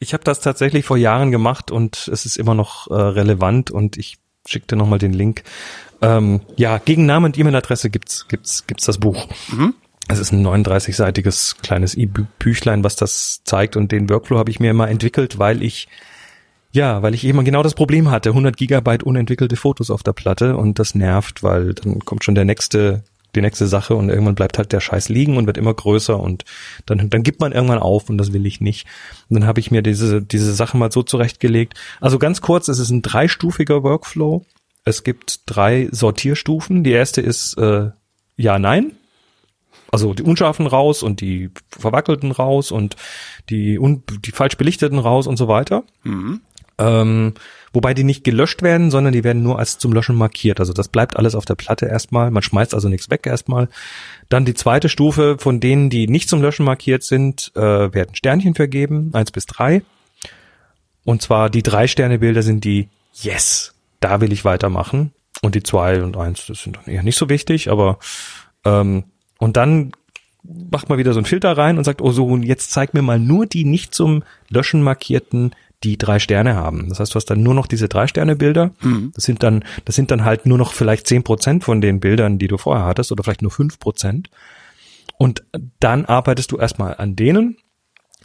ich 0.00 0.12
habe 0.12 0.24
das 0.24 0.40
tatsächlich 0.40 0.84
vor 0.84 0.96
Jahren 0.96 1.30
gemacht 1.30 1.70
und 1.70 2.08
es 2.08 2.26
ist 2.26 2.36
immer 2.36 2.54
noch 2.54 2.88
äh, 2.88 2.94
relevant 2.94 3.70
und 3.70 3.96
ich 3.96 4.18
schicke 4.48 4.66
dir 4.66 4.76
nochmal 4.76 4.98
den 4.98 5.12
Link. 5.12 5.42
Ähm, 6.00 6.40
ja, 6.56 6.78
gegen 6.78 7.06
Name 7.06 7.26
und 7.26 7.38
E-Mail-Adresse 7.38 7.90
gibt's, 7.90 8.28
gibt's, 8.28 8.66
gibt's 8.66 8.86
das 8.86 8.98
Buch. 8.98 9.26
Es 10.08 10.18
ist 10.18 10.32
ein 10.32 10.46
39-seitiges 10.46 11.56
kleines 11.62 11.94
E-Büchlein, 11.94 12.82
was 12.82 12.96
das 12.96 13.42
zeigt 13.44 13.76
und 13.76 13.92
den 13.92 14.08
Workflow 14.08 14.38
habe 14.38 14.50
ich 14.50 14.60
mir 14.60 14.70
immer 14.70 14.88
entwickelt, 14.88 15.38
weil 15.38 15.62
ich 15.62 15.88
ja, 16.70 17.02
weil 17.02 17.14
ich 17.14 17.24
eben 17.24 17.42
genau 17.44 17.62
das 17.62 17.74
Problem 17.74 18.10
hatte, 18.10 18.30
100 18.30 18.56
Gigabyte 18.56 19.02
unentwickelte 19.02 19.56
Fotos 19.56 19.90
auf 19.90 20.02
der 20.02 20.12
Platte 20.12 20.56
und 20.56 20.78
das 20.78 20.94
nervt, 20.94 21.42
weil 21.42 21.74
dann 21.74 22.00
kommt 22.00 22.24
schon 22.24 22.34
der 22.34 22.44
nächste, 22.44 23.02
die 23.34 23.40
nächste 23.40 23.66
Sache 23.66 23.94
und 23.94 24.08
irgendwann 24.08 24.34
bleibt 24.34 24.58
halt 24.58 24.72
der 24.72 24.80
Scheiß 24.80 25.08
liegen 25.08 25.36
und 25.36 25.46
wird 25.46 25.58
immer 25.58 25.74
größer 25.74 26.18
und 26.18 26.44
dann, 26.86 27.10
dann 27.10 27.22
gibt 27.22 27.40
man 27.40 27.52
irgendwann 27.52 27.78
auf 27.78 28.08
und 28.08 28.18
das 28.18 28.32
will 28.32 28.46
ich 28.46 28.60
nicht. 28.60 28.86
Und 29.28 29.40
dann 29.40 29.46
habe 29.46 29.60
ich 29.60 29.70
mir 29.70 29.82
diese, 29.82 30.22
diese 30.22 30.54
Sache 30.54 30.76
mal 30.76 30.90
so 30.90 31.02
zurechtgelegt. 31.02 31.74
Also 32.00 32.18
ganz 32.18 32.40
kurz, 32.40 32.68
es 32.68 32.78
ist 32.78 32.90
ein 32.90 33.02
dreistufiger 33.02 33.82
Workflow. 33.82 34.44
Es 34.84 35.04
gibt 35.04 35.40
drei 35.46 35.88
Sortierstufen. 35.90 36.84
Die 36.84 36.92
erste 36.92 37.20
ist 37.20 37.58
äh, 37.58 37.90
ja, 38.36 38.58
nein. 38.58 38.92
Also 39.90 40.14
die 40.14 40.22
unscharfen 40.22 40.66
raus 40.66 41.02
und 41.02 41.20
die 41.20 41.50
verwackelten 41.70 42.30
raus 42.30 42.70
und 42.70 42.96
die, 43.50 43.78
un 43.78 44.02
die 44.24 44.32
falsch 44.32 44.56
belichteten 44.56 44.98
raus 44.98 45.26
und 45.26 45.36
so 45.36 45.48
weiter. 45.48 45.82
Ähm, 46.78 47.34
wobei 47.78 47.94
die 47.94 48.02
nicht 48.02 48.24
gelöscht 48.24 48.62
werden, 48.62 48.90
sondern 48.90 49.12
die 49.12 49.22
werden 49.22 49.44
nur 49.44 49.60
als 49.60 49.78
zum 49.78 49.92
Löschen 49.92 50.16
markiert. 50.16 50.58
Also 50.58 50.72
das 50.72 50.88
bleibt 50.88 51.16
alles 51.16 51.36
auf 51.36 51.44
der 51.44 51.54
Platte 51.54 51.86
erstmal. 51.86 52.32
Man 52.32 52.42
schmeißt 52.42 52.74
also 52.74 52.88
nichts 52.88 53.08
weg 53.08 53.24
erstmal. 53.24 53.68
Dann 54.28 54.44
die 54.44 54.54
zweite 54.54 54.88
Stufe, 54.88 55.36
von 55.38 55.60
denen, 55.60 55.88
die 55.88 56.08
nicht 56.08 56.28
zum 56.28 56.42
Löschen 56.42 56.64
markiert 56.64 57.04
sind, 57.04 57.52
äh, 57.54 57.60
werden 57.60 58.16
Sternchen 58.16 58.56
vergeben, 58.56 59.10
eins 59.12 59.30
bis 59.30 59.46
drei. 59.46 59.82
Und 61.04 61.22
zwar 61.22 61.50
die 61.50 61.62
drei 61.62 61.86
Sterne 61.86 62.18
Bilder 62.18 62.42
sind 62.42 62.64
die 62.64 62.88
Yes, 63.14 63.74
da 64.00 64.20
will 64.20 64.32
ich 64.32 64.44
weitermachen. 64.44 65.12
Und 65.40 65.54
die 65.54 65.62
zwei 65.62 66.02
und 66.02 66.16
eins, 66.16 66.46
das 66.46 66.64
sind 66.64 66.78
dann 66.78 66.92
eher 66.92 67.04
nicht 67.04 67.16
so 67.16 67.28
wichtig, 67.28 67.70
aber 67.70 68.00
ähm, 68.64 69.04
und 69.38 69.56
dann 69.56 69.92
macht 70.42 70.88
man 70.88 70.98
wieder 70.98 71.12
so 71.12 71.20
einen 71.20 71.26
Filter 71.26 71.56
rein 71.56 71.78
und 71.78 71.84
sagt, 71.84 72.02
oh 72.02 72.10
so, 72.10 72.26
und 72.26 72.42
jetzt 72.42 72.72
zeig 72.72 72.92
mir 72.92 73.02
mal 73.02 73.20
nur 73.20 73.46
die 73.46 73.64
nicht 73.64 73.94
zum 73.94 74.24
Löschen 74.48 74.82
markierten, 74.82 75.54
die 75.84 75.96
drei 75.96 76.18
Sterne 76.18 76.56
haben. 76.56 76.88
Das 76.88 77.00
heißt, 77.00 77.14
du 77.14 77.16
hast 77.16 77.26
dann 77.26 77.42
nur 77.42 77.54
noch 77.54 77.66
diese 77.66 77.88
drei 77.88 78.06
Sterne 78.06 78.36
Bilder. 78.36 78.72
Das 79.14 79.24
sind 79.24 79.42
dann, 79.42 79.64
das 79.84 79.94
sind 79.94 80.10
dann 80.10 80.24
halt 80.24 80.46
nur 80.46 80.58
noch 80.58 80.72
vielleicht 80.72 81.06
zehn 81.06 81.22
Prozent 81.22 81.64
von 81.64 81.80
den 81.80 82.00
Bildern, 82.00 82.38
die 82.38 82.48
du 82.48 82.58
vorher 82.58 82.84
hattest 82.84 83.12
oder 83.12 83.22
vielleicht 83.22 83.42
nur 83.42 83.50
fünf 83.50 83.78
Prozent. 83.78 84.28
Und 85.18 85.44
dann 85.80 86.04
arbeitest 86.04 86.52
du 86.52 86.58
erstmal 86.58 86.96
an 86.96 87.16
denen. 87.16 87.56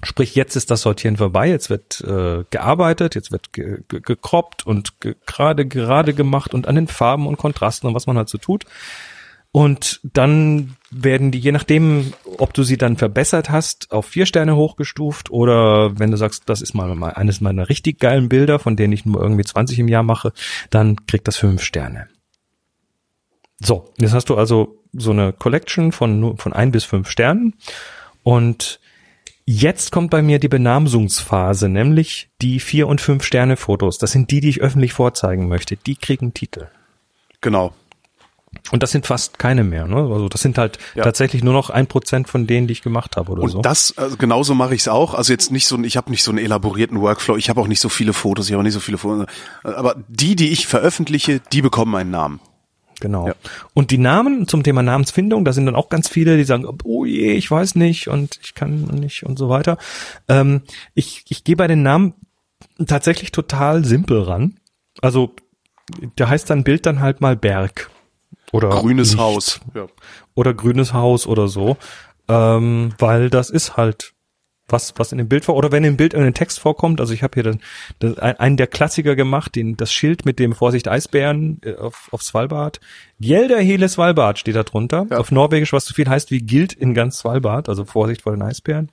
Sprich, 0.04 0.36
jetzt 0.36 0.56
ist 0.56 0.70
das 0.70 0.82
Sortieren 0.82 1.18
vorbei, 1.18 1.47
jetzt 1.47 1.70
wird 1.70 2.01
äh, 2.01 2.43
gearbeitet, 2.49 3.16
jetzt 3.16 3.32
wird 3.32 3.54
ge 3.54 3.84
ge 3.88 4.01
gekroppt 4.01 4.66
und 4.68 4.99
ge 4.99 5.16
gerade 5.26 5.66
gerade 5.66 6.14
gemacht 6.14 6.54
und 6.54 6.68
an 6.68 6.76
den 6.76 6.88
Farben 6.88 7.26
und 7.26 7.38
Kontrasten 7.38 7.88
und 7.88 7.95
was 7.95 8.06
man 8.06 8.18
halt 8.18 8.30
so 8.30 8.38
tut. 8.38 8.66
Und 9.51 10.01
dann 10.04 10.76
werden 10.96 11.32
die, 11.32 11.39
je 11.39 11.52
nachdem, 11.52 12.14
ob 12.38 12.54
du 12.54 12.64
sie 12.64 12.78
dann 12.78 12.98
verbessert 12.98 13.50
hast, 13.50 13.91
auf 13.91 14.06
vier 14.06 14.26
Sterne 14.26 14.56
hochgestuft 14.56 15.32
oder 15.32 15.98
wenn 16.00 16.12
du 16.12 16.18
sagst, 16.18 16.44
das 16.48 16.62
ist 16.62 16.74
mal, 16.74 16.94
mal 16.96 17.14
eines 17.14 17.41
meiner 17.41 17.70
richtig 17.70 18.00
geilen 18.00 18.30
Bilder, 18.30 18.60
von 18.60 18.76
denen 18.76 18.94
ich 18.94 19.06
nur 19.06 19.22
irgendwie 19.22 19.44
20 19.44 19.80
im 19.80 19.88
Jahr 19.88 20.04
mache, 20.04 20.34
dann 20.70 21.06
kriegt 21.06 21.28
das 21.28 21.38
fünf 21.38 21.64
Sterne. 21.64 22.08
So, 23.60 23.89
jetzt 23.98 24.14
hast 24.14 24.30
du 24.30 24.36
also 24.36 24.78
so 24.94 25.12
eine 25.12 25.34
Collection 25.34 25.91
von, 25.91 26.20
nur- 26.20 26.38
von 26.38 26.54
ein 26.54 26.72
bis 26.72 26.84
fünf 26.84 27.10
Sternen 27.10 27.56
und 28.24 28.80
Jetzt 29.46 29.91
kommt 29.91 30.10
bei 30.10 30.22
mir 30.22 30.39
die 30.39 30.48
Benamsungsphase, 30.48 31.68
nämlich 31.68 32.30
die 32.41 32.62
vier 32.62 32.88
und 32.88 33.02
fünf 33.02 33.26
Sterne 33.26 33.58
Fotos. 33.58 33.98
Das 33.98 34.14
sind 34.14 34.32
die, 34.32 34.39
die 34.39 34.48
ich 34.48 34.62
öffentlich 34.62 34.94
vorzeigen 34.94 35.50
möchte. 35.50 35.76
Die 35.76 35.96
kriegen 35.98 36.34
Titel. 36.34 36.68
Genau. 37.41 37.74
Und 38.74 38.82
das 38.82 38.90
sind 38.90 39.06
fast 39.06 39.38
keine 39.38 39.64
mehr. 39.64 39.86
Ne? 39.86 39.98
Also 39.98 40.28
das 40.30 40.42
sind 40.42 40.58
halt 40.58 40.80
Ja. 40.96 41.04
tatsächlich 41.04 41.44
nur 41.44 41.54
noch 41.54 41.70
ein 41.70 41.86
Prozent 41.86 42.28
von 42.28 42.48
denen, 42.48 42.66
die 42.66 42.72
ich 42.72 42.82
gemacht 42.82 43.18
habe 43.18 43.32
oder 43.32 43.44
Und 43.44 43.50
so. 43.52 43.62
das, 43.62 43.96
also 44.00 44.18
genauso 44.18 44.56
mache 44.56 44.74
ich 44.74 44.82
es 44.82 44.88
auch. 44.88 45.14
Also 45.14 45.32
jetzt 45.32 45.52
nicht 45.52 45.68
so, 45.68 45.80
ich 45.84 45.96
habe 45.96 46.10
nicht 46.10 46.24
so 46.24 46.32
einen 46.32 46.40
elaborierten 46.40 47.00
Workflow, 47.00 47.38
ich 47.38 47.52
habe 47.52 47.62
auch 47.62 47.68
nicht 47.68 47.80
so 47.80 47.88
viele 47.88 48.14
Fotos, 48.14 48.48
ich 48.48 48.52
habe 48.54 48.62
auch 48.62 48.64
nicht 48.64 48.74
so 48.74 48.80
viele 48.80 48.98
Fotos. 48.98 49.28
Aber 49.64 49.96
die, 50.08 50.36
die 50.36 50.50
ich 50.50 50.66
veröffentliche, 50.66 51.40
die 51.52 51.62
bekommen 51.62 51.94
einen 51.94 52.10
Namen. 52.10 52.40
Genau. 53.00 53.28
Ja. 53.28 53.36
Und 53.76 53.92
die 53.92 54.00
Namen 54.00 54.48
zum 54.48 54.64
Thema 54.64 54.82
Namensfindung, 54.82 55.46
da 55.46 55.54
sind 55.54 55.68
dann 55.68 55.76
auch 55.76 55.90
ganz 55.90 56.10
viele, 56.10 56.36
die 56.36 56.44
sagen, 56.44 56.66
oh 56.84 57.06
je, 57.06 57.34
ich 57.34 57.52
weiß 57.52 57.76
nicht 57.76 58.08
und 58.08 58.40
ich 58.44 58.56
kann 58.56 58.86
nicht 58.86 59.24
und 59.24 59.38
so 59.38 59.50
weiter. 59.50 59.78
Ähm, 60.28 60.64
ich, 60.96 61.26
ich 61.30 61.44
gehe 61.44 61.56
bei 61.56 61.68
den 61.68 61.84
Namen 61.84 62.16
tatsächlich 62.88 63.32
total 63.32 63.86
simpel 63.86 64.24
ran. 64.24 64.56
Also 65.00 65.36
da 66.16 66.28
heißt 66.28 66.50
dann 66.50 66.64
Bild 66.64 66.88
dann 66.88 67.02
halt 67.02 67.22
mal 67.22 67.36
Berg 67.36 67.92
oder 68.54 68.70
Grünes 68.70 69.10
Licht 69.12 69.20
Haus. 69.22 69.60
Ja. 69.76 69.88
oder 70.36 70.54
grünes 70.54 70.93
Haus 70.93 71.28
oder 71.28 71.49
so, 71.49 71.76
ähm, 72.30 72.93
weil 72.99 73.30
das 73.30 73.49
ist 73.49 73.76
halt 73.76 74.14
was, 74.70 74.93
was 74.95 75.12
in 75.12 75.18
dem 75.18 75.28
Bild 75.28 75.43
vor, 75.43 75.56
oder 75.58 75.74
wenn 75.74 75.84
im 75.84 75.97
Bild 75.97 76.14
irgendein 76.14 76.36
Text 76.36 76.60
vorkommt, 76.60 77.01
also 77.01 77.14
ich 77.14 77.22
habe 77.22 77.34
hier 77.34 77.58
dann, 77.99 78.18
einen 78.18 78.56
der 78.56 78.68
Klassiker 78.68 79.16
gemacht, 79.18 79.56
den, 79.56 79.76
das 79.76 79.91
Schild 79.91 80.24
mit 80.26 80.39
dem 80.39 80.54
Vorsicht 80.54 80.88
Eisbären 80.88 81.60
äh, 81.66 81.76
auf, 81.76 82.08
auf 82.12 82.24
Svalbard. 82.24 82.80
Gjelder 83.20 83.60
hele 83.60 83.89
Svalbard 83.89 84.39
steht 84.39 84.56
da 84.56 84.64
drunter, 84.64 85.06
Ja. 85.12 85.18
auf 85.18 85.32
Norwegisch, 85.32 85.74
was 85.74 85.86
so 85.86 85.93
viel 85.93 86.08
heißt 86.08 86.32
wie 86.32 86.39
gilt 86.39 86.72
in 86.72 86.93
ganz 86.93 87.18
Svalbard, 87.18 87.68
also 87.68 87.84
Vorsicht 87.84 88.22
vor 88.22 88.32
den 88.32 88.41
Eisbären. 88.41 88.89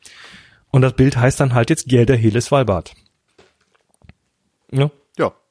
Und 0.72 0.82
das 0.82 0.94
Bild 0.94 1.16
heißt 1.16 1.38
dann 1.38 1.54
halt 1.54 1.70
jetzt 1.70 1.86
Gjelder 1.86 2.16
hele 2.16 2.40
Svalbard. 2.40 2.94
Ja. 4.72 4.90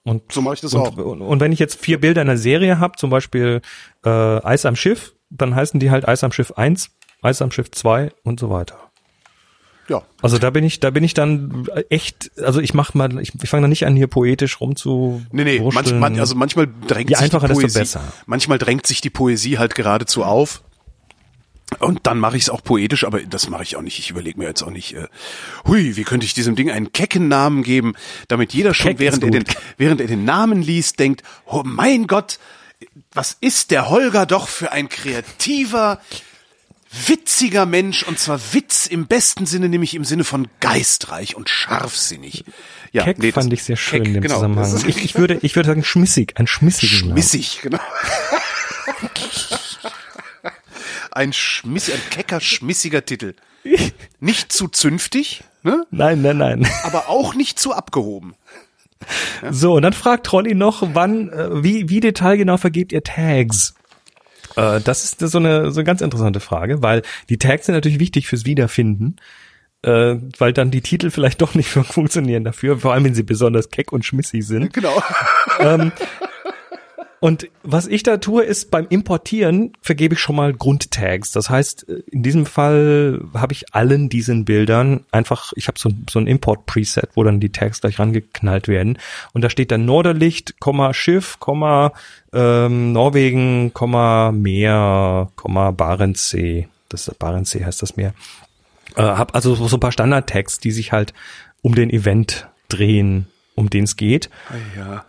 Und 0.09 0.31
So 0.31 0.41
mache 0.41 0.55
ich 0.55 0.61
das 0.61 0.73
und, 0.73 0.81
auch. 0.81 0.97
Und, 0.97 1.21
und 1.21 1.39
wenn 1.39 1.51
ich 1.51 1.59
jetzt 1.59 1.79
vier 1.79 1.99
Bilder 2.01 2.21
in 2.23 2.29
einer 2.29 2.37
Serie 2.37 2.79
habe, 2.79 2.97
zum 2.97 3.11
Beispiel 3.11 3.61
äh, 4.03 4.09
Eis 4.09 4.65
am 4.65 4.75
Schiff, 4.75 5.13
dann 5.29 5.53
heißen 5.53 5.79
die 5.79 5.91
halt 5.91 6.07
Eis 6.07 6.23
am 6.23 6.31
Schiff 6.31 6.51
1, 6.53 6.89
Eis 7.21 7.41
am 7.41 7.51
Schiff 7.51 7.69
2 7.69 8.11
und 8.23 8.39
so 8.39 8.49
weiter. 8.49 8.77
Ja. 9.87 10.03
Also 10.21 10.37
da 10.37 10.49
bin 10.49 10.63
ich, 10.63 10.79
da 10.79 10.89
bin 10.91 11.03
ich 11.03 11.13
dann 11.13 11.67
echt, 11.89 12.31
also 12.39 12.59
ich 12.59 12.73
mach 12.73 12.93
mal, 12.93 13.19
ich, 13.19 13.33
ich 13.41 13.49
fange 13.49 13.61
da 13.63 13.67
nicht 13.67 13.85
an, 13.85 13.95
hier 13.95 14.07
poetisch 14.07 14.61
rumzu. 14.61 15.21
Nee, 15.31 15.43
nee, 15.43 15.59
manch, 15.59 15.75
wurschteln. 15.75 15.99
man, 15.99 16.19
also 16.19 16.35
manchmal 16.35 16.67
drängt 16.87 17.09
Je 17.09 17.15
sich 17.15 17.29
die 17.29 17.37
Poesie, 17.37 17.79
besser. 17.79 18.01
manchmal 18.25 18.57
drängt 18.57 18.85
sich 18.87 19.01
die 19.01 19.09
Poesie 19.09 19.57
halt 19.57 19.75
geradezu 19.75 20.23
auf. 20.23 20.63
Und 21.77 22.07
dann 22.07 22.19
mache 22.19 22.35
ich 22.35 22.43
es 22.43 22.49
auch 22.49 22.63
poetisch, 22.63 23.03
aber 23.03 23.21
das 23.21 23.49
mache 23.49 23.63
ich 23.63 23.75
auch 23.75 23.81
nicht. 23.81 23.99
Ich 23.99 24.09
überlege 24.09 24.39
mir 24.39 24.47
jetzt 24.47 24.63
auch 24.63 24.71
nicht, 24.71 24.95
äh, 24.95 25.07
hui, 25.67 25.95
wie 25.95 26.03
könnte 26.03 26.25
ich 26.25 26.33
diesem 26.33 26.55
Ding 26.55 26.71
einen 26.71 26.91
kecken 26.91 27.27
Namen 27.27 27.63
geben, 27.63 27.93
damit 28.27 28.53
jeder 28.53 28.73
schon, 28.73 28.91
Keck 28.91 28.99
während 28.99 29.23
er, 29.23 29.29
den, 29.29 29.43
während 29.77 30.01
er 30.01 30.07
den 30.07 30.25
Namen 30.25 30.61
liest, 30.61 30.99
denkt, 30.99 31.23
oh 31.45 31.61
mein 31.63 32.07
Gott, 32.07 32.39
was 33.13 33.37
ist 33.39 33.71
der 33.71 33.89
Holger 33.89 34.25
doch 34.25 34.47
für 34.47 34.71
ein 34.71 34.89
kreativer, 34.89 36.01
witziger 37.07 37.65
Mensch 37.65 38.03
und 38.03 38.17
zwar 38.17 38.39
Witz 38.53 38.87
im 38.87 39.05
besten 39.05 39.45
Sinne, 39.45 39.69
nämlich 39.69 39.93
im 39.93 40.03
Sinne 40.03 40.23
von 40.23 40.47
geistreich 40.59 41.35
und 41.35 41.49
scharfsinnig. 41.49 42.45
Ja, 42.91 43.03
Keck 43.03 43.19
nee, 43.19 43.31
fand 43.31 43.53
ich 43.53 43.63
sehr 43.63 43.75
schön 43.75 43.99
Keck, 43.99 44.07
in 44.07 44.13
dem 44.15 44.23
genau. 44.23 44.35
Zusammenhang. 44.35 44.83
Ich, 44.87 45.03
ich 45.03 45.15
würde, 45.15 45.37
ich 45.41 45.55
würde 45.55 45.69
sagen 45.69 45.83
schmissig, 45.83 46.33
ein 46.37 46.47
schmissigen 46.47 47.09
Namen. 47.09 47.11
Schmissig, 47.11 47.59
genau. 47.61 47.79
Ein 51.19 51.33
schmiss, 51.33 51.91
ein 51.91 51.99
kecker, 52.11 52.39
schmissiger 52.39 53.03
Titel. 53.03 53.33
Nicht 54.21 54.53
zu 54.53 54.69
zünftig, 54.69 55.43
ne? 55.63 55.85
Nein, 55.91 56.21
nein, 56.21 56.37
nein. 56.37 56.65
aber 56.83 57.09
auch 57.09 57.35
nicht 57.35 57.59
zu 57.59 57.73
abgehoben. 57.73 58.35
So, 59.49 59.75
und 59.75 59.83
dann 59.83 59.93
fragt 59.93 60.25
Trolli 60.25 60.55
noch, 60.55 60.83
wann, 60.93 61.29
äh, 61.29 61.63
wie, 61.63 61.87
wie 61.87 62.01
detailgenau 62.01 62.57
vergebt 62.57 62.91
ihr 62.91 63.01
Tags? 63.01 63.73
Äh, 64.57 64.81
das 64.81 65.05
ist 65.05 65.21
so 65.21 65.37
eine, 65.37 65.71
so 65.71 65.79
eine 65.79 65.85
ganz 65.85 66.01
interessante 66.01 66.41
Frage, 66.41 66.83
weil 66.83 67.03
die 67.29 67.37
Tags 67.37 67.65
sind 67.65 67.75
natürlich 67.75 67.99
wichtig 67.99 68.27
fürs 68.27 68.45
Wiederfinden, 68.45 69.15
äh, 69.83 70.15
weil 70.37 70.51
dann 70.51 70.69
die 70.69 70.81
Titel 70.81 71.11
vielleicht 71.11 71.41
doch 71.41 71.55
nicht 71.55 71.69
funktionieren 71.69 72.43
dafür, 72.43 72.79
vor 72.79 72.91
allem 72.91 73.05
wenn 73.05 73.15
sie 73.15 73.23
besonders 73.23 73.69
keck 73.69 73.93
und 73.93 74.03
schmissig 74.03 74.45
sind. 74.45 74.73
Genau. 74.73 75.01
Und 77.19 77.49
was 77.63 77.87
ich 77.87 78.03
da 78.03 78.17
tue, 78.17 78.43
ist 78.43 78.71
beim 78.71 78.87
Importieren 78.89 79.73
vergebe 79.81 80.13
ich 80.13 80.21
schon 80.21 80.37
mal 80.37 80.53
Grundtags. 80.53 81.31
Das 81.31 81.49
heißt, 81.49 81.83
in 81.83 82.23
diesem 82.23 82.45
Fall 82.45 83.21
habe 83.33 83.53
ich 83.53 83.73
allen 83.73 84.07
diesen 84.09 84.45
Bildern 84.45 85.05
einfach, 85.11 85.51
ich 85.55 85.67
habe 85.67 85.77
so, 85.77 85.89
so 86.09 86.19
ein 86.19 86.27
Import-Preset, 86.27 87.09
wo 87.15 87.23
dann 87.23 87.41
die 87.41 87.51
Tags 87.51 87.81
gleich 87.81 87.99
rangeknallt 87.99 88.67
werden. 88.67 88.97
Und 89.33 89.41
da 89.41 89.49
steht 89.49 89.71
dann 89.71 89.85
Norderlicht, 89.85 90.55
Schiff, 90.91 91.37
ähm, 92.31 92.93
Norwegen, 92.93 93.73
Meer, 94.31 95.29
Barentssee. 95.75 96.67
Das 96.87 97.11
Barentssee 97.19 97.65
heißt 97.65 97.81
das 97.81 97.97
Meer. 97.97 98.13
Äh, 98.95 99.01
hab 99.01 99.35
also 99.35 99.55
so 99.55 99.75
ein 99.75 99.79
paar 99.81 99.91
Standard-Tags, 99.91 100.59
die 100.59 100.71
sich 100.71 100.93
halt 100.93 101.13
um 101.61 101.75
den 101.75 101.89
Event 101.89 102.47
drehen, 102.69 103.27
um 103.55 103.69
den 103.69 103.83
es 103.83 103.97
geht. 103.97 104.29
Ja. 104.77 105.05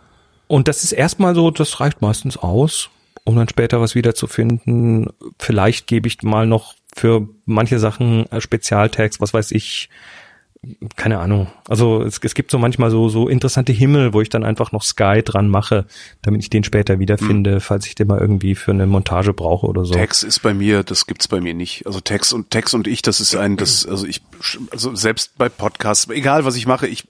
Und 0.51 0.67
das 0.67 0.83
ist 0.83 0.91
erstmal 0.91 1.33
so, 1.33 1.49
das 1.49 1.79
reicht 1.79 2.01
meistens 2.01 2.35
aus, 2.35 2.89
um 3.23 3.37
dann 3.37 3.47
später 3.47 3.79
was 3.79 3.95
wiederzufinden. 3.95 5.07
Vielleicht 5.39 5.87
gebe 5.87 6.09
ich 6.09 6.23
mal 6.23 6.45
noch 6.45 6.73
für 6.93 7.29
manche 7.45 7.79
Sachen 7.79 8.29
äh, 8.33 8.41
Spezialtags, 8.41 9.21
was 9.21 9.33
weiß 9.33 9.51
ich, 9.51 9.87
keine 10.97 11.19
Ahnung. 11.19 11.47
Also 11.69 12.03
es, 12.03 12.19
es 12.21 12.35
gibt 12.35 12.51
so 12.51 12.59
manchmal 12.59 12.91
so 12.91 13.07
so 13.07 13.29
interessante 13.29 13.71
Himmel, 13.71 14.13
wo 14.13 14.19
ich 14.19 14.27
dann 14.27 14.43
einfach 14.43 14.73
noch 14.73 14.83
Sky 14.83 15.21
dran 15.23 15.47
mache, 15.47 15.85
damit 16.21 16.43
ich 16.43 16.49
den 16.49 16.65
später 16.65 16.99
wiederfinde, 16.99 17.55
mhm. 17.55 17.61
falls 17.61 17.87
ich 17.87 17.95
den 17.95 18.07
mal 18.07 18.19
irgendwie 18.19 18.53
für 18.53 18.71
eine 18.71 18.85
Montage 18.85 19.33
brauche 19.33 19.65
oder 19.65 19.85
so. 19.85 19.93
Text 19.93 20.23
ist 20.23 20.39
bei 20.39 20.53
mir, 20.53 20.83
das 20.83 21.07
gibt's 21.07 21.29
bei 21.29 21.39
mir 21.39 21.53
nicht. 21.53 21.87
Also 21.87 22.01
Text 22.01 22.33
und 22.33 22.51
Text 22.51 22.75
und 22.75 22.87
ich, 22.87 23.01
das 23.01 23.21
ist 23.21 23.35
ein, 23.35 23.55
das 23.55 23.85
also 23.85 24.05
ich 24.05 24.21
also 24.69 24.93
selbst 24.95 25.37
bei 25.37 25.47
Podcasts, 25.47 26.09
egal 26.09 26.43
was 26.43 26.57
ich 26.57 26.67
mache, 26.67 26.87
ich 26.87 27.07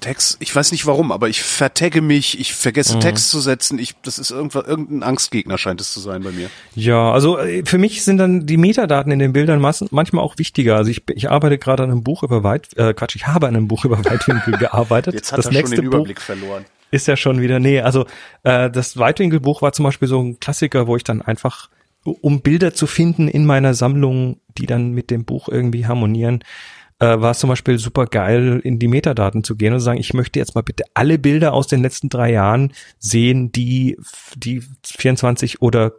Text, 0.00 0.36
ich 0.40 0.54
weiß 0.54 0.72
nicht 0.72 0.86
warum, 0.86 1.12
aber 1.12 1.28
ich 1.28 1.42
vertagge 1.42 2.00
mich, 2.00 2.38
ich 2.38 2.54
vergesse 2.54 2.96
mhm. 2.96 3.00
Text 3.00 3.30
zu 3.30 3.40
setzen, 3.40 3.78
ich, 3.78 3.94
das 4.02 4.18
ist 4.18 4.30
irgendwas, 4.30 4.66
irgendein 4.66 5.02
Angstgegner 5.02 5.58
scheint 5.58 5.80
es 5.80 5.92
zu 5.92 6.00
sein 6.00 6.22
bei 6.22 6.30
mir. 6.30 6.50
Ja, 6.74 7.12
also 7.12 7.38
äh, 7.38 7.64
für 7.64 7.78
mich 7.78 8.04
sind 8.04 8.18
dann 8.18 8.46
die 8.46 8.56
Metadaten 8.56 9.12
in 9.12 9.18
den 9.18 9.32
Bildern 9.32 9.60
manchmal 9.60 10.24
auch 10.24 10.38
wichtiger. 10.38 10.76
Also 10.76 10.90
ich, 10.90 11.02
ich 11.14 11.30
arbeite 11.30 11.58
gerade 11.58 11.82
an 11.82 11.90
einem 11.90 12.02
Buch 12.02 12.22
über 12.22 12.42
Weit, 12.42 12.76
äh, 12.76 12.94
Quatsch, 12.94 13.16
ich 13.16 13.26
habe 13.26 13.46
an 13.48 13.56
einem 13.56 13.68
Buch 13.68 13.84
über 13.84 14.04
Weitwinkel 14.04 14.56
gearbeitet. 14.58 15.14
Jetzt 15.14 15.32
hat 15.32 15.38
das 15.38 15.46
er 15.46 15.52
nächste 15.52 15.76
schon 15.76 15.84
den 15.84 15.92
Überblick 15.92 16.16
Buch 16.16 16.22
verloren. 16.22 16.64
Ist 16.90 17.08
ja 17.08 17.16
schon 17.16 17.40
wieder, 17.40 17.58
nee, 17.58 17.80
also 17.80 18.06
äh, 18.44 18.70
das 18.70 18.96
Weitwinkelbuch 18.96 19.62
war 19.62 19.72
zum 19.72 19.84
Beispiel 19.84 20.08
so 20.08 20.20
ein 20.20 20.38
Klassiker, 20.38 20.86
wo 20.86 20.96
ich 20.96 21.04
dann 21.04 21.22
einfach 21.22 21.70
um 22.04 22.42
Bilder 22.42 22.74
zu 22.74 22.86
finden 22.86 23.28
in 23.28 23.46
meiner 23.46 23.74
Sammlung, 23.74 24.40
die 24.58 24.66
dann 24.66 24.92
mit 24.92 25.10
dem 25.10 25.24
Buch 25.24 25.48
irgendwie 25.48 25.86
harmonieren, 25.86 26.44
äh, 27.04 27.20
war 27.20 27.32
es 27.32 27.38
zum 27.38 27.50
Beispiel 27.50 27.78
super 27.78 28.06
geil, 28.06 28.60
in 28.64 28.78
die 28.78 28.88
Metadaten 28.88 29.44
zu 29.44 29.56
gehen 29.56 29.72
und 29.72 29.80
zu 29.80 29.84
sagen, 29.84 30.00
ich 30.00 30.14
möchte 30.14 30.38
jetzt 30.38 30.54
mal 30.54 30.62
bitte 30.62 30.84
alle 30.94 31.18
Bilder 31.18 31.52
aus 31.52 31.66
den 31.66 31.82
letzten 31.82 32.08
drei 32.08 32.32
Jahren 32.32 32.72
sehen, 32.98 33.52
die, 33.52 33.98
die 34.36 34.62
24 34.84 35.60
oder 35.60 35.92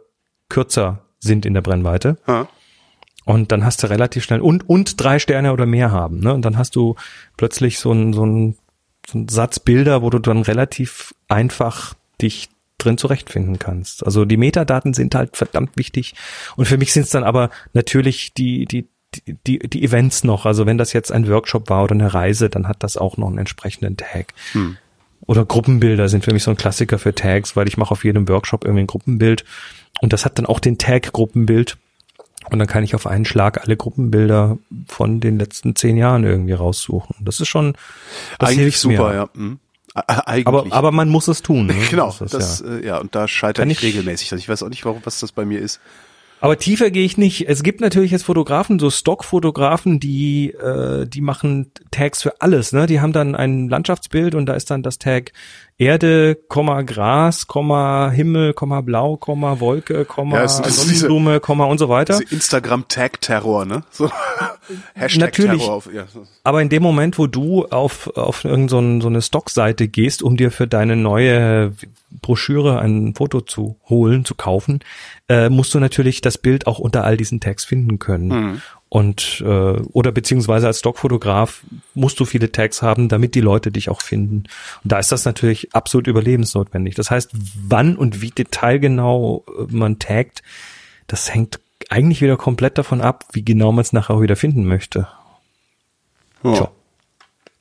kürzer 0.48 1.02
sind 1.18 1.46
in 1.46 1.54
der 1.54 1.62
Brennweite. 1.62 2.16
Ja. 2.26 2.48
Und 3.24 3.50
dann 3.52 3.64
hast 3.64 3.82
du 3.82 3.88
relativ 3.88 4.24
schnell 4.24 4.40
und, 4.40 4.68
und 4.68 5.02
drei 5.02 5.18
Sterne 5.18 5.52
oder 5.52 5.66
mehr 5.66 5.90
haben, 5.90 6.20
ne? 6.20 6.32
Und 6.32 6.44
dann 6.44 6.58
hast 6.58 6.76
du 6.76 6.94
plötzlich 7.36 7.78
so 7.78 7.92
ein, 7.92 8.12
so 8.12 8.24
ein, 8.24 8.56
so 9.08 9.18
ein 9.18 9.28
Satz 9.28 9.58
Bilder, 9.58 10.02
wo 10.02 10.10
du 10.10 10.18
dann 10.20 10.42
relativ 10.42 11.12
einfach 11.28 11.94
dich 12.22 12.48
drin 12.78 12.98
zurechtfinden 12.98 13.58
kannst. 13.58 14.04
Also 14.04 14.24
die 14.24 14.36
Metadaten 14.36 14.94
sind 14.94 15.14
halt 15.14 15.36
verdammt 15.36 15.76
wichtig. 15.76 16.14
Und 16.56 16.66
für 16.66 16.78
mich 16.78 16.92
sind 16.92 17.04
es 17.04 17.10
dann 17.10 17.24
aber 17.24 17.50
natürlich 17.72 18.32
die, 18.34 18.66
die 18.66 18.88
die, 19.46 19.58
die 19.58 19.84
Events 19.84 20.24
noch. 20.24 20.46
Also 20.46 20.66
wenn 20.66 20.78
das 20.78 20.92
jetzt 20.92 21.12
ein 21.12 21.28
Workshop 21.28 21.68
war 21.70 21.84
oder 21.84 21.94
eine 21.94 22.12
Reise, 22.12 22.50
dann 22.50 22.68
hat 22.68 22.82
das 22.82 22.96
auch 22.96 23.16
noch 23.16 23.28
einen 23.28 23.38
entsprechenden 23.38 23.96
Tag. 23.96 24.34
Hm. 24.52 24.76
Oder 25.26 25.44
Gruppenbilder 25.44 26.08
sind 26.08 26.24
für 26.24 26.32
mich 26.32 26.42
so 26.42 26.50
ein 26.50 26.56
Klassiker 26.56 26.98
für 26.98 27.14
Tags, 27.14 27.56
weil 27.56 27.66
ich 27.68 27.76
mache 27.76 27.90
auf 27.90 28.04
jedem 28.04 28.28
Workshop 28.28 28.64
irgendwie 28.64 28.84
ein 28.84 28.86
Gruppenbild 28.86 29.44
und 30.00 30.12
das 30.12 30.24
hat 30.24 30.38
dann 30.38 30.46
auch 30.46 30.60
den 30.60 30.78
Tag 30.78 31.12
Gruppenbild 31.12 31.78
und 32.50 32.58
dann 32.58 32.68
kann 32.68 32.84
ich 32.84 32.94
auf 32.94 33.06
einen 33.06 33.24
Schlag 33.24 33.62
alle 33.62 33.76
Gruppenbilder 33.76 34.58
von 34.86 35.20
den 35.20 35.38
letzten 35.38 35.74
zehn 35.74 35.96
Jahren 35.96 36.24
irgendwie 36.24 36.52
raussuchen. 36.52 37.16
Das 37.20 37.40
ist 37.40 37.48
schon 37.48 37.76
das 38.38 38.50
eigentlich 38.50 38.78
super, 38.78 39.08
mir. 39.08 39.14
ja. 39.14 39.28
Hm. 39.34 39.58
Eigentlich. 39.94 40.46
Aber, 40.46 40.66
aber 40.72 40.92
man 40.92 41.08
muss 41.08 41.26
es 41.26 41.42
tun. 41.42 41.66
Ne? 41.66 41.74
genau, 41.90 42.14
das, 42.18 42.30
das 42.30 42.60
ja. 42.60 42.74
Äh, 42.74 42.86
ja. 42.86 42.98
und 42.98 43.14
da 43.14 43.26
scheitert 43.26 43.66
ich 43.66 43.82
regelmäßig. 43.82 44.30
Ich 44.32 44.48
weiß 44.48 44.62
auch 44.62 44.68
nicht, 44.68 44.84
warum 44.84 45.00
was 45.04 45.20
das 45.20 45.32
bei 45.32 45.46
mir 45.46 45.58
ist. 45.58 45.80
Aber 46.40 46.58
tiefer 46.58 46.90
gehe 46.90 47.04
ich 47.04 47.16
nicht. 47.16 47.48
Es 47.48 47.62
gibt 47.62 47.80
natürlich 47.80 48.10
jetzt 48.10 48.24
Fotografen, 48.24 48.78
so 48.78 48.90
Stockfotografen, 48.90 50.00
die 50.00 50.50
äh, 50.50 51.06
die 51.06 51.22
machen 51.22 51.70
Tags 51.90 52.22
für 52.22 52.40
alles. 52.40 52.72
Ne? 52.72 52.86
Die 52.86 53.00
haben 53.00 53.12
dann 53.12 53.34
ein 53.34 53.68
Landschaftsbild 53.68 54.34
und 54.34 54.46
da 54.46 54.54
ist 54.54 54.70
dann 54.70 54.82
das 54.82 54.98
Tag 54.98 55.32
Erde, 55.78 56.38
Komma 56.48 56.80
Gras, 56.82 57.46
Komma 57.46 58.10
Himmel, 58.10 58.54
Komma 58.54 58.80
Blau, 58.80 59.18
Komma 59.18 59.60
Wolke, 59.60 60.06
Komma 60.06 60.36
ja, 60.38 60.48
Sonnenblume, 60.48 61.32
diese, 61.32 61.40
Komma 61.40 61.66
und 61.66 61.76
so 61.76 61.90
weiter. 61.90 62.18
Instagram 62.30 62.88
Tag 62.88 63.20
Terror, 63.20 63.66
ne? 63.66 63.82
So 63.90 64.10
Hashtag 64.94 65.20
Natürlich, 65.20 65.60
Terror 65.60 65.74
auf, 65.74 65.92
ja. 65.92 66.06
Aber 66.44 66.62
in 66.62 66.70
dem 66.70 66.82
Moment, 66.82 67.18
wo 67.18 67.26
du 67.26 67.66
auf 67.66 68.08
auf 68.16 68.44
irgendeine 68.46 68.96
so, 68.96 69.02
so 69.02 69.08
eine 69.08 69.20
Stockseite 69.20 69.86
gehst, 69.86 70.22
um 70.22 70.38
dir 70.38 70.50
für 70.50 70.66
deine 70.66 70.96
neue 70.96 71.72
Broschüre 72.22 72.78
ein 72.78 73.14
Foto 73.14 73.42
zu 73.42 73.76
holen, 73.86 74.24
zu 74.24 74.34
kaufen, 74.34 74.80
äh, 75.28 75.50
musst 75.50 75.74
du 75.74 75.80
natürlich 75.80 76.22
das 76.22 76.38
Bild 76.38 76.66
auch 76.66 76.78
unter 76.78 77.04
all 77.04 77.18
diesen 77.18 77.40
Tags 77.40 77.66
finden 77.66 77.98
können. 77.98 78.28
Mhm. 78.28 78.62
Und 78.96 79.42
äh, 79.44 79.82
oder 79.92 80.10
beziehungsweise 80.10 80.68
als 80.68 80.78
Stockfotograf 80.78 81.64
musst 81.92 82.18
du 82.18 82.24
viele 82.24 82.50
Tags 82.50 82.80
haben, 82.80 83.10
damit 83.10 83.34
die 83.34 83.42
Leute 83.42 83.70
dich 83.70 83.90
auch 83.90 84.00
finden. 84.00 84.44
Und 84.84 84.90
da 84.90 84.98
ist 84.98 85.12
das 85.12 85.26
natürlich 85.26 85.74
absolut 85.74 86.06
überlebensnotwendig. 86.06 86.94
Das 86.94 87.10
heißt, 87.10 87.30
wann 87.68 87.94
und 87.98 88.22
wie 88.22 88.30
detailgenau 88.30 89.44
äh, 89.48 89.66
man 89.68 89.98
taggt, 89.98 90.42
das 91.08 91.34
hängt 91.34 91.60
eigentlich 91.90 92.22
wieder 92.22 92.38
komplett 92.38 92.78
davon 92.78 93.02
ab, 93.02 93.26
wie 93.32 93.44
genau 93.44 93.70
man 93.70 93.82
es 93.82 93.92
nachher 93.92 94.22
wieder 94.22 94.34
finden 94.34 94.64
möchte. 94.64 95.08
Ja. 96.42 96.54
Tja. 96.54 96.70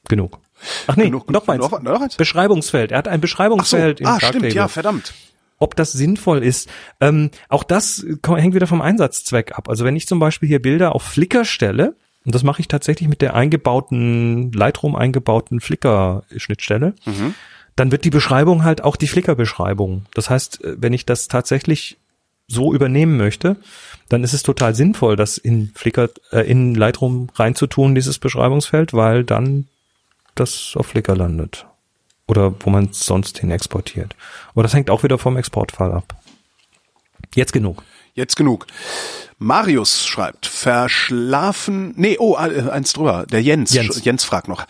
Genug. 0.07 0.39
Ach 0.87 0.95
nee, 0.95 1.03
genug, 1.03 1.29
noch, 1.29 1.45
eins. 1.49 1.59
noch, 1.59 1.81
noch 1.81 1.99
eins. 1.99 2.15
Beschreibungsfeld. 2.15 2.93
Er 2.93 2.99
hat 2.99 3.09
ein 3.09 3.19
Beschreibungsfeld 3.19 3.99
so. 3.99 4.05
Ah, 4.05 4.21
stimmt, 4.21 4.53
ja, 4.53 4.69
verdammt 4.69 5.13
ob 5.57 5.75
das 5.75 5.91
sinnvoll 5.91 6.43
ist. 6.43 6.69
Ähm, 6.99 7.31
auch 7.49 7.63
das 7.63 8.05
hängt 8.25 8.55
wieder 8.55 8.67
vom 8.67 8.81
Einsatzzweck 8.81 9.57
ab. 9.57 9.69
Also 9.69 9.85
wenn 9.85 9.95
ich 9.95 10.07
zum 10.07 10.19
Beispiel 10.19 10.49
hier 10.49 10.61
Bilder 10.61 10.95
auf 10.95 11.03
Flickr 11.03 11.45
stelle, 11.45 11.95
und 12.25 12.33
das 12.33 12.43
mache 12.43 12.59
ich 12.59 12.67
tatsächlich 12.67 13.07
mit 13.07 13.21
der 13.21 13.35
eingebauten, 13.35 14.51
Lightroom 14.51 14.95
eingebauten 14.95 15.61
Flickr-Schnittstelle, 15.61 16.95
mhm. 17.05 17.35
dann 17.75 17.91
wird 17.91 18.03
die 18.03 18.09
Beschreibung 18.09 18.63
halt 18.63 18.83
auch 18.83 18.95
die 18.95 19.07
Flickr-Beschreibung. 19.07 20.05
Das 20.13 20.29
heißt, 20.29 20.63
äh, 20.63 20.75
wenn 20.77 20.93
ich 20.93 21.05
das 21.05 21.27
tatsächlich 21.27 21.97
so 22.47 22.73
übernehmen 22.73 23.17
möchte, 23.17 23.57
dann 24.09 24.23
ist 24.23 24.33
es 24.33 24.43
total 24.43 24.75
sinnvoll, 24.75 25.15
das 25.15 25.37
in 25.37 25.71
Flickr, 25.73 26.09
äh, 26.31 26.41
in 26.41 26.75
Lightroom 26.75 27.29
reinzutun, 27.35 27.95
dieses 27.95 28.19
Beschreibungsfeld, 28.19 28.93
weil 28.93 29.23
dann 29.23 29.67
das 30.35 30.73
auf 30.75 30.87
Flickr 30.87 31.15
landet 31.15 31.65
oder 32.27 32.53
wo 32.61 32.69
man 32.69 32.85
es 32.85 32.99
sonst 33.05 33.39
hin 33.39 33.51
exportiert. 33.51 34.15
Aber 34.51 34.63
das 34.63 34.73
hängt 34.73 34.89
auch 34.89 35.03
wieder 35.03 35.17
vom 35.17 35.37
Exportfall 35.37 35.91
ab. 35.91 36.15
Jetzt 37.33 37.53
genug. 37.53 37.83
Jetzt 38.15 38.37
genug. 38.37 38.65
Marius 39.39 40.07
schreibt, 40.07 40.45
verschlafen, 40.45 41.93
nee, 41.97 42.15
oh, 42.17 42.37
äh, 42.37 42.69
eins 42.71 42.93
drüber, 42.93 43.25
der 43.29 43.41
Jens, 43.41 43.73
Jens, 43.73 44.05
Jens 44.05 44.23
fragt 44.23 44.47
noch. 44.47 44.65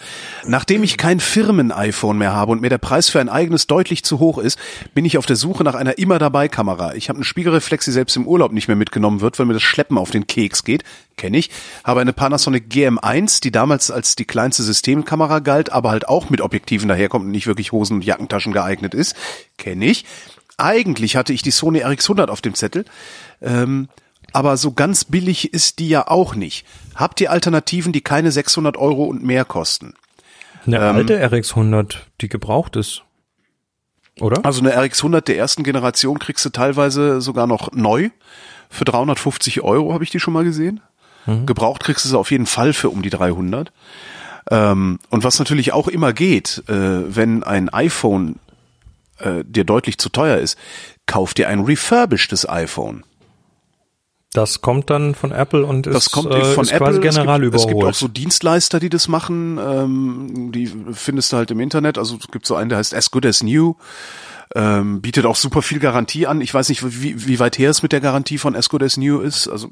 Nachdem 0.48 0.82
ich 0.84 0.98
kein 0.98 1.20
Firmen-iPhone 1.20 2.18
mehr 2.18 2.34
habe 2.34 2.52
und 2.52 2.62
mir 2.62 2.72
der 2.72 2.80
Preis 2.80 3.08
für 3.08 3.20
ein 3.20 3.30
eigenes 3.30 3.68
deutlich 3.68 4.04
zu 4.04 4.18
hoch 4.18 4.40
ist, 4.40 4.58
bin 4.96 5.06
ich 5.06 5.20
auf 5.20 5.28
der 5.28 5.36
Suche 5.36 5.64
nach 5.64 5.76
einer 5.76 6.00
immer 6.00 6.18
dabei 6.18 6.48
Kamera. 6.48 6.96
Ich 6.96 7.08
habe 7.10 7.18
eine 7.18 7.24
Spiegelreflex, 7.24 7.86
die 7.86 7.92
selbst 7.92 8.16
im 8.16 8.28
Urlaub 8.28 8.52
nicht 8.52 8.68
mehr 8.68 8.76
mitgenommen 8.76 9.22
wird, 9.22 9.38
weil 9.38 9.46
mir 9.46 9.54
das 9.54 9.62
Schleppen 9.62 10.00
auf 10.00 10.10
den 10.10 10.26
Keks 10.26 10.64
geht, 10.64 10.84
kenne 11.16 11.38
ich. 11.38 11.52
Habe 11.84 12.02
eine 12.02 12.14
Panasonic 12.14 12.66
GM1, 12.68 13.44
die 13.44 13.52
damals 13.52 13.92
als 13.92 14.16
die 14.16 14.26
kleinste 14.26 14.64
Systemkamera 14.64 15.38
galt, 15.38 15.72
aber 15.72 15.92
halt 15.92 16.08
auch 16.08 16.32
mit 16.32 16.42
Objektiven 16.42 16.90
daherkommt 16.90 17.26
und 17.26 17.32
nicht 17.32 17.46
wirklich 17.46 17.72
Hosen- 17.72 17.98
und 17.98 18.06
Jackentaschen 18.06 18.54
geeignet 18.54 18.96
ist, 18.96 19.16
kenne 19.60 19.86
ich. 19.86 20.06
Eigentlich 20.58 21.18
hatte 21.18 21.34
ich 21.34 21.42
die 21.42 21.52
Sony 21.52 21.84
RX100 21.84 22.30
auf 22.30 22.42
dem 22.42 22.54
Zettel. 22.54 22.86
Ähm, 23.41 23.90
aber 24.34 24.57
so 24.57 24.72
ganz 24.72 25.06
billig 25.06 25.53
ist 25.53 25.80
die 25.80 25.88
ja 25.88 26.07
auch 26.07 26.36
nicht. 26.36 26.66
Habt 26.95 27.22
ihr 27.22 27.32
Alternativen, 27.32 27.94
die 27.94 28.02
keine 28.02 28.32
600 28.32 28.78
Euro 28.78 29.06
und 29.06 29.24
mehr 29.24 29.45
kosten? 29.45 29.94
Eine 30.66 30.78
ähm, 30.78 30.95
alte 30.95 31.26
RX100, 31.26 31.98
die 32.22 32.30
gebraucht 32.30 32.76
ist. 32.76 33.03
Oder? 34.20 34.45
Also 34.45 34.62
eine 34.62 34.76
RX100 34.76 35.22
der 35.22 35.38
ersten 35.38 35.64
Generation 35.64 36.20
kriegst 36.20 36.44
du 36.45 36.49
teilweise 36.49 37.22
sogar 37.22 37.48
noch 37.48 37.72
neu. 37.74 38.10
Für 38.70 38.86
350 38.86 39.62
Euro 39.62 39.94
habe 39.94 40.03
ich 40.03 40.10
die 40.10 40.20
schon 40.20 40.34
mal 40.34 40.44
gesehen. 40.44 40.82
Mhm. 41.26 41.45
Gebraucht 41.45 41.84
kriegst 41.84 42.06
du 42.06 42.10
sie 42.10 42.18
auf 42.18 42.32
jeden 42.32 42.45
Fall 42.45 42.74
für 42.74 42.90
um 42.90 43.02
die 43.02 43.10
300. 43.10 43.72
Ähm, 44.52 44.99
und 45.10 45.24
was 45.24 45.40
natürlich 45.40 45.74
auch 45.74 45.88
immer 45.88 46.14
geht, 46.14 46.64
äh, 46.68 47.16
wenn 47.16 47.44
ein 47.44 47.70
iPhone 47.70 48.40
äh, 49.20 49.44
dir 49.44 49.64
deutlich 49.64 49.98
zu 49.98 50.10
teuer 50.10 50.38
ist, 50.38 50.57
kauf 51.06 51.34
dir 51.34 51.49
ein 51.49 51.62
refurbishedtes 51.62 52.48
iPhone. 52.48 53.03
Das 54.34 54.61
kommt 54.61 54.89
dann 54.89 55.15
von 55.15 55.31
Apple 55.31 55.65
und 55.65 55.88
ist, 55.88 55.95
das 55.95 56.11
kommt 56.11 56.31
äh, 56.31 56.43
von 56.43 56.68
Apple. 56.68 56.77
quasi 56.77 56.99
general 56.99 57.41
es 57.43 57.52
gibt, 57.52 57.56
es 57.56 57.68
gibt 57.68 57.84
auch 57.84 57.93
so 57.93 58.07
Dienstleister, 58.07 58.80
die 58.80 58.89
das 58.89 59.07
machen. 59.07 59.57
Ähm, 59.57 60.52
die 60.52 60.69
findest 60.91 61.31
du 61.31 61.38
halt 61.38 61.52
im 61.52 61.60
Internet. 61.61 61.97
Also 61.97 62.18
es 62.19 62.27
gibt 62.27 62.45
so 62.45 62.56
einen, 62.56 62.69
der 62.69 62.80
heißt 62.80 62.93
As 62.93 63.11
Good 63.11 63.26
As 63.26 63.43
New. 63.43 63.76
Ähm, 64.54 65.02
bietet 65.02 65.26
auch 65.26 65.36
super 65.36 65.62
viel 65.62 65.80
Garantie 65.80 66.28
an. 66.28 66.42
Ich 66.42 66.54
weiß 66.54 66.70
nicht, 66.70 66.84
wie, 67.02 67.28
wie 67.28 67.40
weit 67.40 67.58
her 67.58 67.72
es 67.72 67.82
mit 67.82 67.92
der 67.92 68.02
Garantie 68.02 68.38
von 68.38 68.56
As 68.56 68.70
New 68.98 69.20
ist. 69.20 69.48
Also 69.48 69.70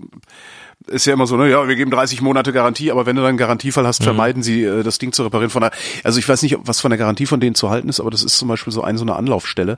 ist 0.88 1.06
ja 1.06 1.14
immer 1.14 1.28
so, 1.28 1.38
ne, 1.38 1.50
ja, 1.50 1.68
wir 1.68 1.76
geben 1.76 1.92
30 1.92 2.22
Monate 2.22 2.52
Garantie, 2.52 2.92
aber 2.92 3.06
wenn 3.06 3.16
du 3.16 3.22
dann 3.22 3.30
einen 3.30 3.38
Garantiefall 3.38 3.88
hast, 3.88 4.02
mhm. 4.02 4.06
vermeiden 4.06 4.44
sie, 4.44 4.64
äh, 4.64 4.84
das 4.84 4.98
Ding 4.98 5.14
zu 5.14 5.24
reparieren. 5.24 5.50
Von 5.50 5.62
der, 5.62 5.72
also 6.04 6.20
ich 6.20 6.28
weiß 6.28 6.42
nicht, 6.42 6.58
was 6.62 6.82
von 6.82 6.92
der 6.92 6.98
Garantie 6.98 7.26
von 7.26 7.40
denen 7.40 7.56
zu 7.56 7.70
halten 7.70 7.90
ist, 7.90 8.00
aber 8.00 8.12
das 8.12 8.24
ist 8.24 8.38
zum 8.38 8.48
Beispiel 8.48 8.74
so 8.74 8.82
ein 8.82 8.98
so 8.98 9.04
eine 9.04 9.16
Anlaufstelle. 9.16 9.78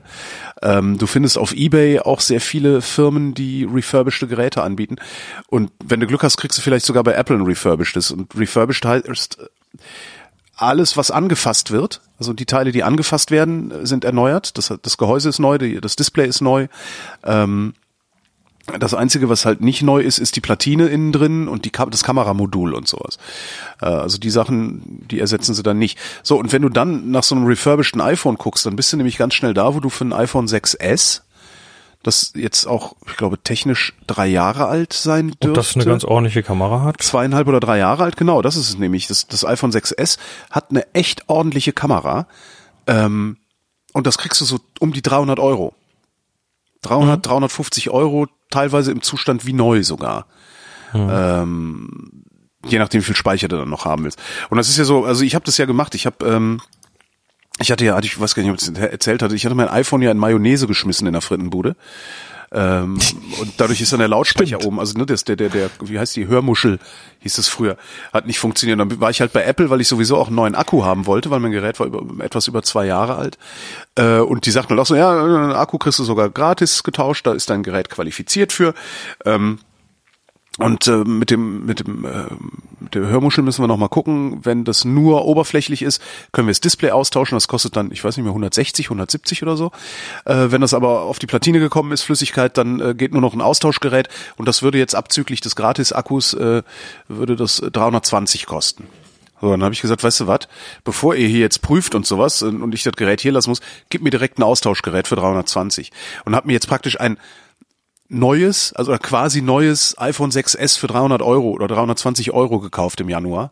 Ähm, 0.62 0.98
du 0.98 1.06
findest 1.06 1.38
auf 1.38 1.52
eBay 1.52 2.00
auch 2.00 2.20
sehr 2.20 2.40
viele 2.40 2.80
Firmen, 2.82 3.34
die 3.34 3.64
refurbished 3.64 4.28
Geräte 4.28 4.62
anbieten. 4.62 4.96
Und 5.48 5.70
wenn 5.84 6.00
du 6.00 6.06
Glück 6.06 6.22
hast, 6.22 6.36
kriegst 6.36 6.58
du 6.58 6.62
vielleicht 6.62 6.86
sogar 6.86 7.04
bei 7.04 7.12
Apple 7.12 7.36
ein 7.36 7.42
refurbishedes. 7.42 8.10
Und 8.10 8.34
refurbished 8.36 8.84
heißt 8.84 9.38
alles, 10.56 10.96
was 10.96 11.10
angefasst 11.10 11.70
wird, 11.70 12.00
also 12.18 12.32
die 12.32 12.46
Teile, 12.46 12.72
die 12.72 12.82
angefasst 12.82 13.30
werden, 13.30 13.86
sind 13.86 14.04
erneuert. 14.04 14.56
Das, 14.56 14.72
das 14.80 14.96
Gehäuse 14.96 15.28
ist 15.28 15.38
neu, 15.38 15.58
das 15.80 15.96
Display 15.96 16.26
ist 16.26 16.40
neu. 16.40 16.68
Ähm, 17.24 17.74
das 18.80 18.94
Einzige, 18.94 19.28
was 19.28 19.44
halt 19.44 19.60
nicht 19.60 19.82
neu 19.82 20.00
ist, 20.00 20.18
ist 20.18 20.34
die 20.34 20.40
Platine 20.40 20.88
innen 20.88 21.12
drin 21.12 21.46
und 21.46 21.64
die, 21.64 21.72
das 21.72 22.02
Kameramodul 22.02 22.74
und 22.74 22.88
sowas. 22.88 23.18
Äh, 23.80 23.86
also 23.86 24.18
die 24.18 24.30
Sachen, 24.30 25.04
die 25.08 25.20
ersetzen 25.20 25.54
sie 25.54 25.62
dann 25.62 25.78
nicht. 25.78 25.98
So, 26.22 26.38
und 26.38 26.52
wenn 26.52 26.62
du 26.62 26.68
dann 26.68 27.10
nach 27.10 27.22
so 27.22 27.36
einem 27.36 27.46
refurbisheden 27.46 28.00
iPhone 28.00 28.36
guckst, 28.36 28.66
dann 28.66 28.76
bist 28.76 28.92
du 28.92 28.96
nämlich 28.96 29.18
ganz 29.18 29.34
schnell 29.34 29.54
da, 29.54 29.74
wo 29.74 29.80
du 29.80 29.88
für 29.88 30.04
ein 30.04 30.12
iPhone 30.12 30.46
6S, 30.46 31.20
das 32.06 32.32
jetzt 32.34 32.66
auch, 32.66 32.96
ich 33.06 33.16
glaube, 33.16 33.38
technisch 33.38 33.94
drei 34.06 34.26
Jahre 34.26 34.66
alt 34.66 34.92
sein 34.92 35.28
dürfte. 35.28 35.48
Und 35.48 35.56
das 35.56 35.74
eine 35.74 35.84
ganz 35.84 36.04
ordentliche 36.04 36.42
Kamera 36.42 36.82
hat? 36.82 37.02
Zweieinhalb 37.02 37.48
oder 37.48 37.60
drei 37.60 37.78
Jahre 37.78 38.04
alt, 38.04 38.16
genau, 38.16 38.42
das 38.42 38.56
ist 38.56 38.68
es 38.68 38.78
nämlich. 38.78 39.06
Das, 39.06 39.26
das 39.26 39.44
iPhone 39.44 39.72
6S 39.72 40.18
hat 40.50 40.70
eine 40.70 40.92
echt 40.94 41.28
ordentliche 41.28 41.72
Kamera. 41.72 42.26
Ähm, 42.86 43.38
und 43.92 44.06
das 44.06 44.18
kriegst 44.18 44.40
du 44.40 44.44
so 44.44 44.58
um 44.78 44.92
die 44.92 45.02
300 45.02 45.38
Euro. 45.40 45.74
300, 46.82 47.18
mhm. 47.18 47.22
350 47.22 47.90
Euro, 47.90 48.26
teilweise 48.50 48.92
im 48.92 49.02
Zustand 49.02 49.46
wie 49.46 49.52
neu 49.52 49.82
sogar. 49.82 50.26
Mhm. 50.92 51.08
Ähm, 51.10 52.22
je 52.66 52.78
nachdem, 52.78 53.00
wie 53.00 53.06
viel 53.06 53.16
Speicher 53.16 53.48
du 53.48 53.56
dann 53.56 53.68
noch 53.68 53.84
haben 53.84 54.04
willst. 54.04 54.20
Und 54.50 54.58
das 54.58 54.68
ist 54.68 54.76
ja 54.76 54.84
so, 54.84 55.04
also 55.04 55.24
ich 55.24 55.34
habe 55.34 55.44
das 55.44 55.56
ja 55.58 55.66
gemacht. 55.66 55.94
Ich 55.94 56.06
habe, 56.06 56.24
ähm, 56.26 56.60
ich 57.60 57.70
hatte 57.70 57.84
ja, 57.84 57.98
ich 57.98 58.20
weiß 58.20 58.34
gar 58.34 58.42
nicht, 58.42 58.52
ob 58.52 58.60
ich 58.60 58.72
das 58.72 58.78
erzählt 58.78 59.22
hatte, 59.22 59.34
ich 59.34 59.44
hatte 59.44 59.54
mein 59.54 59.68
iPhone 59.68 60.02
ja 60.02 60.10
in 60.10 60.18
Mayonnaise 60.18 60.66
geschmissen 60.66 61.06
in 61.06 61.12
der 61.12 61.22
Frittenbude. 61.22 61.76
Ähm, 62.52 62.98
und 63.40 63.52
dadurch 63.56 63.80
ist 63.80 63.92
dann 63.92 63.98
der 63.98 64.08
Lautsprecher 64.08 64.56
Stimmt. 64.56 64.64
oben, 64.64 64.80
also 64.80 64.98
ne, 64.98 65.06
das, 65.06 65.24
der, 65.24 65.36
der, 65.36 65.48
der, 65.48 65.70
wie 65.80 65.98
heißt 65.98 66.14
die, 66.16 66.26
Hörmuschel 66.26 66.78
hieß 67.20 67.38
es 67.38 67.48
früher, 67.48 67.76
hat 68.12 68.26
nicht 68.26 68.38
funktioniert. 68.38 68.78
Dann 68.78 69.00
war 69.00 69.10
ich 69.10 69.20
halt 69.20 69.32
bei 69.32 69.42
Apple, 69.42 69.70
weil 69.70 69.80
ich 69.80 69.88
sowieso 69.88 70.16
auch 70.16 70.28
einen 70.28 70.36
neuen 70.36 70.54
Akku 70.54 70.84
haben 70.84 71.06
wollte, 71.06 71.30
weil 71.30 71.40
mein 71.40 71.52
Gerät 71.52 71.80
war 71.80 71.86
über, 71.86 72.24
etwas 72.24 72.46
über 72.46 72.62
zwei 72.62 72.86
Jahre 72.86 73.16
alt. 73.16 73.38
Äh, 73.96 74.18
und 74.18 74.46
die 74.46 74.50
sagten 74.50 74.78
auch 74.78 74.86
so, 74.86 74.94
ja, 74.94 75.10
einen 75.10 75.52
Akku 75.52 75.78
kriegst 75.78 75.98
du 75.98 76.04
sogar 76.04 76.30
gratis 76.30 76.82
getauscht, 76.82 77.26
da 77.26 77.32
ist 77.32 77.50
dein 77.50 77.62
Gerät 77.62 77.90
qualifiziert 77.90 78.52
für. 78.52 78.74
Ähm, 79.24 79.58
und 80.58 80.86
äh, 80.86 81.04
mit 81.04 81.30
dem 81.30 81.66
mit 81.66 81.80
dem 81.80 82.04
äh, 82.04 82.24
mit 82.80 82.94
der 82.94 83.06
Hörmuschel 83.08 83.44
müssen 83.44 83.62
wir 83.62 83.68
noch 83.68 83.76
mal 83.76 83.88
gucken. 83.88 84.40
Wenn 84.42 84.64
das 84.64 84.84
nur 84.84 85.24
oberflächlich 85.26 85.82
ist, 85.82 86.00
können 86.32 86.46
wir 86.48 86.52
das 86.52 86.60
Display 86.60 86.90
austauschen. 86.90 87.36
Das 87.36 87.48
kostet 87.48 87.76
dann, 87.76 87.90
ich 87.92 88.02
weiß 88.02 88.16
nicht 88.16 88.24
mehr, 88.24 88.30
160, 88.30 88.86
170 88.86 89.42
oder 89.42 89.56
so. 89.56 89.72
Äh, 90.24 90.50
wenn 90.50 90.62
das 90.62 90.72
aber 90.72 91.02
auf 91.02 91.18
die 91.18 91.26
Platine 91.26 91.58
gekommen 91.58 91.92
ist, 91.92 92.02
Flüssigkeit, 92.02 92.56
dann 92.56 92.80
äh, 92.80 92.94
geht 92.94 93.12
nur 93.12 93.20
noch 93.20 93.34
ein 93.34 93.40
Austauschgerät 93.42 94.08
und 94.36 94.46
das 94.46 94.62
würde 94.62 94.78
jetzt 94.78 94.94
abzüglich 94.94 95.40
des 95.40 95.56
Gratis-Akkus 95.56 96.34
äh, 96.34 96.62
würde 97.08 97.36
das 97.36 97.56
320 97.60 98.46
kosten. 98.46 98.86
So, 99.40 99.50
dann 99.50 99.62
habe 99.62 99.74
ich 99.74 99.82
gesagt, 99.82 100.02
weißt 100.02 100.20
du 100.20 100.26
was, 100.26 100.48
bevor 100.84 101.14
ihr 101.14 101.28
hier 101.28 101.40
jetzt 101.40 101.60
prüft 101.60 101.94
und 101.94 102.06
sowas 102.06 102.42
und 102.42 102.72
ich 102.74 102.82
das 102.82 102.94
Gerät 102.94 103.20
hier 103.20 103.32
lassen 103.32 103.50
muss, 103.50 103.60
gib 103.90 104.02
mir 104.02 104.10
direkt 104.10 104.38
ein 104.38 104.42
Austauschgerät 104.42 105.06
für 105.06 105.16
320 105.16 105.92
und 106.24 106.34
habe 106.34 106.46
mir 106.46 106.54
jetzt 106.54 106.68
praktisch 106.68 106.98
ein 106.98 107.18
neues, 108.08 108.72
also 108.72 108.96
quasi 108.98 109.42
neues 109.42 109.96
iPhone 109.98 110.30
6s 110.30 110.78
für 110.78 110.86
300 110.86 111.22
Euro 111.22 111.50
oder 111.50 111.68
320 111.68 112.32
Euro 112.32 112.60
gekauft 112.60 113.00
im 113.00 113.08
Januar, 113.08 113.50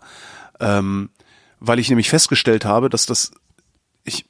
ähm, 0.61 1.11
weil 1.61 1.79
ich 1.79 1.89
nämlich 1.89 2.09
festgestellt 2.09 2.65
habe, 2.65 2.89
dass 2.89 3.07
das 3.07 3.33
ich 4.05 4.27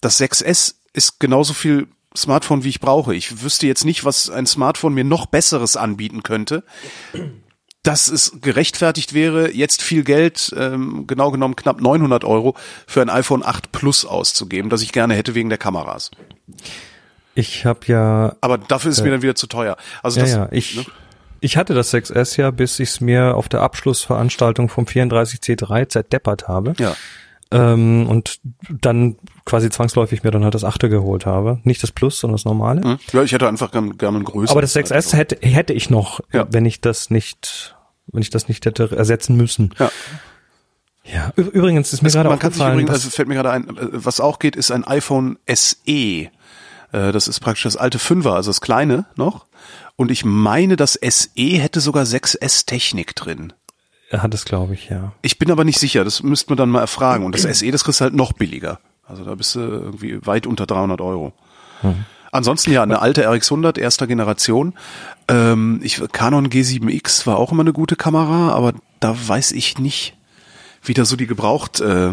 das 0.00 0.20
6s 0.20 0.74
ist 0.92 1.20
genauso 1.20 1.54
viel 1.54 1.88
Smartphone, 2.16 2.64
wie 2.64 2.70
ich 2.70 2.80
brauche. 2.80 3.14
Ich 3.14 3.42
wüsste 3.42 3.66
jetzt 3.66 3.84
nicht, 3.84 4.04
was 4.04 4.30
ein 4.30 4.46
Smartphone 4.46 4.94
mir 4.94 5.04
noch 5.04 5.26
besseres 5.26 5.76
anbieten 5.76 6.22
könnte, 6.22 6.64
dass 7.82 8.08
es 8.08 8.38
gerechtfertigt 8.40 9.12
wäre, 9.14 9.52
jetzt 9.52 9.82
viel 9.82 10.02
Geld, 10.02 10.54
ähm, 10.56 11.06
genau 11.06 11.30
genommen 11.30 11.56
knapp 11.56 11.80
900 11.80 12.24
Euro, 12.24 12.56
für 12.86 13.02
ein 13.02 13.10
iPhone 13.10 13.44
8 13.44 13.70
Plus 13.70 14.04
auszugeben, 14.04 14.70
das 14.70 14.82
ich 14.82 14.92
gerne 14.92 15.14
hätte 15.14 15.34
wegen 15.34 15.50
der 15.50 15.58
Kameras. 15.58 16.10
Ich 17.36 17.66
habe 17.66 17.80
ja. 17.86 18.34
Aber 18.40 18.58
dafür 18.58 18.90
ist 18.90 18.98
äh, 19.00 19.04
mir 19.04 19.10
dann 19.10 19.22
wieder 19.22 19.34
zu 19.34 19.46
teuer. 19.46 19.76
Also 20.02 20.20
das, 20.20 20.32
ja, 20.32 20.48
ich, 20.50 20.76
ne? 20.76 20.86
ich 21.40 21.56
hatte 21.58 21.74
das 21.74 21.92
6S 21.92 22.40
ja, 22.40 22.50
bis 22.50 22.80
ich 22.80 22.88
es 22.88 23.00
mir 23.02 23.36
auf 23.36 23.48
der 23.48 23.60
Abschlussveranstaltung 23.60 24.70
vom 24.70 24.86
34C3 24.86 25.88
zerdeppert 25.88 26.48
habe. 26.48 26.72
Ja. 26.78 26.96
Ähm, 27.52 28.08
und 28.08 28.40
dann 28.68 29.16
quasi 29.44 29.70
zwangsläufig 29.70 30.24
mir 30.24 30.30
dann 30.30 30.44
halt 30.44 30.54
das 30.54 30.64
achte 30.64 30.88
geholt 30.88 31.26
habe. 31.26 31.60
Nicht 31.62 31.82
das 31.82 31.92
Plus, 31.92 32.18
sondern 32.18 32.36
das 32.36 32.46
normale. 32.46 32.82
Hm. 32.82 32.98
Ja, 33.12 33.22
ich 33.22 33.32
hätte 33.32 33.46
einfach 33.46 33.70
gerne 33.70 33.90
gern 33.90 34.16
ein 34.16 34.24
größeres. 34.24 34.50
Aber 34.50 34.62
das 34.62 34.74
6S 34.74 35.14
hätte, 35.14 35.46
hätte 35.46 35.74
ich 35.74 35.90
noch, 35.90 36.20
ja. 36.32 36.46
wenn 36.50 36.64
ich 36.64 36.80
das 36.80 37.10
nicht, 37.10 37.76
wenn 38.06 38.22
ich 38.22 38.30
das 38.30 38.48
nicht 38.48 38.64
hätte 38.64 38.96
ersetzen 38.96 39.36
müssen. 39.36 39.74
Ja. 39.78 39.90
Ja, 41.04 41.32
übrigens 41.36 41.92
ist 41.92 42.02
mir 42.02 42.10
gerade 42.10 42.30
aufgefallen. 42.30 42.72
Übrigens, 42.72 42.90
also 42.90 43.10
fällt 43.10 43.28
mir 43.28 43.36
gerade 43.36 43.52
ein, 43.52 43.68
äh, 43.68 43.88
was 43.92 44.20
auch 44.20 44.40
geht, 44.40 44.56
ist 44.56 44.72
ein 44.72 44.84
iPhone 44.84 45.38
SE. 45.46 46.28
Äh, 46.92 47.12
das 47.12 47.28
ist 47.28 47.40
praktisch 47.40 47.64
das 47.64 47.76
alte 47.76 47.98
Fünfer, 47.98 48.34
also 48.34 48.50
das 48.50 48.60
kleine 48.60 49.06
noch. 49.16 49.46
Und 49.96 50.10
ich 50.10 50.24
meine, 50.24 50.76
das 50.76 50.92
SE 50.92 51.30
hätte 51.34 51.80
sogar 51.80 52.04
6S 52.04 52.66
Technik 52.66 53.14
drin. 53.16 53.52
Er 54.10 54.22
hat 54.22 54.34
es, 54.34 54.44
glaube 54.44 54.74
ich, 54.74 54.88
ja. 54.88 55.12
Ich 55.22 55.38
bin 55.38 55.50
aber 55.50 55.64
nicht 55.64 55.80
sicher, 55.80 56.04
das 56.04 56.22
müsste 56.22 56.50
man 56.50 56.58
dann 56.58 56.70
mal 56.70 56.80
erfragen. 56.80 57.24
Und 57.24 57.34
das 57.34 57.42
SE, 57.58 57.70
das 57.70 57.84
kriegst 57.84 58.00
du 58.00 58.04
halt 58.04 58.14
noch 58.14 58.32
billiger. 58.32 58.78
Also 59.04 59.24
da 59.24 59.34
bist 59.34 59.54
du 59.54 59.60
irgendwie 59.60 60.24
weit 60.26 60.46
unter 60.46 60.66
300 60.66 61.00
Euro. 61.00 61.32
Hm. 61.80 62.04
Ansonsten 62.32 62.72
ja, 62.72 62.82
eine 62.82 63.00
alte 63.00 63.28
RX100 63.28 63.78
erster 63.78 64.06
Generation. 64.06 64.74
Ähm, 65.28 65.80
ich, 65.82 66.02
Canon 66.12 66.48
G7X 66.48 67.26
war 67.26 67.38
auch 67.38 67.52
immer 67.52 67.62
eine 67.62 67.72
gute 67.72 67.96
Kamera, 67.96 68.50
aber 68.50 68.74
da 69.00 69.16
weiß 69.28 69.52
ich 69.52 69.78
nicht, 69.78 70.16
wie 70.82 70.94
da 70.94 71.04
so 71.04 71.16
die 71.16 71.26
gebraucht 71.26 71.80
äh, 71.80 72.12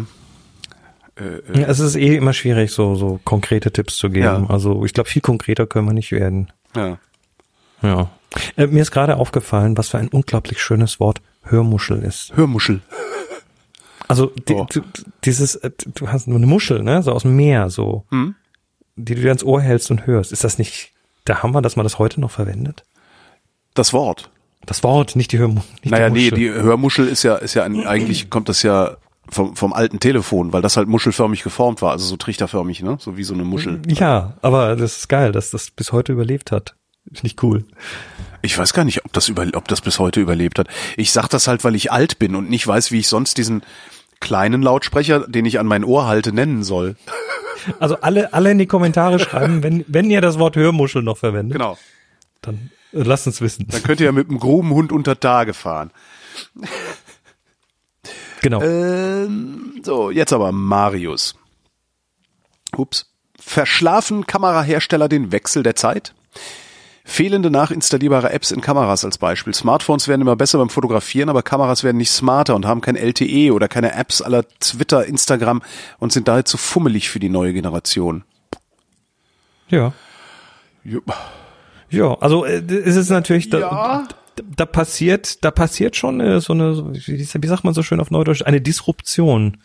äh, 1.19 1.23
äh, 1.23 1.61
ja, 1.61 1.67
es 1.67 1.79
ist 1.79 1.95
eh 1.95 2.15
immer 2.15 2.33
schwierig, 2.33 2.71
so, 2.71 2.95
so 2.95 3.19
konkrete 3.23 3.71
Tipps 3.71 3.97
zu 3.97 4.09
geben. 4.09 4.45
Ja. 4.45 4.49
Also 4.49 4.83
ich 4.85 4.93
glaube, 4.93 5.09
viel 5.09 5.21
konkreter 5.21 5.67
können 5.67 5.87
wir 5.87 5.93
nicht 5.93 6.11
werden. 6.11 6.51
Ja. 6.75 6.97
Ja. 7.81 8.09
Äh, 8.57 8.67
mir 8.67 8.81
ist 8.81 8.91
gerade 8.91 9.17
aufgefallen, 9.17 9.77
was 9.77 9.89
für 9.89 9.99
ein 9.99 10.07
unglaublich 10.07 10.61
schönes 10.61 10.99
Wort 10.99 11.21
Hörmuschel 11.43 12.01
ist. 12.01 12.35
Hörmuschel. 12.35 12.81
Also 14.09 14.27
die, 14.27 14.53
oh. 14.53 14.67
du, 14.69 14.81
dieses, 15.23 15.55
äh, 15.55 15.71
du 15.95 16.09
hast 16.09 16.27
nur 16.27 16.37
eine 16.37 16.45
Muschel, 16.45 16.83
ne? 16.83 17.01
So 17.01 17.13
aus 17.13 17.21
dem 17.21 17.37
Meer, 17.37 17.69
so, 17.69 18.03
hm? 18.09 18.35
die 18.95 19.15
du 19.15 19.21
dir 19.21 19.29
ans 19.29 19.45
Ohr 19.45 19.61
hältst 19.61 19.89
und 19.91 20.05
hörst. 20.05 20.33
Ist 20.33 20.43
das 20.43 20.57
nicht 20.57 20.91
der 21.25 21.41
Hammer, 21.41 21.61
dass 21.61 21.77
man 21.77 21.85
das 21.85 21.99
heute 21.99 22.19
noch 22.19 22.29
verwendet? 22.29 22.83
Das 23.73 23.93
Wort. 23.93 24.29
Das 24.65 24.83
Wort, 24.83 25.15
nicht 25.15 25.31
die 25.31 25.39
Hörmuschel. 25.39 25.71
Naja, 25.85 26.09
die 26.09 26.29
nee, 26.29 26.31
die 26.31 26.51
Hörmuschel 26.51 27.07
ist 27.07 27.23
ja, 27.23 27.37
ist 27.37 27.53
ja 27.53 27.63
ein, 27.63 27.87
eigentlich 27.87 28.29
kommt 28.29 28.49
das 28.49 28.61
ja 28.61 28.97
vom, 29.33 29.55
vom 29.55 29.73
alten 29.73 29.99
Telefon, 29.99 30.53
weil 30.53 30.61
das 30.61 30.77
halt 30.77 30.87
muschelförmig 30.87 31.43
geformt 31.43 31.81
war, 31.81 31.91
also 31.91 32.05
so 32.05 32.17
trichterförmig, 32.17 32.81
ne? 32.81 32.97
So 32.99 33.17
wie 33.17 33.23
so 33.23 33.33
eine 33.33 33.43
Muschel. 33.43 33.81
Ja, 33.87 34.33
aber 34.41 34.75
das 34.75 34.97
ist 34.97 35.09
geil, 35.09 35.31
dass 35.31 35.51
das 35.51 35.71
bis 35.71 35.91
heute 35.91 36.11
überlebt 36.13 36.51
hat. 36.51 36.75
Finde 37.07 37.27
ich 37.27 37.43
cool. 37.43 37.65
Ich 38.41 38.57
weiß 38.57 38.73
gar 38.73 38.85
nicht, 38.85 39.05
ob 39.05 39.13
das 39.13 39.29
über, 39.29 39.45
ob 39.53 39.67
das 39.67 39.81
bis 39.81 39.99
heute 39.99 40.19
überlebt 40.19 40.59
hat. 40.59 40.67
Ich 40.97 41.11
sag 41.11 41.27
das 41.27 41.47
halt, 41.47 41.63
weil 41.63 41.75
ich 41.75 41.91
alt 41.91 42.19
bin 42.19 42.35
und 42.35 42.49
nicht 42.49 42.65
weiß, 42.65 42.91
wie 42.91 42.99
ich 42.99 43.07
sonst 43.07 43.37
diesen 43.37 43.63
kleinen 44.19 44.61
Lautsprecher, 44.61 45.27
den 45.27 45.45
ich 45.45 45.59
an 45.59 45.67
mein 45.67 45.83
Ohr 45.83 46.07
halte, 46.07 46.33
nennen 46.33 46.63
soll. 46.63 46.95
Also 47.79 47.95
alle, 48.01 48.33
alle 48.33 48.51
in 48.51 48.57
die 48.57 48.65
Kommentare 48.65 49.19
schreiben, 49.19 49.63
wenn, 49.63 49.85
wenn 49.87 50.11
ihr 50.11 50.19
das 50.19 50.37
Wort 50.37 50.57
Hörmuschel 50.57 51.01
noch 51.01 51.15
verwendet. 51.15 51.53
Genau. 51.53 51.77
Dann 52.41 52.71
äh, 52.91 53.03
lasst 53.03 53.25
uns 53.25 53.39
wissen. 53.39 53.67
Dann 53.69 53.81
könnt 53.83 54.01
ihr 54.01 54.07
ja 54.07 54.11
mit 54.11 54.27
einem 54.27 54.39
groben 54.39 54.71
Hund 54.71 54.91
unter 54.91 55.17
Tage 55.17 55.53
fahren. 55.53 55.91
Genau. 58.43 58.61
Ähm, 58.61 59.81
so, 59.83 60.11
jetzt 60.11 60.33
aber 60.33 60.51
Marius. 60.51 61.33
Ups. 62.75 63.09
Verschlafen 63.39 64.27
Kamerahersteller 64.27 65.07
den 65.07 65.31
Wechsel 65.31 65.63
der 65.63 65.75
Zeit? 65.75 66.13
Fehlende 67.05 67.49
nachinstallierbare 67.49 68.31
Apps 68.31 68.51
in 68.51 68.61
Kameras 68.61 69.03
als 69.05 69.17
Beispiel. 69.17 69.53
Smartphones 69.53 70.07
werden 70.07 70.21
immer 70.21 70.35
besser 70.35 70.57
beim 70.57 70.69
Fotografieren, 70.69 71.29
aber 71.29 71.41
Kameras 71.41 71.83
werden 71.83 71.97
nicht 71.97 72.11
smarter 72.11 72.55
und 72.55 72.65
haben 72.65 72.81
kein 72.81 72.95
LTE 72.95 73.53
oder 73.53 73.67
keine 73.67 73.93
Apps 73.95 74.21
aller 74.21 74.45
Twitter, 74.59 75.05
Instagram 75.05 75.61
und 75.99 76.11
sind 76.11 76.27
daher 76.27 76.45
zu 76.45 76.57
fummelig 76.57 77.09
für 77.09 77.19
die 77.19 77.29
neue 77.29 77.53
Generation. 77.53 78.23
Ja. 79.69 79.93
Ja, 80.83 80.99
ja 81.89 82.13
also 82.19 82.45
äh, 82.45 82.61
ist 82.61 82.95
es 82.97 83.09
natürlich, 83.09 83.45
ja. 83.45 83.59
da, 83.59 84.07
da 84.55 84.65
passiert, 84.65 85.43
da 85.43 85.51
passiert 85.51 85.95
schon 85.95 86.19
äh, 86.19 86.39
so 86.41 86.53
eine, 86.53 86.93
wie, 86.93 87.23
sagt 87.23 87.63
man 87.63 87.73
so 87.73 87.83
schön 87.83 87.99
auf 87.99 88.11
Neudeutsch, 88.11 88.43
eine 88.43 88.61
Disruption. 88.61 89.57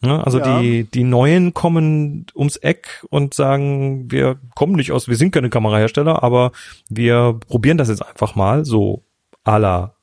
Ne? 0.00 0.24
Also 0.24 0.38
Ja. 0.38 0.60
die, 0.60 0.84
die 0.84 1.04
Neuen 1.04 1.54
kommen 1.54 2.26
ums 2.34 2.56
Eck 2.56 3.04
und 3.10 3.34
sagen, 3.34 4.10
wir 4.10 4.38
kommen 4.54 4.74
nicht 4.74 4.92
aus, 4.92 5.08
wir 5.08 5.16
sind 5.16 5.30
keine 5.32 5.50
Kamerahersteller, 5.50 6.22
aber 6.22 6.52
wir 6.88 7.38
probieren 7.48 7.78
das 7.78 7.88
jetzt 7.88 8.04
einfach 8.04 8.34
mal, 8.34 8.64
so 8.64 9.02
à 9.44 9.58
la 9.58 9.94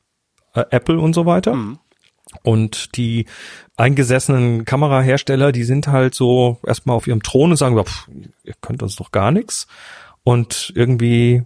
äh, 0.54 0.64
Apple 0.72 1.00
und 1.00 1.14
so 1.14 1.26
weiter. 1.26 1.56
Und 2.44 2.96
die 2.96 3.26
eingesessenen 3.76 4.64
Kamerahersteller, 4.66 5.52
die 5.52 5.64
sind 5.64 5.88
halt 5.88 6.16
so 6.16 6.60
erstmal 6.66 6.96
auf 6.96 7.08
ihrem 7.08 7.24
Thron 7.24 7.52
und 7.52 7.58
sagen, 7.58 7.78
pff, 7.84 8.08
ihr 8.44 8.54
könnt 8.62 8.82
uns 8.82 8.96
doch 8.96 9.12
gar 9.12 9.32
nichts. 9.32 9.68
Und 10.24 10.72
irgendwie 10.76 11.44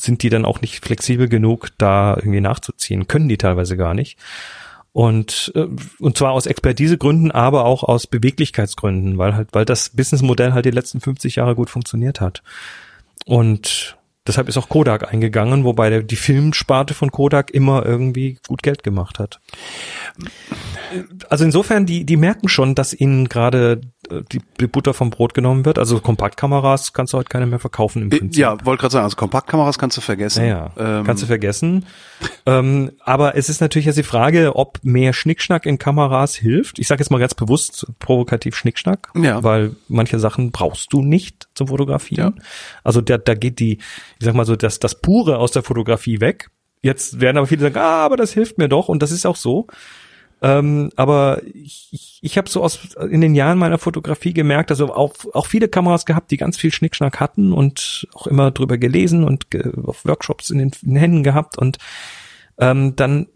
sind 0.00 0.22
die 0.22 0.30
dann 0.30 0.44
auch 0.44 0.60
nicht 0.60 0.84
flexibel 0.84 1.28
genug, 1.28 1.68
da 1.78 2.16
irgendwie 2.16 2.40
nachzuziehen. 2.40 3.06
Können 3.06 3.28
die 3.28 3.38
teilweise 3.38 3.76
gar 3.76 3.94
nicht. 3.94 4.18
Und, 4.92 5.52
äh, 5.54 5.66
und 5.98 6.18
zwar 6.18 6.32
aus 6.32 6.46
Expertisegründen, 6.46 7.30
aber 7.30 7.64
auch 7.64 7.84
aus 7.84 8.06
Beweglichkeitsgründen, 8.06 9.18
weil 9.18 9.36
halt, 9.36 9.48
weil 9.52 9.64
das 9.64 9.90
Businessmodell 9.90 10.52
halt 10.52 10.64
die 10.64 10.70
letzten 10.70 11.00
50 11.00 11.36
Jahre 11.36 11.54
gut 11.54 11.70
funktioniert 11.70 12.20
hat. 12.20 12.42
Und 13.24 13.96
deshalb 14.26 14.48
ist 14.48 14.56
auch 14.56 14.68
Kodak 14.68 15.12
eingegangen, 15.12 15.64
wobei 15.64 15.90
der, 15.90 16.02
die 16.02 16.16
Filmsparte 16.16 16.94
von 16.94 17.12
Kodak 17.12 17.50
immer 17.52 17.86
irgendwie 17.86 18.38
gut 18.48 18.62
Geld 18.62 18.82
gemacht 18.82 19.20
hat. 19.20 19.40
Also 21.28 21.44
insofern, 21.44 21.86
die, 21.86 22.04
die 22.04 22.16
merken 22.16 22.48
schon, 22.48 22.74
dass 22.74 22.92
ihnen 22.92 23.28
gerade 23.28 23.80
die, 24.32 24.40
die 24.60 24.66
Butter 24.66 24.94
vom 24.94 25.10
Brot 25.10 25.34
genommen 25.34 25.64
wird. 25.64 25.78
Also 25.78 26.00
Kompaktkameras 26.00 26.92
kannst 26.92 27.12
du 27.12 27.18
heute 27.18 27.28
keine 27.28 27.46
mehr 27.46 27.58
verkaufen 27.58 28.02
im 28.02 28.10
Prinzip. 28.10 28.40
Ja, 28.40 28.56
wollte 28.64 28.80
gerade 28.82 28.92
sagen, 28.92 29.04
also 29.04 29.16
Kompaktkameras 29.16 29.78
kannst 29.78 29.96
du 29.96 30.00
vergessen. 30.00 30.44
Ja, 30.46 30.72
ja. 30.76 30.98
Ähm, 30.98 31.04
kannst 31.04 31.22
du 31.22 31.26
vergessen. 31.26 31.86
ähm, 32.46 32.92
aber 33.04 33.36
es 33.36 33.48
ist 33.48 33.60
natürlich 33.60 33.86
jetzt 33.86 33.96
die 33.98 34.02
Frage, 34.02 34.56
ob 34.56 34.78
mehr 34.82 35.12
Schnickschnack 35.12 35.66
in 35.66 35.78
Kameras 35.78 36.34
hilft. 36.34 36.78
Ich 36.78 36.88
sage 36.88 37.00
jetzt 37.00 37.10
mal 37.10 37.18
ganz 37.18 37.34
bewusst 37.34 37.86
provokativ 37.98 38.56
Schnickschnack, 38.56 39.08
Ja. 39.16 39.42
weil 39.42 39.76
manche 39.88 40.18
Sachen 40.18 40.50
brauchst 40.50 40.92
du 40.92 41.02
nicht 41.02 41.48
zum 41.54 41.68
Fotografieren. 41.68 42.42
Also 42.84 43.00
da, 43.00 43.18
da 43.18 43.34
geht 43.34 43.58
die, 43.60 43.78
ich 44.18 44.24
sag 44.24 44.34
mal 44.34 44.46
so, 44.46 44.56
das, 44.56 44.78
das 44.80 45.00
Pure 45.00 45.38
aus 45.38 45.52
der 45.52 45.62
Fotografie 45.62 46.20
weg. 46.20 46.50
Jetzt 46.82 47.20
werden 47.20 47.36
aber 47.36 47.46
viele 47.46 47.60
sagen, 47.60 47.76
ah, 47.76 48.04
aber 48.06 48.16
das 48.16 48.32
hilft 48.32 48.56
mir 48.56 48.68
doch 48.68 48.88
und 48.88 49.02
das 49.02 49.10
ist 49.12 49.26
auch 49.26 49.36
so. 49.36 49.66
Ähm, 50.42 50.90
aber 50.96 51.42
ich, 51.52 51.88
ich, 51.90 52.18
ich 52.22 52.38
habe 52.38 52.48
so 52.48 52.62
aus 52.62 52.78
in 53.10 53.20
den 53.20 53.34
Jahren 53.34 53.58
meiner 53.58 53.78
Fotografie 53.78 54.32
gemerkt, 54.32 54.70
also 54.70 54.94
auch, 54.94 55.14
auch 55.34 55.46
viele 55.46 55.68
Kameras 55.68 56.06
gehabt, 56.06 56.30
die 56.30 56.38
ganz 56.38 56.56
viel 56.56 56.72
Schnickschnack 56.72 57.20
hatten 57.20 57.52
und 57.52 58.08
auch 58.14 58.26
immer 58.26 58.50
drüber 58.50 58.78
gelesen 58.78 59.24
und 59.24 59.50
ge 59.50 59.70
auf 59.84 60.04
Workshops 60.06 60.50
in 60.50 60.58
den, 60.58 60.70
in 60.82 60.90
den 60.90 60.96
Händen 60.96 61.22
gehabt 61.22 61.58
und 61.58 61.78
ähm, 62.58 62.96
dann 62.96 63.26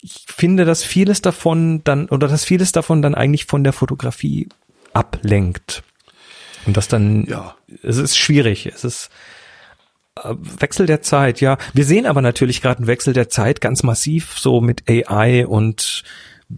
ich 0.00 0.26
finde, 0.28 0.64
dass 0.64 0.84
vieles 0.84 1.22
davon 1.22 1.82
dann 1.84 2.08
oder 2.08 2.28
dass 2.28 2.44
vieles 2.44 2.72
davon 2.72 3.02
dann 3.02 3.14
eigentlich 3.14 3.46
von 3.46 3.64
der 3.64 3.72
Fotografie 3.72 4.48
ablenkt 4.92 5.82
und 6.66 6.76
das 6.76 6.88
dann 6.88 7.24
Ja. 7.26 7.56
es 7.82 7.96
ist 7.96 8.16
schwierig, 8.16 8.66
es 8.66 8.84
ist 8.84 9.10
äh, 10.22 10.34
Wechsel 10.38 10.86
der 10.86 11.02
Zeit, 11.02 11.40
ja. 11.40 11.56
Wir 11.72 11.84
sehen 11.84 12.06
aber 12.06 12.20
natürlich 12.20 12.60
gerade 12.60 12.78
einen 12.78 12.86
Wechsel 12.86 13.14
der 13.14 13.28
Zeit 13.30 13.60
ganz 13.60 13.82
massiv 13.82 14.38
so 14.38 14.60
mit 14.60 14.84
AI 14.88 15.46
und 15.46 16.04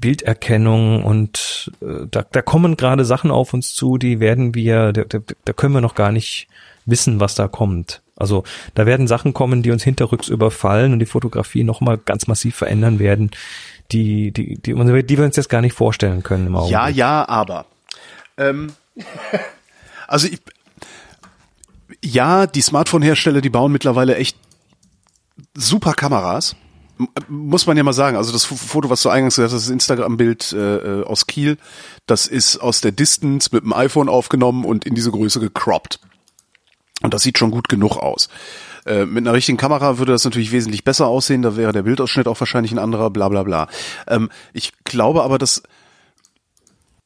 Bilderkennung 0.00 1.04
und 1.04 1.72
äh, 1.80 2.06
da, 2.10 2.24
da 2.30 2.42
kommen 2.42 2.76
gerade 2.76 3.04
Sachen 3.04 3.30
auf 3.30 3.54
uns 3.54 3.74
zu, 3.74 3.96
die 3.96 4.20
werden 4.20 4.54
wir, 4.54 4.92
da, 4.92 5.04
da, 5.44 5.52
können 5.52 5.74
wir 5.74 5.80
noch 5.80 5.94
gar 5.94 6.12
nicht 6.12 6.48
wissen, 6.84 7.20
was 7.20 7.34
da 7.34 7.48
kommt. 7.48 8.02
Also 8.16 8.44
da 8.74 8.86
werden 8.86 9.06
Sachen 9.06 9.34
kommen, 9.34 9.62
die 9.62 9.70
uns 9.70 9.82
hinterrücks 9.82 10.28
überfallen 10.28 10.92
und 10.92 10.98
die 10.98 11.06
Fotografie 11.06 11.64
nochmal 11.64 11.98
ganz 11.98 12.26
massiv 12.26 12.56
verändern 12.56 12.98
werden, 12.98 13.30
die, 13.92 14.32
die, 14.32 14.56
die, 14.56 14.74
die 14.74 15.18
wir 15.18 15.24
uns 15.24 15.36
jetzt 15.36 15.48
gar 15.48 15.60
nicht 15.60 15.74
vorstellen 15.74 16.22
können 16.22 16.48
im 16.48 16.56
Augenblick. 16.56 16.72
Ja, 16.72 16.88
ja, 16.88 17.28
aber. 17.28 17.66
Ähm, 18.36 18.72
also 20.08 20.28
ich, 20.28 20.40
ja, 22.02 22.46
die 22.46 22.62
Smartphone-Hersteller, 22.62 23.40
die 23.40 23.50
bauen 23.50 23.72
mittlerweile 23.72 24.16
echt 24.16 24.36
super 25.54 25.94
Kameras. 25.94 26.56
Muss 27.28 27.66
man 27.66 27.76
ja 27.76 27.82
mal 27.82 27.92
sagen. 27.92 28.16
Also 28.16 28.32
das 28.32 28.44
Foto, 28.44 28.88
was 28.90 29.02
du 29.02 29.08
eingangs 29.08 29.36
gesagt 29.36 29.52
hast, 29.52 29.66
das 29.66 29.72
Instagram-Bild 29.72 30.52
äh, 30.52 30.76
äh, 30.76 31.04
aus 31.04 31.26
Kiel, 31.26 31.58
das 32.06 32.26
ist 32.26 32.58
aus 32.58 32.80
der 32.80 32.92
Distance 32.92 33.50
mit 33.52 33.64
dem 33.64 33.72
iPhone 33.72 34.08
aufgenommen 34.08 34.64
und 34.64 34.84
in 34.84 34.94
diese 34.94 35.10
Größe 35.10 35.40
gecroppt. 35.40 35.98
Und 37.02 37.12
das 37.12 37.22
sieht 37.22 37.38
schon 37.38 37.50
gut 37.50 37.68
genug 37.68 37.96
aus. 37.96 38.28
Äh, 38.86 39.06
mit 39.06 39.26
einer 39.26 39.34
richtigen 39.34 39.58
Kamera 39.58 39.98
würde 39.98 40.12
das 40.12 40.24
natürlich 40.24 40.52
wesentlich 40.52 40.84
besser 40.84 41.06
aussehen, 41.06 41.42
da 41.42 41.56
wäre 41.56 41.72
der 41.72 41.82
Bildausschnitt 41.82 42.28
auch 42.28 42.40
wahrscheinlich 42.40 42.72
ein 42.72 42.78
anderer, 42.78 43.10
bla 43.10 43.28
bla 43.28 43.42
bla. 43.42 43.68
Ähm, 44.06 44.30
ich 44.52 44.72
glaube 44.84 45.22
aber, 45.22 45.38
dass 45.38 45.62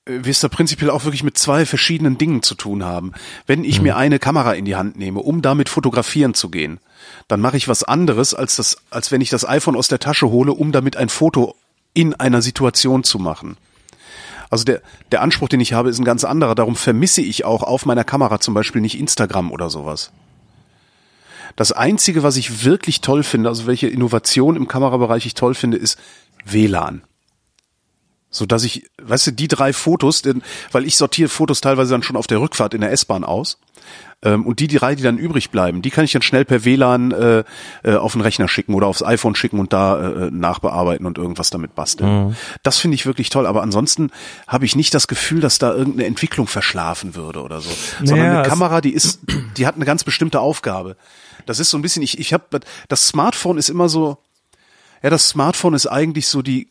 äh, 0.05 0.19
wir 0.23 0.31
es 0.31 0.40
da 0.40 0.48
prinzipiell 0.48 0.90
auch 0.90 1.05
wirklich 1.05 1.23
mit 1.23 1.39
zwei 1.39 1.65
verschiedenen 1.66 2.19
Dingen 2.19 2.43
zu 2.43 2.55
tun 2.55 2.85
haben. 2.85 3.12
Wenn 3.47 3.65
ich 3.65 3.81
mir 3.81 3.97
eine 3.97 4.19
Kamera 4.19 4.55
in 4.55 4.65
die 4.65 4.77
Hand 4.77 4.98
nehme, 4.98 5.20
um 5.20 5.40
damit 5.40 5.69
fotografieren 5.69 6.35
zu 6.35 6.51
gehen, 6.51 6.81
dann 7.28 7.40
mache 7.40 7.56
ich 7.56 7.68
was 7.68 7.85
anderes, 7.85 8.35
als, 8.35 8.56
das, 8.56 8.78
als 8.90 9.10
wenn 9.12 9.20
ich 9.20 9.30
das 9.30 9.48
iPhone 9.48 9.76
aus 9.76 9.89
der 9.89 9.98
Tasche 9.98 10.28
hole, 10.28 10.52
um 10.52 10.72
damit 10.72 10.97
ein 10.97 11.09
Foto 11.09 11.55
in 11.94 12.14
einer 12.14 12.43
Situation 12.43 13.05
zu 13.05 13.18
machen. 13.18 13.56
Also 14.51 14.64
der, 14.64 14.82
der 15.12 15.22
Anspruch, 15.22 15.48
den 15.48 15.60
ich 15.60 15.72
habe, 15.72 15.90
ist 15.90 15.98
ein 15.98 16.05
ganz 16.05 16.24
anderer. 16.24 16.55
Darum 16.55 16.76
vermisse 16.76 17.20
ich 17.20 17.44
auch 17.44 17.62
auf 17.62 17.86
meiner 17.86 18.05
Kamera 18.05 18.40
zum 18.40 18.55
Beispiel 18.55 18.80
nicht 18.80 18.98
Instagram 18.98 19.51
oder 19.51 19.68
sowas. 19.68 20.10
Das 21.56 21.72
Einzige, 21.72 22.22
was 22.22 22.36
ich 22.36 22.64
wirklich 22.64 23.01
toll 23.01 23.22
finde, 23.22 23.48
also 23.48 23.66
welche 23.66 23.89
Innovation 23.89 24.56
im 24.56 24.68
Kamerabereich 24.68 25.26
ich 25.26 25.35
toll 25.35 25.55
finde, 25.55 25.76
ist 25.76 25.98
WLAN. 26.44 27.02
So 28.30 28.44
dass 28.44 28.62
ich, 28.62 28.84
weißt 29.02 29.28
du, 29.28 29.30
die 29.32 29.48
drei 29.48 29.72
Fotos, 29.72 30.22
denn, 30.22 30.42
weil 30.70 30.84
ich 30.84 30.96
sortiere 30.96 31.28
Fotos 31.28 31.60
teilweise 31.60 31.92
dann 31.92 32.02
schon 32.02 32.16
auf 32.16 32.26
der 32.26 32.40
Rückfahrt 32.40 32.74
in 32.74 32.82
der 32.82 32.92
S-Bahn 32.92 33.24
aus. 33.24 33.59
Ähm, 34.20 34.44
und 34.44 34.59
die 34.60 34.66
drei, 34.66 34.96
die 34.96 35.02
dann 35.02 35.16
übrig 35.16 35.50
bleiben, 35.50 35.80
die 35.80 35.90
kann 35.90 36.05
ich 36.05 36.12
dann 36.12 36.22
schnell 36.22 36.44
per 36.44 36.64
WLAN 36.64 37.12
äh, 37.12 37.44
äh, 37.84 37.94
auf 37.94 38.12
den 38.12 38.20
Rechner 38.20 38.48
schicken 38.48 38.74
oder 38.74 38.88
aufs 38.88 39.02
iPhone 39.02 39.34
schicken 39.34 39.60
und 39.60 39.72
da 39.72 40.26
äh, 40.26 40.30
nachbearbeiten 40.30 41.06
und 41.06 41.18
irgendwas 41.18 41.50
damit 41.50 41.74
basteln. 41.74 42.09
Das 42.62 42.78
finde 42.78 42.96
ich 42.96 43.06
wirklich 43.06 43.30
toll. 43.30 43.46
Aber 43.46 43.62
ansonsten 43.62 44.10
habe 44.46 44.64
ich 44.64 44.74
nicht 44.74 44.92
das 44.92 45.06
Gefühl, 45.06 45.40
dass 45.40 45.59
da 45.59 45.72
irgendeine 45.72 46.06
Entwicklung 46.06 46.48
verschlafen 46.48 47.14
würde 47.14 47.42
oder 47.42 47.60
so. 47.60 47.70
Sondern 47.98 48.26
Naja, 48.26 48.40
eine 48.40 48.48
Kamera, 48.48 48.80
die 48.80 48.92
ist, 48.92 49.20
die 49.56 49.66
hat 49.66 49.76
eine 49.76 49.84
ganz 49.84 50.05
bestimmte 50.05 50.40
Aufgabe. 50.40 50.96
Das 51.46 51.60
ist 51.60 51.70
so 51.70 51.78
ein 51.78 51.82
bisschen, 51.82 52.02
ich, 52.02 52.18
ich 52.18 52.32
habe, 52.32 52.60
das 52.88 53.06
Smartphone 53.06 53.56
ist 53.56 53.68
immer 53.70 53.88
so, 53.88 54.18
ja, 55.02 55.10
das 55.10 55.28
Smartphone 55.28 55.74
ist 55.74 55.86
eigentlich 55.86 56.26
so 56.26 56.42
die 56.42 56.68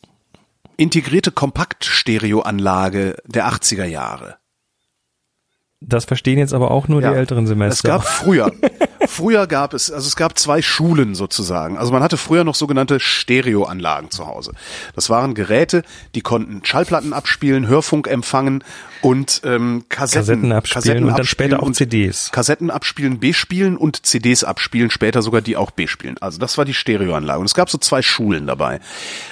integrierte 0.77 1.31
Kompaktstereoanlage 1.31 3.15
der 3.25 3.51
80er 3.51 3.85
Jahre. 3.85 4.37
Das 5.79 6.05
verstehen 6.05 6.39
jetzt 6.39 6.53
aber 6.55 6.71
auch 6.71 6.87
nur 6.87 7.01
Ja. 7.03 7.11
die 7.11 7.17
älteren 7.17 7.45
Semester. 7.45 7.73
Es 7.73 7.83
gab 7.83 8.03
früher, 8.07 8.51
früher 9.07 9.45
gab 9.45 9.75
es, 9.75 9.91
also 9.91 10.07
es 10.07 10.15
gab 10.15 10.37
zwei 10.39 10.63
Schulen 10.63 11.13
sozusagen. 11.13 11.77
Also 11.77 11.91
man 11.91 12.01
hatte 12.01 12.17
früher 12.17 12.43
noch 12.43 12.55
sogenannte 12.55 12.99
Stereoanlagen 12.99 14.09
zu 14.09 14.25
Hause. 14.25 14.53
Das 14.95 15.11
waren 15.11 15.35
Geräte, 15.35 15.83
die 16.15 16.21
konnten 16.21 16.65
Schallplatten 16.65 17.13
abspielen, 17.13 17.67
Hörfunk 17.67 18.07
empfangen 18.07 18.63
und 19.03 19.41
ähm, 19.45 19.83
Kassetten, 19.87 20.49
Kassetten 20.49 20.51
abspielen 20.51 21.03
und 21.05 21.15
dann 21.19 21.25
später 21.27 21.61
auch 21.61 21.71
CDs. 21.71 22.31
Kassetten 22.31 22.71
abspielen, 22.71 23.19
B-spielen 23.19 23.77
und 23.77 24.03
CDs 24.03 24.43
abspielen, 24.43 24.89
später 24.89 25.21
sogar 25.21 25.41
die 25.41 25.57
auch 25.57 25.69
B-spielen. 25.69 26.17
Also 26.19 26.39
das 26.39 26.57
war 26.57 26.65
die 26.65 26.73
Stereoanlage. 26.73 27.39
Und 27.39 27.45
es 27.45 27.53
gab 27.53 27.69
so 27.69 27.77
zwei 27.77 28.01
Schulen 28.01 28.47
dabei. 28.47 28.79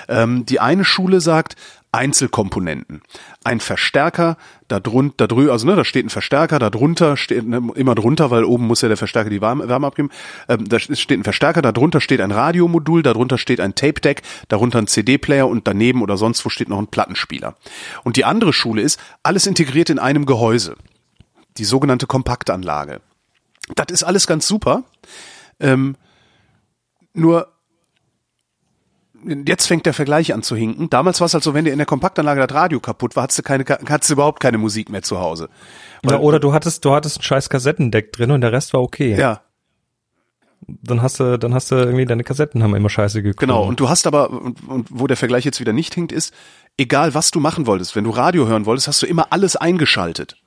Ähm, 0.07 0.45
die 0.45 0.59
eine 0.59 0.85
Schule 0.85 1.21
sagt, 1.21 1.55
Einzelkomponenten. 1.95 3.01
Ein 3.43 3.59
Verstärker, 3.59 4.37
da 4.67 4.79
drunter, 4.79 5.27
da 5.27 5.35
also 5.51 5.65
ne, 5.65 5.75
da 5.75 5.85
steht 5.85 6.05
ein 6.05 6.09
Verstärker, 6.09 6.59
da 6.59 6.69
drunter 6.69 7.15
steht 7.15 7.47
ne, 7.47 7.61
immer 7.75 7.95
drunter, 7.95 8.31
weil 8.31 8.43
oben 8.43 8.67
muss 8.67 8.81
ja 8.81 8.89
der 8.89 8.97
Verstärker 8.97 9.29
die 9.29 9.41
Wärme, 9.41 9.69
Wärme 9.69 9.87
abgeben. 9.87 10.09
Ähm, 10.49 10.67
da 10.67 10.77
steht 10.79 11.19
ein 11.19 11.23
Verstärker, 11.23 11.61
da 11.61 11.71
drunter 11.71 12.01
steht 12.01 12.19
ein 12.21 12.31
Radiomodul, 12.31 13.01
da 13.01 13.13
drunter 13.13 13.37
steht 13.37 13.61
ein 13.61 13.75
Tape 13.75 14.01
Deck, 14.01 14.23
darunter 14.49 14.79
ein 14.79 14.87
CD-Player 14.87 15.47
und 15.47 15.67
daneben 15.67 16.01
oder 16.01 16.17
sonst 16.17 16.45
wo 16.45 16.49
steht 16.49 16.69
noch 16.69 16.79
ein 16.79 16.87
Plattenspieler. 16.87 17.55
Und 18.03 18.17
die 18.17 18.25
andere 18.25 18.51
Schule 18.51 18.81
ist 18.81 18.99
alles 19.23 19.47
integriert 19.47 19.89
in 19.89 19.99
einem 19.99 20.25
Gehäuse. 20.25 20.75
Die 21.57 21.65
sogenannte 21.65 22.07
Kompaktanlage. 22.07 22.99
Das 23.75 23.87
ist 23.89 24.03
alles 24.03 24.27
ganz 24.27 24.47
super. 24.47 24.83
Ähm, 25.61 25.95
nur 27.13 27.54
jetzt 29.45 29.67
fängt 29.67 29.85
der 29.85 29.93
Vergleich 29.93 30.33
an 30.33 30.43
zu 30.43 30.55
hinken. 30.55 30.89
Damals 30.89 31.19
war 31.19 31.25
es 31.25 31.33
halt 31.33 31.43
so, 31.43 31.53
wenn 31.53 31.65
dir 31.65 31.71
in 31.71 31.77
der 31.79 31.85
Kompaktanlage 31.85 32.45
das 32.45 32.55
Radio 32.55 32.79
kaputt 32.79 33.15
war, 33.15 33.23
hattest 33.23 33.39
du 33.39 33.43
keine, 33.43 33.65
hattest 33.65 34.09
du 34.09 34.13
überhaupt 34.13 34.39
keine 34.39 34.57
Musik 34.57 34.89
mehr 34.89 35.01
zu 35.01 35.19
Hause. 35.19 35.49
Ja, 36.03 36.19
oder 36.19 36.39
du 36.39 36.53
hattest, 36.53 36.85
du 36.85 36.93
hattest 36.93 37.19
ein 37.19 37.23
scheiß 37.23 37.49
Kassettendeck 37.49 38.11
drin 38.11 38.31
und 38.31 38.41
der 38.41 38.51
Rest 38.51 38.73
war 38.73 38.81
okay. 38.81 39.17
Ja, 39.17 39.41
Dann 40.67 41.01
hast 41.01 41.19
du, 41.19 41.37
dann 41.37 41.53
hast 41.53 41.71
du 41.71 41.75
irgendwie 41.75 42.05
deine 42.05 42.23
Kassetten 42.23 42.63
haben 42.63 42.75
immer 42.75 42.89
scheiße 42.89 43.21
geklungen. 43.21 43.53
genau. 43.55 43.67
Und 43.67 43.79
du 43.79 43.89
hast 43.89 44.07
aber, 44.07 44.29
und, 44.31 44.67
und 44.67 44.87
wo 44.89 45.07
der 45.07 45.17
Vergleich 45.17 45.45
jetzt 45.45 45.59
wieder 45.59 45.73
nicht 45.73 45.93
hinkt, 45.93 46.11
ist, 46.11 46.33
egal 46.77 47.13
was 47.13 47.31
du 47.31 47.39
machen 47.39 47.67
wolltest, 47.67 47.95
wenn 47.95 48.03
du 48.03 48.09
Radio 48.11 48.47
hören 48.47 48.65
wolltest, 48.65 48.87
hast 48.87 49.01
du 49.01 49.05
immer 49.05 49.27
alles 49.31 49.55
eingeschaltet. 49.55 50.37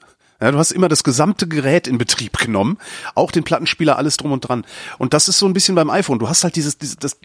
Ja, 0.40 0.52
du 0.52 0.58
hast 0.58 0.70
immer 0.70 0.88
das 0.88 1.02
gesamte 1.02 1.48
Gerät 1.48 1.88
in 1.88 1.98
Betrieb 1.98 2.38
genommen, 2.38 2.78
auch 3.16 3.32
den 3.32 3.42
Plattenspieler, 3.42 3.96
alles 3.96 4.16
drum 4.16 4.30
und 4.30 4.40
dran. 4.40 4.64
Und 4.98 5.12
das 5.12 5.28
ist 5.28 5.38
so 5.38 5.46
ein 5.46 5.52
bisschen 5.52 5.74
beim 5.74 5.90
iPhone. 5.90 6.20
Du 6.20 6.28
hast 6.28 6.44
halt 6.44 6.54
dieses, 6.54 6.78
dieses 6.78 6.96
das, 6.96 7.18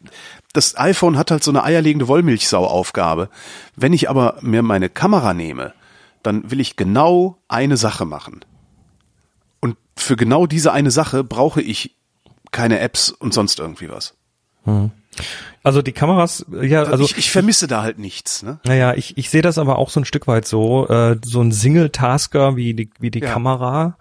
das 0.53 0.77
iPhone 0.77 1.18
hat 1.18 1.30
halt 1.30 1.44
so 1.44 1.52
eine 1.52 1.64
eierlegende 1.64 2.07
Wollmilchsau-Aufgabe. 2.07 3.30
Wenn 3.76 3.94
ich 3.94 4.10
aber 4.10 4.38
mir 4.41 4.64
meine 4.64 4.90
Kamera 4.90 5.34
nehme, 5.35 5.73
dann 6.23 6.49
will 6.49 6.60
ich 6.60 6.76
genau 6.76 7.38
eine 7.48 7.77
Sache 7.77 8.06
machen. 8.06 8.44
Und 9.60 9.77
für 9.95 10.15
genau 10.15 10.48
diese 10.48 10.72
eine 10.72 10.90
Sache 10.90 11.23
brauche 11.23 11.61
ich 11.61 11.95
keine 12.52 12.80
Apps 12.80 13.11
und 13.11 13.34
sonst 13.34 13.60
irgendwie 13.60 13.90
was. 13.90 14.15
Also 15.64 15.81
die 15.81 15.91
Kameras, 15.94 16.45
ja, 16.61 16.84
also 16.84 17.06
ich, 17.06 17.18
ich 17.18 17.31
vermisse 17.31 17.68
da 17.68 17.84
halt 17.84 17.98
nichts. 17.99 18.44
Ne? 18.44 18.60
Naja, 18.65 18.94
ich, 18.95 19.18
ich 19.18 19.30
sehe 19.30 19.41
das 19.41 19.57
aber 19.57 19.77
auch 19.77 19.90
so 19.90 19.99
ein 20.02 20.06
Stück 20.06 20.27
weit 20.27 20.45
so. 20.45 20.88
Äh, 20.90 21.18
so 21.23 21.41
ein 21.41 21.52
Single-Tasker 21.52 22.56
wie 22.56 22.73
die, 22.73 22.90
wie 22.99 23.11
die 23.11 23.19
Ja. 23.22 23.31
Kamera 23.31 23.98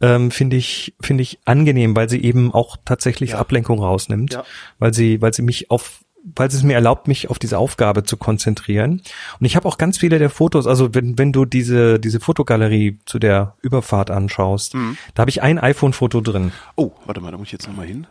ähm, 0.00 0.30
finde 0.30 0.56
ich, 0.56 0.94
finde 1.00 1.22
ich 1.22 1.38
angenehm, 1.44 1.94
weil 1.94 2.08
sie 2.08 2.22
eben 2.22 2.52
auch 2.52 2.76
tatsächlich 2.84 3.30
Ja. 3.30 3.38
Ablenkung 3.38 3.78
rausnimmt. 3.80 4.32
Ja. 4.34 4.44
Weil 4.78 4.94
sie, 4.94 5.20
weil 5.20 5.32
sie 5.34 5.42
mich 5.42 5.70
auf 5.70 6.00
weil 6.36 6.46
es 6.46 6.62
mir 6.62 6.74
erlaubt, 6.74 7.08
mich 7.08 7.30
auf 7.30 7.40
diese 7.40 7.58
Aufgabe 7.58 8.04
zu 8.04 8.16
konzentrieren. 8.16 9.02
Und 9.40 9.44
ich 9.44 9.56
habe 9.56 9.66
auch 9.66 9.76
ganz 9.76 9.98
viele 9.98 10.20
der 10.20 10.30
Fotos, 10.30 10.68
also 10.68 10.94
wenn, 10.94 11.18
wenn 11.18 11.32
du 11.32 11.44
diese, 11.44 11.98
diese 11.98 12.20
Fotogalerie 12.20 13.00
zu 13.06 13.18
der 13.18 13.56
Überfahrt 13.60 14.08
anschaust, 14.12 14.74
Mhm. 14.76 14.96
da 15.14 15.22
habe 15.22 15.30
ich 15.30 15.42
ein 15.42 15.58
iPhone-Foto 15.58 16.20
drin. 16.20 16.52
Oh, 16.76 16.92
warte 17.06 17.20
mal, 17.20 17.32
da 17.32 17.38
muss 17.38 17.48
ich 17.48 17.52
jetzt 17.52 17.66
nochmal 17.66 17.86
hin. 17.88 18.06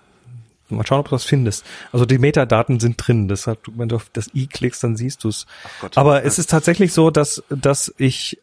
Mal 0.77 0.85
schauen, 0.85 0.99
ob 0.99 1.10
du 1.10 1.15
das 1.15 1.23
findest. 1.23 1.65
Also 1.91 2.06
die 2.06 2.18
Metadaten 2.18 2.80
sind 2.80 2.95
drin. 2.98 3.27
Deshalb, 3.27 3.60
wenn 3.76 3.89
du 3.89 3.98
auf 3.98 4.10
das 4.14 4.30
i 4.34 4.48
klickst, 4.48 4.84
dann 4.84 4.95
siehst 4.95 5.23
du 5.23 5.30
es. 5.30 5.45
Gott. 5.81 5.98
Aber 5.98 6.23
es 6.23 6.39
ist 6.39 6.49
tatsächlich 6.49 6.93
so, 6.93 7.11
dass, 7.11 7.43
dass 7.49 7.93
ich 7.98 8.39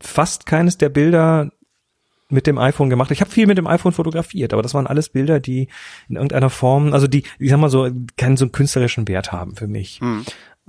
fast 0.00 0.46
keines 0.46 0.78
der 0.78 0.88
Bilder 0.88 1.50
mit 2.32 2.46
dem 2.46 2.58
iPhone 2.58 2.90
gemacht. 2.90 3.08
habe. 3.08 3.14
Ich 3.14 3.20
habe 3.20 3.30
viel 3.30 3.46
mit 3.46 3.58
dem 3.58 3.66
iPhone 3.66 3.92
fotografiert, 3.92 4.52
aber 4.52 4.62
das 4.62 4.74
waren 4.74 4.86
alles 4.86 5.10
Bilder, 5.10 5.38
die 5.38 5.68
in 6.08 6.16
irgendeiner 6.16 6.50
Form, 6.50 6.92
also 6.92 7.06
die, 7.06 7.24
ich 7.38 7.50
sag 7.50 7.58
mal 7.58 7.68
so, 7.68 7.88
keinen 8.16 8.36
so 8.36 8.46
einen 8.46 8.52
künstlerischen 8.52 9.06
Wert 9.06 9.32
haben 9.32 9.54
für 9.54 9.66
mich. 9.66 10.00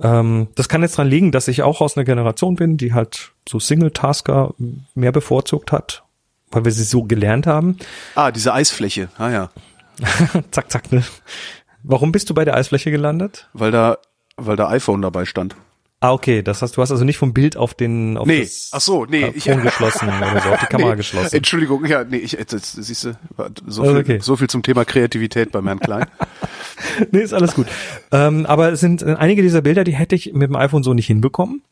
Ähm, 0.00 0.48
das 0.54 0.68
kann 0.68 0.82
jetzt 0.82 0.98
dran 0.98 1.08
liegen, 1.08 1.32
dass 1.32 1.48
ich 1.48 1.62
auch 1.62 1.80
aus 1.80 1.96
einer 1.96 2.04
Generation 2.04 2.56
bin, 2.56 2.76
die 2.76 2.92
halt 2.92 3.32
so 3.48 3.58
Single-Tasker 3.58 4.54
mehr 4.94 5.12
bevorzugt 5.12 5.72
hat, 5.72 6.04
weil 6.50 6.64
wir 6.64 6.72
sie 6.72 6.84
so 6.84 7.04
gelernt 7.04 7.46
haben. 7.46 7.78
Ah, 8.14 8.30
diese 8.30 8.52
Eisfläche. 8.52 9.08
Ah 9.16 9.30
ja. 9.30 9.50
zack, 10.50 10.70
zack, 10.70 10.92
ne? 10.92 11.02
Warum 11.82 12.12
bist 12.12 12.30
du 12.30 12.34
bei 12.34 12.44
der 12.44 12.54
Eisfläche 12.56 12.90
gelandet? 12.90 13.48
Weil 13.52 13.70
da, 13.70 13.98
weil 14.36 14.56
da 14.56 14.68
iPhone 14.70 15.02
dabei 15.02 15.24
stand. 15.24 15.54
Ah, 16.00 16.12
okay, 16.12 16.42
das 16.42 16.60
heißt, 16.60 16.76
du 16.76 16.82
hast 16.82 16.90
also 16.90 17.02
nicht 17.04 17.16
vom 17.16 17.32
Bild 17.32 17.56
auf 17.56 17.72
den 17.72 18.18
auf 18.18 18.26
Nee, 18.26 18.40
das 18.40 18.68
ach 18.72 18.80
so, 18.82 19.06
nee, 19.06 19.32
ich- 19.34 19.44
geschlossen 19.44 20.08
oder 20.18 20.40
so, 20.42 20.50
auf 20.50 20.60
die 20.60 20.66
Kamera 20.66 20.90
nee, 20.90 20.96
geschlossen. 20.96 21.34
Entschuldigung, 21.36 21.86
ja, 21.86 22.04
nee, 22.04 22.18
ich, 22.18 22.32
jetzt, 22.32 22.50
siehst 22.50 23.04
du, 23.04 23.16
so 23.66 23.82
Also 23.82 23.94
viel, 23.94 24.00
okay. 24.00 24.18
so 24.20 24.36
viel 24.36 24.48
zum 24.50 24.62
Thema 24.62 24.84
Kreativität 24.84 25.50
beim 25.50 25.66
Herrn 25.66 25.80
Klein. 25.80 26.06
nee, 27.10 27.20
ist 27.20 27.32
alles 27.32 27.54
gut. 27.54 27.68
ähm, 28.12 28.44
aber 28.44 28.72
es 28.72 28.80
sind 28.80 29.00
äh, 29.00 29.14
einige 29.18 29.40
dieser 29.40 29.62
Bilder, 29.62 29.82
die 29.82 29.94
hätte 29.94 30.14
ich 30.14 30.34
mit 30.34 30.42
dem 30.42 30.56
iPhone 30.56 30.82
so 30.82 30.92
nicht 30.92 31.06
hinbekommen. 31.06 31.62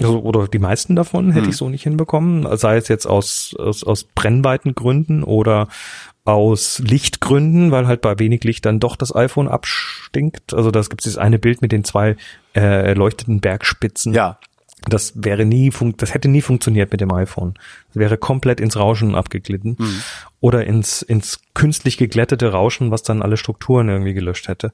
Also, 0.00 0.20
oder 0.20 0.46
die 0.48 0.58
meisten 0.58 0.94
davon 0.96 1.32
hätte 1.32 1.48
ich 1.50 1.56
so 1.56 1.68
nicht 1.68 1.82
hinbekommen, 1.82 2.56
sei 2.56 2.76
es 2.76 2.88
jetzt 2.88 3.06
aus, 3.06 3.54
aus, 3.58 3.84
aus 3.84 4.04
Brennweitengründen 4.04 5.22
oder 5.22 5.68
aus 6.24 6.78
Lichtgründen, 6.78 7.72
weil 7.72 7.86
halt 7.86 8.00
bei 8.00 8.18
wenig 8.18 8.44
Licht 8.44 8.64
dann 8.64 8.80
doch 8.80 8.96
das 8.96 9.14
iPhone 9.14 9.48
abstinkt. 9.48 10.54
Also 10.54 10.70
das 10.70 10.88
gibt 10.88 11.00
es 11.00 11.04
dieses 11.04 11.18
eine 11.18 11.38
Bild 11.38 11.62
mit 11.62 11.72
den 11.72 11.84
zwei 11.84 12.16
äh, 12.54 12.60
erleuchteten 12.60 13.40
Bergspitzen. 13.40 14.14
Ja, 14.14 14.38
Das 14.88 15.12
wäre 15.16 15.44
nie, 15.44 15.70
fun 15.70 15.94
das 15.96 16.12
hätte 16.12 16.28
nie 16.28 16.42
funktioniert 16.42 16.90
mit 16.90 17.00
dem 17.00 17.12
iPhone. 17.12 17.54
Das 17.88 17.96
wäre 17.96 18.18
komplett 18.18 18.60
ins 18.60 18.76
Rauschen 18.76 19.14
abgeglitten. 19.14 19.76
Oder 20.40 20.64
ins, 20.64 21.02
ins 21.02 21.40
künstlich 21.54 21.98
geglättete 21.98 22.50
Rauschen, 22.50 22.90
was 22.90 23.04
dann 23.04 23.22
alle 23.22 23.36
Strukturen 23.36 23.88
irgendwie 23.88 24.14
gelöscht 24.14 24.48
hätte. 24.48 24.72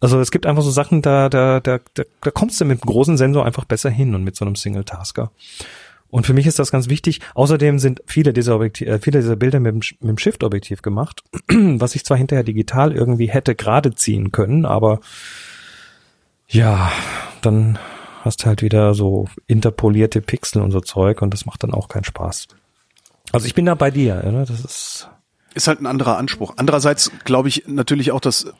Also 0.00 0.20
es 0.20 0.30
gibt 0.30 0.46
einfach 0.46 0.62
so 0.62 0.70
Sachen, 0.70 1.02
da, 1.02 1.28
da, 1.28 1.58
da, 1.58 1.80
da, 1.94 2.04
da 2.20 2.30
kommst 2.30 2.60
du 2.60 2.64
mit 2.64 2.82
einem 2.82 2.92
großen 2.92 3.16
Sensor 3.16 3.44
einfach 3.44 3.64
besser 3.64 3.90
hin 3.90 4.14
und 4.14 4.22
mit 4.22 4.36
so 4.36 4.44
einem 4.44 4.54
Single-Tasker. 4.54 5.32
Und 6.10 6.26
für 6.26 6.32
mich 6.32 6.46
ist 6.46 6.58
das 6.58 6.70
ganz 6.70 6.88
wichtig. 6.88 7.20
Außerdem 7.34 7.78
sind 7.78 8.02
viele 8.06 8.32
dieser, 8.32 8.56
Objektiv, 8.56 8.88
äh, 8.88 8.98
viele 8.98 9.20
dieser 9.20 9.36
Bilder 9.36 9.60
mit 9.60 9.74
mit 9.74 10.08
dem 10.08 10.18
Shift-Objektiv 10.18 10.82
gemacht, 10.82 11.22
was 11.48 11.94
ich 11.94 12.04
zwar 12.04 12.16
hinterher 12.16 12.44
digital 12.44 12.92
irgendwie 12.92 13.28
hätte 13.28 13.54
gerade 13.54 13.94
ziehen 13.94 14.32
können, 14.32 14.64
aber 14.64 15.00
ja, 16.48 16.90
dann 17.42 17.78
hast 18.22 18.46
halt 18.46 18.62
wieder 18.62 18.94
so 18.94 19.26
interpolierte 19.46 20.20
Pixel 20.20 20.62
und 20.62 20.70
so 20.70 20.80
Zeug 20.80 21.22
und 21.22 21.32
das 21.32 21.46
macht 21.46 21.62
dann 21.62 21.74
auch 21.74 21.88
keinen 21.88 22.04
Spaß. 22.04 22.48
Also 23.32 23.46
ich 23.46 23.54
bin 23.54 23.66
da 23.66 23.74
bei 23.74 23.90
dir, 23.90 24.22
ne? 24.22 24.44
das 24.46 24.60
ist 24.60 25.08
ist 25.54 25.66
halt 25.66 25.80
ein 25.80 25.86
anderer 25.86 26.16
Anspruch. 26.18 26.54
Andererseits 26.56 27.10
glaube 27.24 27.48
ich 27.48 27.64
natürlich 27.66 28.12
auch, 28.12 28.20
dass 28.20 28.52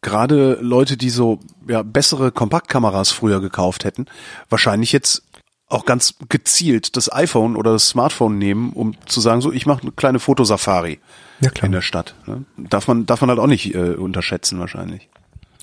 gerade 0.00 0.58
Leute, 0.60 0.96
die 0.96 1.10
so 1.10 1.38
ja, 1.68 1.82
bessere 1.82 2.32
Kompaktkameras 2.32 3.12
früher 3.12 3.40
gekauft 3.40 3.84
hätten, 3.84 4.06
wahrscheinlich 4.48 4.92
jetzt 4.92 5.22
auch 5.72 5.84
ganz 5.86 6.14
gezielt 6.28 6.96
das 6.96 7.12
iPhone 7.12 7.56
oder 7.56 7.72
das 7.72 7.88
Smartphone 7.88 8.38
nehmen, 8.38 8.72
um 8.72 8.94
zu 9.06 9.20
sagen, 9.20 9.40
so 9.40 9.52
ich 9.52 9.66
mache 9.66 9.82
eine 9.82 9.92
kleine 9.92 10.18
Fotosafari 10.18 11.00
Ja, 11.40 11.50
klar. 11.50 11.66
in 11.66 11.72
der 11.72 11.82
Stadt. 11.82 12.14
Ne? 12.26 12.44
Darf 12.56 12.88
man 12.88 13.06
darf 13.06 13.20
man 13.20 13.30
halt 13.30 13.38
auch 13.38 13.46
nicht 13.46 13.74
äh, 13.74 13.94
unterschätzen 13.94 14.58
wahrscheinlich. 14.58 15.08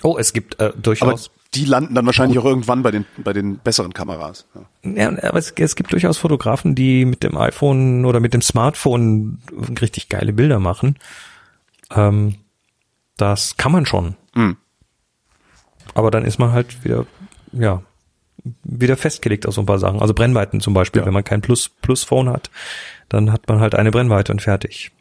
Oh, 0.01 0.17
es 0.17 0.33
gibt 0.33 0.59
äh, 0.59 0.65
Aber 0.65 0.73
durchaus 0.73 1.31
die 1.55 1.65
landen 1.65 1.95
dann 1.95 2.05
wahrscheinlich 2.05 2.37
auch 2.37 2.45
irgendwann 2.45 2.83
bei 2.83 2.91
den 2.91 3.05
bei 3.17 3.33
den 3.33 3.57
besseren 3.57 3.93
Kameras. 3.93 4.45
Ja. 4.83 4.91
Ja, 4.91 5.23
aber 5.23 5.39
es, 5.39 5.51
es 5.51 5.75
gibt 5.75 5.91
durchaus 5.91 6.17
Fotografen, 6.17 6.75
die 6.75 7.05
mit 7.05 7.23
dem 7.23 7.37
iPhone 7.37 8.05
oder 8.05 8.19
mit 8.19 8.33
dem 8.33 8.41
Smartphone 8.41 9.39
richtig 9.81 10.09
geile 10.09 10.31
Bilder 10.33 10.59
machen. 10.59 10.97
Ähm, 11.91 12.35
das 13.17 13.57
kann 13.57 13.71
man 13.71 13.85
schon. 13.85 14.15
Hm. 14.33 14.57
Aber 15.95 16.11
dann 16.11 16.23
ist 16.23 16.37
man 16.37 16.51
halt 16.51 16.83
wieder, 16.83 17.05
ja, 17.51 17.81
wieder 18.63 18.97
festgelegt 18.97 19.47
auf 19.47 19.53
so 19.53 19.61
ein 19.61 19.65
paar 19.65 19.79
Sachen. 19.79 19.99
Also 20.01 20.13
Brennweiten 20.13 20.61
zum 20.61 20.73
Beispiel, 20.73 21.01
Ja. 21.01 21.05
wenn 21.05 21.13
man 21.13 21.23
kein 21.23 21.41
Plus, 21.41 21.69
Plus-Phone 21.69 22.29
hat, 22.29 22.49
dann 23.09 23.31
hat 23.31 23.47
man 23.47 23.59
halt 23.59 23.75
eine 23.75 23.91
Brennweite 23.91 24.31
und 24.31 24.41
fertig. 24.41 24.91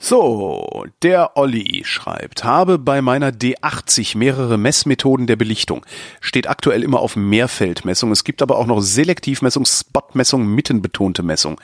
So, 0.00 0.86
der 1.02 1.36
Olli 1.36 1.82
schreibt, 1.84 2.44
habe 2.44 2.78
bei 2.78 3.02
meiner 3.02 3.30
D80 3.32 4.16
mehrere 4.16 4.56
Messmethoden 4.56 5.26
der 5.26 5.34
Belichtung. 5.34 5.84
Steht 6.20 6.48
aktuell 6.48 6.84
immer 6.84 7.00
auf 7.00 7.16
Mehrfeldmessung. 7.16 8.12
Es 8.12 8.22
gibt 8.22 8.40
aber 8.40 8.58
auch 8.58 8.66
noch 8.66 8.80
Selektivmessung, 8.80 9.64
Spotmessung, 9.66 10.46
mittenbetonte 10.46 11.24
Messung. 11.24 11.60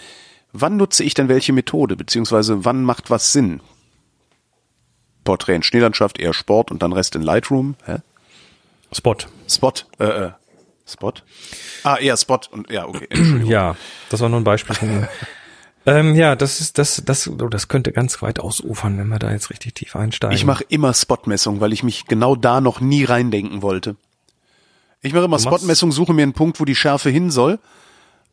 Wann 0.53 0.77
nutze 0.77 1.05
ich 1.05 1.15
denn 1.15 1.29
welche 1.29 1.53
Methode, 1.53 1.97
beziehungsweise 1.97 2.65
wann 2.65 2.83
macht 2.83 3.09
was 3.09 3.33
Sinn? 3.33 3.61
Porträt 5.23 5.55
in 5.55 5.63
Schneelandschaft, 5.63 6.19
eher 6.19 6.35
Sport 6.35 6.73
und 6.73 6.83
dann 6.83 6.93
Rest 6.93 7.15
in 7.15 7.23
Lightroom. 7.23 7.77
Hä? 7.87 7.99
Spot. 8.95 9.17
Spot, 9.49 9.73
äh, 9.99 10.05
äh, 10.05 10.31
Spot? 10.87 11.13
Ah, 11.83 11.97
eher 11.97 12.17
Spot 12.17 12.41
und, 12.51 12.71
ja, 12.71 12.87
okay. 12.87 13.09
Ja, 13.45 13.77
das 14.11 14.21
war 14.21 14.29
nur 14.29 14.41
ein 14.41 14.45
Beispiel 14.45 14.75
von 14.77 14.91
ihm. 14.91 15.09
ähm, 15.87 16.15
ja, 16.15 16.37
das 16.37 16.61
ist, 16.61 16.79
das, 16.79 17.03
das, 17.05 17.29
oh, 17.29 17.49
das 17.49 17.69
könnte 17.69 17.93
ganz 17.93 18.23
weit 18.23 18.39
ausufern, 18.41 18.99
wenn 18.99 19.09
wir 19.09 19.19
da 19.19 19.31
jetzt 19.33 19.51
richtig 19.51 19.75
tief 19.75 19.97
einsteigen. 19.97 20.37
Ich 20.37 20.45
mache 20.45 20.65
immer 20.69 20.95
Spotmessung, 20.95 21.61
weil 21.61 21.73
ich 21.73 21.83
mich 21.83 22.07
genau 22.07 22.37
da 22.37 22.61
noch 22.61 22.81
nie 22.81 23.05
reindenken 23.05 23.63
wollte. 23.63 23.97
Ich 25.03 25.13
mache 25.13 25.25
immer 25.25 25.39
Spotmessung, 25.39 25.93
suche 25.93 26.15
mir 26.15 26.23
einen 26.23 26.33
Punkt, 26.33 26.61
wo 26.61 26.65
die 26.65 26.75
Schärfe 26.75 27.11
hin 27.11 27.31
soll, 27.31 27.59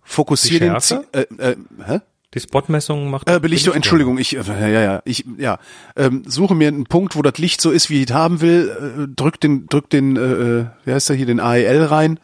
fokussiere 0.03 0.59
den 0.59 0.81
Schärfe? 0.81 1.05
Zie- 1.11 1.37
äh, 1.39 1.51
äh, 1.51 1.55
hä? 1.85 1.99
Die 2.33 2.39
Spotmessung 2.39 3.09
macht. 3.09 3.29
Äh, 3.29 3.39
Belichtung, 3.39 3.73
Entschuldigung, 3.73 4.17
ich 4.17 4.37
äh, 4.37 4.41
ja 4.41 4.67
ja, 4.67 5.01
ich 5.03 5.25
ja, 5.37 5.59
ähm, 5.97 6.23
suche 6.25 6.55
mir 6.55 6.69
einen 6.69 6.85
Punkt, 6.85 7.17
wo 7.17 7.21
das 7.21 7.37
Licht 7.37 7.59
so 7.59 7.71
ist, 7.71 7.89
wie 7.89 8.01
ich 8.01 8.09
es 8.09 8.15
haben 8.15 8.39
will, 8.39 8.69
äh, 8.69 9.07
drück 9.13 9.39
den 9.39 9.67
drück 9.67 9.89
den 9.89 10.15
äh, 10.15 10.21
äh, 10.21 10.65
wie 10.85 10.93
heißt 10.93 11.09
der 11.09 11.17
hier 11.17 11.25
den 11.25 11.41
AEL 11.41 11.83
rein 11.83 12.19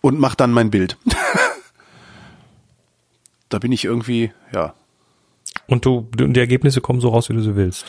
und 0.00 0.18
mach 0.18 0.36
dann 0.36 0.52
mein 0.52 0.70
Bild. 0.70 0.96
da 3.50 3.58
bin 3.58 3.72
ich 3.72 3.84
irgendwie, 3.84 4.32
ja, 4.54 4.72
Und 5.66 5.84
du, 5.84 6.08
du, 6.16 6.26
die 6.28 6.40
Ergebnisse 6.40 6.80
kommen 6.80 7.00
so 7.00 7.10
raus, 7.10 7.28
wie 7.28 7.34
du 7.34 7.42
sie 7.42 7.56
willst. 7.56 7.84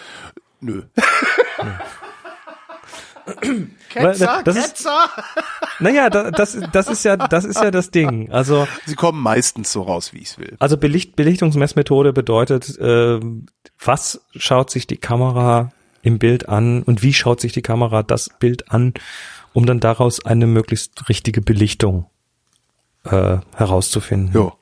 nö. 0.59 0.81
Ketzer, 3.89 4.41
das 4.43 4.57
ist, 4.57 4.87
naja, 5.79 6.09
da, 6.09 6.31
das, 6.31 6.57
das 6.71 6.87
ist 6.87 7.03
ja, 7.03 7.17
das 7.17 7.45
ist 7.45 7.61
ja 7.61 7.71
das 7.71 7.91
Ding. 7.91 8.31
Also, 8.31 8.67
Sie 8.85 8.95
kommen 8.95 9.21
meistens 9.21 9.71
so 9.71 9.83
raus, 9.83 10.13
wie 10.13 10.19
ich 10.19 10.29
es 10.29 10.37
will. 10.37 10.55
also 10.59 10.77
Belicht, 10.77 11.15
Belichtungsmessmethode 11.15 12.13
bedeutet, 12.13 12.77
äh, 12.79 13.19
was 13.83 14.21
schaut 14.35 14.69
sich 14.69 14.87
die 14.87 14.97
Kamera 14.97 15.71
im 16.01 16.19
Bild 16.19 16.49
an 16.49 16.83
und 16.83 17.03
wie 17.03 17.13
schaut 17.13 17.41
sich 17.41 17.51
die 17.51 17.61
Kamera 17.61 18.03
das 18.03 18.29
Bild 18.39 18.71
an, 18.71 18.93
um 19.53 19.65
dann 19.65 19.79
daraus 19.79 20.23
eine 20.25 20.47
möglichst 20.47 21.09
richtige 21.09 21.41
Belichtung 21.41 22.05
äh, 23.03 23.37
herauszufinden. 23.55 24.33
Jo. 24.33 24.53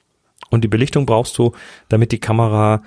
Und 0.50 0.64
die 0.64 0.68
Belichtung 0.68 1.06
brauchst 1.06 1.38
du, 1.38 1.54
damit 1.90 2.12
die 2.12 2.20
Kamera, 2.20 2.84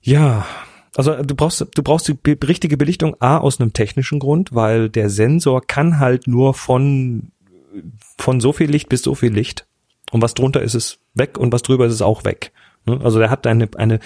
ja, 0.00 0.46
also 0.94 1.22
du 1.22 1.34
brauchst, 1.34 1.60
du 1.74 1.82
brauchst 1.82 2.08
die 2.08 2.14
be- 2.14 2.36
richtige 2.46 2.76
Belichtung 2.76 3.16
A 3.20 3.38
aus 3.38 3.60
einem 3.60 3.72
technischen 3.72 4.18
Grund, 4.18 4.54
weil 4.54 4.88
der 4.88 5.08
Sensor 5.08 5.66
kann 5.66 5.98
halt 5.98 6.26
nur 6.26 6.54
von, 6.54 7.32
von 8.18 8.40
so 8.40 8.52
viel 8.52 8.70
Licht 8.70 8.88
bis 8.88 9.02
so 9.02 9.14
viel 9.14 9.32
Licht. 9.32 9.66
Und 10.10 10.20
was 10.20 10.34
drunter 10.34 10.60
ist, 10.62 10.74
ist 10.74 10.98
weg 11.14 11.38
und 11.38 11.52
was 11.52 11.62
drüber 11.62 11.86
ist, 11.86 11.94
ist 11.94 12.02
auch 12.02 12.24
weg. 12.24 12.52
Ne? 12.84 13.00
Also 13.02 13.18
der 13.18 13.30
hat 13.30 13.46
eine, 13.46 13.68
eine, 13.76 14.00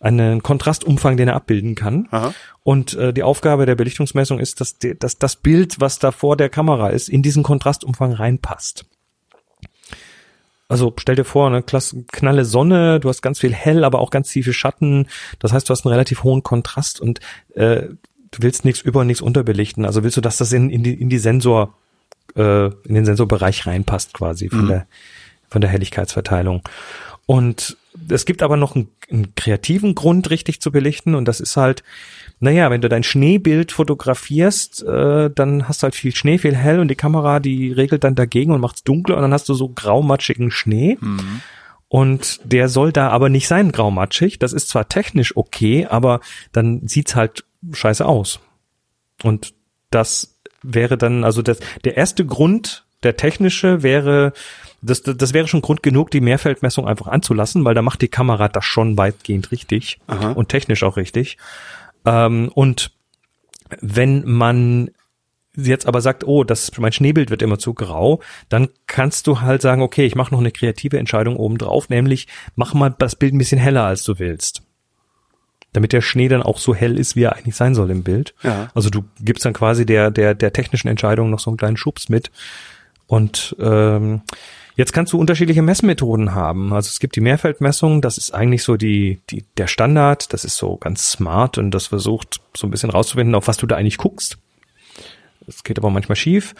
einen 0.00 0.42
Kontrastumfang, 0.42 1.16
den 1.16 1.28
er 1.28 1.36
abbilden 1.36 1.74
kann. 1.74 2.06
Aha. 2.10 2.34
Und 2.62 2.94
äh, 2.94 3.14
die 3.14 3.22
Aufgabe 3.22 3.64
der 3.64 3.74
Belichtungsmessung 3.74 4.38
ist, 4.38 4.60
dass, 4.60 4.76
die, 4.78 4.98
dass 4.98 5.16
das 5.16 5.36
Bild, 5.36 5.80
was 5.80 5.98
da 5.98 6.10
vor 6.10 6.36
der 6.36 6.50
Kamera 6.50 6.90
ist, 6.90 7.08
in 7.08 7.22
diesen 7.22 7.42
Kontrastumfang 7.42 8.12
reinpasst. 8.12 8.84
Also 10.68 10.94
stell 10.98 11.16
dir 11.16 11.24
vor, 11.24 11.46
eine 11.46 11.62
klasse, 11.62 12.04
knalle 12.12 12.44
Sonne, 12.44 13.00
du 13.00 13.08
hast 13.08 13.22
ganz 13.22 13.40
viel 13.40 13.54
hell, 13.54 13.84
aber 13.84 14.00
auch 14.00 14.10
ganz 14.10 14.28
tiefe 14.28 14.52
Schatten. 14.52 15.08
Das 15.38 15.52
heißt, 15.52 15.68
du 15.68 15.72
hast 15.72 15.86
einen 15.86 15.92
relativ 15.92 16.22
hohen 16.24 16.42
Kontrast 16.42 17.00
und 17.00 17.20
äh, 17.54 17.88
du 18.30 18.42
willst 18.42 18.64
nichts 18.66 18.82
über 18.82 19.00
und 19.00 19.06
nichts 19.06 19.22
unterbelichten. 19.22 19.86
Also 19.86 20.02
willst 20.02 20.18
du, 20.18 20.20
dass 20.20 20.36
das 20.36 20.52
in, 20.52 20.68
in 20.68 20.82
die, 20.82 20.92
in 20.92 21.08
die 21.08 21.18
Sensor, 21.18 21.74
äh, 22.36 22.66
in 22.66 22.94
den 22.94 23.06
Sensorbereich 23.06 23.66
reinpasst 23.66 24.12
quasi 24.12 24.50
von 24.50 24.64
Mhm. 24.64 24.68
der 24.68 24.86
von 25.50 25.62
der 25.62 25.70
Helligkeitsverteilung. 25.70 26.62
Und 27.24 27.76
es 28.10 28.26
gibt 28.26 28.42
aber 28.42 28.56
noch 28.58 28.76
einen, 28.76 28.88
einen 29.10 29.34
kreativen 29.34 29.94
Grund, 29.94 30.28
richtig 30.28 30.60
zu 30.60 30.70
belichten, 30.70 31.14
und 31.14 31.24
das 31.24 31.40
ist 31.40 31.56
halt, 31.56 31.82
naja, 32.40 32.70
wenn 32.70 32.80
du 32.80 32.88
dein 32.88 33.02
Schneebild 33.02 33.72
fotografierst, 33.72 34.84
äh, 34.84 35.30
dann 35.34 35.68
hast 35.68 35.82
du 35.82 35.84
halt 35.84 35.94
viel 35.94 36.14
Schnee, 36.14 36.38
viel 36.38 36.54
hell 36.54 36.78
und 36.78 36.88
die 36.88 36.94
Kamera, 36.94 37.40
die 37.40 37.72
regelt 37.72 38.04
dann 38.04 38.14
dagegen 38.14 38.52
und 38.52 38.60
macht's 38.60 38.84
dunkler 38.84 39.16
und 39.16 39.22
dann 39.22 39.32
hast 39.32 39.48
du 39.48 39.54
so 39.54 39.68
graumatschigen 39.68 40.50
Schnee. 40.50 40.96
Und 41.88 42.40
der 42.44 42.68
soll 42.68 42.92
da 42.92 43.08
aber 43.08 43.28
nicht 43.28 43.48
sein, 43.48 43.72
graumatschig. 43.72 44.38
Das 44.38 44.52
ist 44.52 44.68
zwar 44.68 44.88
technisch 44.88 45.36
okay, 45.36 45.86
aber 45.86 46.20
dann 46.52 46.86
sieht's 46.86 47.16
halt 47.16 47.44
scheiße 47.72 48.04
aus. 48.04 48.40
Und 49.22 49.54
das 49.90 50.38
wäre 50.62 50.98
dann, 50.98 51.24
also 51.24 51.42
das, 51.42 51.58
der 51.84 51.96
erste 51.96 52.24
Grund, 52.26 52.84
der 53.02 53.16
technische 53.16 53.82
wäre, 53.82 54.32
das, 54.82 55.02
das 55.02 55.16
das 55.16 55.32
wäre 55.32 55.48
schon 55.48 55.62
Grund 55.62 55.82
genug, 55.82 56.10
die 56.10 56.20
Mehrfeldmessung 56.20 56.86
einfach 56.86 57.06
anzulassen, 57.06 57.64
weil 57.64 57.74
da 57.74 57.82
macht 57.82 58.02
die 58.02 58.08
Kamera 58.08 58.48
das 58.48 58.64
schon 58.64 58.96
weitgehend 58.96 59.50
richtig 59.50 59.98
Aha. 60.06 60.32
und 60.32 60.48
technisch 60.48 60.82
auch 60.82 60.96
richtig. 60.96 61.38
Ähm, 62.04 62.50
und 62.54 62.92
wenn 63.80 64.24
man 64.26 64.90
jetzt 65.56 65.86
aber 65.86 66.00
sagt, 66.00 66.24
oh, 66.24 66.44
das 66.44 66.76
mein 66.78 66.92
Schneebild 66.92 67.30
wird 67.30 67.42
immer 67.42 67.58
zu 67.58 67.74
grau, 67.74 68.20
dann 68.48 68.68
kannst 68.86 69.26
du 69.26 69.40
halt 69.40 69.62
sagen, 69.62 69.82
okay, 69.82 70.06
ich 70.06 70.14
mache 70.14 70.32
noch 70.32 70.40
eine 70.40 70.52
kreative 70.52 70.98
Entscheidung 70.98 71.36
oben 71.36 71.58
drauf, 71.58 71.88
nämlich 71.88 72.28
mach 72.54 72.74
mal 72.74 72.94
das 72.96 73.16
Bild 73.16 73.34
ein 73.34 73.38
bisschen 73.38 73.58
heller, 73.58 73.84
als 73.84 74.04
du 74.04 74.18
willst. 74.18 74.62
Damit 75.72 75.92
der 75.92 76.00
Schnee 76.00 76.28
dann 76.28 76.42
auch 76.42 76.58
so 76.58 76.74
hell 76.74 76.98
ist, 76.98 77.16
wie 77.16 77.24
er 77.24 77.36
eigentlich 77.36 77.56
sein 77.56 77.74
soll 77.74 77.90
im 77.90 78.02
Bild. 78.02 78.34
Ja. 78.42 78.70
Also 78.74 78.88
du 78.88 79.04
gibst 79.20 79.44
dann 79.44 79.52
quasi 79.52 79.84
der, 79.84 80.10
der, 80.10 80.34
der 80.34 80.52
technischen 80.52 80.88
Entscheidung 80.88 81.28
noch 81.28 81.40
so 81.40 81.50
einen 81.50 81.58
kleinen 81.58 81.76
Schubs 81.76 82.08
mit. 82.08 82.30
Und 83.06 83.54
ähm, 83.58 84.22
jetzt 84.78 84.92
kannst 84.92 85.12
du 85.12 85.18
unterschiedliche 85.18 85.60
Messmethoden 85.60 86.34
haben. 86.34 86.72
Also 86.72 86.88
es 86.88 87.00
gibt 87.00 87.16
die 87.16 87.20
Mehrfeldmessung, 87.20 88.00
das 88.00 88.16
ist 88.16 88.32
eigentlich 88.32 88.62
so 88.62 88.76
die, 88.76 89.20
die, 89.28 89.44
der 89.56 89.66
Standard, 89.66 90.32
das 90.32 90.44
ist 90.44 90.56
so 90.56 90.76
ganz 90.76 91.10
smart 91.10 91.58
und 91.58 91.72
das 91.72 91.88
versucht 91.88 92.40
so 92.56 92.66
ein 92.66 92.70
bisschen 92.70 92.90
rauszufinden, 92.90 93.34
auf 93.34 93.48
was 93.48 93.56
du 93.56 93.66
da 93.66 93.76
eigentlich 93.76 93.98
guckst. 93.98 94.38
Das 95.44 95.64
geht 95.64 95.78
aber 95.78 95.90
manchmal 95.90 96.14
schief. 96.14 96.54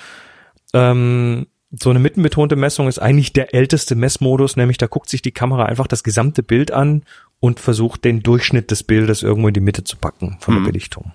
Ähm, 0.74 1.46
so 1.70 1.90
eine 1.90 2.00
mittenbetonte 2.00 2.56
Messung 2.56 2.88
ist 2.88 2.98
eigentlich 2.98 3.32
der 3.32 3.54
älteste 3.54 3.94
Messmodus, 3.94 4.56
nämlich 4.56 4.78
da 4.78 4.86
guckt 4.88 5.08
sich 5.08 5.22
die 5.22 5.32
Kamera 5.32 5.66
einfach 5.66 5.86
das 5.86 6.02
gesamte 6.02 6.42
Bild 6.42 6.72
an 6.72 7.04
und 7.38 7.60
versucht 7.60 8.04
den 8.04 8.24
Durchschnitt 8.24 8.72
des 8.72 8.82
Bildes 8.82 9.22
irgendwo 9.22 9.48
in 9.48 9.54
die 9.54 9.60
Mitte 9.60 9.84
zu 9.84 9.96
packen 9.96 10.38
von 10.40 10.56
der 10.56 10.62
Belichtung. 10.62 11.12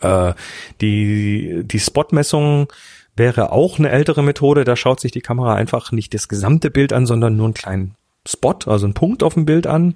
Äh, 0.00 0.32
die 0.80 1.62
die 1.64 1.78
Spot-Messung 1.78 2.68
wäre 3.16 3.52
auch 3.52 3.78
eine 3.78 3.90
ältere 3.90 4.22
Methode. 4.22 4.64
Da 4.64 4.76
schaut 4.76 5.00
sich 5.00 5.12
die 5.12 5.20
Kamera 5.20 5.54
einfach 5.54 5.92
nicht 5.92 6.14
das 6.14 6.28
gesamte 6.28 6.70
Bild 6.70 6.92
an, 6.92 7.06
sondern 7.06 7.36
nur 7.36 7.46
einen 7.46 7.54
kleinen 7.54 7.94
Spot, 8.26 8.58
also 8.66 8.86
einen 8.86 8.94
Punkt 8.94 9.22
auf 9.22 9.34
dem 9.34 9.46
Bild 9.46 9.66
an 9.66 9.94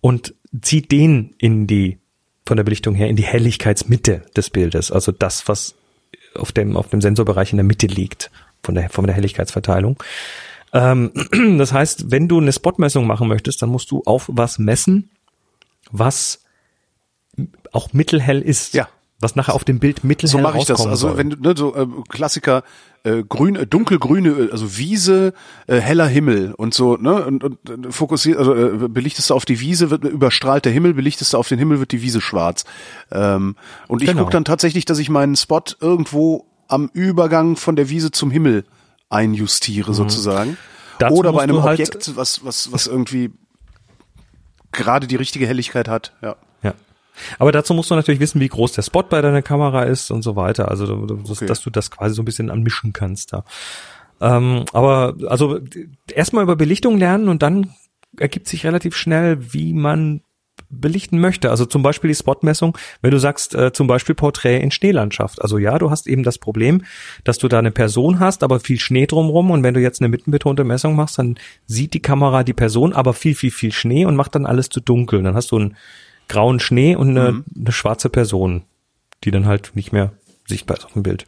und 0.00 0.34
zieht 0.62 0.92
den 0.92 1.34
in 1.38 1.66
die 1.66 1.98
von 2.46 2.56
der 2.56 2.64
Belichtung 2.64 2.94
her 2.94 3.08
in 3.08 3.16
die 3.16 3.24
Helligkeitsmitte 3.24 4.22
des 4.36 4.50
Bildes, 4.50 4.90
also 4.90 5.12
das, 5.12 5.48
was 5.48 5.74
auf 6.34 6.52
dem 6.52 6.76
auf 6.76 6.88
dem 6.88 7.00
Sensorbereich 7.00 7.52
in 7.52 7.56
der 7.56 7.64
Mitte 7.64 7.86
liegt 7.86 8.30
von 8.62 8.74
der 8.74 8.90
von 8.90 9.06
der 9.06 9.14
Helligkeitsverteilung. 9.14 10.02
Ähm, 10.72 11.12
das 11.58 11.72
heißt, 11.72 12.10
wenn 12.10 12.28
du 12.28 12.38
eine 12.38 12.52
Spotmessung 12.52 13.06
machen 13.06 13.28
möchtest, 13.28 13.62
dann 13.62 13.70
musst 13.70 13.90
du 13.90 14.02
auf 14.04 14.28
was 14.30 14.58
messen, 14.58 15.10
was 15.90 16.44
auch 17.72 17.92
mittelhell 17.92 18.42
ist. 18.42 18.74
Ja. 18.74 18.88
Was 19.24 19.36
nachher 19.36 19.54
auf 19.54 19.64
dem 19.64 19.78
Bild 19.78 20.04
mittelhell 20.04 20.30
So 20.30 20.38
mache 20.38 20.58
ich 20.58 20.66
das. 20.66 20.86
Also 20.86 21.08
soll. 21.08 21.16
wenn 21.16 21.30
du 21.30 21.36
ne, 21.40 21.54
so 21.56 21.74
äh, 21.74 21.86
Klassiker 22.10 22.62
äh, 23.04 23.22
grün, 23.28 23.56
äh, 23.56 23.66
dunkelgrüne, 23.66 24.28
äh, 24.28 24.50
also 24.52 24.76
Wiese, 24.76 25.32
äh, 25.66 25.78
heller 25.80 26.06
Himmel 26.06 26.52
und 26.54 26.74
so 26.74 26.96
ne 26.96 27.24
und, 27.24 27.42
und 27.42 27.86
äh, 27.86 27.90
fokussiert, 27.90 28.38
also 28.38 28.54
äh, 28.54 28.88
belichtest 28.88 29.30
du 29.30 29.34
auf 29.34 29.44
die 29.46 29.60
Wiese, 29.60 29.90
wird 29.90 30.04
überstrahlt 30.04 30.66
der 30.66 30.72
Himmel, 30.72 30.92
belichtest 30.94 31.32
du 31.32 31.38
auf 31.38 31.48
den 31.48 31.58
Himmel, 31.58 31.80
wird 31.80 31.92
die 31.92 32.02
Wiese 32.02 32.20
schwarz. 32.20 32.64
Ähm, 33.10 33.56
und 33.88 34.02
ich 34.02 34.08
Genau. 34.08 34.20
gucke 34.20 34.32
dann 34.32 34.44
tatsächlich, 34.44 34.84
dass 34.84 34.98
ich 34.98 35.08
meinen 35.08 35.36
Spot 35.36 35.62
irgendwo 35.80 36.46
am 36.68 36.90
Übergang 36.92 37.56
von 37.56 37.76
der 37.76 37.88
Wiese 37.88 38.10
zum 38.10 38.30
Himmel 38.30 38.64
einjustiere 39.08 39.94
sozusagen. 39.94 40.50
Mhm. 40.50 40.56
Dazu 40.98 41.14
Oder 41.14 41.32
bei 41.32 41.42
einem 41.42 41.62
halt- 41.62 41.80
Objekt, 41.80 42.14
was 42.16 42.44
was 42.44 42.70
was 42.72 42.86
irgendwie 42.86 43.30
gerade 44.72 45.06
die 45.06 45.16
richtige 45.16 45.46
Helligkeit 45.46 45.88
hat. 45.88 46.12
Ja. 46.22 46.36
Aber 47.38 47.52
dazu 47.52 47.74
musst 47.74 47.90
du 47.90 47.94
natürlich 47.94 48.20
wissen, 48.20 48.40
wie 48.40 48.48
groß 48.48 48.72
der 48.72 48.82
Spot 48.82 49.02
bei 49.02 49.20
deiner 49.20 49.42
Kamera 49.42 49.84
ist 49.84 50.10
und 50.10 50.22
so 50.22 50.36
weiter. 50.36 50.68
Also, 50.68 51.06
dass, 51.06 51.30
Okay. 51.30 51.46
dass 51.46 51.60
du 51.62 51.70
das 51.70 51.90
quasi 51.90 52.14
so 52.14 52.22
ein 52.22 52.24
bisschen 52.24 52.50
anmischen 52.50 52.92
kannst 52.92 53.32
da. 53.32 53.44
Ähm, 54.20 54.64
aber 54.72 55.14
also 55.28 55.60
erstmal 56.12 56.44
über 56.44 56.56
Belichtung 56.56 56.98
lernen 56.98 57.28
und 57.28 57.42
dann 57.42 57.70
ergibt 58.18 58.48
sich 58.48 58.64
relativ 58.64 58.96
schnell, 58.96 59.52
wie 59.52 59.74
man 59.74 60.22
belichten 60.70 61.18
möchte. 61.18 61.50
Also 61.50 61.66
zum 61.66 61.82
Beispiel 61.82 62.08
die 62.08 62.14
Spotmessung, 62.14 62.76
wenn 63.02 63.10
du 63.10 63.18
sagst, 63.18 63.54
äh, 63.54 63.72
zum 63.72 63.86
Beispiel 63.86 64.14
Porträt 64.14 64.60
in 64.60 64.70
Schneelandschaft. 64.70 65.42
Also 65.42 65.58
ja, 65.58 65.78
du 65.78 65.90
hast 65.90 66.06
eben 66.06 66.22
das 66.22 66.38
Problem, 66.38 66.84
dass 67.24 67.38
du 67.38 67.48
da 67.48 67.58
eine 67.58 67.70
Person 67.72 68.20
hast, 68.20 68.42
aber 68.42 68.60
viel 68.60 68.78
Schnee 68.78 69.06
drumrum 69.06 69.50
und 69.50 69.62
wenn 69.62 69.74
du 69.74 69.80
jetzt 69.80 70.00
eine 70.00 70.08
mittenbetonte 70.08 70.64
Messung 70.64 70.94
machst, 70.94 71.18
dann 71.18 71.38
sieht 71.66 71.92
die 71.94 72.00
Kamera 72.02 72.44
die 72.44 72.52
Person, 72.52 72.92
aber 72.92 73.14
viel, 73.14 73.34
viel, 73.34 73.50
viel 73.50 73.72
Schnee 73.72 74.04
und 74.04 74.16
macht 74.16 74.34
dann 74.34 74.46
alles 74.46 74.68
zu 74.68 74.80
dunkel. 74.80 75.22
Dann 75.22 75.34
hast 75.34 75.50
du 75.50 75.56
einen 75.56 75.76
grauen 76.28 76.60
Schnee 76.60 76.96
und 76.96 77.10
eine, 77.10 77.44
eine 77.56 77.72
schwarze 77.72 78.08
Person, 78.08 78.62
die 79.24 79.30
dann 79.30 79.46
halt 79.46 79.72
nicht 79.74 79.92
mehr 79.92 80.12
sichtbar 80.46 80.76
ist 80.76 80.84
auf 80.84 80.92
dem 80.92 81.02
Bild 81.02 81.26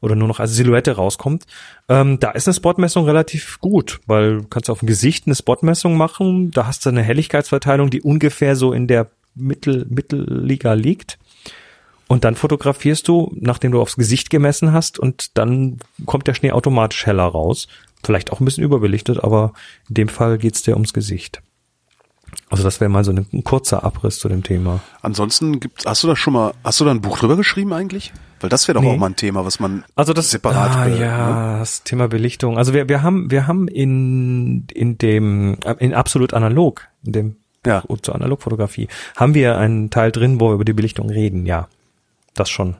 oder 0.00 0.14
nur 0.14 0.28
noch 0.28 0.40
als 0.40 0.54
Silhouette 0.54 0.92
rauskommt. 0.92 1.44
Ähm, 1.88 2.18
da 2.20 2.30
ist 2.30 2.48
eine 2.48 2.54
Spotmessung 2.54 3.04
relativ 3.04 3.58
gut, 3.60 4.00
weil 4.06 4.38
du 4.38 4.44
kannst 4.44 4.70
auf 4.70 4.80
dem 4.80 4.86
Gesicht 4.86 5.26
eine 5.26 5.34
Spotmessung 5.34 5.96
machen. 5.96 6.50
Da 6.50 6.66
hast 6.66 6.84
du 6.84 6.90
eine 6.90 7.02
Helligkeitsverteilung, 7.02 7.90
die 7.90 8.02
ungefähr 8.02 8.56
so 8.56 8.72
in 8.72 8.86
der 8.86 9.10
Mittel, 9.34 9.86
Mittelliga 9.88 10.72
liegt. 10.72 11.18
Und 12.08 12.24
dann 12.24 12.36
fotografierst 12.36 13.08
du, 13.08 13.32
nachdem 13.34 13.72
du 13.72 13.80
aufs 13.80 13.96
Gesicht 13.96 14.30
gemessen 14.30 14.72
hast, 14.72 14.98
und 14.98 15.36
dann 15.36 15.78
kommt 16.04 16.28
der 16.28 16.34
Schnee 16.34 16.52
automatisch 16.52 17.04
heller 17.04 17.24
raus. 17.24 17.66
Vielleicht 18.04 18.30
auch 18.30 18.40
ein 18.40 18.44
bisschen 18.44 18.62
überbelichtet, 18.62 19.22
aber 19.22 19.52
in 19.88 19.94
dem 19.94 20.08
Fall 20.08 20.38
geht's 20.38 20.62
dir 20.62 20.74
ums 20.74 20.92
Gesicht. 20.92 21.42
Also 22.50 22.62
das 22.62 22.80
wäre 22.80 22.88
mal 22.88 23.04
so 23.04 23.10
ein, 23.12 23.26
ein 23.32 23.44
kurzer 23.44 23.82
Abriss 23.84 24.18
zu 24.18 24.28
dem 24.28 24.42
Thema. 24.42 24.80
Ansonsten 25.02 25.58
gibt, 25.60 25.84
hast 25.86 26.02
du 26.02 26.06
da 26.06 26.16
schon 26.16 26.32
mal, 26.32 26.52
hast 26.64 26.80
du 26.80 26.84
da 26.84 26.90
ein 26.92 27.00
Buch 27.00 27.18
drüber 27.18 27.36
geschrieben 27.36 27.72
eigentlich? 27.72 28.12
Weil 28.40 28.50
das 28.50 28.68
wäre 28.68 28.74
doch 28.76 28.82
Nee. 28.82 28.92
auch 28.92 28.96
mal 28.98 29.06
ein 29.06 29.16
Thema, 29.16 29.44
was 29.44 29.58
man 29.60 29.84
Also 29.96 30.12
das 30.12 30.30
separat. 30.30 30.70
ah, 30.76 30.84
be- 30.84 30.98
ja, 30.98 31.52
ne? 31.54 31.58
das 31.60 31.82
Thema 31.82 32.06
Belichtung. 32.08 32.56
Also 32.58 32.72
wir 32.74 32.88
wir 32.88 33.02
haben 33.02 33.30
wir 33.30 33.46
haben 33.46 33.66
in 33.66 34.66
in 34.72 34.98
dem 34.98 35.56
in 35.78 35.94
absolut 35.94 36.34
analog 36.34 36.82
in 37.04 37.12
dem 37.12 37.36
Ja. 37.64 37.80
Buch 37.80 38.00
zur 38.00 38.14
Analogfotografie 38.14 38.88
haben 39.16 39.34
wir 39.34 39.58
einen 39.58 39.90
Teil 39.90 40.12
drin, 40.12 40.38
wo 40.40 40.50
wir 40.50 40.54
über 40.54 40.64
die 40.64 40.72
Belichtung 40.74 41.08
reden. 41.10 41.46
Ja, 41.46 41.68
das 42.34 42.48
schon. 42.50 42.76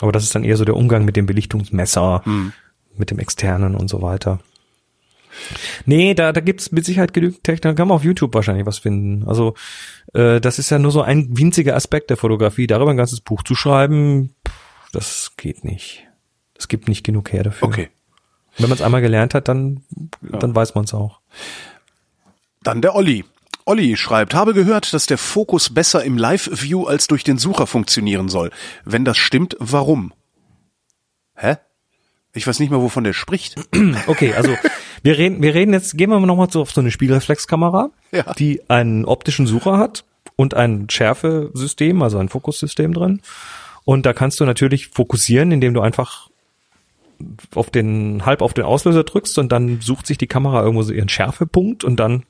Aber 0.00 0.12
das 0.12 0.22
ist 0.22 0.34
dann 0.34 0.44
eher 0.44 0.56
so 0.56 0.64
der 0.64 0.76
Umgang 0.76 1.04
mit 1.04 1.16
dem 1.16 1.26
Belichtungsmesser, 1.26 2.22
Hm. 2.24 2.52
mit 2.96 3.10
dem 3.10 3.18
externen 3.18 3.74
und 3.74 3.88
so 3.88 4.00
weiter. 4.02 4.38
Nee, 5.84 6.14
da, 6.14 6.32
da 6.32 6.40
gibt's 6.40 6.72
mit 6.72 6.84
Sicherheit 6.84 7.12
genügend 7.12 7.44
Technik, 7.44 7.62
da 7.62 7.72
kann 7.74 7.88
man 7.88 7.96
auf 7.96 8.04
YouTube 8.04 8.34
wahrscheinlich 8.34 8.66
was 8.66 8.78
finden. 8.78 9.26
Also 9.26 9.54
äh, 10.14 10.40
das 10.40 10.58
ist 10.58 10.70
ja 10.70 10.78
nur 10.78 10.92
so 10.92 11.02
ein 11.02 11.28
winziger 11.36 11.76
Aspekt 11.76 12.10
der 12.10 12.16
Fotografie. 12.16 12.66
Darüber 12.66 12.90
ein 12.90 12.96
ganzes 12.96 13.20
Buch 13.20 13.42
zu 13.42 13.54
schreiben, 13.54 14.34
pff, 14.46 14.90
das 14.92 15.32
geht 15.36 15.64
nicht. 15.64 16.06
Es 16.58 16.68
gibt 16.68 16.88
nicht 16.88 17.04
genug 17.04 17.32
her 17.32 17.44
dafür. 17.44 17.68
Okay. 17.68 17.88
Wenn 18.58 18.68
man 18.68 18.78
es 18.78 18.82
einmal 18.82 19.02
gelernt 19.02 19.34
hat, 19.34 19.48
dann, 19.48 19.82
dann 20.22 20.54
weiß 20.54 20.74
man 20.74 20.84
es 20.84 20.94
auch. 20.94 21.20
Dann 22.62 22.80
der 22.80 22.94
Olli. 22.94 23.24
Olli 23.66 23.96
schreibt, 23.96 24.32
habe 24.32 24.54
gehört, 24.54 24.94
dass 24.94 25.06
der 25.06 25.18
Fokus 25.18 25.74
besser 25.74 26.04
im 26.04 26.16
Live-View 26.16 26.84
als 26.84 27.08
durch 27.08 27.24
den 27.24 27.36
Sucher 27.36 27.66
funktionieren 27.66 28.28
soll. 28.28 28.50
Wenn 28.84 29.04
das 29.04 29.18
stimmt, 29.18 29.56
warum? 29.58 30.12
Hä? 31.34 31.56
Ich 32.36 32.46
weiß 32.46 32.60
nicht 32.60 32.70
mal, 32.70 32.80
wovon 32.80 33.04
der 33.04 33.12
spricht. 33.12 33.56
Okay, 34.06 34.34
also 34.34 34.54
wir 35.02 35.18
reden, 35.18 35.42
wir 35.42 35.54
reden 35.54 35.72
jetzt, 35.72 35.96
gehen 35.96 36.10
wir 36.10 36.18
mal 36.20 36.26
nochmal 36.26 36.50
so 36.50 36.60
auf 36.60 36.70
so 36.72 36.80
eine 36.80 36.90
Spiegelreflexkamera, 36.90 37.90
Ja. 38.12 38.32
die 38.34 38.60
einen 38.68 39.04
optischen 39.04 39.46
Sucher 39.46 39.78
hat 39.78 40.04
und 40.36 40.54
ein 40.54 40.88
Schärfesystem, 40.90 42.02
also 42.02 42.18
ein 42.18 42.28
Fokussystem 42.28 42.92
drin. 42.92 43.20
Und 43.84 44.04
da 44.06 44.12
kannst 44.12 44.38
du 44.40 44.44
natürlich 44.44 44.88
fokussieren, 44.88 45.52
indem 45.52 45.72
du 45.74 45.80
einfach 45.80 46.28
auf 47.54 47.70
den, 47.70 48.26
halb 48.26 48.42
auf 48.42 48.52
den 48.52 48.64
Auslöser 48.64 49.04
drückst 49.04 49.38
und 49.38 49.50
dann 49.52 49.80
sucht 49.80 50.06
sich 50.06 50.18
die 50.18 50.26
Kamera 50.26 50.60
irgendwo 50.62 50.82
so 50.82 50.92
ihren 50.92 51.08
Schärfepunkt 51.08 51.82
und 51.84 51.96
dann 51.96 52.24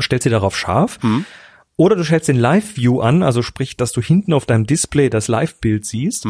stellt 0.00 0.22
sie 0.22 0.30
darauf 0.30 0.56
scharf. 0.56 0.98
Oder 1.80 1.96
du 1.96 2.04
stellst 2.04 2.28
den 2.28 2.36
Live-View 2.36 3.00
an, 3.00 3.22
also 3.22 3.40
sprich, 3.40 3.74
dass 3.74 3.92
du 3.92 4.02
hinten 4.02 4.34
auf 4.34 4.44
deinem 4.44 4.66
Display 4.66 5.08
das 5.08 5.28
Live-Bild 5.28 5.86
siehst 5.86 6.26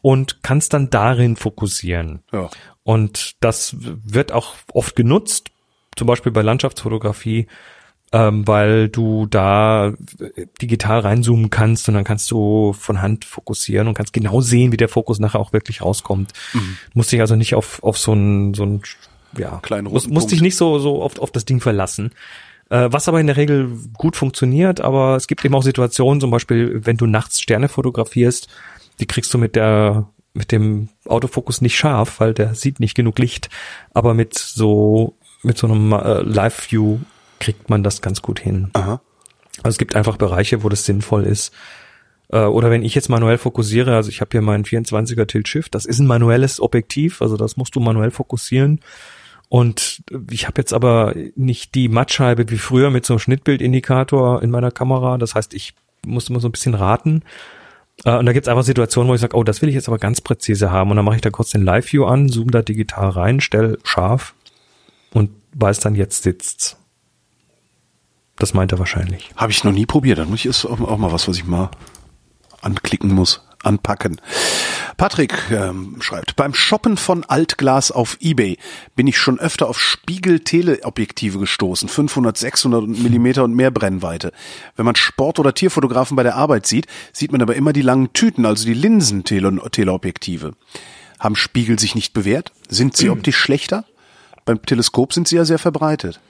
und 0.00 0.42
kannst 0.42 0.72
dann 0.72 0.88
darin 0.88 1.36
fokussieren. 1.36 2.20
Ja. 2.32 2.48
Und 2.82 3.36
das 3.40 3.76
wird 3.78 4.32
auch 4.32 4.54
oft 4.72 4.96
genutzt. 4.96 5.50
zum 5.96 6.06
Beispiel 6.06 6.32
bei 6.32 6.40
Landschaftsfotografie, 6.40 7.46
ähm, 8.12 8.48
weil 8.48 8.88
du 8.88 9.26
da 9.26 9.92
digital 10.62 11.00
reinzoomen 11.00 11.50
kannst 11.50 11.88
und 11.90 11.94
dann 11.94 12.04
kannst 12.04 12.30
du 12.30 12.72
von 12.72 13.02
Hand 13.02 13.26
fokussieren 13.26 13.88
und 13.88 13.94
kannst 13.94 14.14
genau 14.14 14.40
sehen, 14.40 14.72
wie 14.72 14.78
der 14.78 14.88
Fokus 14.88 15.18
nachher 15.18 15.40
auch 15.40 15.52
wirklich 15.52 15.82
rauskommt. 15.82 16.32
Mhm. 16.54 16.78
Musst 16.94 17.12
dich 17.12 17.20
also 17.20 17.36
nicht 17.36 17.54
auf, 17.54 17.82
auf 17.82 17.98
so 17.98 18.14
ein, 18.14 18.54
so 18.54 18.64
ein 18.64 18.80
ja, 19.36 19.58
Kleinen 19.62 19.92
muss, 19.92 20.04
roten 20.04 20.14
musst 20.14 20.32
dich 20.32 20.40
nicht 20.40 20.56
so, 20.56 20.78
so 20.78 21.02
oft 21.02 21.20
auf 21.20 21.32
das 21.32 21.44
Ding 21.44 21.60
verlassen. 21.60 22.12
Äh, 22.70 22.88
was 22.90 23.08
aber 23.08 23.20
in 23.20 23.26
der 23.26 23.36
Regel 23.36 23.70
gut 23.96 24.16
funktioniert, 24.16 24.80
aber 24.80 25.16
es 25.16 25.26
gibt 25.26 25.44
eben 25.44 25.54
auch 25.54 25.62
Situationen, 25.62 26.20
zum 26.20 26.30
Beispiel, 26.30 26.84
wenn 26.84 26.96
du 26.96 27.06
nachts 27.06 27.40
Sterne 27.40 27.68
fotografierst, 27.68 28.48
die 28.98 29.06
kriegst 29.06 29.32
du 29.32 29.38
mit 29.38 29.56
der 29.56 30.08
mit 30.34 30.52
dem 30.52 30.90
Autofokus 31.06 31.62
nicht 31.62 31.76
scharf, 31.76 32.20
weil 32.20 32.34
der 32.34 32.54
sieht 32.54 32.78
nicht 32.78 32.94
genug 32.94 33.18
Licht. 33.18 33.48
Aber 33.94 34.12
mit 34.12 34.36
so 34.36 35.16
mit 35.42 35.56
so 35.56 35.66
einem 35.66 35.92
äh, 35.92 36.20
Live-View 36.20 36.98
kriegt 37.40 37.70
man 37.70 37.82
das 37.82 38.02
ganz 38.02 38.20
gut 38.20 38.40
hin. 38.40 38.70
Aha. 38.74 39.00
Also 39.58 39.74
es 39.74 39.78
gibt 39.78 39.96
einfach 39.96 40.16
Bereiche, 40.16 40.62
wo 40.62 40.68
das 40.68 40.84
sinnvoll 40.84 41.24
ist. 41.24 41.52
Äh, 42.30 42.40
Oder 42.40 42.70
wenn 42.70 42.82
ich 42.82 42.94
jetzt 42.94 43.08
manuell 43.08 43.38
fokussiere, 43.38 43.94
also 43.94 44.10
ich 44.10 44.20
habe 44.20 44.30
hier 44.32 44.42
meinen 44.42 44.64
24er 44.64 45.26
Tilt 45.26 45.48
Shift, 45.48 45.74
das 45.74 45.86
ist 45.86 46.00
ein 46.00 46.06
manuelles 46.06 46.60
Objektiv, 46.60 47.22
also 47.22 47.36
das 47.36 47.56
musst 47.56 47.74
du 47.76 47.80
manuell 47.80 48.10
fokussieren. 48.10 48.80
Und 49.48 50.02
ich 50.30 50.46
habe 50.46 50.60
jetzt 50.60 50.72
aber 50.72 51.14
nicht 51.36 51.74
die 51.74 51.88
Mattscheibe 51.88 52.50
wie 52.50 52.58
früher 52.58 52.90
mit 52.90 53.06
so 53.06 53.14
einem 53.14 53.20
Schnittbildindikator 53.20 54.42
in 54.42 54.50
meiner 54.50 54.70
Kamera. 54.70 55.18
Das 55.18 55.34
heißt, 55.34 55.54
ich 55.54 55.74
muss 56.04 56.28
immer 56.28 56.40
so 56.40 56.48
ein 56.48 56.52
bisschen 56.52 56.74
raten. 56.74 57.22
Äh, 58.04 58.16
Und 58.16 58.26
da 58.26 58.32
gibt's 58.32 58.48
einfach 58.48 58.64
Situationen, 58.64 59.08
wo 59.08 59.14
ich 59.14 59.20
sage, 59.20 59.36
oh, 59.36 59.44
das 59.44 59.62
will 59.62 59.68
ich 59.68 59.74
jetzt 59.74 59.88
aber 59.88 59.98
ganz 59.98 60.20
präzise 60.20 60.70
haben. 60.70 60.90
Und 60.90 60.96
dann 60.96 61.04
mache 61.04 61.16
ich 61.16 61.22
da 61.22 61.30
kurz 61.30 61.50
den 61.50 61.64
Live-View 61.64 62.04
an, 62.04 62.28
zoome 62.28 62.50
da 62.50 62.62
digital 62.62 63.10
rein, 63.10 63.40
stell 63.40 63.78
scharf 63.84 64.34
und 65.12 65.30
weiß 65.54 65.80
dann, 65.80 65.94
jetzt 65.94 66.24
sitzt's. 66.24 66.76
Das 68.36 68.52
meint 68.52 68.72
er 68.72 68.78
wahrscheinlich. 68.78 69.30
Habe 69.36 69.52
ich 69.52 69.64
noch 69.64 69.72
nie 69.72 69.86
probiert. 69.86 70.18
Dann 70.18 70.28
muss 70.28 70.40
ich 70.40 70.46
ist 70.46 70.66
auch 70.66 70.98
mal 70.98 71.12
was, 71.12 71.26
was 71.26 71.38
ich 71.38 71.46
mal 71.46 71.70
anklicken 72.60 73.14
muss, 73.14 73.46
anpacken. 73.62 74.20
Patrick 74.96 75.50
ähm, 75.50 75.96
schreibt, 76.00 76.36
beim 76.36 76.54
Shoppen 76.54 76.96
von 76.96 77.24
Altglas 77.24 77.90
auf 77.90 78.16
Ebay 78.20 78.56
bin 78.94 79.06
ich 79.06 79.18
schon 79.18 79.38
öfter 79.38 79.68
auf 79.68 79.78
Spiegel-Teleobjektive 79.78 81.38
gestoßen, 81.38 81.88
500, 81.88 82.36
600 82.38 82.86
Millimeter 82.86 83.44
und 83.44 83.54
mehr 83.54 83.70
Brennweite. 83.70 84.32
Wenn 84.74 84.86
man 84.86 84.96
Sport- 84.96 85.38
oder 85.38 85.52
Tierfotografen 85.52 86.16
bei 86.16 86.22
der 86.22 86.36
Arbeit 86.36 86.66
sieht, 86.66 86.86
sieht 87.12 87.30
man 87.30 87.42
aber 87.42 87.56
immer 87.56 87.74
die 87.74 87.82
langen 87.82 88.14
Tüten, 88.14 88.46
also 88.46 88.64
die 88.64 88.74
Linsen-Teleobjektive. 88.74 90.54
Haben 91.18 91.36
Spiegel 91.36 91.78
sich 91.78 91.94
nicht 91.94 92.14
bewährt? 92.14 92.52
Sind 92.68 92.96
sie 92.96 93.10
optisch 93.10 93.36
schlechter? 93.36 93.84
Beim 94.46 94.62
Teleskop 94.62 95.12
sind 95.12 95.28
sie 95.28 95.36
ja 95.36 95.44
sehr 95.44 95.58
verbreitet. 95.58 96.20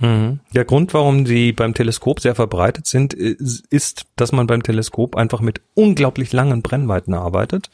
Der 0.00 0.64
Grund, 0.64 0.94
warum 0.94 1.24
die 1.24 1.52
beim 1.52 1.74
Teleskop 1.74 2.20
sehr 2.20 2.36
verbreitet 2.36 2.86
sind, 2.86 3.14
ist, 3.14 3.66
ist, 3.70 4.06
dass 4.14 4.30
man 4.30 4.46
beim 4.46 4.62
Teleskop 4.62 5.16
einfach 5.16 5.40
mit 5.40 5.60
unglaublich 5.74 6.32
langen 6.32 6.62
Brennweiten 6.62 7.14
arbeitet. 7.14 7.68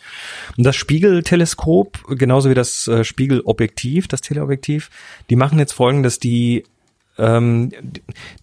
Und 0.57 0.65
das 0.65 0.75
Spiegelteleskop, 0.75 1.99
genauso 2.17 2.49
wie 2.49 2.55
das 2.55 2.89
äh, 2.89 3.05
Spiegelobjektiv, 3.05 4.09
das 4.09 4.23
Teleobjektiv, 4.23 4.91
die 5.29 5.37
machen 5.37 5.59
jetzt 5.59 5.73
folgendes, 5.73 6.19
die 6.19 6.65
ähm, 7.19 7.71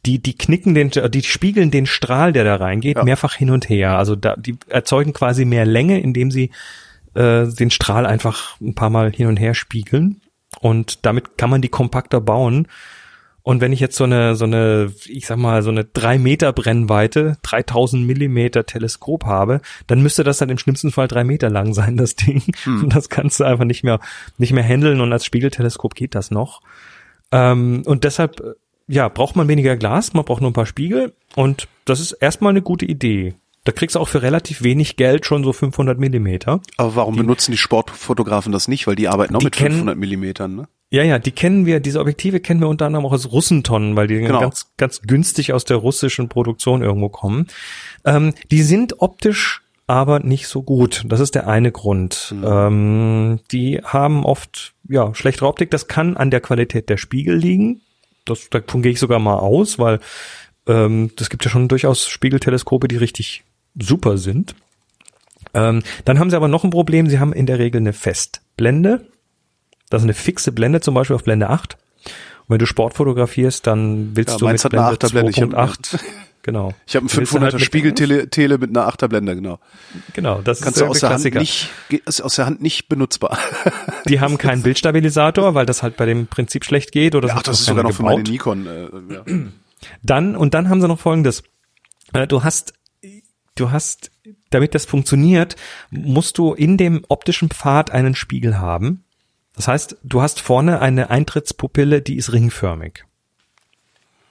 die, 0.05 0.19
die 0.19 0.37
knicken 0.37 0.73
den, 0.75 0.91
die 0.91 1.23
spiegeln 1.23 1.71
den 1.71 1.85
Strahl, 1.87 2.31
der 2.33 2.43
da 2.43 2.55
reingeht, 2.55 2.97
Ja. 2.97 3.03
mehrfach 3.03 3.33
hin 3.33 3.49
und 3.49 3.67
her. 3.67 3.97
Also 3.97 4.15
da, 4.15 4.35
die 4.37 4.55
erzeugen 4.69 5.11
quasi 5.11 5.43
mehr 5.43 5.65
Länge, 5.65 5.99
indem 5.99 6.31
sie 6.31 6.51
äh, 7.15 7.47
den 7.47 7.71
Strahl 7.71 8.05
einfach 8.05 8.59
ein 8.61 8.75
paar 8.75 8.89
Mal 8.89 9.11
hin 9.11 9.27
und 9.27 9.37
her 9.37 9.55
spiegeln. 9.55 10.21
Und 10.59 11.05
damit 11.05 11.37
kann 11.37 11.49
man 11.49 11.61
die 11.61 11.69
kompakter 11.69 12.21
bauen. 12.21 12.67
Und 13.43 13.59
wenn 13.61 13.73
ich 13.73 13.79
jetzt 13.79 13.95
so 13.95 14.03
eine, 14.03 14.35
so 14.35 14.45
eine, 14.45 14.91
ich 15.07 15.25
sag 15.25 15.37
mal, 15.37 15.63
so 15.63 15.71
eine 15.71 15.83
drei 15.85 16.19
Meter 16.19 16.53
Brennweite, 16.53 17.37
3000 17.41 18.05
Millimeter 18.05 18.65
Teleskop 18.65 19.25
habe, 19.25 19.61
dann 19.87 20.01
müsste 20.03 20.23
das 20.23 20.37
dann 20.37 20.49
im 20.49 20.57
schlimmsten 20.59 20.91
Fall 20.91 21.07
drei 21.07 21.23
Meter 21.23 21.49
lang 21.49 21.73
sein, 21.73 21.97
das 21.97 22.15
Ding. 22.15 22.43
Und 22.65 22.95
das 22.95 23.09
kannst 23.09 23.39
du 23.39 23.43
einfach 23.43 23.65
nicht 23.65 23.83
mehr, 23.83 23.99
nicht 24.37 24.53
mehr 24.53 24.63
handeln 24.63 25.01
und 25.01 25.11
als 25.11 25.25
Spiegelteleskop 25.25 25.95
geht 25.95 26.13
das 26.13 26.29
noch. 26.29 26.61
Ähm, 27.31 27.83
und 27.85 28.03
deshalb, 28.03 28.39
äh, 28.41 28.53
ja, 28.87 29.07
braucht 29.09 29.35
man 29.35 29.47
weniger 29.47 29.77
Glas, 29.77 30.13
man 30.13 30.25
braucht 30.25 30.41
nur 30.41 30.49
ein 30.51 30.53
paar 30.55 30.65
Spiegel 30.65 31.13
und 31.35 31.67
das 31.85 31.99
ist 31.99 32.11
erstmal 32.11 32.49
eine 32.51 32.61
gute 32.61 32.85
Idee. 32.85 33.35
Da 33.63 33.71
kriegst 33.71 33.95
du 33.95 33.99
auch 33.99 34.07
für 34.07 34.21
relativ 34.21 34.63
wenig 34.63 34.97
Geld 34.97 35.25
schon 35.25 35.43
so 35.43 35.53
500 35.53 35.99
Millimeter. 35.99 36.61
Aber 36.77 36.95
warum 36.95 37.15
benutzen 37.15 37.51
die 37.51 37.57
Sportfotografen 37.57 38.51
das 38.51 38.67
nicht? 38.67 38.87
Weil 38.87 38.95
die 38.95 39.07
arbeiten 39.07 39.35
auch 39.35 39.39
Die 39.39 39.45
mit 39.45 39.53
kennen- 39.55 39.71
500 39.73 39.97
Millimetern, 39.97 40.55
ne? 40.55 40.67
Ja, 40.91 41.03
ja, 41.03 41.19
die 41.19 41.31
kennen 41.31 41.65
wir, 41.65 41.79
diese 41.79 42.01
Objektive 42.01 42.41
kennen 42.41 42.59
wir 42.59 42.67
unter 42.67 42.85
anderem 42.85 43.05
auch 43.05 43.13
als 43.13 43.31
Russentonnen, 43.31 43.95
weil 43.95 44.07
die 44.07 44.19
Genau. 44.19 44.41
ganz, 44.41 44.71
ganz 44.75 45.01
günstig 45.01 45.53
aus 45.53 45.63
der 45.63 45.77
russischen 45.77 46.27
Produktion 46.27 46.81
irgendwo 46.81 47.07
kommen. 47.07 47.47
Ähm, 48.03 48.33
die 48.51 48.61
sind 48.61 49.01
optisch 49.01 49.61
aber 49.87 50.19
nicht 50.19 50.47
so 50.47 50.63
gut. 50.63 51.03
Das 51.07 51.19
ist 51.19 51.33
der 51.35 51.47
eine 51.47 51.71
Grund. 51.71 52.35
Ähm, 52.43 53.39
die 53.51 53.81
haben 53.83 54.25
oft, 54.25 54.73
ja, 54.87 55.13
schlechtere 55.15 55.47
Optik. 55.47 55.71
Das 55.71 55.87
kann 55.87 56.17
an 56.17 56.29
der 56.29 56.41
Qualität 56.41 56.89
der 56.89 56.97
Spiegel 56.97 57.35
liegen. 57.35 57.81
Das, 58.25 58.49
davon 58.49 58.81
gehe 58.81 58.91
ich 58.91 58.99
sogar 58.99 59.19
mal 59.19 59.37
aus, 59.37 59.79
weil 59.79 59.99
ähm, 60.67 61.11
das 61.15 61.29
gibt 61.29 61.43
ja 61.45 61.51
schon 61.51 61.67
durchaus 61.67 62.07
Spiegelteleskope, 62.07 62.87
die 62.87 62.97
richtig 62.97 63.43
super 63.79 64.17
sind. 64.17 64.55
Ähm, 65.53 65.83
dann 66.05 66.19
haben 66.19 66.29
sie 66.29 66.35
aber 66.35 66.47
noch 66.47 66.63
ein 66.63 66.69
Problem. 66.69 67.09
Sie 67.09 67.19
haben 67.19 67.33
in 67.33 67.45
der 67.45 67.59
Regel 67.59 67.79
eine 67.79 67.93
Festblende. 67.93 69.05
Das 69.91 70.01
ist 70.01 70.05
eine 70.05 70.15
fixe 70.15 70.51
Blende, 70.51 70.81
zum 70.81 70.95
Beispiel 70.95 71.15
auf 71.15 71.23
Blende 71.23 71.49
8. 71.51 71.77
Und 72.05 72.09
wenn 72.47 72.57
du 72.59 72.65
Sport 72.65 72.95
fotografierst, 72.95 73.67
dann 73.67 74.15
willst 74.15 74.31
Ja, 74.33 74.37
du 74.39 74.47
mit 74.47 74.61
Blende 74.69 74.87
Achterblende. 74.87 75.29
Ich 75.31 75.41
hab- 75.41 75.49
2.8. 75.51 75.99
Genau. 76.43 76.73
Ich 76.87 76.95
habe 76.95 77.03
einen 77.07 77.15
Willst 77.15 77.33
du 77.33 77.37
500er 77.37 77.41
halt 77.43 77.53
mit- 77.53 77.61
Spiegeltele 77.61 78.29
Tele 78.31 78.57
mit 78.57 78.71
einer 78.71 78.87
Achterblende, 78.87 79.35
genau. 79.35 79.59
Genau, 80.13 80.41
das 80.41 80.61
Kannst 80.61 80.77
ist 80.77 80.81
du 80.81 80.89
aus 80.89 80.99
der 81.01 81.09
Hand 81.09 81.17
Klassiker. 81.19 81.39
nicht, 81.39 81.69
ge- 81.89 82.01
ist 82.03 82.19
aus 82.21 82.35
der 82.37 82.47
Hand 82.47 82.63
nicht 82.63 82.89
benutzbar. 82.89 83.37
Die 84.09 84.19
haben 84.21 84.39
keinen 84.39 84.63
Bildstabilisator, 84.63 85.53
weil 85.53 85.67
das 85.67 85.83
halt 85.83 85.97
bei 85.97 86.07
dem 86.07 86.25
Prinzip 86.25 86.65
schlecht 86.65 86.91
geht 86.93 87.13
oder 87.13 87.27
es 87.27 87.33
Ach, 87.35 87.43
das 87.43 87.59
ist 87.59 87.67
sogar 87.67 87.83
noch 87.83 87.93
für 87.93 88.01
meine 88.01 88.23
gebaut. 88.23 88.31
Nikon. 88.31 88.65
Äh, 88.65 89.13
ja. 89.13 89.23
Dann, 90.01 90.35
und 90.35 90.55
dann 90.55 90.67
haben 90.69 90.81
sie 90.81 90.87
noch 90.87 90.99
folgendes. 90.99 91.43
Äh, 92.13 92.25
Du 92.25 92.43
hast, 92.43 92.73
du 93.53 93.69
hast, 93.69 94.09
damit 94.49 94.73
das 94.73 94.85
funktioniert, 94.85 95.55
musst 95.91 96.39
du 96.39 96.53
in 96.55 96.75
dem 96.75 97.03
optischen 97.07 97.49
Pfad 97.51 97.91
einen 97.91 98.15
Spiegel 98.15 98.57
haben. 98.57 99.03
Das 99.55 99.67
heißt, 99.67 99.97
du 100.03 100.21
hast 100.21 100.39
vorne 100.39 100.79
eine 100.79 101.09
Eintrittspupille, 101.09 102.01
die 102.01 102.15
ist 102.15 102.31
ringförmig. 102.33 103.05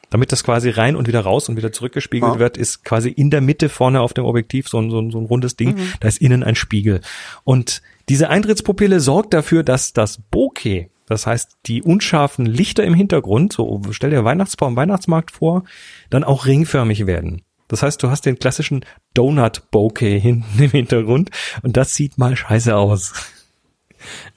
Damit 0.09 0.33
das 0.33 0.43
quasi 0.43 0.71
rein 0.71 0.97
und 0.97 1.07
wieder 1.07 1.21
raus 1.21 1.49
und 1.49 1.57
wieder 1.57 1.71
zurückgespiegelt 1.71 2.35
Ah. 2.35 2.39
wird, 2.41 2.57
ist 2.57 2.85
quasi 2.85 3.11
in 3.11 3.31
der 3.31 3.41
Mitte 3.41 3.69
vorne 3.69 4.01
auf 4.01 4.13
dem 4.13 4.25
Objektiv 4.25 4.67
so 4.69 4.79
ein, 4.81 4.91
so 4.91 4.99
ein, 5.01 5.11
so 5.13 5.19
ein 5.19 5.27
rundes 5.27 5.55
Ding. 5.55 5.77
Da 6.01 6.09
ist 6.09 6.21
innen 6.21 6.43
ein 6.43 6.57
Spiegel. 6.57 7.01
Und 7.45 7.81
diese 8.09 8.29
Eintrittspupille 8.29 8.99
sorgt 8.99 9.35
dafür, 9.35 9.63
dass 9.63 9.93
das 9.93 10.19
Bokeh, 10.33 10.91
das 11.07 11.29
heißt 11.29 11.59
die 11.67 11.83
unscharfen 11.83 12.45
Lichter 12.45 12.83
im 12.83 12.95
Hintergrund, 12.95 13.53
so 13.53 13.83
stell 13.93 14.11
dir 14.11 14.25
Weihnachtsbaum, 14.25 14.75
Weihnachtsmarkt 14.75 15.31
vor, 15.31 15.63
dann 16.09 16.25
auch 16.25 16.45
ringförmig 16.45 17.07
werden. 17.07 17.43
Das 17.69 17.85
heißt, 17.85 18.03
du 18.03 18.11
hast 18.11 18.27
den 18.27 18.37
klassischen 18.37 18.85
Donut 19.15 19.71
Bokeh 19.71 20.19
hinten 20.19 20.61
im 20.61 20.71
Hintergrund 20.73 21.31
und 21.63 21.77
das 21.77 21.95
sieht 21.95 22.19
mal 22.19 22.35
scheiße 22.35 22.75
aus. 22.75 23.13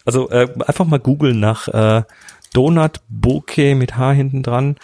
Also 0.06 0.30
äh, 0.30 0.48
einfach 0.65 0.85
mal 0.85 0.99
googeln 0.99 1.40
nach 1.40 1.68
äh, 1.68 2.03
Donut 2.53 3.02
Bokeh 3.10 3.76
mit 3.76 3.98
H 3.98 4.11
hinten 4.11 4.44
dran. 4.44 4.77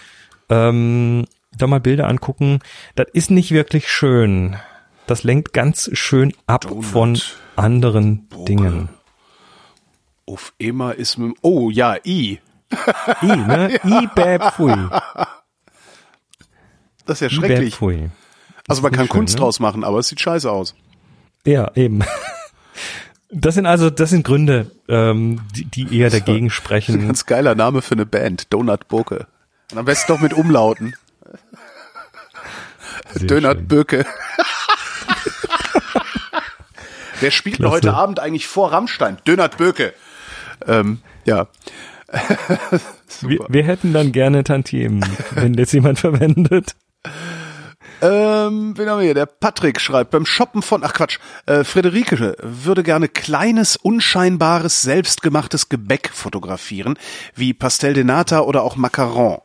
Ähm, 0.49 1.26
da 1.57 1.68
mal 1.68 1.80
Bilder 1.80 2.07
angucken. 2.07 2.60
Das 2.95 3.07
ist 3.14 3.31
nicht 3.31 3.51
wirklich 3.51 3.89
schön. 3.89 4.57
Das 5.07 5.23
lenkt 5.23 5.53
ganz 5.53 5.89
schön 5.93 6.34
ab 6.47 6.61
Donut 6.61 6.85
von 6.85 7.19
anderen 7.56 8.27
Dingen. 8.47 8.89
Auf 10.26 10.53
immer 10.57 10.95
ist 10.95 11.18
mit, 11.18 11.35
oh 11.41 11.69
ja, 11.69 11.97
I. 12.06 12.39
I, 13.22 13.27
ne? 13.27 13.80
I, 13.84 14.07
bäb, 14.14 14.43
pfui. 14.43 14.76
Das 17.06 17.19
ist 17.19 17.22
ja 17.22 17.30
schrecklich. 17.30 17.76
Also 18.68 18.84
man 18.84 18.91
kann 18.91 19.07
schön, 19.07 19.10
Kunst 19.10 19.34
ne? 19.34 19.39
draus 19.39 19.60
machen, 19.60 19.84
aber 19.84 19.97
es 19.97 20.10
sieht 20.10 20.22
scheiße 20.22 20.49
aus. 20.49 20.76
Ja, 21.45 21.72
eben. 21.76 22.03
Das 23.31 23.53
sind 23.56 23.65
also, 23.68 23.89
das 23.89 24.10
sind 24.10 24.26
Gründe, 24.26 24.72
ähm, 24.88 25.41
die, 25.56 25.65
die 25.65 25.97
eher 25.97 26.10
dagegen 26.19 26.49
sprechen. 26.49 27.06
Ganz 27.06 27.26
geiler 27.26 27.56
Name 27.56 27.81
für 27.81 27.93
eine 27.93 28.06
Band, 28.06 28.51
Donut 28.53 28.88
Boke. 28.88 29.27
Und 29.72 29.77
am 29.77 29.85
besten 29.85 30.11
doch 30.11 30.19
mit 30.19 30.34
Umlauten. 30.34 30.95
Donut. 33.22 33.68
Böke. 33.68 34.06
Wer 37.19 37.31
spielt 37.31 37.60
denn 37.60 37.65
Klasse. 37.65 37.76
heute 37.76 37.93
Abend 37.93 38.19
eigentlich 38.19 38.47
vor 38.47 38.72
Rammstein? 38.72 39.18
Donut 39.26 39.57
Böke. 39.57 39.93
Ähm, 40.65 41.01
ja. 41.26 41.47
Wir, 43.22 43.45
wir 43.47 43.64
hätten 43.64 43.93
dann 43.93 44.11
gerne 44.11 44.43
Tantiemen, 44.43 45.06
wenn 45.31 45.53
das 45.53 45.72
jemand 45.72 45.99
verwendet. 45.99 46.76
Ähm, 48.02 48.78
wen 48.78 48.90
haben 48.90 49.00
wir 49.00 49.06
hier? 49.06 49.14
Der 49.14 49.26
Patrick 49.26 49.82
schreibt, 49.82 50.12
beim 50.12 50.26
Shoppen 50.26 50.62
von, 50.62 50.84
ach 50.84 50.94
Quatsch, 50.94 51.20
äh, 51.46 51.64
Friederike 51.64 52.36
würde 52.42 52.84
gerne 52.84 53.10
kleines, 53.10 53.76
unscheinbares, 53.76 54.82
selbstgemachtes 54.82 55.70
Gebäck 55.70 56.10
fotografieren, 56.14 56.98
wie 57.36 57.54
Pastel 57.54 57.94
de 57.94 58.04
Nata 58.04 58.42
oder 58.42 58.64
auch 58.64 58.76
Macaron. 58.76 59.40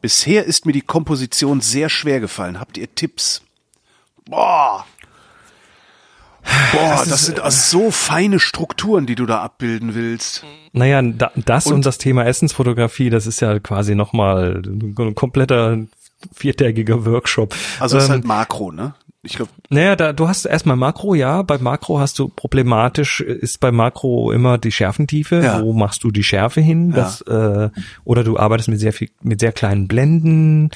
Bisher 0.00 0.44
ist 0.44 0.64
mir 0.64 0.72
die 0.72 0.80
Komposition 0.80 1.60
sehr 1.60 1.88
schwer 1.88 2.20
gefallen. 2.20 2.60
Habt 2.60 2.78
ihr 2.78 2.94
Tipps? 2.94 3.42
Boah. 4.26 4.86
Boah, 6.72 6.96
das, 7.00 7.08
das 7.08 7.26
sind 7.26 7.40
also 7.40 7.78
so 7.78 7.90
feine 7.90 8.40
Strukturen, 8.40 9.06
die 9.06 9.16
du 9.16 9.26
da 9.26 9.42
abbilden 9.42 9.94
willst. 9.94 10.44
Naja, 10.72 11.02
da, 11.02 11.30
das 11.34 11.66
und, 11.66 11.74
und 11.74 11.86
das 11.86 11.98
Thema 11.98 12.24
Essensfotografie, 12.24 13.10
das 13.10 13.26
ist 13.26 13.40
ja 13.40 13.58
quasi 13.58 13.94
nochmal 13.94 14.62
ein 14.64 15.14
kompletter 15.14 15.78
viertägiger 16.32 17.04
Workshop. 17.04 17.54
Also 17.80 17.96
ähm, 17.96 18.02
ist 18.02 18.10
halt 18.10 18.24
Makro, 18.24 18.72
ne? 18.72 18.94
Ich 19.22 19.34
glaube. 19.34 19.50
Naja, 19.68 19.96
da, 19.96 20.12
du 20.12 20.28
hast 20.28 20.44
erstmal 20.44 20.76
Makro, 20.76 21.14
ja. 21.14 21.42
Bei 21.42 21.58
Makro 21.58 21.98
hast 21.98 22.18
du 22.18 22.28
problematisch, 22.28 23.20
ist 23.20 23.58
bei 23.60 23.72
Makro 23.72 24.32
immer 24.32 24.58
die 24.58 24.72
Schärfentiefe. 24.72 25.42
Ja. 25.42 25.62
Wo 25.62 25.72
machst 25.72 26.04
du 26.04 26.10
die 26.10 26.22
Schärfe 26.22 26.60
hin? 26.60 26.92
Das, 26.92 27.24
ja. 27.26 27.64
äh, 27.64 27.70
oder 28.04 28.24
du 28.24 28.38
arbeitest 28.38 28.68
mit 28.68 28.80
sehr 28.80 28.92
viel, 28.92 29.10
mit 29.20 29.40
sehr 29.40 29.52
kleinen 29.52 29.88
Blenden. 29.88 30.70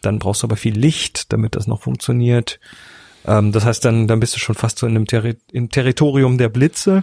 Dann 0.00 0.20
brauchst 0.20 0.42
du 0.42 0.46
aber 0.46 0.56
viel 0.56 0.78
Licht, 0.78 1.32
damit 1.32 1.56
das 1.56 1.66
noch 1.66 1.82
funktioniert. 1.82 2.60
Ähm, 3.26 3.52
das 3.52 3.64
heißt, 3.64 3.84
dann, 3.84 4.06
dann 4.06 4.20
bist 4.20 4.34
du 4.36 4.38
schon 4.38 4.54
fast 4.54 4.78
so 4.78 4.86
in 4.86 4.94
einem 4.94 5.06
Terri 5.06 5.36
im 5.52 5.70
Territorium 5.70 6.38
der 6.38 6.48
Blitze. 6.48 7.02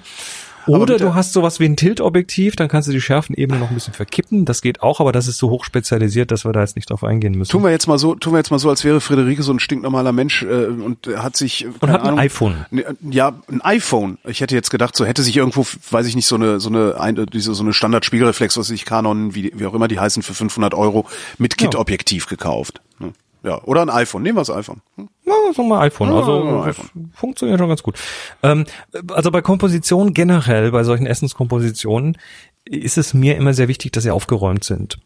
Oder 0.67 0.97
du 0.97 1.13
hast 1.13 1.33
sowas 1.33 1.59
wie 1.59 1.65
ein 1.65 1.75
Tilt-Objektiv, 1.75 2.55
dann 2.55 2.67
kannst 2.67 2.87
du 2.87 2.91
die 2.91 3.01
Schärfenebene 3.01 3.59
noch 3.59 3.69
ein 3.69 3.73
bisschen 3.75 3.93
verkippen. 3.93 4.45
Das 4.45 4.61
geht 4.61 4.81
auch, 4.81 4.99
aber 4.99 5.11
das 5.11 5.27
ist 5.27 5.37
so 5.37 5.49
hoch 5.49 5.63
spezialisiert, 5.65 6.31
dass 6.31 6.45
wir 6.45 6.53
da 6.53 6.61
jetzt 6.61 6.75
nicht 6.75 6.89
drauf 6.89 7.03
eingehen 7.03 7.33
müssen. 7.33 7.51
Tun 7.51 7.63
wir 7.63 7.71
jetzt 7.71 7.87
mal 7.87 7.97
so, 7.97 8.15
tun 8.15 8.33
wir 8.33 8.37
jetzt 8.37 8.51
mal 8.51 8.59
so, 8.59 8.69
als 8.69 8.83
wäre 8.83 9.01
Friederike 9.01 9.43
so 9.43 9.53
ein 9.53 9.59
stinknormaler 9.59 10.11
Mensch 10.11 10.43
äh, 10.43 10.67
und 10.67 11.07
hat 11.17 11.35
sich 11.37 11.67
und 11.79 11.89
hat 11.89 12.01
Ahnung, 12.01 12.19
ein 12.19 12.25
iPhone. 12.25 12.65
Ne, 12.71 12.85
ja, 13.09 13.33
ein 13.49 13.61
iPhone. 13.61 14.17
Ich 14.25 14.41
hätte 14.41 14.55
jetzt 14.55 14.69
gedacht, 14.69 14.95
so 14.95 15.05
hätte 15.05 15.23
sich 15.23 15.37
irgendwo, 15.37 15.65
weiß 15.91 16.07
ich 16.07 16.15
nicht, 16.15 16.27
so 16.27 16.35
eine 16.35 16.59
so 16.59 16.69
eine 16.69 16.99
ein, 16.99 17.25
diese 17.31 17.53
so 17.53 17.63
eine 17.63 17.73
Standard-Spiegelreflex, 17.73 18.57
was 18.57 18.69
ich 18.69 18.85
Canon, 18.85 19.35
wie, 19.35 19.51
wie 19.55 19.65
auch 19.65 19.73
immer 19.73 19.87
die 19.87 19.99
heißen, 19.99 20.23
für 20.23 20.33
500 20.33 20.73
Euro 20.73 21.05
mit 21.37 21.57
Kit-Objektiv 21.57 22.27
gekauft. 22.27 22.81
Ne? 22.99 23.13
Ja, 23.43 23.61
oder 23.63 23.81
ein 23.81 23.89
iPhone. 23.89 24.23
Nehmen 24.23 24.37
wir 24.37 24.41
das 24.41 24.49
iPhone. 24.49 24.81
Hm? 24.97 25.09
Ja, 25.25 25.33
sagen 25.53 25.69
wir 25.69 25.79
iPhone. 25.79 26.09
Also 26.11 26.45
ja, 26.45 26.63
iPhone. 26.63 27.11
funktioniert 27.13 27.59
schon 27.59 27.69
ganz 27.69 27.83
gut. 27.83 27.99
Ähm, 28.43 28.65
also 29.09 29.31
bei 29.31 29.41
Kompositionen 29.41 30.13
generell, 30.13 30.71
bei 30.71 30.83
solchen 30.83 31.07
Essenskompositionen, 31.07 32.17
ist 32.65 32.97
es 32.97 33.13
mir 33.13 33.35
immer 33.35 33.53
sehr 33.53 33.67
wichtig, 33.67 33.91
dass 33.91 34.03
sie 34.03 34.11
aufgeräumt 34.11 34.63
sind. 34.63 34.99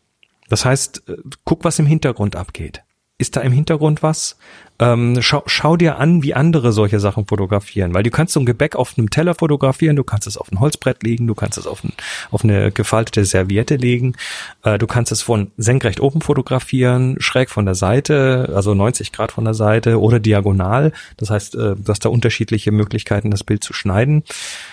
Das 0.50 0.66
heißt, 0.66 1.04
äh, 1.08 1.18
guck, 1.46 1.64
was 1.64 1.80
im 1.80 1.86
Hintergrund 1.86 2.36
abgeht. 2.36 2.84
Ist 3.20 3.36
da 3.36 3.42
im 3.42 3.52
Hintergrund 3.52 4.02
was? 4.02 4.38
Ähm, 4.80 5.18
schau, 5.20 5.44
schau 5.46 5.76
dir 5.76 5.98
an, 5.98 6.24
wie 6.24 6.34
andere 6.34 6.72
solche 6.72 7.02
Sachen 7.02 7.26
fotografieren, 7.26 7.94
weil 7.94 8.02
du 8.02 8.12
kannst 8.12 8.34
so 8.34 8.40
ein 8.40 8.46
Gebäck 8.46 8.78
auf 8.78 8.98
einem 8.98 9.10
Teller 9.10 9.36
fotografieren, 9.36 9.98
du 9.98 10.06
kannst 10.06 10.26
es 10.26 10.38
auf 10.38 10.50
ein 10.50 10.62
Holzbrett 10.62 11.04
legen, 11.04 11.28
du 11.28 11.36
kannst 11.36 11.58
es 11.58 11.68
auf, 11.68 11.84
ein, 11.84 11.92
auf 12.32 12.46
eine 12.46 12.72
gefaltete 12.72 13.26
Serviette 13.26 13.76
legen, 13.76 14.16
äh, 14.64 14.78
du 14.78 14.88
kannst 14.88 15.12
es 15.12 15.22
von 15.22 15.52
senkrecht 15.58 16.00
oben 16.00 16.22
fotografieren, 16.22 17.18
schräg 17.20 17.50
von 17.50 17.66
der 17.66 17.76
Seite, 17.76 18.54
also 18.56 18.74
90 18.74 19.12
Grad 19.12 19.34
von 19.34 19.44
der 19.44 19.54
Seite 19.54 20.00
oder 20.00 20.22
diagonal. 20.22 20.94
Das 21.18 21.30
heißt, 21.30 21.56
äh, 21.56 21.76
du 21.76 21.88
hast 21.90 22.06
da 22.06 22.10
unterschiedliche 22.10 22.72
Möglichkeiten, 22.72 23.32
das 23.32 23.44
Bild 23.44 23.66
zu 23.66 23.74
schneiden. 23.74 24.24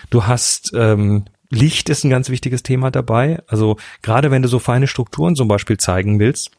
Du 0.09 0.27
hast 0.27 0.73
ähm, 0.73 1.25
Licht 1.51 1.89
ist 1.89 2.05
ein 2.05 2.11
ganz 2.11 2.29
wichtiges 2.29 2.63
Thema 2.63 2.93
dabei. 2.93 3.43
Also 3.49 3.77
gerade 4.03 4.31
wenn 4.31 4.43
du 4.43 4.49
so 4.49 4.61
feine 4.61 4.87
Strukturen 4.87 5.35
zum 5.35 5.49
Beispiel 5.49 5.79
zeigen 5.79 6.21
willst, 6.21 6.53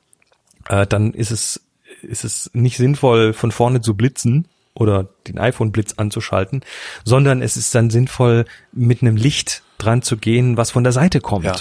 äh, 0.69 0.85
dann 0.85 1.13
ist 1.13 1.31
es 1.31 1.61
ist 2.01 2.23
es 2.23 2.49
nicht 2.53 2.77
sinnvoll, 2.77 3.33
von 3.33 3.51
vorne 3.51 3.81
zu 3.81 3.95
blitzen 3.95 4.47
oder 4.73 5.07
den 5.27 5.39
iPhone-Blitz 5.39 5.95
anzuschalten, 5.97 6.63
sondern 7.03 7.41
es 7.41 7.57
ist 7.57 7.73
dann 7.73 7.89
sinnvoll, 7.89 8.45
mit 8.71 9.01
einem 9.01 9.15
Licht 9.15 9.63
dran 9.77 10.01
zu 10.01 10.17
gehen, 10.17 10.57
was 10.57 10.71
von 10.71 10.83
der 10.83 10.93
Seite 10.93 11.19
kommt. 11.19 11.45
Ja. 11.45 11.55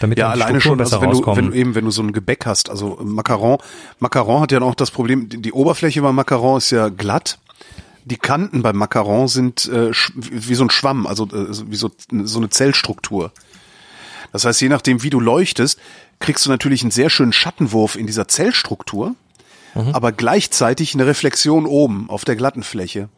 Damit 0.00 0.18
ja, 0.18 0.30
alleine 0.30 0.60
schon, 0.60 0.80
also 0.80 1.00
wenn 1.00 1.10
du, 1.10 1.24
wenn 1.24 1.50
du 1.50 1.56
eben, 1.56 1.74
wenn 1.74 1.84
du 1.84 1.90
so 1.90 2.02
ein 2.02 2.12
Gebäck 2.12 2.46
hast, 2.46 2.68
also 2.68 2.98
Macaron, 3.02 3.58
Macaron 4.00 4.42
hat 4.42 4.52
ja 4.52 4.60
noch 4.60 4.74
das 4.74 4.90
Problem, 4.90 5.28
die 5.28 5.52
Oberfläche 5.52 6.02
beim 6.02 6.14
Macaron 6.14 6.58
ist 6.58 6.70
ja 6.70 6.88
glatt. 6.88 7.38
Die 8.04 8.16
Kanten 8.16 8.60
beim 8.60 8.76
Macaron 8.76 9.28
sind 9.28 9.66
äh, 9.66 9.92
wie 10.14 10.54
so 10.54 10.64
ein 10.64 10.70
Schwamm, 10.70 11.06
also 11.06 11.24
äh, 11.26 11.70
wie 11.70 11.76
so, 11.76 11.90
so 12.24 12.38
eine 12.38 12.50
Zellstruktur. 12.50 13.32
Das 14.32 14.44
heißt, 14.44 14.60
je 14.60 14.68
nachdem, 14.68 15.02
wie 15.02 15.10
du 15.10 15.20
leuchtest, 15.20 15.78
kriegst 16.18 16.44
du 16.44 16.50
natürlich 16.50 16.82
einen 16.82 16.90
sehr 16.90 17.08
schönen 17.08 17.32
Schattenwurf 17.32 17.96
in 17.96 18.06
dieser 18.06 18.28
Zellstruktur 18.28 19.14
mhm. 19.74 19.94
aber 19.94 20.12
gleichzeitig 20.12 20.94
eine 20.94 21.06
Reflexion 21.06 21.66
oben 21.66 22.08
auf 22.10 22.24
der 22.24 22.36
glatten 22.36 22.62
Fläche. 22.62 23.08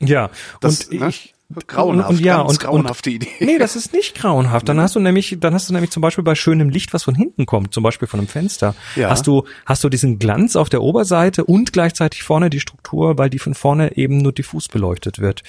Ja, 0.00 0.30
das, 0.60 0.84
und 0.84 1.00
ne? 1.00 1.08
ich, 1.08 1.34
grauenhaft, 1.66 2.10
und, 2.10 2.20
ja, 2.20 2.38
ganz 2.38 2.50
und, 2.50 2.60
grauenhafte 2.60 3.10
Idee. 3.10 3.28
Nee, 3.40 3.58
das 3.58 3.76
ist 3.76 3.92
nicht 3.92 4.14
grauenhaft. 4.14 4.68
Dann 4.68 4.80
hast 4.80 4.94
du 4.94 5.00
nämlich, 5.00 5.36
dann 5.40 5.54
hast 5.54 5.68
du 5.68 5.72
nämlich 5.72 5.90
zum 5.90 6.00
Beispiel 6.00 6.22
bei 6.22 6.34
schönem 6.34 6.70
Licht, 6.70 6.92
was 6.94 7.02
von 7.02 7.14
hinten 7.14 7.46
kommt, 7.46 7.74
zum 7.74 7.82
Beispiel 7.82 8.06
von 8.06 8.20
einem 8.20 8.28
Fenster, 8.28 8.74
ja. 8.96 9.10
hast 9.10 9.26
du, 9.26 9.44
hast 9.66 9.82
du 9.82 9.88
diesen 9.88 10.18
Glanz 10.18 10.56
auf 10.56 10.68
der 10.68 10.82
Oberseite 10.82 11.44
und 11.44 11.72
gleichzeitig 11.72 12.22
vorne 12.22 12.50
die 12.50 12.60
Struktur, 12.60 13.18
weil 13.18 13.30
die 13.30 13.38
von 13.38 13.54
vorne 13.54 13.96
eben 13.96 14.18
nur 14.18 14.32
diffus 14.32 14.68
beleuchtet 14.68 15.18
wird. 15.18 15.42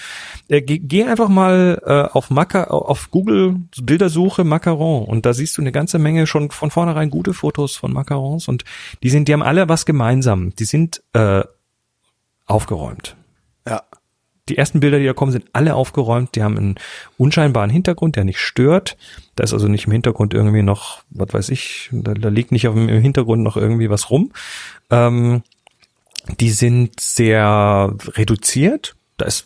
Äh, 0.47 0.61
geh, 0.61 0.79
geh 0.79 1.03
einfach 1.03 1.29
mal 1.29 1.81
äh, 1.85 2.11
auf 2.11 2.29
Maca, 2.29 2.65
auf 2.65 3.11
Google 3.11 3.57
Bildersuche 3.81 4.43
Macaron 4.43 5.05
und 5.05 5.25
da 5.25 5.33
siehst 5.33 5.57
du 5.57 5.61
eine 5.61 5.71
ganze 5.71 5.99
Menge 5.99 6.25
schon 6.27 6.51
von 6.51 6.71
vornherein 6.71 7.09
gute 7.09 7.33
Fotos 7.33 7.75
von 7.75 7.93
Macarons 7.93 8.47
und 8.47 8.63
die 9.03 9.09
sind, 9.09 9.27
die 9.27 9.33
haben 9.33 9.43
alle 9.43 9.69
was 9.69 9.85
gemeinsam. 9.85 10.55
Die 10.55 10.65
sind 10.65 11.03
äh, 11.13 11.43
aufgeräumt. 12.45 13.15
Die 14.51 14.57
ersten 14.57 14.81
Bilder, 14.81 14.99
die 14.99 15.05
da 15.05 15.13
kommen, 15.13 15.31
sind 15.31 15.45
alle 15.53 15.75
aufgeräumt. 15.75 16.35
Die 16.35 16.43
haben 16.43 16.57
einen 16.57 16.75
unscheinbaren 17.17 17.69
Hintergrund, 17.69 18.17
der 18.17 18.25
nicht 18.25 18.39
stört. 18.39 18.97
Da 19.37 19.45
ist 19.45 19.53
also 19.53 19.69
nicht 19.69 19.85
im 19.85 19.93
Hintergrund 19.93 20.33
irgendwie 20.33 20.61
noch, 20.61 21.03
was 21.09 21.33
weiß 21.33 21.49
ich, 21.49 21.87
da, 21.93 22.13
da 22.13 22.27
liegt 22.27 22.51
nicht 22.51 22.67
auf 22.67 22.75
dem, 22.75 22.89
im 22.89 23.01
Hintergrund 23.01 23.43
noch 23.43 23.55
irgendwie 23.55 23.89
was 23.89 24.09
rum. 24.09 24.33
Ähm, 24.89 25.43
die 26.41 26.49
sind 26.49 26.99
sehr 26.99 27.95
reduziert. 28.09 28.97
Da 29.15 29.23
ist 29.25 29.45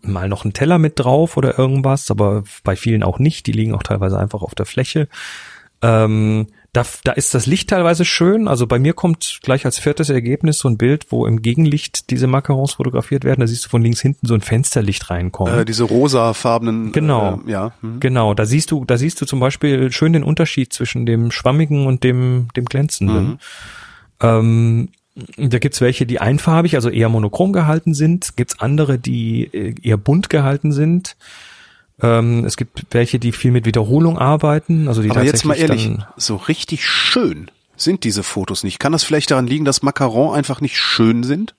mal 0.00 0.30
noch 0.30 0.46
ein 0.46 0.54
Teller 0.54 0.78
mit 0.78 0.98
drauf 0.98 1.36
oder 1.36 1.58
irgendwas, 1.58 2.10
aber 2.10 2.44
bei 2.64 2.76
vielen 2.76 3.02
auch 3.02 3.18
nicht. 3.18 3.46
Die 3.46 3.52
liegen 3.52 3.74
auch 3.74 3.82
teilweise 3.82 4.18
einfach 4.18 4.40
auf 4.40 4.54
der 4.54 4.64
Fläche. 4.64 5.06
Ähm, 5.82 6.46
da, 6.76 6.84
da 7.04 7.12
ist 7.12 7.34
das 7.34 7.46
Licht 7.46 7.70
teilweise 7.70 8.04
schön. 8.04 8.48
Also 8.48 8.66
bei 8.66 8.78
mir 8.78 8.92
kommt 8.92 9.40
gleich 9.42 9.64
als 9.64 9.78
viertes 9.78 10.10
Ergebnis 10.10 10.58
so 10.58 10.68
ein 10.68 10.76
Bild, 10.76 11.06
wo 11.10 11.26
im 11.26 11.40
Gegenlicht 11.40 12.10
diese 12.10 12.26
Macarons 12.26 12.74
fotografiert 12.74 13.24
werden. 13.24 13.40
Da 13.40 13.46
siehst 13.46 13.64
du 13.64 13.68
von 13.70 13.80
links 13.80 14.02
hinten 14.02 14.26
so 14.26 14.34
ein 14.34 14.42
Fensterlicht 14.42 15.08
reinkommen. 15.08 15.60
Äh, 15.60 15.64
diese 15.64 15.84
rosafarbenen. 15.84 16.92
Genau. 16.92 17.40
Äh, 17.46 17.50
ja. 17.50 17.72
Hm. 17.80 17.98
Genau. 18.00 18.34
Da 18.34 18.44
siehst 18.44 18.70
du, 18.70 18.84
da 18.84 18.98
siehst 18.98 19.18
du 19.22 19.24
zum 19.24 19.40
Beispiel 19.40 19.90
schön 19.90 20.12
den 20.12 20.22
Unterschied 20.22 20.72
zwischen 20.74 21.06
dem 21.06 21.30
schwammigen 21.30 21.86
und 21.86 22.04
dem, 22.04 22.48
dem 22.56 22.66
glänzenden. 22.66 23.26
Mhm. 23.26 23.38
Ähm, 24.20 24.88
da 25.38 25.58
gibt's 25.58 25.80
welche, 25.80 26.04
die 26.04 26.20
einfarbig, 26.20 26.74
also 26.74 26.90
eher 26.90 27.08
monochrom 27.08 27.54
gehalten 27.54 27.94
sind. 27.94 28.36
Gibt's 28.36 28.60
andere, 28.60 28.98
die 28.98 29.44
äh, 29.44 29.74
eher 29.82 29.96
bunt 29.96 30.28
gehalten 30.28 30.72
sind. 30.72 31.16
Ähm, 32.02 32.44
es 32.44 32.56
gibt 32.56 32.86
welche, 32.90 33.18
die 33.18 33.32
viel 33.32 33.50
mit 33.50 33.64
Wiederholung 33.64 34.18
arbeiten. 34.18 34.88
Also 34.88 35.02
die 35.02 35.10
Aber 35.10 35.22
jetzt 35.22 35.44
mal 35.44 35.54
ehrlich, 35.54 35.90
so 36.16 36.36
richtig 36.36 36.86
schön 36.86 37.50
sind 37.76 38.04
diese 38.04 38.22
Fotos 38.22 38.64
nicht. 38.64 38.78
Kann 38.78 38.92
das 38.92 39.04
vielleicht 39.04 39.30
daran 39.30 39.46
liegen, 39.46 39.64
dass 39.64 39.82
Macaron 39.82 40.34
einfach 40.34 40.60
nicht 40.60 40.78
schön 40.78 41.22
sind? 41.22 41.54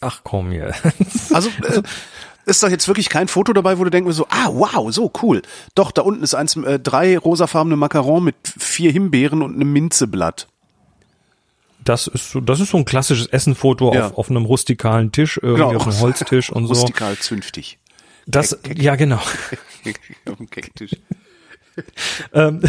Ach 0.00 0.20
komm 0.22 0.50
hier. 0.50 0.74
also 1.32 1.48
äh, 1.62 1.82
ist 2.46 2.62
da 2.62 2.68
jetzt 2.68 2.88
wirklich 2.88 3.08
kein 3.08 3.28
Foto 3.28 3.52
dabei, 3.52 3.78
wo 3.78 3.84
du 3.84 3.90
denkst 3.90 4.14
so, 4.14 4.26
ah 4.28 4.50
wow, 4.52 4.92
so 4.92 5.10
cool. 5.22 5.42
Doch, 5.74 5.92
da 5.92 6.02
unten 6.02 6.22
ist 6.22 6.34
eins, 6.34 6.56
äh, 6.56 6.78
drei 6.78 7.16
rosafarbene 7.16 7.76
Macaron 7.76 8.22
mit 8.24 8.36
vier 8.58 8.92
Himbeeren 8.92 9.42
und 9.42 9.54
einem 9.54 9.72
Minzeblatt. 9.72 10.46
Das 11.84 12.06
ist 12.06 12.30
so, 12.30 12.40
das 12.40 12.60
ist 12.60 12.70
so 12.70 12.78
ein 12.78 12.84
klassisches 12.86 13.26
Essenfoto 13.26 13.94
ja. 13.94 14.06
auf, 14.06 14.18
auf 14.18 14.30
einem 14.30 14.46
rustikalen 14.46 15.12
Tisch, 15.12 15.38
irgendwie 15.42 15.64
genau. 15.64 15.76
auf 15.76 15.86
einem 15.86 16.00
Holztisch 16.00 16.50
und 16.50 16.66
so. 16.66 16.74
Rustikal 16.74 17.16
zünftig. 17.18 17.78
Das, 18.26 18.58
ja 18.74 18.96
genau. 18.96 19.20
ähm, 22.32 22.60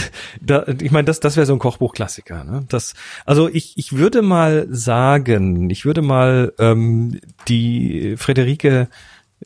da, 0.41 0.65
ich 0.81 0.91
meine, 0.91 1.05
das, 1.05 1.19
das 1.19 1.35
wäre 1.35 1.45
so 1.45 1.53
ein 1.53 1.59
Kochbuchklassiker. 1.59 2.43
Ne? 2.43 2.65
Das, 2.69 2.93
also 3.25 3.49
ich, 3.49 3.77
ich 3.77 3.93
würde 3.93 4.21
mal 4.21 4.67
sagen, 4.69 5.69
ich 5.69 5.85
würde 5.85 6.01
mal 6.01 6.53
ähm, 6.59 7.19
die 7.47 8.15
Friederike 8.17 8.67
äh, 8.67 8.87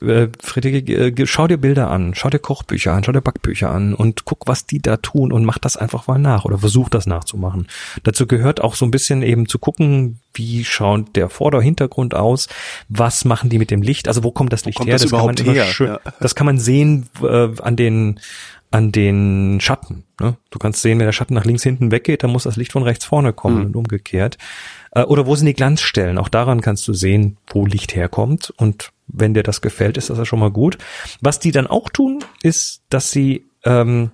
Friederike, 0.01 0.93
äh, 0.93 1.25
schau 1.25 1.47
dir 1.47 1.57
Bilder 1.57 1.89
an, 1.91 2.13
schau 2.15 2.29
dir 2.29 2.39
Kochbücher 2.39 2.93
an, 2.93 3.03
schau 3.03 3.11
dir 3.11 3.21
Backbücher 3.21 3.69
an 3.69 3.93
und 3.93 4.23
guck, 4.23 4.47
was 4.47 4.65
die 4.65 4.79
da 4.81 4.97
tun 4.97 5.31
und 5.33 5.43
mach 5.43 5.57
das 5.57 5.75
einfach 5.77 6.07
mal 6.07 6.19
nach 6.19 6.45
oder 6.45 6.57
versuch 6.59 6.89
das 6.89 7.05
nachzumachen. 7.05 7.67
Dazu 8.03 8.25
gehört 8.27 8.61
auch 8.61 8.75
so 8.75 8.85
ein 8.85 8.91
bisschen 8.91 9.21
eben 9.23 9.47
zu 9.47 9.59
gucken, 9.59 10.19
wie 10.33 10.63
schaut 10.63 11.15
der 11.15 11.29
Vorder- 11.29 11.59
Hintergrund 11.61 12.15
aus, 12.15 12.47
was 12.87 13.25
machen 13.25 13.49
die 13.49 13.57
mit 13.57 13.71
dem 13.71 13.81
Licht, 13.81 14.07
also 14.07 14.23
wo 14.23 14.31
kommt 14.31 14.53
das 14.53 14.63
Licht 14.65 14.77
kommt 14.77 14.87
her? 14.89 14.95
Das, 14.95 15.01
das 15.01 15.11
kann 15.11 15.25
man 15.25 15.35
her? 15.37 15.65
schön, 15.65 15.87
ja. 15.87 15.99
das 16.21 16.35
kann 16.35 16.45
man 16.45 16.59
sehen 16.59 17.09
äh, 17.21 17.49
an 17.61 17.75
den 17.75 18.19
an 18.71 18.91
den 18.91 19.57
Schatten. 19.61 20.03
Ne? 20.21 20.37
Du 20.51 20.59
kannst 20.59 20.83
sehen, 20.83 20.99
wenn 20.99 21.07
der 21.07 21.11
Schatten 21.11 21.33
nach 21.33 21.43
links 21.43 21.63
hinten 21.63 21.89
weggeht, 21.89 22.21
dann 22.21 22.29
muss 22.29 22.43
das 22.43 22.55
Licht 22.55 22.71
von 22.71 22.83
rechts 22.83 23.03
vorne 23.03 23.33
kommen 23.33 23.57
Mhm. 23.61 23.65
und 23.65 23.75
umgekehrt. 23.77 24.37
Äh, 24.91 25.03
oder 25.03 25.25
wo 25.25 25.35
sind 25.35 25.45
die 25.45 25.53
Glanzstellen? 25.53 26.17
Auch 26.17 26.29
daran 26.29 26.61
kannst 26.61 26.87
du 26.87 26.93
sehen, 26.93 27.37
wo 27.51 27.65
Licht 27.65 27.95
herkommt. 27.95 28.53
Und 28.57 28.91
wenn 29.07 29.33
dir 29.33 29.43
das 29.43 29.61
gefällt, 29.61 29.97
ist 29.97 30.09
das 30.09 30.17
ja 30.17 30.25
schon 30.25 30.39
mal 30.39 30.51
gut. 30.51 30.77
Was 31.21 31.39
die 31.39 31.51
dann 31.51 31.67
auch 31.67 31.89
tun, 31.89 32.23
ist, 32.43 32.81
dass 32.89 33.11
sie 33.11 33.45
ähm, 33.65 34.11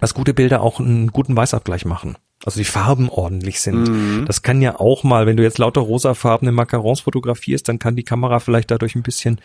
dass 0.00 0.14
gute 0.14 0.34
Bilder 0.34 0.62
auch 0.62 0.80
einen 0.80 1.08
guten 1.08 1.36
Weißabgleich 1.36 1.84
machen. 1.84 2.16
Also 2.44 2.58
die 2.58 2.64
Farben 2.64 3.08
ordentlich 3.08 3.60
sind. 3.60 3.86
Das 4.26 4.42
kann 4.42 4.60
ja 4.60 4.80
auch 4.80 5.04
mal, 5.04 5.26
wenn 5.26 5.36
du 5.36 5.44
jetzt 5.44 5.58
lauter 5.58 5.80
rosafarbene 5.80 6.50
Macarons 6.50 7.00
fotografierst, 7.00 7.68
dann 7.68 7.78
kann 7.78 7.94
die 7.94 8.02
Kamera 8.02 8.40
vielleicht 8.40 8.72
dadurch 8.72 8.96
ein 8.96 9.04
bisschen 9.04 9.40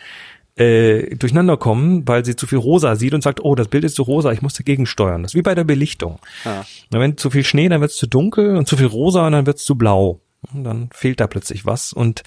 äh, 0.56 1.14
durcheinander 1.14 1.56
kommen, 1.56 2.08
weil 2.08 2.24
sie 2.24 2.34
zu 2.34 2.48
viel 2.48 2.58
rosa 2.58 2.96
sieht 2.96 3.14
und 3.14 3.22
sagt, 3.22 3.44
oh, 3.44 3.54
das 3.54 3.68
Bild 3.68 3.84
ist 3.84 3.94
zu 3.94 4.02
rosa, 4.02 4.32
ich 4.32 4.42
muss 4.42 4.54
dagegen 4.54 4.84
steuern. 4.84 5.22
Das 5.22 5.30
ist 5.30 5.36
wie 5.36 5.42
bei 5.42 5.54
der 5.54 5.62
Belichtung. 5.62 6.18
Ja. 6.44 6.64
Wenn 6.90 7.16
zu 7.16 7.30
viel 7.30 7.44
Schnee, 7.44 7.68
dann 7.68 7.80
wird 7.80 7.92
es 7.92 7.96
zu 7.96 8.08
dunkel 8.08 8.56
und 8.56 8.66
zu 8.66 8.76
viel 8.76 8.86
rosa, 8.86 9.30
dann 9.30 9.46
wird 9.46 9.58
es 9.58 9.64
zu 9.64 9.76
blau. 9.76 10.20
Und 10.52 10.64
dann 10.64 10.90
fehlt 10.92 11.20
da 11.20 11.26
plötzlich 11.26 11.66
was. 11.66 11.92
Und 11.92 12.22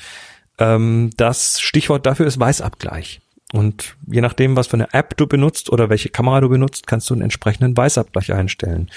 ähm, 0.57 1.09
das 1.17 1.59
Stichwort 1.59 2.05
dafür 2.05 2.27
ist 2.27 2.39
Weißabgleich. 2.39 3.21
Und 3.53 3.95
je 4.07 4.21
nachdem, 4.21 4.55
was 4.55 4.67
für 4.67 4.75
eine 4.75 4.93
App 4.93 5.17
du 5.17 5.27
benutzt 5.27 5.69
oder 5.71 5.89
welche 5.89 6.09
Kamera 6.09 6.41
du 6.41 6.49
benutzt, 6.49 6.87
kannst 6.87 7.09
du 7.09 7.13
einen 7.13 7.23
entsprechenden 7.23 7.75
Weißabgleich 7.75 8.31
einstellen. 8.31 8.89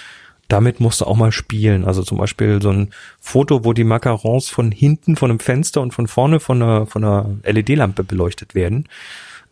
Damit 0.49 0.78
musst 0.78 1.01
du 1.01 1.07
auch 1.07 1.16
mal 1.16 1.32
spielen. 1.32 1.85
Also 1.85 2.03
zum 2.03 2.19
Beispiel 2.19 2.61
so 2.62 2.70
ein 2.70 2.91
Foto, 3.19 3.65
wo 3.65 3.73
die 3.73 3.85
Macarons 3.85 4.49
von 4.49 4.70
hinten 4.70 5.16
von 5.16 5.31
einem 5.31 5.41
Fenster 5.41 5.81
und 5.81 5.93
von 5.93 6.07
vorne 6.07 6.39
von 6.39 6.62
einer, 6.62 6.86
von 6.86 7.03
einer 7.03 7.36
LED-Lampe 7.45 8.05
beleuchtet 8.05 8.55
werden. 8.55 8.89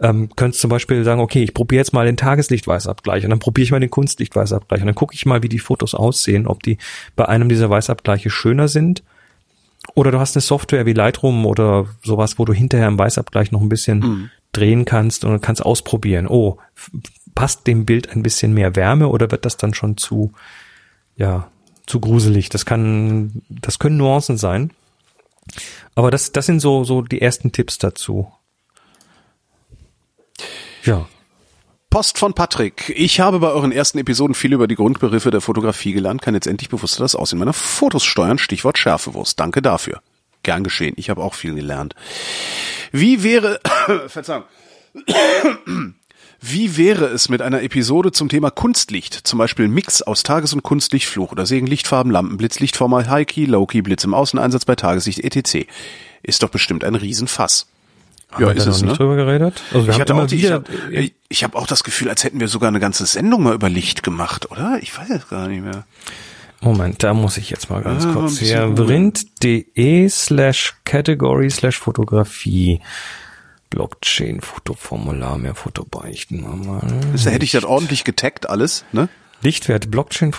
Ähm, 0.00 0.30
könntest 0.36 0.60
zum 0.60 0.70
Beispiel 0.70 1.02
sagen, 1.04 1.20
okay, 1.20 1.42
ich 1.42 1.54
probiere 1.54 1.80
jetzt 1.80 1.92
mal 1.92 2.04
den 2.04 2.16
Tageslichtweißabgleich 2.16 3.24
und 3.24 3.30
dann 3.30 3.38
probiere 3.38 3.64
ich 3.64 3.70
mal 3.70 3.80
den 3.80 3.90
Kunstlichtweißabgleich 3.90 4.80
und 4.80 4.86
dann 4.86 4.94
gucke 4.94 5.14
ich 5.14 5.26
mal, 5.26 5.42
wie 5.42 5.48
die 5.48 5.60
Fotos 5.60 5.94
aussehen, 5.94 6.46
ob 6.46 6.62
die 6.62 6.78
bei 7.14 7.26
einem 7.26 7.48
dieser 7.48 7.70
Weißabgleiche 7.70 8.28
schöner 8.30 8.68
sind 8.68 9.02
oder 9.94 10.10
du 10.10 10.18
hast 10.18 10.36
eine 10.36 10.42
Software 10.42 10.86
wie 10.86 10.92
Lightroom 10.92 11.46
oder 11.46 11.86
sowas, 12.02 12.38
wo 12.38 12.44
du 12.44 12.52
hinterher 12.52 12.88
im 12.88 12.98
Weißabgleich 12.98 13.52
noch 13.52 13.60
ein 13.60 13.68
bisschen 13.68 14.30
drehen 14.52 14.84
kannst 14.84 15.24
und 15.24 15.40
kannst 15.40 15.64
ausprobieren. 15.64 16.26
Oh, 16.28 16.58
passt 17.34 17.66
dem 17.66 17.84
Bild 17.84 18.10
ein 18.10 18.22
bisschen 18.22 18.54
mehr 18.54 18.76
Wärme 18.76 19.08
oder 19.08 19.30
wird 19.30 19.44
das 19.44 19.56
dann 19.56 19.74
schon 19.74 19.96
zu, 19.96 20.32
ja, 21.16 21.48
zu 21.86 22.00
gruselig? 22.00 22.48
Das 22.48 22.64
kann, 22.66 23.42
das 23.48 23.78
können 23.78 23.96
Nuancen 23.96 24.38
sein. 24.38 24.70
Aber 25.94 26.10
das, 26.10 26.32
das 26.32 26.46
sind 26.46 26.60
so, 26.60 26.84
so 26.84 27.02
die 27.02 27.20
ersten 27.20 27.52
Tipps 27.52 27.78
dazu. 27.78 28.32
Ja. 30.84 31.06
Post 31.92 32.16
von 32.16 32.32
Patrick. 32.32 32.90
Ich 32.96 33.20
habe 33.20 33.38
bei 33.38 33.50
euren 33.50 33.70
ersten 33.70 33.98
Episoden 33.98 34.34
viel 34.34 34.54
über 34.54 34.66
die 34.66 34.76
Grundbegriffe 34.76 35.30
der 35.30 35.42
Fotografie 35.42 35.92
gelernt, 35.92 36.22
kann 36.22 36.32
jetzt 36.32 36.46
endlich 36.46 36.70
bewusster 36.70 37.02
das 37.02 37.14
Aussehen 37.14 37.38
meiner 37.38 37.52
Fotos 37.52 38.02
steuern. 38.02 38.38
Stichwort 38.38 38.78
Schärfewurst. 38.78 39.38
Danke 39.38 39.60
dafür. 39.60 40.00
Gern 40.42 40.64
geschehen. 40.64 40.94
Ich 40.96 41.10
habe 41.10 41.22
auch 41.22 41.34
viel 41.34 41.54
gelernt. 41.54 41.94
Wie 42.92 43.22
wäre, 43.22 43.60
Verzeihung. 44.06 44.44
Wie 46.40 46.78
wäre 46.78 47.08
es 47.08 47.28
mit 47.28 47.42
einer 47.42 47.62
Episode 47.62 48.10
zum 48.10 48.30
Thema 48.30 48.50
Kunstlicht? 48.50 49.12
Zum 49.12 49.38
Beispiel 49.38 49.68
Mix 49.68 50.00
aus 50.00 50.22
Tages- 50.22 50.54
und 50.54 50.62
Kunstlicht, 50.62 51.06
Fluch 51.06 51.30
oder 51.30 51.44
Segen, 51.44 51.66
Lichtfarben, 51.66 52.10
Lampenblitz, 52.10 52.58
Lichtformer, 52.58 53.06
High-Key, 53.06 53.44
Low-Key, 53.44 53.82
Blitz 53.82 54.04
im 54.04 54.14
Außeneinsatz 54.14 54.64
bei 54.64 54.76
Tageslicht, 54.76 55.20
etc. 55.20 55.66
Ist 56.22 56.42
doch 56.42 56.48
bestimmt 56.48 56.84
ein 56.84 56.94
Riesenfass. 56.94 57.66
Haben 58.32 58.46
wir 58.46 58.54
da 58.54 58.64
noch 58.66 58.82
nicht 58.82 58.98
drüber 58.98 59.16
geredet? 59.16 59.62
Also 59.72 59.86
wir 59.86 59.94
Ich 59.94 60.00
hatte 60.00 60.14
auch 60.14 60.26
die, 60.26 60.36
ich 60.36 60.42
wieder, 60.42 60.54
habe 60.54 61.10
ich 61.28 61.44
hab 61.44 61.54
auch 61.54 61.66
das 61.66 61.84
Gefühl, 61.84 62.08
als 62.08 62.24
hätten 62.24 62.40
wir 62.40 62.48
sogar 62.48 62.68
eine 62.68 62.80
ganze 62.80 63.06
Sendung 63.06 63.42
mal 63.42 63.54
über 63.54 63.68
Licht 63.68 64.02
gemacht, 64.02 64.50
oder? 64.50 64.78
Ich 64.80 64.96
weiß 64.96 65.10
es 65.10 65.28
gar 65.28 65.48
nicht 65.48 65.62
mehr. 65.62 65.84
Moment, 66.60 67.02
da 67.02 67.12
muss 67.12 67.38
ich 67.38 67.50
jetzt 67.50 67.70
mal 67.70 67.82
ganz 67.82 68.06
Ah, 68.06 68.12
kurz 68.12 68.38
googeln. 68.38 68.76
Vrind.de 68.76 70.08
slash 70.08 70.74
category 70.84 71.50
slash 71.50 71.78
Fotografie. 71.78 72.80
Blockchain, 73.68 74.40
Fotoformular, 74.42 75.38
mehr 75.38 75.54
Fotobeichten. 75.54 76.42
Mal. 76.42 76.82
Da 77.24 77.30
hätte 77.30 77.44
ich 77.44 77.52
das 77.52 77.64
ordentlich 77.64 78.04
getaggt 78.04 78.48
alles, 78.48 78.84
ne? 78.92 79.08
Lichtwert, 79.42 79.90
Blockchain 79.90 80.32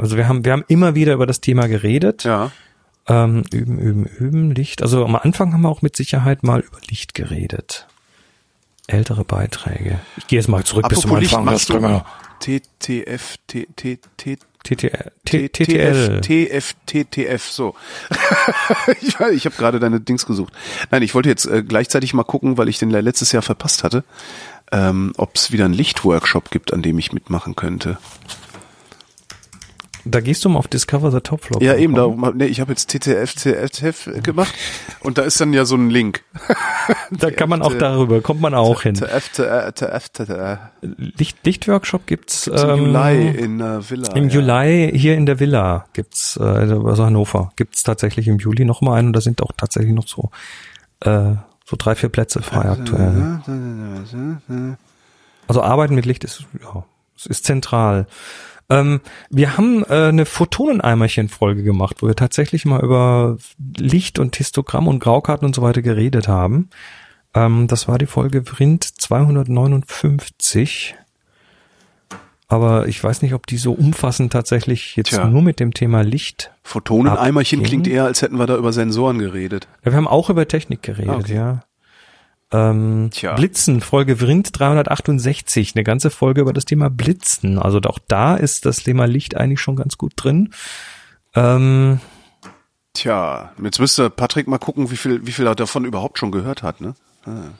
also 0.00 0.16
wir 0.16 0.26
haben, 0.26 0.44
wir 0.44 0.52
haben 0.52 0.64
immer 0.68 0.94
wieder 0.94 1.12
über 1.12 1.26
das 1.26 1.40
Thema 1.42 1.66
geredet. 1.68 2.24
Ja. 2.24 2.50
Ähm, 3.08 3.42
üben, 3.52 3.78
üben, 3.78 4.04
üben, 4.04 4.50
Licht. 4.50 4.82
Also 4.82 5.04
am 5.04 5.16
Anfang 5.16 5.52
haben 5.52 5.62
wir 5.62 5.68
auch 5.70 5.82
mit 5.82 5.96
Sicherheit 5.96 6.42
mal 6.42 6.60
über 6.60 6.78
Licht 6.88 7.14
geredet. 7.14 7.86
Ältere 8.86 9.24
Beiträge. 9.24 9.98
Ich 10.16 10.26
gehe 10.26 10.38
jetzt 10.38 10.48
mal 10.48 10.64
zurück 10.64 10.88
bis 10.88 11.00
zum 11.00 11.10
Apropos 11.10 11.22
Licht, 11.22 11.34
Anfang. 11.34 11.44
machst 11.52 11.68
Das 11.70 11.76
können 11.76 11.88
wir- 11.92 12.04
du 12.04 12.60
TTF, 12.60 13.36
T, 13.46 13.66
T, 13.76 13.98
T, 14.16 14.38
TTL, 14.62 15.12
T- 15.24 15.48
TTL. 15.48 16.20
TF, 16.20 16.74
TTF, 16.86 17.42
so. 17.50 17.74
ich 19.00 19.18
ich 19.18 19.44
habe 19.46 19.56
gerade 19.56 19.80
deine 19.80 20.00
Dings 20.00 20.24
gesucht. 20.26 20.52
Nein, 20.90 21.02
ich 21.02 21.14
wollte 21.14 21.28
jetzt 21.28 21.46
äh, 21.46 21.62
gleichzeitig 21.62 22.14
mal 22.14 22.22
gucken, 22.24 22.56
weil 22.58 22.68
ich 22.68 22.78
den 22.78 22.90
letztes 22.90 23.32
Jahr 23.32 23.42
verpasst 23.42 23.82
hatte, 23.84 24.04
ähm, 24.70 25.12
ob 25.16 25.34
es 25.36 25.50
wieder 25.52 25.64
einen 25.64 25.74
Lichtworkshop 25.74 26.50
gibt, 26.50 26.72
an 26.72 26.82
dem 26.82 26.98
ich 26.98 27.12
mitmachen 27.12 27.56
könnte. 27.56 27.98
Da 30.10 30.20
gehst 30.20 30.44
du 30.44 30.48
mal 30.48 30.58
auf 30.58 30.68
Discover 30.68 31.10
the 31.10 31.20
Top 31.20 31.44
Flop. 31.44 31.62
Ja, 31.62 31.74
eben, 31.74 31.94
da, 31.94 32.08
nee, 32.34 32.46
ich 32.46 32.60
habe 32.60 32.72
jetzt 32.72 32.90
TTF, 32.90 33.34
TF 33.34 34.22
gemacht 34.22 34.54
und 35.00 35.18
da 35.18 35.22
ist 35.22 35.40
dann 35.40 35.52
ja 35.52 35.64
so 35.64 35.76
ein 35.76 35.90
Link. 35.90 36.22
Da 37.10 37.30
kann 37.30 37.48
man 37.48 37.62
auch 37.62 37.74
darüber, 37.74 38.20
kommt 38.20 38.40
man 38.40 38.54
auch 38.54 38.82
hin. 38.82 38.94
Licht, 40.82 41.44
Lichtworkshop 41.44 42.06
gibt's, 42.06 42.46
Im 42.46 42.56
ähm, 42.56 42.78
Juli 42.78 43.28
in 43.28 43.60
äh, 43.60 43.90
Villa. 43.90 44.12
Im. 44.14 44.28
Juli 44.28 44.92
hier 44.94 45.14
in 45.14 45.26
der 45.26 45.40
Villa 45.40 45.86
gibt's, 45.92 46.38
äh, 46.38 46.42
also 46.42 47.04
Hannover, 47.04 47.52
gibt's 47.56 47.82
tatsächlich 47.82 48.28
im 48.28 48.38
Juli 48.38 48.64
noch 48.64 48.80
mal 48.80 48.96
einen 48.96 49.08
und 49.08 49.12
da 49.14 49.20
sind 49.20 49.42
auch 49.42 49.52
tatsächlich 49.56 49.92
noch 49.92 50.06
so, 50.06 50.30
äh, 51.00 51.34
so 51.64 51.76
drei, 51.76 51.94
vier 51.94 52.08
Plätze 52.08 52.42
frei 52.42 52.70
aktuell. 52.70 53.40
Also 55.46 55.62
Arbeiten 55.62 55.94
mit 55.94 56.06
Licht 56.06 56.24
ist, 56.24 56.44
ja, 56.62 56.84
ist 57.26 57.44
zentral. 57.44 58.06
Ähm, 58.70 59.00
wir 59.30 59.56
haben 59.56 59.82
äh, 59.84 60.08
eine 60.08 60.26
Photoneneimerchen-Folge 60.26 61.62
gemacht, 61.62 62.02
wo 62.02 62.06
wir 62.06 62.16
tatsächlich 62.16 62.64
mal 62.66 62.80
über 62.82 63.38
Licht 63.78 64.18
und 64.18 64.36
Histogramm 64.36 64.86
und 64.88 64.98
Graukarten 65.00 65.46
und 65.46 65.54
so 65.54 65.62
weiter 65.62 65.80
geredet 65.82 66.28
haben. 66.28 66.68
Ähm, 67.34 67.66
das 67.66 67.88
war 67.88 67.96
die 67.98 68.06
Folge 68.06 68.44
Vrind 68.44 68.84
259. 68.84 70.94
Aber 72.50 72.88
ich 72.88 73.02
weiß 73.04 73.20
nicht, 73.22 73.34
ob 73.34 73.46
die 73.46 73.58
so 73.58 73.72
umfassend 73.72 74.32
tatsächlich 74.32 74.96
jetzt 74.96 75.10
Tja. 75.10 75.26
nur 75.26 75.42
mit 75.42 75.60
dem 75.60 75.74
Thema 75.74 76.00
Licht. 76.02 76.50
Photoneneimerchen 76.62 77.60
Abgehen. 77.60 77.82
klingt 77.82 77.94
eher, 77.94 78.04
als 78.04 78.22
hätten 78.22 78.38
wir 78.38 78.46
da 78.46 78.56
über 78.56 78.72
Sensoren 78.72 79.18
geredet. 79.18 79.68
Ja, 79.84 79.92
wir 79.92 79.96
haben 79.98 80.08
auch 80.08 80.30
über 80.30 80.48
Technik 80.48 80.82
geredet, 80.82 81.10
Ah, 81.10 81.16
okay. 81.18 81.34
ja. 81.34 81.60
Ähm, 82.50 83.10
Tja. 83.12 83.34
Blitzen, 83.34 83.80
Folge 83.80 84.16
Vrind 84.16 84.58
368, 84.58 85.74
eine 85.74 85.84
ganze 85.84 86.10
Folge 86.10 86.40
über 86.40 86.52
das 86.52 86.64
Thema 86.64 86.88
Blitzen. 86.88 87.58
Also 87.58 87.80
auch 87.80 87.98
da 88.08 88.36
ist 88.36 88.64
das 88.64 88.82
Thema 88.82 89.06
Licht 89.06 89.36
eigentlich 89.36 89.60
schon 89.60 89.76
ganz 89.76 89.98
gut 89.98 90.12
drin. 90.16 90.54
Ähm, 91.34 92.00
Tja, 92.94 93.52
jetzt 93.62 93.78
müsste 93.78 94.10
Patrick 94.10 94.48
mal 94.48 94.58
gucken, 94.58 94.90
wie 94.90 94.96
viel, 94.96 95.26
wie 95.26 95.32
viel 95.32 95.46
er 95.46 95.54
davon 95.54 95.84
überhaupt 95.84 96.18
schon 96.18 96.32
gehört 96.32 96.62
hat, 96.62 96.80
ne? 96.80 96.94
Ah. 97.26 97.50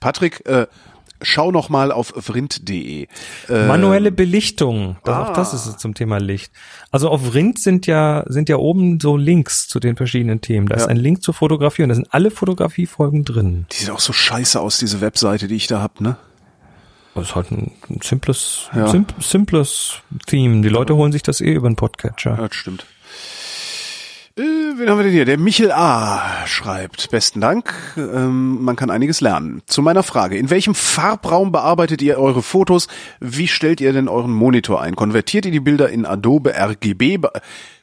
Patrick, 0.00 0.44
äh, 0.46 0.66
schau 1.22 1.50
noch 1.52 1.68
mal 1.68 1.92
auf 1.92 2.12
vrind.de. 2.16 3.06
Äh, 3.48 3.66
manuelle 3.66 4.12
Belichtung, 4.12 4.96
das, 5.04 5.16
auch 5.16 5.32
das 5.32 5.52
ah. 5.52 5.56
ist 5.56 5.66
es 5.66 5.76
zum 5.76 5.94
Thema 5.94 6.18
Licht. 6.18 6.52
Also 6.90 7.08
auf 7.08 7.24
Vrind 7.32 7.58
sind 7.58 7.86
ja 7.86 8.24
sind 8.26 8.48
ja 8.48 8.56
oben 8.56 9.00
so 9.00 9.16
Links 9.16 9.68
zu 9.68 9.80
den 9.80 9.96
verschiedenen 9.96 10.40
Themen. 10.40 10.66
Da 10.68 10.76
ist 10.76 10.82
Ja. 10.82 10.88
ein 10.88 10.96
Link 10.96 11.22
zur 11.22 11.34
Fotografie 11.34 11.82
und 11.82 11.90
da 11.90 11.94
sind 11.94 12.08
alle 12.12 12.30
Fotografiefolgen 12.30 13.24
drin. 13.24 13.66
die 13.72 13.76
sieht 13.76 13.90
auch 13.90 14.00
so 14.00 14.12
scheiße 14.12 14.60
aus, 14.60 14.78
diese 14.78 15.00
Webseite, 15.00 15.48
die 15.48 15.56
ich 15.56 15.66
da 15.66 15.80
hab, 15.82 16.00
ne? 16.00 16.16
Das 17.14 17.24
ist 17.30 17.34
halt 17.34 17.50
ein, 17.50 17.72
ein 17.88 18.00
simples, 18.02 18.68
Ja. 18.74 18.86
simp, 18.88 19.14
simples 19.20 19.94
Theme. 20.26 20.62
Die 20.62 20.68
Leute 20.68 20.94
holen 20.94 21.10
sich 21.12 21.22
das 21.22 21.40
eh 21.40 21.52
über 21.52 21.68
den 21.68 21.76
Podcatcher. 21.76 22.36
Ja, 22.38 22.46
das 22.48 22.54
stimmt. 22.54 22.86
Äh, 24.40 24.78
wen 24.78 24.88
haben 24.88 24.98
wir 24.98 25.04
denn 25.04 25.12
hier? 25.12 25.26
Der 25.26 25.36
Michel 25.36 25.70
A. 25.70 26.46
schreibt, 26.46 27.10
besten 27.10 27.42
Dank, 27.42 27.74
ähm, 27.98 28.62
man 28.62 28.74
kann 28.74 28.88
einiges 28.88 29.20
lernen. 29.20 29.60
Zu 29.66 29.82
meiner 29.82 30.02
Frage, 30.02 30.38
in 30.38 30.48
welchem 30.48 30.74
Farbraum 30.74 31.52
bearbeitet 31.52 32.00
ihr 32.00 32.18
eure 32.18 32.42
Fotos? 32.42 32.88
Wie 33.20 33.48
stellt 33.48 33.82
ihr 33.82 33.92
denn 33.92 34.08
euren 34.08 34.32
Monitor 34.32 34.80
ein? 34.80 34.96
Konvertiert 34.96 35.44
ihr 35.44 35.52
die 35.52 35.60
Bilder 35.60 35.90
in 35.90 36.06
Adobe 36.06 36.54
RGB? 36.54 37.18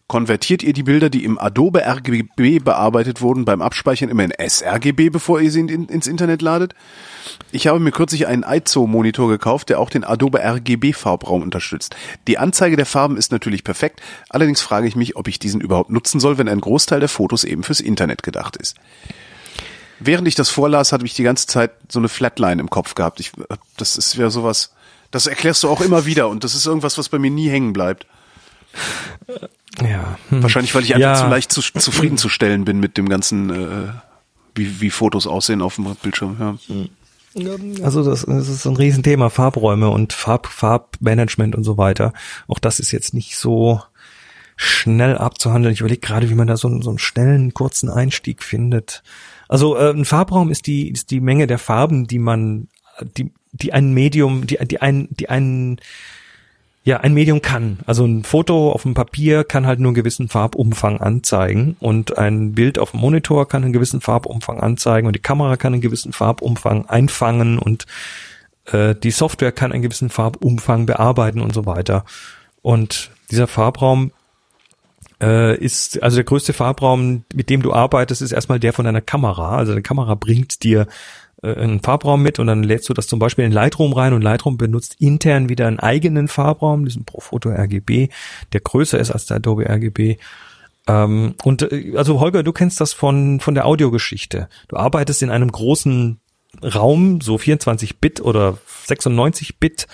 Konvertiert 0.08 0.64
ihr 0.64 0.72
die 0.72 0.84
Bilder, 0.84 1.10
die 1.10 1.26
im 1.26 1.38
Adobe 1.38 1.86
RGB 1.86 2.60
bearbeitet 2.60 3.20
wurden, 3.20 3.44
beim 3.44 3.62
Abspeichern 3.62 4.08
immer 4.08 4.24
in 4.24 4.34
sRGB, 4.50 5.10
bevor 5.10 5.42
ihr 5.42 5.52
sie 5.52 5.60
in, 5.60 5.90
ins 5.90 6.08
Internet 6.08 6.42
ladet? 6.42 6.76
Ich 7.52 7.68
habe 7.68 7.82
mir 7.82 7.92
kürzlich 7.92 8.26
einen 8.26 8.46
IZO-Monitor 8.48 9.28
gekauft, 9.28 9.68
der 9.68 9.82
auch 9.82 9.90
den 9.90 10.06
Adobe 10.06 10.40
RGB-Farbraum 10.40 11.42
unterstützt. 11.42 11.98
Die 12.28 12.38
Anzeige 12.38 12.78
der 12.78 12.86
Farben 12.86 13.18
ist 13.18 13.34
natürlich 13.34 13.66
perfekt, 13.66 14.02
allerdings 14.30 14.62
frage 14.62 14.88
ich 14.88 14.96
mich, 14.96 15.18
ob 15.18 15.28
ich 15.28 15.40
diesen 15.40 15.60
überhaupt 15.60 15.90
nutzen 15.90 16.22
soll, 16.22 16.38
wenn 16.38 16.48
ein 16.48 16.62
Großteil 16.62 17.02
der 17.02 17.10
Fotos 17.10 17.44
eben 17.44 17.64
fürs 17.64 17.82
Internet 17.82 18.24
gedacht 18.24 18.56
ist. 18.56 18.78
Während 20.00 20.28
ich 20.30 20.36
das 20.36 20.50
vorlas, 20.50 20.94
hatte 20.94 21.06
ich 21.06 21.16
die 21.16 21.24
ganze 21.24 21.48
Zeit 21.48 21.72
so 21.90 22.00
eine 22.00 22.08
Flatline 22.08 22.62
im 22.62 22.70
Kopf 22.70 22.96
gehabt. 22.96 23.20
Ich, 23.20 23.34
das 23.76 23.98
ist 23.98 24.16
ja 24.16 24.30
sowas, 24.30 24.72
Das 25.12 25.28
erklärst 25.28 25.64
du 25.64 25.70
auch 25.70 25.82
immer 25.82 26.06
wieder 26.06 26.30
und 26.30 26.46
das 26.46 26.56
ist 26.56 26.66
irgendwas, 26.66 26.98
was 26.98 27.10
bei 27.10 27.20
mir 27.20 27.32
nie 27.32 27.50
hängen 27.50 27.74
bleibt. 27.74 28.06
Ja. 29.82 30.18
Hm. 30.30 30.42
Wahrscheinlich, 30.44 30.74
weil 30.76 30.84
ich 30.84 30.96
einfach 30.96 31.10
Ja. 31.10 31.16
zu 31.16 31.28
leicht 31.28 31.52
zu, 31.52 31.62
zufriedenzustellen 31.62 32.66
bin 32.66 32.80
mit 32.80 32.98
dem 32.98 33.08
ganzen, 33.10 33.50
äh, 33.50 33.90
wie, 34.56 34.82
wie 34.82 34.90
Fotos 34.90 35.28
aussehen 35.28 35.62
auf 35.62 35.76
dem 35.76 35.86
Bildschirm. 36.02 36.38
Ja. 36.40 36.56
Also 37.84 38.04
das, 38.04 38.26
das 38.26 38.48
ist 38.50 38.66
ein 38.66 38.76
Riesenthema, 38.76 39.30
Farbräume 39.30 39.90
und 39.90 40.14
Farb, 40.14 40.48
Farbmanagement 40.48 41.56
und 41.56 41.64
so 41.64 41.78
weiter. 41.78 42.14
Auch 42.48 42.58
das 42.58 42.80
ist 42.80 42.92
jetzt 42.92 43.14
nicht 43.14 43.38
so 43.38 43.82
schnell 44.56 45.16
abzuhandeln. 45.18 45.72
Ich 45.74 45.82
überlege 45.82 46.02
gerade, 46.02 46.32
wie 46.32 46.36
man 46.36 46.48
da 46.48 46.58
so, 46.58 46.68
einen- 46.68 46.82
so 46.82 46.90
einen 46.90 46.98
schnellen, 46.98 47.54
kurzen 47.54 47.90
Einstieg 47.90 48.42
findet. 48.42 49.04
Also 49.48 49.78
äh, 49.78 49.92
ein 49.92 50.06
Farbraum 50.06 50.50
ist 50.50 50.66
die, 50.66 50.90
ist 50.90 51.12
die 51.12 51.20
Menge 51.20 51.46
der 51.46 51.60
Farben, 51.60 52.08
die 52.08 52.18
man, 52.18 52.70
die, 53.16 53.32
die 53.52 53.72
ein 53.72 53.94
Medium, 53.94 54.48
die, 54.48 54.58
die 54.66 54.82
ein, 54.82 55.08
die 55.12 55.30
ein, 55.30 55.80
ja, 56.88 57.02
ein 57.02 57.14
Medium 57.14 57.42
kann. 57.42 57.80
Also 57.86 58.06
ein 58.06 58.24
Foto 58.24 58.72
auf 58.72 58.84
dem 58.84 58.94
Papier 58.94 59.44
kann 59.44 59.68
halt 59.68 59.82
nur 59.82 59.90
einen 59.90 59.96
gewissen 59.96 60.30
Farbumfang 60.30 61.02
anzeigen 61.02 61.76
und 61.82 62.18
ein 62.18 62.54
Bild 62.54 62.80
auf 62.80 62.92
dem 62.92 63.02
Monitor 63.02 63.46
kann 63.46 63.62
einen 63.62 63.74
gewissen 63.74 64.00
Farbumfang 64.00 64.62
anzeigen 64.62 65.06
und 65.06 65.14
die 65.14 65.22
Kamera 65.22 65.58
kann 65.58 65.74
einen 65.74 65.82
gewissen 65.82 66.14
Farbumfang 66.14 66.86
einfangen 66.86 67.60
und 67.60 67.88
äh, 68.68 68.96
die 68.96 69.12
Software 69.12 69.52
kann 69.52 69.74
einen 69.74 69.82
gewissen 69.82 70.10
Farbumfang 70.10 70.86
bearbeiten 70.86 71.42
und 71.42 71.54
so 71.54 71.66
weiter. 71.66 72.06
Und 72.62 73.12
dieser 73.32 73.48
Farbraum 73.48 74.14
äh, 75.22 75.58
ist, 75.58 76.02
also 76.02 76.16
der 76.16 76.24
größte 76.24 76.54
Farbraum, 76.54 77.26
mit 77.34 77.50
dem 77.50 77.64
du 77.64 77.74
arbeitest, 77.74 78.22
ist 78.22 78.32
erstmal 78.32 78.62
der 78.62 78.72
von 78.72 78.86
deiner 78.86 79.02
Kamera. 79.02 79.58
Also 79.58 79.74
deine 79.74 79.84
Kamera 79.84 80.16
bringt 80.16 80.64
dir 80.64 80.88
einen 81.42 81.82
Farbraum 81.82 82.24
mit 82.24 82.40
und 82.40 82.48
dann 82.48 82.64
lädst 82.64 82.90
du 82.90 82.94
das 82.94 83.08
zum 83.08 83.20
Beispiel 83.20 83.46
in 83.46 83.52
Lightroom 83.52 83.94
rein 83.94 84.14
und 84.14 84.22
Lightroom 84.22 84.58
benutzt 84.58 84.96
intern 85.00 85.50
wieder 85.50 85.68
einen 85.68 85.80
eigenen 85.80 86.28
Farbraum, 86.28 86.86
diesen 86.86 87.06
Profoto 87.06 87.50
RGB, 87.50 88.10
der 88.54 88.62
größer 88.62 89.00
ist 89.00 89.12
als 89.12 89.28
der 89.28 89.38
Adobe 89.38 89.70
RGB. 89.70 90.18
Ähm, 90.88 91.36
und 91.44 91.62
äh, 91.72 91.94
also 91.96 92.20
Holger, 92.20 92.44
du 92.44 92.54
kennst 92.54 92.82
das 92.82 92.94
von, 92.94 93.40
von 93.40 93.54
der 93.54 93.66
Audiogeschichte. 93.66 94.50
Du 94.68 94.78
arbeitest 94.78 95.22
in 95.22 95.30
einem 95.30 95.52
großen 95.52 96.20
Raum, 96.64 97.22
so 97.22 97.38
24 97.38 98.00
Bit 98.00 98.22
oder 98.22 98.58
96 98.86 99.60
Bit 99.60 99.88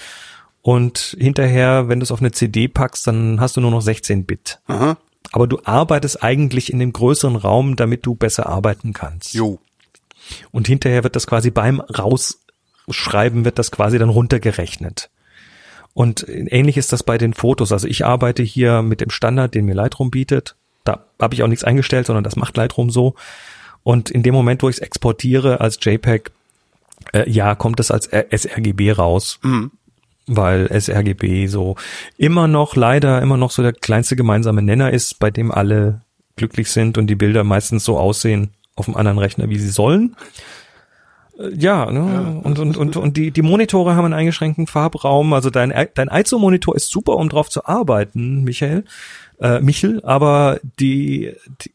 und 0.61 1.17
hinterher, 1.19 1.89
wenn 1.89 1.99
du 1.99 2.03
es 2.05 2.11
auf 2.11 2.21
eine 2.21 2.31
CD 2.31 2.69
packst, 2.69 3.05
dann 3.05 3.41
hast 3.41 3.57
du 3.57 3.61
nur 3.61 3.71
noch 3.71 3.81
16 3.81 4.25
Bit. 4.25 4.61
Aha. 4.67 4.97
Aber 5.33 5.47
du 5.47 5.59
arbeitest 5.65 6.23
eigentlich 6.23 6.71
in 6.71 6.79
dem 6.79 6.93
größeren 6.93 7.35
Raum, 7.35 7.75
damit 7.75 8.05
du 8.05 8.15
besser 8.15 8.47
arbeiten 8.47 8.93
kannst. 8.93 9.33
Jo. 9.33 9.59
Und 10.51 10.67
hinterher 10.67 11.03
wird 11.03 11.15
das 11.15 11.27
quasi 11.27 11.51
beim 11.51 11.79
Rausschreiben 11.81 13.45
wird 13.45 13.59
das 13.59 13.71
quasi 13.71 13.97
dann 13.99 14.09
runtergerechnet. 14.09 15.09
Und 15.93 16.25
ähnlich 16.27 16.77
ist 16.77 16.91
das 16.91 17.03
bei 17.03 17.17
den 17.17 17.33
Fotos. 17.33 17.71
Also 17.71 17.87
ich 17.87 18.05
arbeite 18.05 18.41
hier 18.41 18.81
mit 18.81 18.99
dem 19.01 19.11
Standard, 19.11 19.53
den 19.53 19.65
mir 19.65 19.75
Lightroom 19.75 20.09
bietet. 20.09 20.55
Da 20.83 21.05
habe 21.21 21.35
ich 21.35 21.43
auch 21.43 21.47
nichts 21.47 21.63
eingestellt, 21.63 22.07
sondern 22.07 22.23
das 22.23 22.35
macht 22.35 22.57
Lightroom 22.57 22.89
so. 22.89 23.15
Und 23.83 24.09
in 24.09 24.23
dem 24.23 24.33
Moment, 24.33 24.63
wo 24.63 24.69
ich 24.69 24.77
es 24.77 24.81
exportiere 24.81 25.61
als 25.61 25.77
JPEG, 25.79 26.31
äh, 27.13 27.29
ja, 27.29 27.53
kommt 27.53 27.79
es 27.79 27.91
als 27.91 28.05
sRGB 28.05 28.93
raus. 28.93 29.39
Weil 30.25 30.69
sRGB 30.81 31.47
so 31.47 31.75
immer 32.17 32.47
noch, 32.47 32.75
leider 32.75 33.21
immer 33.21 33.37
noch 33.37 33.51
so 33.51 33.61
der 33.61 33.73
kleinste 33.73 34.15
gemeinsame 34.15 34.61
Nenner 34.61 34.91
ist, 34.91 35.19
bei 35.19 35.29
dem 35.29 35.51
alle 35.51 36.01
glücklich 36.37 36.71
sind 36.71 36.97
und 36.97 37.07
die 37.07 37.15
Bilder 37.15 37.43
meistens 37.43 37.83
so 37.83 37.99
aussehen 37.99 38.51
auf 38.75 38.85
dem 38.85 38.95
anderen 38.95 39.17
Rechner, 39.17 39.49
wie 39.49 39.57
sie 39.57 39.69
sollen. 39.69 40.15
Äh, 41.37 41.53
Ja, 41.55 41.91
ne? 41.91 42.41
und, 42.43 42.59
und, 42.59 42.77
und, 42.77 42.95
und 42.97 43.17
die, 43.17 43.31
die 43.31 43.41
Monitore 43.41 43.95
haben 43.95 44.05
einen 44.05 44.13
eingeschränkten 44.13 44.67
Farbraum. 44.67 45.33
Also 45.33 45.49
dein, 45.49 45.73
dein 45.93 46.09
ISO-Monitor 46.09 46.75
ist 46.75 46.89
super, 46.89 47.15
um 47.17 47.29
drauf 47.29 47.49
zu 47.49 47.65
arbeiten, 47.65 48.43
Michael, 48.43 48.85
äh, 49.39 49.59
Michel, 49.59 50.01
aber 50.03 50.59
die, 50.79 51.33
die, 51.61 51.71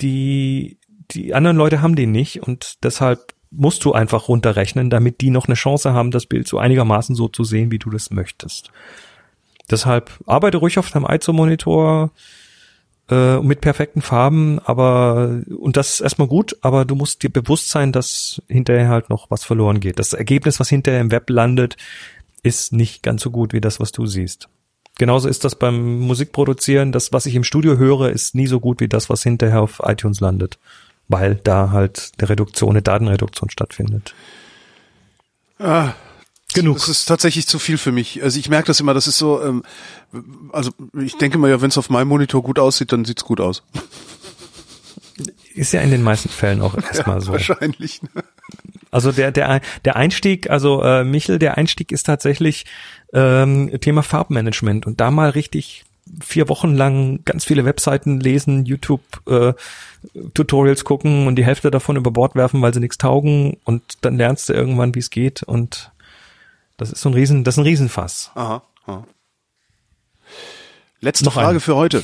die, 0.00 0.78
die 1.10 1.34
anderen 1.34 1.56
Leute 1.56 1.82
haben 1.82 1.96
den 1.96 2.12
nicht 2.12 2.42
und 2.42 2.82
deshalb 2.84 3.34
musst 3.50 3.84
du 3.84 3.92
einfach 3.92 4.28
runterrechnen, 4.28 4.88
damit 4.88 5.20
die 5.20 5.30
noch 5.30 5.46
eine 5.46 5.54
Chance 5.54 5.92
haben, 5.92 6.10
das 6.10 6.24
Bild 6.26 6.48
so 6.48 6.58
einigermaßen 6.58 7.14
so 7.14 7.28
zu 7.28 7.44
sehen, 7.44 7.70
wie 7.70 7.78
du 7.78 7.90
das 7.90 8.10
möchtest. 8.10 8.70
Deshalb 9.70 10.10
arbeite 10.26 10.58
ruhig 10.58 10.78
auf 10.78 10.90
deinem 10.90 11.06
ISO-Monitor 11.06 12.10
äh, 13.10 13.38
mit 13.40 13.60
perfekten 13.60 14.02
Farben, 14.02 14.58
aber 14.60 15.40
und 15.58 15.76
das 15.76 15.94
ist 15.94 16.00
erstmal 16.00 16.28
gut, 16.28 16.56
aber 16.60 16.84
du 16.84 16.94
musst 16.94 17.22
dir 17.22 17.30
bewusst 17.30 17.70
sein, 17.70 17.92
dass 17.92 18.40
hinterher 18.48 18.88
halt 18.88 19.10
noch 19.10 19.30
was 19.30 19.44
verloren 19.44 19.80
geht. 19.80 19.98
Das 19.98 20.12
Ergebnis, 20.12 20.60
was 20.60 20.68
hinterher 20.68 21.00
im 21.00 21.10
Web 21.10 21.28
landet, 21.30 21.76
ist 22.42 22.72
nicht 22.72 23.02
ganz 23.02 23.22
so 23.22 23.30
gut 23.30 23.52
wie 23.52 23.60
das, 23.60 23.80
was 23.80 23.92
du 23.92 24.06
siehst. 24.06 24.48
Genauso 24.98 25.28
ist 25.28 25.44
das 25.44 25.54
beim 25.54 26.00
Musikproduzieren. 26.00 26.92
Das, 26.92 27.12
was 27.12 27.26
ich 27.26 27.34
im 27.34 27.44
Studio 27.44 27.76
höre, 27.76 28.10
ist 28.10 28.34
nie 28.34 28.46
so 28.46 28.60
gut 28.60 28.80
wie 28.80 28.88
das, 28.88 29.08
was 29.08 29.22
hinterher 29.22 29.62
auf 29.62 29.80
iTunes 29.84 30.20
landet, 30.20 30.58
weil 31.08 31.36
da 31.36 31.70
halt 31.70 32.12
eine 32.18 32.28
Reduktion, 32.28 32.70
eine 32.70 32.82
Datenreduktion 32.82 33.50
stattfindet. 33.50 34.14
Genug. 36.54 36.78
Das 36.78 36.88
ist 36.88 37.06
tatsächlich 37.06 37.46
zu 37.46 37.58
viel 37.58 37.78
für 37.78 37.92
mich. 37.92 38.22
Also 38.22 38.38
ich 38.38 38.48
merke 38.48 38.66
das 38.66 38.80
immer, 38.80 38.94
das 38.94 39.06
ist 39.06 39.18
so, 39.18 39.42
ähm, 39.42 39.62
also 40.52 40.70
ich 41.00 41.16
denke 41.18 41.38
mal 41.38 41.50
ja, 41.50 41.60
wenn 41.60 41.70
es 41.70 41.78
auf 41.78 41.90
meinem 41.90 42.08
Monitor 42.08 42.42
gut 42.42 42.58
aussieht, 42.58 42.92
dann 42.92 43.04
sieht's 43.04 43.24
gut 43.24 43.40
aus. 43.40 43.62
Ist 45.54 45.72
ja 45.72 45.80
in 45.80 45.90
den 45.90 46.02
meisten 46.02 46.28
Fällen 46.28 46.62
auch 46.62 46.76
erstmal 46.82 47.20
so. 47.20 47.32
Wahrscheinlich. 47.32 48.02
Ne? 48.02 48.24
Also 48.90 49.12
der 49.12 49.32
der 49.32 49.60
der 49.84 49.96
Einstieg, 49.96 50.50
also 50.50 50.82
äh, 50.82 51.04
Michel, 51.04 51.38
der 51.38 51.56
Einstieg 51.56 51.92
ist 51.92 52.04
tatsächlich 52.04 52.66
ähm, 53.12 53.70
Thema 53.80 54.02
Farbmanagement 54.02 54.86
und 54.86 55.00
da 55.00 55.10
mal 55.10 55.30
richtig 55.30 55.84
vier 56.20 56.48
Wochen 56.48 56.74
lang 56.74 57.20
ganz 57.24 57.44
viele 57.44 57.64
Webseiten 57.64 58.20
lesen, 58.20 58.64
YouTube 58.66 59.02
äh, 59.26 59.54
Tutorials 60.34 60.84
gucken 60.84 61.26
und 61.26 61.36
die 61.36 61.44
Hälfte 61.44 61.70
davon 61.70 61.96
über 61.96 62.10
Bord 62.10 62.34
werfen, 62.34 62.60
weil 62.60 62.74
sie 62.74 62.80
nichts 62.80 62.98
taugen 62.98 63.56
und 63.64 63.82
dann 64.00 64.16
lernst 64.16 64.48
du 64.48 64.52
irgendwann, 64.52 64.94
wie 64.94 64.98
es 64.98 65.10
geht 65.10 65.42
und 65.42 65.92
das 66.82 66.92
ist 66.92 67.00
so 67.02 67.08
ein 67.08 67.14
Riesen, 67.14 67.44
das 67.44 67.54
ist 67.54 67.58
ein 67.58 67.64
Riesenfass. 67.64 68.30
Aha. 68.34 68.62
aha. 68.86 69.04
Letzte 71.00 71.24
Noch 71.24 71.32
Frage 71.34 71.48
eine. 71.50 71.60
für 71.60 71.74
heute. 71.76 72.02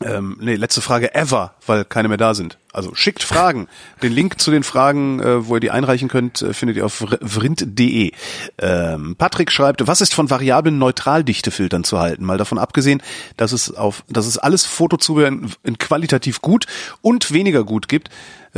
Ähm, 0.00 0.36
nee, 0.40 0.54
letzte 0.54 0.80
Frage 0.80 1.12
ever, 1.16 1.54
weil 1.66 1.84
keine 1.84 2.06
mehr 2.06 2.18
da 2.18 2.32
sind. 2.32 2.56
Also 2.72 2.94
schickt 2.94 3.24
Fragen. 3.24 3.66
Den 4.00 4.12
Link 4.12 4.40
zu 4.40 4.52
den 4.52 4.62
Fragen, 4.62 5.18
äh, 5.18 5.48
wo 5.48 5.56
ihr 5.56 5.60
die 5.60 5.72
einreichen 5.72 6.06
könnt, 6.08 6.40
äh, 6.40 6.54
findet 6.54 6.76
ihr 6.76 6.86
auf 6.86 7.00
vr- 7.02 7.18
vrind.de. 7.20 8.12
Ähm, 8.58 9.16
Patrick 9.16 9.50
schreibt, 9.50 9.84
was 9.88 10.00
ist 10.00 10.14
von 10.14 10.30
variablen 10.30 10.78
Neutraldichtefiltern 10.78 11.82
zu 11.82 11.98
halten? 11.98 12.24
Mal 12.24 12.38
davon 12.38 12.58
abgesehen, 12.58 13.02
dass 13.36 13.50
es 13.50 13.74
auf, 13.74 14.04
dass 14.08 14.26
es 14.26 14.38
alles 14.38 14.64
Fotozubehör 14.66 15.26
in, 15.28 15.50
in 15.64 15.78
qualitativ 15.78 16.42
gut 16.42 16.66
und 17.02 17.32
weniger 17.32 17.64
gut 17.64 17.88
gibt. 17.88 18.08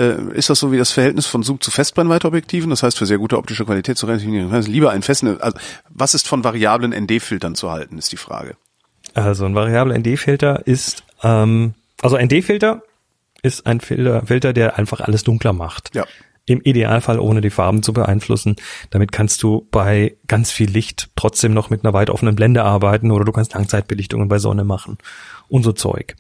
Äh, 0.01 0.32
ist 0.32 0.48
das 0.48 0.59
so 0.59 0.72
wie 0.72 0.78
das 0.78 0.93
Verhältnis 0.93 1.27
von 1.27 1.43
Zoom 1.43 1.60
zu 1.60 1.70
Festbrennweiteobjektiven? 1.70 2.70
Das 2.70 2.82
heißt, 2.82 2.97
für 2.97 3.05
sehr 3.05 3.18
gute 3.18 3.36
optische 3.36 3.66
Qualität 3.66 3.98
zu 3.98 4.06
relativ 4.06 4.66
lieber 4.66 4.90
einen 4.90 5.02
festen, 5.02 5.40
also, 5.40 5.59
was 5.90 6.14
ist 6.14 6.27
von 6.27 6.43
variablen 6.43 6.93
ND-Filtern 6.93 7.55
zu 7.55 7.70
halten, 7.70 7.98
ist 7.98 8.10
die 8.10 8.16
Frage. 8.16 8.56
Also 9.12 9.44
ein 9.44 9.55
variabler 9.55 9.98
ND-Filter 9.98 10.66
ist, 10.66 11.05
ähm, 11.22 11.74
also 12.01 12.16
ND-Filter 12.16 12.82
ist 13.43 13.66
ein 13.66 13.81
Filter, 13.81 14.24
Filter, 14.27 14.52
der 14.55 14.78
einfach 14.78 15.01
alles 15.01 15.22
dunkler 15.22 15.52
macht. 15.52 15.94
Ja. 15.94 16.06
Im 16.47 16.62
Idealfall 16.62 17.18
ohne 17.18 17.43
die 17.43 17.51
Farben 17.51 17.82
zu 17.82 17.93
beeinflussen. 17.93 18.56
Damit 18.89 19.12
kannst 19.12 19.43
du 19.43 19.68
bei 19.70 20.16
ganz 20.27 20.51
viel 20.51 20.70
Licht 20.70 21.10
trotzdem 21.14 21.52
noch 21.52 21.68
mit 21.68 21.85
einer 21.85 21.93
weit 21.93 22.09
offenen 22.09 22.35
Blende 22.35 22.64
arbeiten 22.64 23.10
oder 23.10 23.24
du 23.24 23.32
kannst 23.32 23.52
Langzeitbelichtungen 23.55 24.28
bei 24.28 24.39
Sonne 24.39 24.64
machen 24.64 24.98
und 25.48 25.62
so 25.62 25.72
Zeug. 25.72 26.16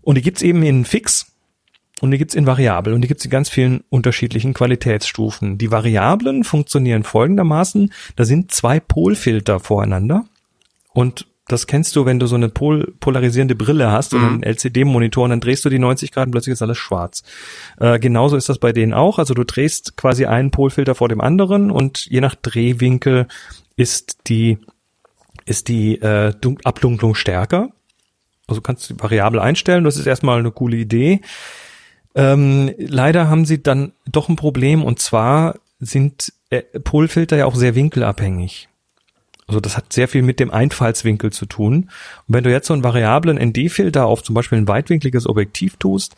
Und 0.00 0.16
die 0.16 0.22
gibt's 0.22 0.42
eben 0.42 0.62
in 0.62 0.84
fix 0.84 1.31
und 2.02 2.10
die 2.10 2.18
gibt's 2.18 2.34
in 2.34 2.46
variabel 2.46 2.92
und 2.92 3.00
die 3.02 3.08
gibt's 3.08 3.24
in 3.24 3.30
ganz 3.30 3.48
vielen 3.48 3.84
unterschiedlichen 3.88 4.54
Qualitätsstufen. 4.54 5.56
Die 5.56 5.70
Variablen 5.70 6.42
funktionieren 6.44 7.04
folgendermaßen. 7.04 7.92
Da 8.16 8.24
sind 8.24 8.50
zwei 8.52 8.80
Polfilter 8.80 9.60
voreinander 9.60 10.24
und 10.92 11.26
das 11.48 11.66
kennst 11.66 11.96
du, 11.96 12.04
wenn 12.04 12.18
du 12.18 12.26
so 12.26 12.34
eine 12.36 12.48
pol 12.48 12.94
polarisierende 13.00 13.54
Brille 13.54 13.90
hast 13.90 14.14
und 14.14 14.20
einen 14.24 14.42
LCD-Monitor 14.42 15.24
und 15.24 15.30
dann 15.30 15.40
drehst 15.40 15.64
du 15.64 15.68
die 15.70 15.78
90 15.78 16.10
Grad 16.12 16.26
und 16.26 16.32
plötzlich 16.32 16.52
ist 16.54 16.62
alles 16.62 16.78
schwarz. 16.78 17.22
Äh, 17.78 17.98
genauso 17.98 18.36
ist 18.36 18.48
das 18.48 18.58
bei 18.58 18.72
denen 18.72 18.92
auch. 18.94 19.18
Also 19.18 19.34
du 19.34 19.44
drehst 19.44 19.96
quasi 19.96 20.24
einen 20.26 20.50
Polfilter 20.50 20.94
vor 20.94 21.08
dem 21.08 21.20
anderen 21.20 21.70
und 21.70 22.06
je 22.06 22.20
nach 22.20 22.34
Drehwinkel 22.34 23.26
ist 23.76 24.28
die 24.28 24.58
ist 25.44 25.68
die 25.68 26.00
äh, 26.00 26.32
Dun- 26.40 26.58
Abdunklung 26.64 27.14
stärker. 27.14 27.68
Also 28.46 28.60
du 28.60 28.62
kannst 28.62 28.90
die 28.90 29.00
Variable 29.00 29.42
einstellen. 29.42 29.84
Das 29.84 29.96
ist 29.96 30.06
erstmal 30.06 30.38
eine 30.38 30.50
coole 30.52 30.76
Idee. 30.76 31.20
Ähm, 32.14 32.72
leider 32.78 33.28
haben 33.30 33.44
sie 33.44 33.62
dann 33.62 33.92
doch 34.10 34.28
ein 34.28 34.36
Problem 34.36 34.82
und 34.84 34.98
zwar 34.98 35.56
sind 35.80 36.32
äh, 36.50 36.62
Polfilter 36.62 37.36
ja 37.36 37.46
auch 37.46 37.54
sehr 37.54 37.74
winkelabhängig. 37.74 38.68
Also 39.46 39.60
das 39.60 39.76
hat 39.76 39.92
sehr 39.92 40.08
viel 40.08 40.22
mit 40.22 40.38
dem 40.40 40.50
Einfallswinkel 40.50 41.32
zu 41.32 41.46
tun. 41.46 41.74
Und 42.26 42.34
wenn 42.34 42.44
du 42.44 42.50
jetzt 42.50 42.68
so 42.68 42.74
einen 42.74 42.84
variablen 42.84 43.38
ND-Filter 43.38 44.06
auf 44.06 44.22
zum 44.22 44.34
Beispiel 44.34 44.58
ein 44.58 44.68
weitwinkliges 44.68 45.26
Objektiv 45.26 45.76
tust, 45.76 46.14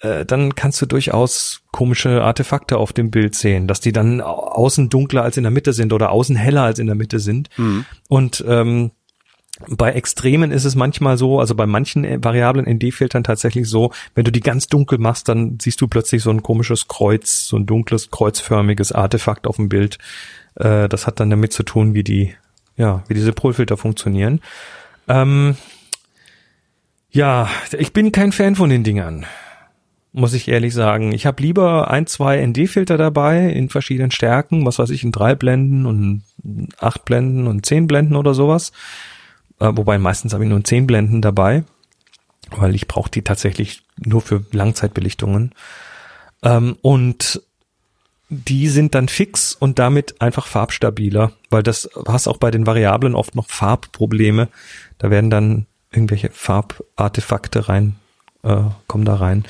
äh, 0.00 0.24
dann 0.26 0.54
kannst 0.54 0.80
du 0.82 0.86
durchaus 0.86 1.62
komische 1.72 2.22
Artefakte 2.22 2.76
auf 2.76 2.92
dem 2.92 3.10
Bild 3.10 3.34
sehen, 3.34 3.66
dass 3.68 3.80
die 3.80 3.92
dann 3.92 4.20
au- 4.20 4.48
außen 4.48 4.88
dunkler 4.90 5.22
als 5.22 5.36
in 5.38 5.44
der 5.44 5.50
Mitte 5.52 5.72
sind 5.72 5.92
oder 5.92 6.10
außen 6.10 6.36
heller 6.36 6.62
als 6.62 6.78
in 6.78 6.86
der 6.86 6.96
Mitte 6.96 7.18
sind. 7.20 7.48
Und 8.08 8.44
ähm, 8.46 8.90
bei 9.68 9.92
Extremen 9.92 10.50
ist 10.50 10.64
es 10.64 10.74
manchmal 10.74 11.18
so, 11.18 11.38
also 11.38 11.54
bei 11.54 11.66
manchen 11.66 12.24
variablen 12.24 12.66
ND-Filtern 12.66 13.22
tatsächlich 13.22 13.68
so, 13.68 13.92
wenn 14.14 14.24
du 14.24 14.32
die 14.32 14.40
ganz 14.40 14.66
dunkel 14.66 14.98
machst, 14.98 15.28
dann 15.28 15.58
siehst 15.60 15.80
du 15.80 15.88
plötzlich 15.88 16.22
so 16.22 16.30
ein 16.30 16.42
komisches 16.42 16.88
Kreuz, 16.88 17.46
so 17.46 17.58
ein 17.58 17.66
dunkles, 17.66 18.10
kreuzförmiges 18.10 18.92
Artefakt 18.92 19.46
auf 19.46 19.56
dem 19.56 19.68
Bild. 19.68 19.98
Äh, 20.54 20.88
das 20.88 21.06
hat 21.06 21.20
dann 21.20 21.30
damit 21.30 21.52
zu 21.52 21.62
tun, 21.62 21.94
wie 21.94 22.02
die, 22.02 22.34
ja, 22.76 23.04
wie 23.08 23.14
diese 23.14 23.32
Polfilter 23.32 23.76
funktionieren. 23.76 24.40
Ähm, 25.06 25.56
ja, 27.10 27.48
ich 27.78 27.92
bin 27.92 28.10
kein 28.10 28.32
Fan 28.32 28.56
von 28.56 28.70
den 28.70 28.84
Dingern. 28.84 29.26
Muss 30.14 30.34
ich 30.34 30.48
ehrlich 30.48 30.74
sagen. 30.74 31.12
Ich 31.12 31.24
habe 31.24 31.42
lieber 31.42 31.90
ein, 31.90 32.06
zwei 32.06 32.44
ND-Filter 32.44 32.98
dabei 32.98 33.50
in 33.50 33.68
verschiedenen 33.68 34.10
Stärken, 34.10 34.64
was 34.66 34.78
weiß 34.78 34.90
ich, 34.90 35.04
in 35.04 35.12
drei 35.12 35.34
Blenden 35.34 35.86
und 35.86 36.22
acht 36.78 37.04
Blenden 37.04 37.46
und 37.46 37.64
zehn 37.64 37.86
Blenden 37.86 38.16
oder 38.16 38.34
sowas. 38.34 38.72
Äh, 39.62 39.76
wobei 39.76 39.98
meistens 39.98 40.34
habe 40.34 40.42
ich 40.42 40.50
nur 40.50 40.64
zehn 40.64 40.88
Blenden 40.88 41.22
dabei, 41.22 41.62
weil 42.50 42.74
ich 42.74 42.88
brauche 42.88 43.10
die 43.10 43.22
tatsächlich 43.22 43.82
nur 43.96 44.20
für 44.20 44.44
Langzeitbelichtungen. 44.50 45.54
Ähm, 46.42 46.76
und 46.82 47.40
die 48.28 48.68
sind 48.68 48.94
dann 48.94 49.08
fix 49.08 49.54
und 49.54 49.78
damit 49.78 50.20
einfach 50.20 50.46
farbstabiler, 50.46 51.32
weil 51.50 51.62
das 51.62 51.88
hast 52.08 52.26
auch 52.26 52.38
bei 52.38 52.50
den 52.50 52.66
Variablen 52.66 53.14
oft 53.14 53.36
noch 53.36 53.48
Farbprobleme. 53.48 54.48
Da 54.98 55.10
werden 55.10 55.30
dann 55.30 55.66
irgendwelche 55.92 56.30
Farbartefakte 56.30 57.68
rein, 57.68 57.96
äh, 58.42 58.62
kommen 58.88 59.04
da 59.04 59.14
rein. 59.14 59.44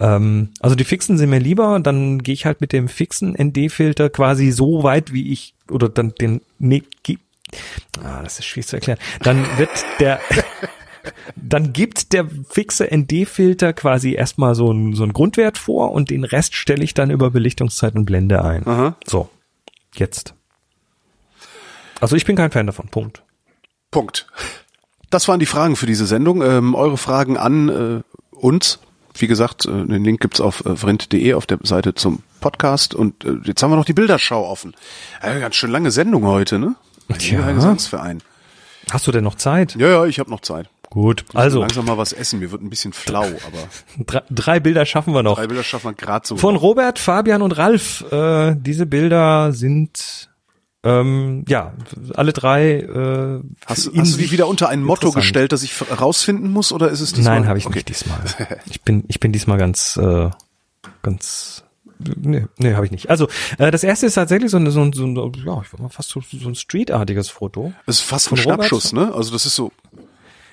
Ähm, 0.00 0.50
also 0.60 0.76
die 0.76 0.84
fixen 0.84 1.18
sind 1.18 1.28
mir 1.28 1.40
lieber, 1.40 1.78
dann 1.80 2.22
gehe 2.22 2.32
ich 2.32 2.46
halt 2.46 2.62
mit 2.62 2.72
dem 2.72 2.88
fixen 2.88 3.34
ND-Filter 3.34 4.08
quasi 4.08 4.50
so 4.50 4.82
weit, 4.82 5.12
wie 5.12 5.30
ich, 5.30 5.54
oder 5.70 5.90
dann 5.90 6.14
den, 6.14 6.40
nee, 6.58 6.84
ah, 8.02 8.22
das 8.22 8.38
ist 8.38 8.46
schwierig 8.46 8.68
zu 8.68 8.76
erklären. 8.76 8.98
Dann 9.22 9.46
wird 9.58 9.70
der, 10.00 10.20
dann 11.36 11.72
gibt 11.72 12.12
der 12.12 12.26
fixe 12.48 12.88
ND-Filter 12.90 13.72
quasi 13.72 14.14
erstmal 14.14 14.54
so 14.54 14.70
einen 14.70 14.94
so 14.94 15.02
einen 15.02 15.12
Grundwert 15.12 15.58
vor 15.58 15.92
und 15.92 16.10
den 16.10 16.24
Rest 16.24 16.54
stelle 16.54 16.84
ich 16.84 16.94
dann 16.94 17.10
über 17.10 17.30
Belichtungszeit 17.30 17.94
und 17.94 18.04
Blende 18.04 18.44
ein. 18.44 18.66
Aha. 18.66 18.96
So, 19.06 19.28
jetzt. 19.94 20.34
Also 22.00 22.16
ich 22.16 22.24
bin 22.24 22.36
kein 22.36 22.50
Fan 22.50 22.66
davon, 22.66 22.88
Punkt. 22.88 23.22
Punkt. 23.90 24.26
Das 25.10 25.28
waren 25.28 25.38
die 25.38 25.46
Fragen 25.46 25.76
für 25.76 25.86
diese 25.86 26.06
Sendung. 26.06 26.42
Ähm, 26.42 26.74
eure 26.74 26.96
Fragen 26.96 27.36
an 27.36 27.68
äh, 27.68 28.02
uns. 28.34 28.80
Wie 29.14 29.26
gesagt, 29.26 29.66
äh, 29.66 29.70
den 29.70 30.02
Link 30.02 30.20
gibt's 30.20 30.40
auf 30.40 30.64
äh, 30.64 30.74
vrind.de 30.74 31.34
auf 31.34 31.46
der 31.46 31.58
Seite 31.62 31.94
zum 31.94 32.22
Podcast. 32.40 32.94
Und 32.94 33.24
äh, 33.24 33.36
jetzt 33.44 33.62
haben 33.62 33.70
wir 33.70 33.76
noch 33.76 33.84
die 33.84 33.92
Bilderschau 33.92 34.48
offen. 34.48 34.74
Äh, 35.20 35.38
ganz 35.38 35.56
schön 35.56 35.70
lange 35.70 35.90
Sendung 35.90 36.24
heute, 36.24 36.58
ne? 36.58 36.74
Ein 37.14 37.18
Tja. 37.18 37.52
Gesangsverein. 37.52 38.22
Hast 38.90 39.06
du 39.06 39.12
denn 39.12 39.24
noch 39.24 39.36
Zeit? 39.36 39.74
Ja, 39.76 39.88
ja, 39.88 40.04
ich 40.06 40.18
habe 40.18 40.30
noch 40.30 40.40
Zeit. 40.40 40.68
Gut, 40.90 41.24
Also 41.32 41.60
langsam 41.60 41.86
mal 41.86 41.96
was 41.96 42.12
essen. 42.12 42.40
Mir 42.40 42.50
wird 42.50 42.60
ein 42.60 42.68
bisschen 42.68 42.92
flau, 42.92 43.24
aber 43.24 43.68
drei, 44.06 44.22
drei 44.28 44.60
Bilder 44.60 44.84
schaffen 44.84 45.14
wir 45.14 45.22
noch. 45.22 45.36
drei 45.36 45.46
Bilder 45.46 45.62
schaffen 45.62 45.86
wir 45.86 45.94
gerade 45.94 46.26
so. 46.26 46.36
Von 46.36 46.54
Robert, 46.54 46.98
Fabian 46.98 47.40
und 47.40 47.52
Ralf. 47.52 48.04
Äh, 48.12 48.56
diese 48.58 48.84
Bilder 48.84 49.52
sind 49.52 50.28
ähm, 50.84 51.44
ja 51.48 51.72
alle 52.14 52.34
drei. 52.34 52.80
Äh, 52.80 53.40
Hast, 53.64 53.86
hast 53.86 53.86
du 53.86 53.90
die 53.92 54.04
sich 54.04 54.32
wieder 54.32 54.46
unter 54.48 54.68
ein 54.68 54.82
Motto 54.82 55.12
gestellt, 55.12 55.52
das 55.52 55.62
ich 55.62 55.72
rausfinden 55.98 56.50
muss, 56.50 56.72
oder 56.72 56.90
ist 56.90 57.00
es 57.00 57.14
diesmal? 57.14 57.40
Nein, 57.40 57.48
habe 57.48 57.58
ich 57.58 57.64
okay. 57.66 57.76
nicht 57.76 57.88
diesmal. 57.88 58.18
Ich 58.66 58.82
bin, 58.82 59.04
ich 59.08 59.18
bin 59.18 59.32
diesmal 59.32 59.56
ganz, 59.56 59.96
äh, 59.96 60.28
ganz, 61.02 61.64
nee, 62.16 62.46
nee, 62.58 62.74
habe 62.74 62.86
ich 62.86 62.92
nicht. 62.92 63.10
Also 63.10 63.28
äh, 63.58 63.70
das 63.70 63.84
erste 63.84 64.06
ist 64.06 64.14
tatsächlich 64.14 64.50
so 64.50 64.56
ein, 64.56 64.70
so 64.70 64.80
ein, 64.80 64.92
so 64.92 65.04
ein 65.04 65.14
ja, 65.14 65.60
ich 65.62 65.72
würde 65.72 65.82
mal 65.82 65.88
fast 65.88 66.10
so, 66.10 66.20
so 66.20 66.48
ein 66.48 66.54
Streetartiges 66.54 67.28
Foto. 67.28 67.72
Das 67.86 67.96
ist 68.00 68.02
fast 68.02 68.28
Von 68.28 68.38
ein 68.38 68.44
Robert? 68.44 68.66
Schnappschuss, 68.66 68.92
ne? 68.92 69.12
Also 69.14 69.32
das 69.32 69.46
ist 69.46 69.56
so. 69.56 69.72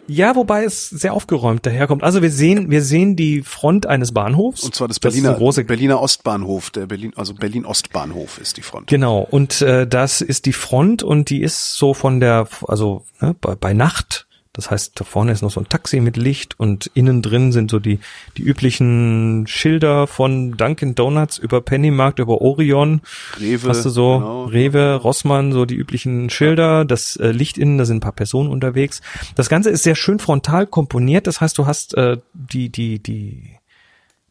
Ja, 0.10 0.36
wobei 0.36 0.64
es 0.64 0.90
sehr 0.90 1.14
aufgeräumt 1.14 1.68
daherkommt. 1.68 2.02
Also 2.02 2.24
wir 2.24 2.32
sehen, 2.32 2.72
wir 2.72 2.82
sehen 2.82 3.16
die 3.16 3.44
Front 3.44 3.86
eines 3.86 4.12
Bahnhofs. 4.12 4.64
Und 4.64 4.74
zwar 4.74 4.88
das 4.88 5.00
Berliner, 5.00 5.30
eine 5.30 5.38
große 5.38 5.64
Berliner 5.66 6.02
Ostbahnhof, 6.02 6.72
der 6.72 6.88
Berlin, 6.88 7.14
also 7.16 7.36
Berlin 7.36 7.64
Ostbahnhof 7.64 8.40
ist 8.40 8.58
die 8.58 8.64
Front. 8.64 8.88
Genau, 8.88 9.20
und 9.20 9.62
äh, 9.62 9.86
das 9.86 10.22
ist 10.22 10.48
die 10.48 10.54
Front 10.54 11.04
und 11.04 11.30
die 11.30 11.44
ist 11.44 11.76
so 11.76 11.94
von 11.94 12.20
der, 12.20 12.48
also 12.68 13.06
ne, 13.22 13.36
bei, 13.40 13.54
bei 13.54 13.74
Nacht, 13.74 14.26
das 14.60 14.72
heißt, 14.72 15.00
da 15.00 15.06
vorne 15.06 15.32
ist 15.32 15.42
noch 15.42 15.52
so 15.52 15.62
ein 15.62 15.70
Taxi 15.70 16.02
mit 16.02 16.18
Licht 16.18 16.60
und 16.60 16.92
innen 16.94 17.22
drin 17.22 17.52
sind 17.52 17.72
so 17.72 17.80
die, 17.80 18.00
die 18.38 18.42
üblichen 18.42 19.46
Schilder 19.48 20.06
von 20.06 20.58
Dunkin' 20.58 20.96
Donuts 20.96 21.38
über 21.38 21.62
Pennymarkt, 21.62 22.20
über 22.20 22.42
Orion. 22.42 23.02
Rewe, 23.40 23.70
Hast 23.70 23.86
du 23.86 23.90
so 23.90 24.18
genau. 24.20 24.44
Rewe, 24.46 24.96
Rossmann, 24.96 25.54
so 25.54 25.66
die 25.66 25.76
üblichen 25.76 26.30
Schilder, 26.30 26.84
das 26.84 27.16
äh, 27.16 27.32
Licht 27.32 27.58
innen, 27.58 27.78
da 27.78 27.86
sind 27.86 27.98
ein 27.98 28.02
paar 28.02 28.12
Personen 28.12 28.50
unterwegs. 28.50 29.02
Das 29.36 29.48
Ganze 29.48 29.70
ist 29.70 29.84
sehr 29.84 29.96
schön 29.96 30.20
frontal 30.20 30.68
komponiert, 30.68 31.26
das 31.26 31.40
heißt, 31.40 31.58
du 31.58 31.66
hast 31.66 31.96
äh, 31.96 32.18
die, 32.34 32.70
die, 32.70 33.00
die, 33.00 33.59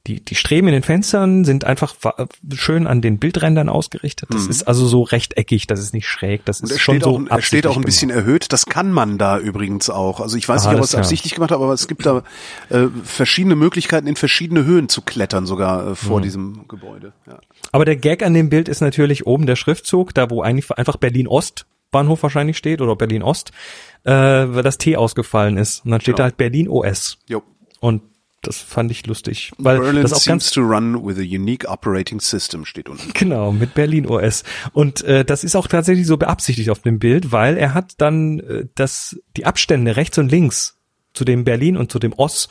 die, 0.09 0.20
die 0.24 0.35
Streben 0.35 0.66
in 0.68 0.72
den 0.72 0.82
Fenstern 0.82 1.44
sind 1.44 1.64
einfach 1.64 1.94
schön 2.55 2.86
an 2.86 3.01
den 3.01 3.18
Bildrändern 3.18 3.68
ausgerichtet. 3.68 4.28
Das 4.32 4.47
ist 4.47 4.64
also 4.66 4.86
so 4.86 5.02
rechteckig, 5.02 5.66
das 5.66 5.78
ist 5.80 5.93
nicht 5.94 6.06
schräg, 6.09 6.44
das 6.47 6.62
Mhm. 6.62 6.70
Ist 6.70 6.80
schon 6.80 7.01
so 7.01 7.10
auch, 7.18 7.20
er 7.28 7.43
steht 7.43 7.66
auch 7.66 7.76
ein 7.76 7.82
bisschen 7.82 8.09
gemacht. 8.09 8.26
erhöht. 8.26 8.52
Das 8.52 8.66
kann 8.66 8.90
man 8.90 9.18
da 9.18 9.39
übrigens 9.39 9.90
auch. 9.90 10.20
Also 10.20 10.36
ich 10.36 10.48
weiß 10.48 10.62
Ah, 10.62 10.70
nicht, 10.70 10.74
ob 10.76 10.80
alles 10.80 10.90
es 10.90 10.94
absichtlich 10.97 11.35
gemacht 11.35 11.51
hat, 11.51 11.60
aber 11.60 11.72
es 11.72 11.86
gibt 11.86 12.06
da 12.06 12.22
äh, 12.70 12.86
verschiedene 13.05 13.55
Möglichkeiten, 13.55 14.06
in 14.06 14.16
verschiedene 14.16 14.64
Höhen 14.64 14.89
zu 14.89 15.02
klettern, 15.02 15.47
sogar 15.47 15.86
äh, 15.86 15.90
Mhm. 15.90 15.94
vor 15.97 16.20
diesem 16.20 16.66
Gebäude. 16.66 17.12
Ja. 17.26 17.39
Aber 17.70 17.85
der 17.85 17.97
Gag 17.97 18.22
an 18.24 18.35
dem 18.35 18.48
Bild 18.48 18.68
ist 18.68 18.80
natürlich 18.80 19.26
oben 19.26 19.47
der 19.47 19.56
Schriftzug, 19.56 20.14
da 20.14 20.30
wo 20.30 20.43
eigentlich 20.43 20.70
einfach 20.72 20.97
Berlin 20.97 21.28
Ost 21.28 21.66
Bahnhof 21.90 22.22
wahrscheinlich 22.22 22.56
steht 22.59 22.80
oder 22.82 22.97
Berlin 22.97 23.22
Ost, 23.22 23.51
äh, 24.05 24.10
weil 24.12 24.62
das 24.62 24.76
T 24.78 24.97
ausgefallen 24.97 25.56
ist. 25.56 25.85
Und 25.85 25.90
dann 25.93 26.01
steht 26.01 26.16
Genau. 26.16 26.18
da 26.18 26.24
halt 26.24 26.36
Berlin 26.36 26.68
OS. 26.68 27.18
Jo. 27.28 27.43
Und 27.80 28.02
das 28.43 28.59
fand 28.59 28.90
ich 28.90 29.06
lustig, 29.06 29.52
weil 29.59 29.81
Berlin 29.81 30.02
das 30.02 30.12
auch 30.12 30.19
seems 30.19 30.27
ganz 30.44 30.51
to 30.52 30.60
run 30.60 31.05
with 31.05 31.16
a 31.19 31.23
unique 31.23 31.69
operating 31.69 32.20
system 32.20 32.65
steht 32.65 32.89
unten. 32.89 33.12
Genau, 33.15 33.51
mit 33.52 33.74
Berlin 33.74 34.06
OS. 34.06 34.44
Und 34.73 35.02
äh, 35.02 35.24
das 35.24 35.43
ist 35.44 35.56
auch 35.56 35.66
tatsächlich 35.66 36.06
so 36.06 36.16
beabsichtigt 36.16 36.70
auf 36.70 36.81
dem 36.81 36.98
Bild, 36.98 37.32
weil 37.32 37.56
er 37.56 37.74
hat 37.74 37.94
dann 37.98 38.40
äh, 38.40 38.66
das, 38.74 39.19
die 39.36 39.44
Abstände 39.44 39.97
rechts 39.97 40.19
und 40.19 40.31
links 40.31 40.78
zu 41.15 41.24
dem 41.24 41.44
Berlin 41.44 41.77
und 41.77 41.90
zu 41.90 41.98
dem 41.98 42.12
OS 42.16 42.48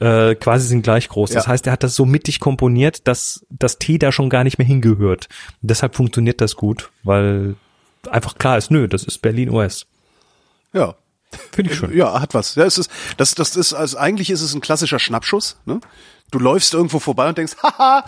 äh, 0.00 0.34
quasi 0.36 0.66
sind 0.68 0.82
gleich 0.82 1.08
groß. 1.10 1.30
Das 1.30 1.44
Ja. 1.44 1.50
heißt, 1.50 1.66
er 1.66 1.74
hat 1.74 1.82
das 1.82 1.94
so 1.94 2.06
mittig 2.06 2.40
komponiert, 2.40 3.06
dass 3.06 3.44
das 3.50 3.78
T 3.78 3.98
da 3.98 4.12
schon 4.12 4.30
gar 4.30 4.44
nicht 4.44 4.56
mehr 4.56 4.66
hingehört. 4.66 5.28
Und 5.60 5.70
deshalb 5.70 5.94
funktioniert 5.94 6.40
das 6.40 6.56
gut, 6.56 6.90
weil 7.04 7.56
einfach 8.10 8.38
klar 8.38 8.56
ist, 8.56 8.70
nö, 8.70 8.88
das 8.88 9.04
ist 9.04 9.18
Berlin 9.18 9.50
OS. 9.50 9.86
Ja. 10.72 10.94
Finde 11.52 11.70
ich 11.72 11.78
schön. 11.78 11.96
Ja, 11.96 12.20
hat 12.20 12.34
was. 12.34 12.54
Ja, 12.56 12.64
es 12.64 12.78
ist, 12.78 12.90
das, 13.16 13.34
das 13.34 13.56
ist, 13.56 13.72
also 13.72 13.98
eigentlich 13.98 14.30
ist 14.30 14.40
es 14.42 14.54
ein 14.54 14.60
klassischer 14.60 14.98
Schnappschuss. 14.98 15.56
Ne? 15.64 15.80
Du 16.30 16.38
läufst 16.38 16.74
irgendwo 16.74 16.98
vorbei 16.98 17.28
und 17.28 17.38
denkst, 17.38 17.56
haha, 17.62 18.04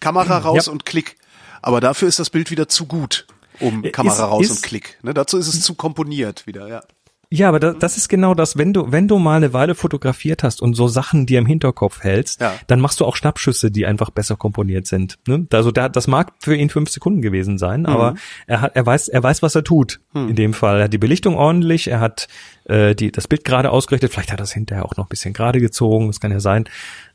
Kamera 0.00 0.38
raus 0.38 0.66
Ja. 0.66 0.72
und 0.72 0.84
Klick. 0.86 1.16
Aber 1.62 1.80
dafür 1.80 2.08
ist 2.08 2.18
das 2.18 2.30
Bild 2.30 2.50
wieder 2.50 2.68
zu 2.68 2.86
gut, 2.86 3.26
um 3.60 3.82
Kamera 3.92 4.14
Ist- 4.14 4.20
raus 4.30 4.44
ist- 4.44 4.50
und 4.50 4.62
Klick. 4.62 4.98
Ne? 5.02 5.14
Dazu 5.14 5.38
ist 5.38 5.48
es 5.48 5.60
zu 5.62 5.74
komponiert 5.74 6.46
wieder, 6.46 6.68
ja. 6.68 6.82
Ja, 7.30 7.48
aber 7.48 7.58
da, 7.58 7.72
das 7.72 7.96
ist 7.96 8.08
genau 8.08 8.34
das, 8.34 8.56
wenn 8.56 8.72
du, 8.72 8.92
wenn 8.92 9.08
du 9.08 9.18
mal 9.18 9.36
eine 9.36 9.52
Weile 9.52 9.74
fotografiert 9.74 10.42
hast 10.44 10.62
und 10.62 10.74
so 10.74 10.86
Sachen 10.86 11.26
dir 11.26 11.38
im 11.40 11.46
Hinterkopf 11.46 12.02
hältst, 12.02 12.40
Ja. 12.40 12.54
dann 12.68 12.80
machst 12.80 13.00
du 13.00 13.04
auch 13.04 13.16
Schnappschüsse, 13.16 13.70
die 13.72 13.84
einfach 13.84 14.10
besser 14.10 14.36
komponiert 14.36 14.86
sind. 14.86 15.18
Ne? 15.26 15.46
Also 15.52 15.72
da, 15.72 15.88
das 15.88 16.06
mag 16.06 16.32
für 16.40 16.54
ihn 16.54 16.70
fünf 16.70 16.88
Sekunden 16.90 17.22
gewesen 17.22 17.58
sein, 17.58 17.80
Mhm. 17.80 17.86
aber 17.86 18.14
er 18.46 18.60
hat, 18.60 18.76
er 18.76 18.86
weiß, 18.86 19.08
er 19.08 19.22
weiß, 19.22 19.42
was 19.42 19.54
er 19.56 19.64
tut. 19.64 19.98
In 20.14 20.36
dem 20.36 20.54
Fall. 20.54 20.78
Er 20.78 20.84
hat 20.84 20.92
die 20.92 20.98
Belichtung 20.98 21.36
ordentlich, 21.36 21.88
er 21.88 22.00
hat 22.00 22.28
äh, 22.64 22.94
die, 22.94 23.10
das 23.12 23.26
Bild 23.28 23.44
gerade 23.44 23.70
ausgerichtet, 23.70 24.12
vielleicht 24.12 24.32
hat 24.32 24.40
er 24.40 24.44
es 24.44 24.52
hinterher 24.52 24.84
auch 24.84 24.96
noch 24.96 25.06
ein 25.06 25.08
bisschen 25.10 25.32
gerade 25.34 25.60
gezogen, 25.60 26.06
das 26.06 26.20
kann 26.20 26.30
ja 26.32 26.40
sein. 26.40 26.64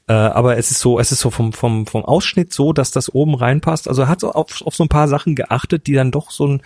Äh, 0.08 0.14
aber 0.14 0.58
es 0.58 0.72
ist 0.72 0.80
so, 0.82 1.00
es 1.00 1.12
ist 1.12 1.20
so 1.20 1.30
vom, 1.32 1.54
vom, 1.54 1.88
vom 1.88 2.04
Ausschnitt 2.04 2.52
so, 2.54 2.74
dass 2.74 2.92
das 2.92 3.14
oben 3.14 3.34
reinpasst. 3.36 3.88
Also 3.88 4.02
er 4.04 4.08
hat 4.10 4.20
so 4.20 4.34
auf, 4.34 4.62
auf 4.62 4.76
so 4.76 4.84
ein 4.84 4.90
paar 4.90 5.08
Sachen 5.08 5.36
geachtet, 5.36 5.88
die 5.88 5.94
dann 5.94 6.12
doch 6.12 6.32
so 6.32 6.48
ein 6.48 6.62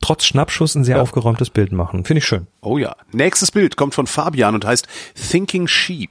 trotz 0.00 0.24
Schnappschuss 0.24 0.74
ein 0.74 0.84
sehr 0.84 1.00
aufgeräumtes 1.02 1.50
Bild 1.50 1.72
machen. 1.72 2.04
Finde 2.04 2.18
ich 2.18 2.26
schön. 2.26 2.46
Oh 2.60 2.78
ja. 2.78 2.94
Nächstes 3.12 3.50
Bild 3.52 3.76
kommt 3.76 3.94
von 3.94 4.06
Fabian 4.06 4.54
und 4.54 4.64
heißt 4.64 4.86
Thinking 5.30 5.66
Sheep. 5.68 6.10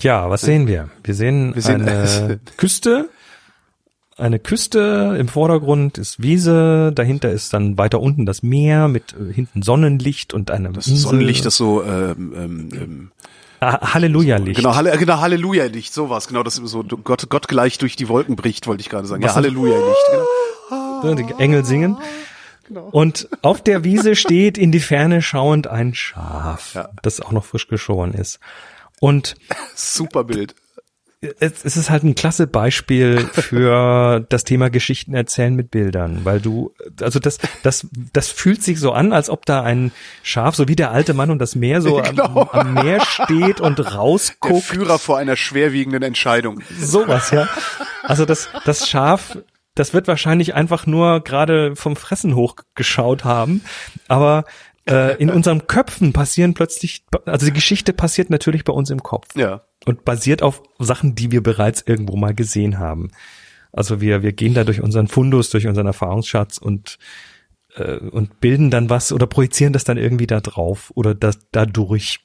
Ja, 0.00 0.28
was 0.30 0.40
sehen 0.42 0.66
wir? 0.66 0.88
Wir 1.04 1.14
sehen, 1.14 1.54
Wir 1.54 1.62
sehen- 1.62 1.82
eine 1.88 2.40
Küste. 2.56 3.08
Eine 4.18 4.38
Küste 4.38 5.16
im 5.18 5.26
Vordergrund 5.26 5.96
ist 5.96 6.22
Wiese, 6.22 6.92
dahinter 6.94 7.30
ist 7.30 7.54
dann 7.54 7.78
weiter 7.78 7.98
unten 8.00 8.26
das 8.26 8.42
Meer 8.42 8.86
mit 8.88 9.14
äh, 9.14 9.32
hinten 9.32 9.62
Sonnenlicht 9.62 10.34
und 10.34 10.50
einem 10.50 10.74
Das 10.74 10.84
Sonnenlicht, 10.84 11.46
das 11.46 11.56
so 11.56 11.82
ähm, 11.82 12.32
ähm, 12.36 12.68
ähm, 12.74 13.10
Ah, 13.60 13.94
Halleluja-Licht. 13.94 14.56
genau, 14.56 14.74
Halle, 14.74 14.96
genau 14.98 15.20
Halleluja-Licht, 15.20 15.94
sowas, 15.94 16.26
genau, 16.28 16.42
das 16.42 16.56
so 16.56 16.82
Gott, 16.82 17.28
Gott 17.30 17.46
gleich 17.48 17.78
durch 17.78 17.94
die 17.96 18.08
Wolken 18.08 18.34
bricht, 18.36 18.66
wollte 18.66 18.80
ich 18.82 18.90
gerade 18.90 19.06
sagen. 19.06 19.22
Ja, 19.22 19.28
Was- 19.28 19.36
Halleluja-Licht, 19.36 20.06
genau. 20.10 21.14
Die 21.16 21.34
Engel 21.42 21.64
singen. 21.64 21.96
Und 22.80 23.28
auf 23.42 23.62
der 23.62 23.84
Wiese 23.84 24.16
steht 24.16 24.58
in 24.58 24.72
die 24.72 24.80
Ferne 24.80 25.22
schauend 25.22 25.66
ein 25.66 25.94
Schaf, 25.94 26.74
Ja. 26.74 26.88
das 27.02 27.20
auch 27.20 27.32
noch 27.32 27.44
frisch 27.44 27.68
geschoren 27.68 28.12
ist. 28.14 28.38
Und 29.00 29.34
Super 29.74 30.24
Bild. 30.24 30.54
es, 31.40 31.64
es 31.64 31.76
ist 31.76 31.88
halt 31.90 32.02
ein 32.04 32.14
klasse 32.14 32.46
Beispiel 32.46 33.18
für 33.32 34.20
das 34.28 34.44
Thema 34.44 34.70
Geschichten 34.70 35.14
erzählen 35.14 35.54
mit 35.54 35.70
Bildern, 35.70 36.20
weil 36.24 36.40
du, 36.40 36.72
also 37.00 37.18
das, 37.20 37.38
das, 37.62 37.86
das 38.12 38.28
fühlt 38.28 38.62
sich 38.62 38.78
so 38.80 38.92
an, 38.92 39.12
als 39.12 39.28
ob 39.30 39.46
da 39.46 39.62
ein 39.62 39.92
Schaf, 40.22 40.54
so 40.56 40.66
wie 40.68 40.76
der 40.76 40.90
alte 40.90 41.14
Mann 41.14 41.30
und 41.30 41.38
das 41.38 41.54
Meer 41.54 41.80
so 41.80 41.96
Genau. 42.02 42.48
am, 42.52 42.74
am 42.76 42.84
Meer 42.84 43.00
steht 43.04 43.60
und 43.60 43.78
Der 43.78 43.94
rausguckt. 43.94 44.64
Führer 44.64 44.98
vor 44.98 45.18
einer 45.18 45.36
schwerwiegenden 45.36 46.02
Entscheidung. 46.02 46.60
Sowas, 46.78 47.30
ja. 47.30 47.48
Also 48.04 48.24
das, 48.24 48.48
das 48.64 48.88
Schaf, 48.88 49.38
das 49.74 49.94
wird 49.94 50.08
wahrscheinlich 50.08 50.54
einfach 50.54 50.86
nur 50.86 51.20
gerade 51.20 51.76
vom 51.76 51.96
Fressen 51.96 52.34
hochgeschaut 52.34 53.24
haben, 53.24 53.62
aber 54.08 54.44
äh, 54.88 55.16
in 55.18 55.30
unseren 55.30 55.66
Köpfen 55.66 56.12
passieren 56.12 56.54
plötzlich, 56.54 57.04
also 57.24 57.46
die 57.46 57.52
Geschichte 57.52 57.92
passiert 57.92 58.30
natürlich 58.30 58.64
bei 58.64 58.72
uns 58.72 58.90
im 58.90 59.02
Kopf 59.02 59.28
Ja. 59.36 59.62
und 59.86 60.04
basiert 60.04 60.42
auf 60.42 60.62
Sachen, 60.78 61.14
die 61.14 61.30
wir 61.30 61.42
bereits 61.42 61.82
irgendwo 61.86 62.16
mal 62.16 62.34
gesehen 62.34 62.78
haben. 62.78 63.10
Also 63.72 64.00
wir, 64.00 64.22
wir 64.22 64.32
gehen 64.32 64.54
da 64.54 64.64
durch 64.64 64.80
unseren 64.82 65.08
Fundus, 65.08 65.50
durch 65.50 65.66
unseren 65.66 65.86
Erfahrungsschatz 65.86 66.58
und 66.58 66.98
äh, 67.76 67.96
und 67.96 68.40
bilden 68.40 68.70
dann 68.70 68.90
was 68.90 69.12
oder 69.12 69.26
projizieren 69.26 69.72
das 69.72 69.84
dann 69.84 69.96
irgendwie 69.96 70.26
da 70.26 70.40
drauf 70.40 70.90
oder 70.94 71.14
das 71.14 71.38
dadurch. 71.52 72.20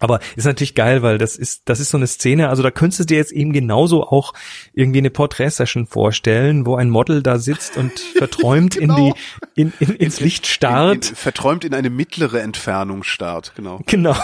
Aber 0.00 0.20
ist 0.34 0.46
natürlich 0.46 0.74
geil, 0.74 1.02
weil 1.02 1.18
das 1.18 1.36
ist, 1.36 1.62
das 1.66 1.78
ist 1.78 1.90
so 1.90 1.96
eine 1.96 2.06
Szene, 2.06 2.48
also 2.48 2.62
da 2.62 2.70
könntest 2.70 3.00
du 3.00 3.04
dir 3.04 3.18
jetzt 3.18 3.32
eben 3.32 3.52
genauso 3.52 4.04
auch 4.04 4.32
irgendwie 4.72 4.98
eine 4.98 5.10
Porträtsession 5.10 5.86
vorstellen, 5.86 6.66
wo 6.66 6.74
ein 6.74 6.90
Model 6.90 7.22
da 7.22 7.38
sitzt 7.38 7.76
und 7.76 7.98
verträumt 8.16 8.76
in 8.76 8.90
Genau. 8.90 9.14
die, 9.54 9.60
in, 9.60 9.72
in, 9.78 9.94
ins 9.96 10.20
Licht 10.20 10.46
starrt. 10.46 11.04
In, 11.06 11.10
in, 11.10 11.16
verträumt 11.16 11.64
in 11.64 11.74
eine 11.74 11.90
mittlere 11.90 12.40
Entfernung 12.40 13.02
starrt, 13.02 13.52
genau. 13.54 13.80
Genau. 13.86 14.16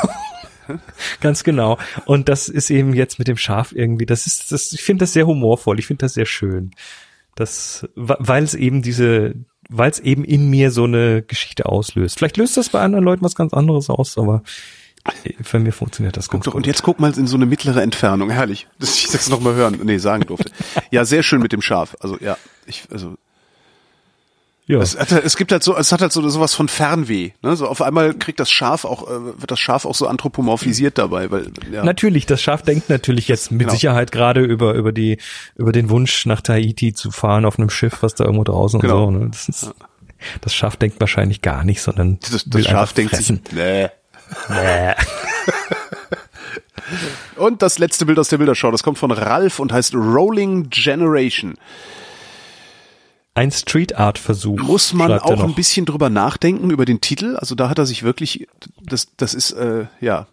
Ganz 1.20 1.44
genau. 1.44 1.78
Und 2.07 2.28
das 2.28 2.48
ist 2.48 2.70
eben 2.70 2.93
jetzt 2.94 3.19
mit 3.19 3.28
dem 3.28 3.36
Schaf 3.36 3.73
irgendwie, 3.73 4.07
das 4.07 4.27
ist, 4.27 4.51
das, 4.51 4.73
ich 4.73 4.82
finde 4.82 5.05
das 5.05 5.12
sehr 5.12 5.27
humorvoll, 5.27 5.78
ich 5.78 5.86
finde 5.86 6.05
das 6.05 6.15
sehr 6.15 6.27
schön. 6.27 6.73
Das, 7.36 7.86
weil 7.94 8.43
es 8.43 8.55
eben 8.55 8.82
diese, 8.82 9.35
weil 9.69 9.90
es 9.90 10.01
eben 10.01 10.24
in 10.24 10.48
mir 10.48 10.70
so 10.70 10.85
eine 10.85 11.23
Geschichte 11.23 11.66
auslöst. 11.66 12.19
Vielleicht 12.19 12.39
löst 12.39 12.57
das 12.57 12.70
bei 12.70 12.81
anderen 12.81 13.05
Leuten 13.05 13.24
was 13.24 13.35
ganz 13.35 13.53
anderes 13.53 13.90
aus, 13.90 14.16
aber 14.16 14.43
für 15.43 15.59
mir 15.59 15.73
funktioniert 15.73 16.16
das 16.16 16.28
ganz 16.28 16.45
doch, 16.45 16.53
gut. 16.53 16.57
und 16.59 16.66
jetzt 16.66 16.83
guck 16.83 17.01
mal 17.01 17.12
in 17.16 17.27
so 17.27 17.37
eine 17.37 17.47
mittlere 17.47 17.83
Entfernung. 17.83 18.31
Herrlich, 18.31 18.66
dass 18.78 18.97
ich 18.97 19.09
das 19.09 19.28
nochmal 19.28 19.55
hören, 19.55 19.81
nee, 19.85 19.99
sagen 19.99 20.24
durfte. 20.27 20.51
Ja, 20.91 21.05
sehr 21.05 21.23
schön 21.23 21.41
mit 21.41 21.53
dem 21.53 21.62
Schaf. 21.62 21.97
Also 22.01 22.19
ja, 22.20 22.37
ich, 22.66 22.85
also 22.91 23.16
ja. 24.69 24.81
es, 24.81 24.99
hat, 24.99 25.12
es 25.12 25.37
gibt 25.37 25.53
halt 25.53 25.62
so, 25.62 25.77
es 25.77 25.93
hat 25.93 26.01
halt 26.01 26.12
so 26.12 26.28
sowas 26.28 26.55
von 26.55 26.66
Fernweh. 26.69 27.31
Ne? 27.43 27.55
So 27.55 27.69
auf 27.69 27.83
einmal 27.83 28.15
kriegt 28.15 28.41
das 28.41 28.51
Schaf 28.51 28.85
auch, 28.85 29.09
äh, 29.09 29.41
wird 29.41 29.51
das 29.51 29.61
Schaf 29.61 29.85
auch 29.85 29.95
so 29.95 30.09
anthropomorphisiert 30.09 30.99
dabei, 30.99 31.31
weil 31.31 31.53
ja. 31.70 31.85
Natürlich, 31.85 32.27
das 32.27 32.43
Schaf 32.43 32.62
denkt 32.62 32.91
natürlich 32.91 33.28
jetzt 33.28 33.53
mit 33.53 33.61
Genau. 33.61 33.73
Sicherheit 33.73 34.11
gerade 34.11 34.41
über 34.43 34.74
über 34.74 34.91
die 34.93 35.19
über 35.55 35.70
den 35.70 35.89
Wunsch 35.89 36.27
nach 36.27 36.41
Tahiti 36.41 36.93
zu 36.95 37.12
fahren 37.12 37.45
auf 37.45 37.59
einem 37.61 37.70
Schiff, 37.70 37.99
was 38.03 38.15
da 38.16 38.24
irgendwo 38.24 38.43
draußen 38.45 38.81
Genau. 38.81 39.07
und 39.07 39.15
so. 39.15 39.20
Ne? 39.20 39.31
Das, 39.31 39.49
ist, 39.49 39.74
das 40.41 40.55
Schaf 40.55 40.77
denkt 40.77 40.99
wahrscheinlich 40.99 41.43
gar 41.43 41.62
nicht, 41.62 41.81
sondern 41.81 42.19
das, 42.20 42.31
das 42.31 42.53
will 42.53 42.65
Schaf 42.65 42.93
denkt 42.93 43.15
fressen. 43.15 43.43
sich, 43.45 43.55
nee. 43.55 43.89
Nee. 44.48 44.94
Und 47.36 47.62
das 47.62 47.78
letzte 47.78 48.07
Bild 48.07 48.19
aus 48.19 48.28
der 48.28 48.39
Bilderschau, 48.39 48.70
das 48.70 48.82
kommt 48.82 48.98
von 48.98 49.11
Ralf 49.11 49.59
und 49.59 49.73
heißt 49.73 49.94
Rolling 49.94 50.70
Generation. 50.70 51.55
Ein 53.35 53.51
Street 53.51 53.97
Art 53.97 54.19
Versuch. 54.19 54.62
Muss 54.62 54.94
man 54.94 55.12
auch 55.19 55.43
ein 55.43 55.55
bisschen 55.55 55.85
drüber 55.85 56.09
nachdenken 56.09 56.70
über 56.70 56.86
den 56.86 57.03
Titel. 57.03 57.36
Also 57.36 57.55
da 57.55 57.69
hat 57.69 57.78
er 57.78 57.85
sich 57.85 58.03
wirklich, 58.03 58.48
das, 58.81 59.09
das 59.16 59.35
ist 59.35 59.51
äh, 59.53 59.86
ja. 60.01 60.27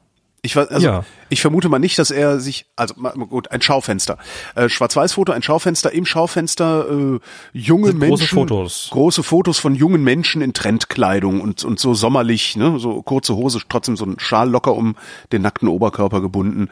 Ich 0.46 0.58
also 0.58 0.86
Ja. 0.86 1.06
ich 1.30 1.40
vermute 1.42 1.70
mal 1.70 1.80
nicht, 1.80 1.98
dass 1.98 2.12
er 2.12 2.38
sich, 2.42 2.66
also 2.76 2.96
gut, 2.96 3.50
ein 3.52 3.62
Schaufenster, 3.62 4.18
äh, 4.56 4.68
Schwarz-Weiß-Foto, 4.68 5.32
ein 5.32 5.42
Schaufenster, 5.42 5.94
im 5.94 6.06
Schaufenster 6.06 6.86
äh, 6.90 7.20
junge 7.54 7.88
Sind 7.88 8.00
große 8.02 8.10
Menschen, 8.24 8.38
Fotos. 8.40 8.90
große 8.92 9.24
Fotos 9.24 9.58
von 9.60 9.74
jungen 9.74 10.04
Menschen 10.04 10.42
in 10.42 10.52
Trendkleidung 10.54 11.40
und 11.40 11.64
und 11.64 11.80
so 11.80 11.94
sommerlich, 11.94 12.58
ne, 12.58 12.78
so 12.78 13.02
kurze 13.04 13.36
Hose, 13.38 13.62
trotzdem 13.70 13.96
so 13.96 14.04
ein 14.06 14.20
Schal 14.20 14.50
locker 14.50 14.76
um 14.76 14.98
den 15.32 15.42
nackten 15.44 15.70
Oberkörper 15.70 16.20
gebunden. 16.20 16.70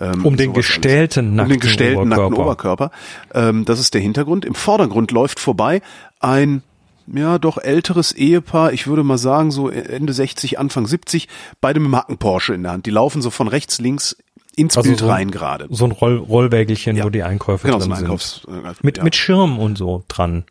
Ähm, 0.00 0.24
Um 0.26 0.36
den 0.36 0.50
alles. 0.50 0.66
gestellten 0.66 1.28
um 1.28 1.36
nackten 1.36 1.52
den 1.54 1.60
gestellten 1.60 2.08
nackten 2.08 2.34
Oberkörper. 2.34 2.90
Oberkörper. 3.34 3.48
Ähm, 3.50 3.64
das 3.64 3.78
ist 3.78 3.94
der 3.94 4.00
Hintergrund. 4.00 4.44
Im 4.44 4.56
Vordergrund 4.56 5.12
läuft 5.12 5.38
vorbei 5.38 5.80
ein 6.18 6.64
ja 7.06 7.38
doch 7.38 7.58
älteres 7.58 8.12
Ehepaar, 8.12 8.72
ich 8.72 8.86
würde 8.86 9.02
mal 9.04 9.18
sagen 9.18 9.50
so 9.50 9.68
Ende 9.68 10.12
60, 10.12 10.58
Anfang 10.58 10.86
70, 10.86 11.28
beide 11.60 11.80
mit 11.80 11.88
dem 11.88 11.96
Hacken 11.96 12.18
Porsche 12.18 12.54
in 12.54 12.62
der 12.62 12.72
Hand. 12.72 12.86
Die 12.86 12.90
laufen 12.90 13.22
so 13.22 13.30
von 13.30 13.48
rechts, 13.48 13.80
links 13.80 14.16
ins 14.56 14.76
Also 14.76 14.88
Bild 14.88 14.98
so 15.00 15.06
ein- 15.06 15.10
rein 15.10 15.30
gerade. 15.30 15.66
So 15.70 15.84
ein 15.86 15.92
Roll 15.92 16.16
Rollwägelchen, 16.18 16.96
Ja. 16.96 17.04
wo 17.04 17.10
die 17.10 17.22
Einkäufe 17.22 17.66
Genau, 17.66 17.78
so 17.80 17.84
drin 17.86 17.92
ein 17.92 17.96
sind. 17.98 18.04
Einkaufs. 18.06 18.42
äh, 18.48 18.74
Mit, 18.82 18.98
ja. 18.98 19.04
mit 19.04 19.16
Schirm 19.16 19.58
und 19.58 19.78
so 19.78 20.04
dran 20.08 20.44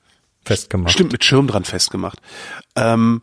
festgemacht. 0.43 0.91
Stimmt, 0.91 1.11
mit 1.11 1.23
Schirm 1.23 1.47
dran 1.47 1.63
festgemacht. 1.65 2.19
Ähm, 2.75 3.21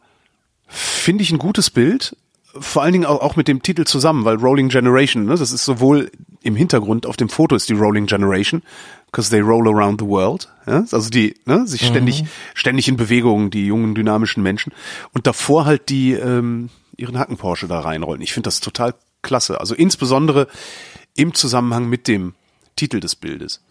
Finde 0.69 1.23
ich 1.25 1.31
ein 1.33 1.39
gutes 1.39 1.71
Bild. 1.71 2.15
Vor 2.61 2.83
allen 2.83 2.93
Dingen 2.93 3.07
auch, 3.07 3.21
auch 3.21 3.37
mit 3.37 3.49
dem 3.49 3.63
Titel 3.63 3.85
zusammen, 3.85 4.25
weil 4.25 4.37
Rolling 4.37 4.69
Generation, 4.69 5.25
ne, 5.25 5.35
das 5.37 5.51
ist 5.53 5.65
sowohl 5.65 6.11
im 6.43 6.57
Hintergrund 6.57 7.07
auf 7.07 7.17
dem 7.17 7.29
Foto 7.29 7.55
ist 7.57 7.69
die 7.69 7.75
Rolling 7.75 8.07
Generation, 8.07 8.63
because 9.11 9.31
they 9.31 9.41
roll 9.41 9.67
around 9.69 10.01
the 10.01 10.07
world. 10.07 10.49
Ja? 10.67 10.85
Also 10.91 11.11
die, 11.11 11.35
ne, 11.45 11.67
sich 11.67 11.87
ständig, 11.87 12.25
ständig 12.55 12.89
in 12.89 12.97
Bewegung, 12.97 13.51
die 13.51 13.67
jungen, 13.67 13.95
dynamischen 13.95 14.43
Menschen. 14.43 14.73
Und 15.13 15.27
davor 15.27 15.65
halt 15.65 15.89
die 15.89 16.13
ähm, 16.13 16.71
ihren 16.97 17.19
Hacken 17.19 17.37
Porsche 17.37 17.69
da 17.69 17.81
reinrollen. 17.81 18.23
Ich 18.23 18.33
finde 18.33 18.49
das 18.49 18.61
total 18.61 18.95
klasse. 19.23 19.61
Also 19.61 19.75
insbesondere 19.75 20.49
im 21.15 21.35
Zusammenhang 21.35 21.89
mit 21.89 22.09
dem 22.09 22.35
Titel 22.77 23.01
des 23.01 23.17
Bildes. 23.17 23.63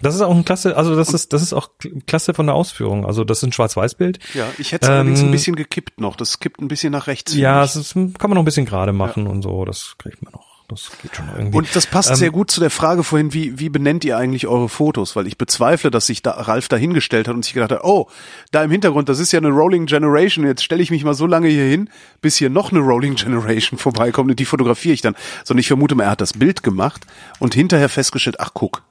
Das 0.00 0.16
ist 0.16 0.22
auch 0.22 0.34
ein 0.34 0.44
klasse, 0.44 0.76
also 0.76 0.96
das 0.96 1.14
ist, 1.14 1.32
das 1.32 1.40
ist 1.40 1.52
auch 1.52 1.70
klasse 2.08 2.34
von 2.34 2.46
der 2.46 2.56
Ausführung. 2.56 3.06
Also 3.06 3.22
das 3.22 3.38
ist 3.38 3.44
ein 3.44 3.52
Schwarz-Weiß-Bild. 3.52 4.18
Ja, 4.34 4.48
ich 4.58 4.72
hätte 4.72 4.86
es 4.86 4.90
allerdings 4.90 5.20
Ähm, 5.20 5.26
ein 5.26 5.30
bisschen 5.30 5.54
gekippt 5.54 6.00
noch. 6.00 6.16
Das 6.16 6.40
kippt 6.40 6.60
ein 6.60 6.66
bisschen 6.66 6.90
nach 6.90 7.06
rechts. 7.06 7.34
Ja, 7.34 7.62
es 7.62 7.76
ist, 7.76 7.94
kann 7.94 8.16
man 8.22 8.32
noch 8.32 8.42
ein 8.42 8.44
bisschen 8.44 8.66
gerade 8.66 8.92
machen 8.92 9.28
und 9.28 9.42
so. 9.42 9.64
Das 9.64 9.94
kriegt 9.98 10.20
man 10.22 10.32
noch. 10.32 10.51
Das 10.74 10.90
geht 11.00 11.16
schon 11.16 11.28
irgendwie. 11.36 11.56
Und 11.56 11.76
das 11.76 11.86
passt 11.86 12.10
Ähm, 12.10 12.16
sehr 12.16 12.30
gut 12.30 12.50
zu 12.50 12.60
der 12.60 12.70
Frage 12.70 13.04
vorhin, 13.04 13.32
wie, 13.32 13.58
wie 13.58 13.68
benennt 13.68 14.04
ihr 14.04 14.16
eigentlich 14.16 14.46
eure 14.46 14.68
Fotos? 14.68 15.16
Weil 15.16 15.26
ich 15.26 15.38
bezweifle, 15.38 15.90
dass 15.90 16.06
sich 16.06 16.22
da 16.22 16.32
Ralf 16.32 16.68
da 16.68 16.76
hingestellt 16.76 17.28
hat 17.28 17.34
und 17.34 17.44
sich 17.44 17.54
gedacht 17.54 17.72
hat, 17.72 17.84
oh, 17.84 18.08
da 18.50 18.62
im 18.64 18.70
Hintergrund, 18.70 19.08
das 19.08 19.18
ist 19.18 19.32
ja 19.32 19.38
eine 19.38 19.50
Rolling 19.50 19.86
Generation, 19.86 20.46
jetzt 20.46 20.64
stelle 20.64 20.82
ich 20.82 20.90
mich 20.90 21.04
mal 21.04 21.14
so 21.14 21.26
lange 21.26 21.48
hier 21.48 21.64
hin, 21.64 21.90
bis 22.20 22.36
hier 22.36 22.50
noch 22.50 22.70
eine 22.70 22.80
Rolling 22.80 23.14
Generation 23.14 23.78
vorbeikommt 23.78 24.30
und 24.30 24.38
die 24.38 24.44
fotografiere 24.44 24.94
ich 24.94 25.00
dann. 25.00 25.14
Sondern 25.44 25.60
ich 25.60 25.68
vermute 25.68 25.94
mal, 25.94 26.04
er 26.04 26.10
hat 26.10 26.20
das 26.20 26.32
Bild 26.32 26.62
gemacht 26.62 27.06
und 27.38 27.54
hinterher 27.54 27.88
festgestellt, 27.88 28.40
ach 28.40 28.50
guck, 28.54 28.82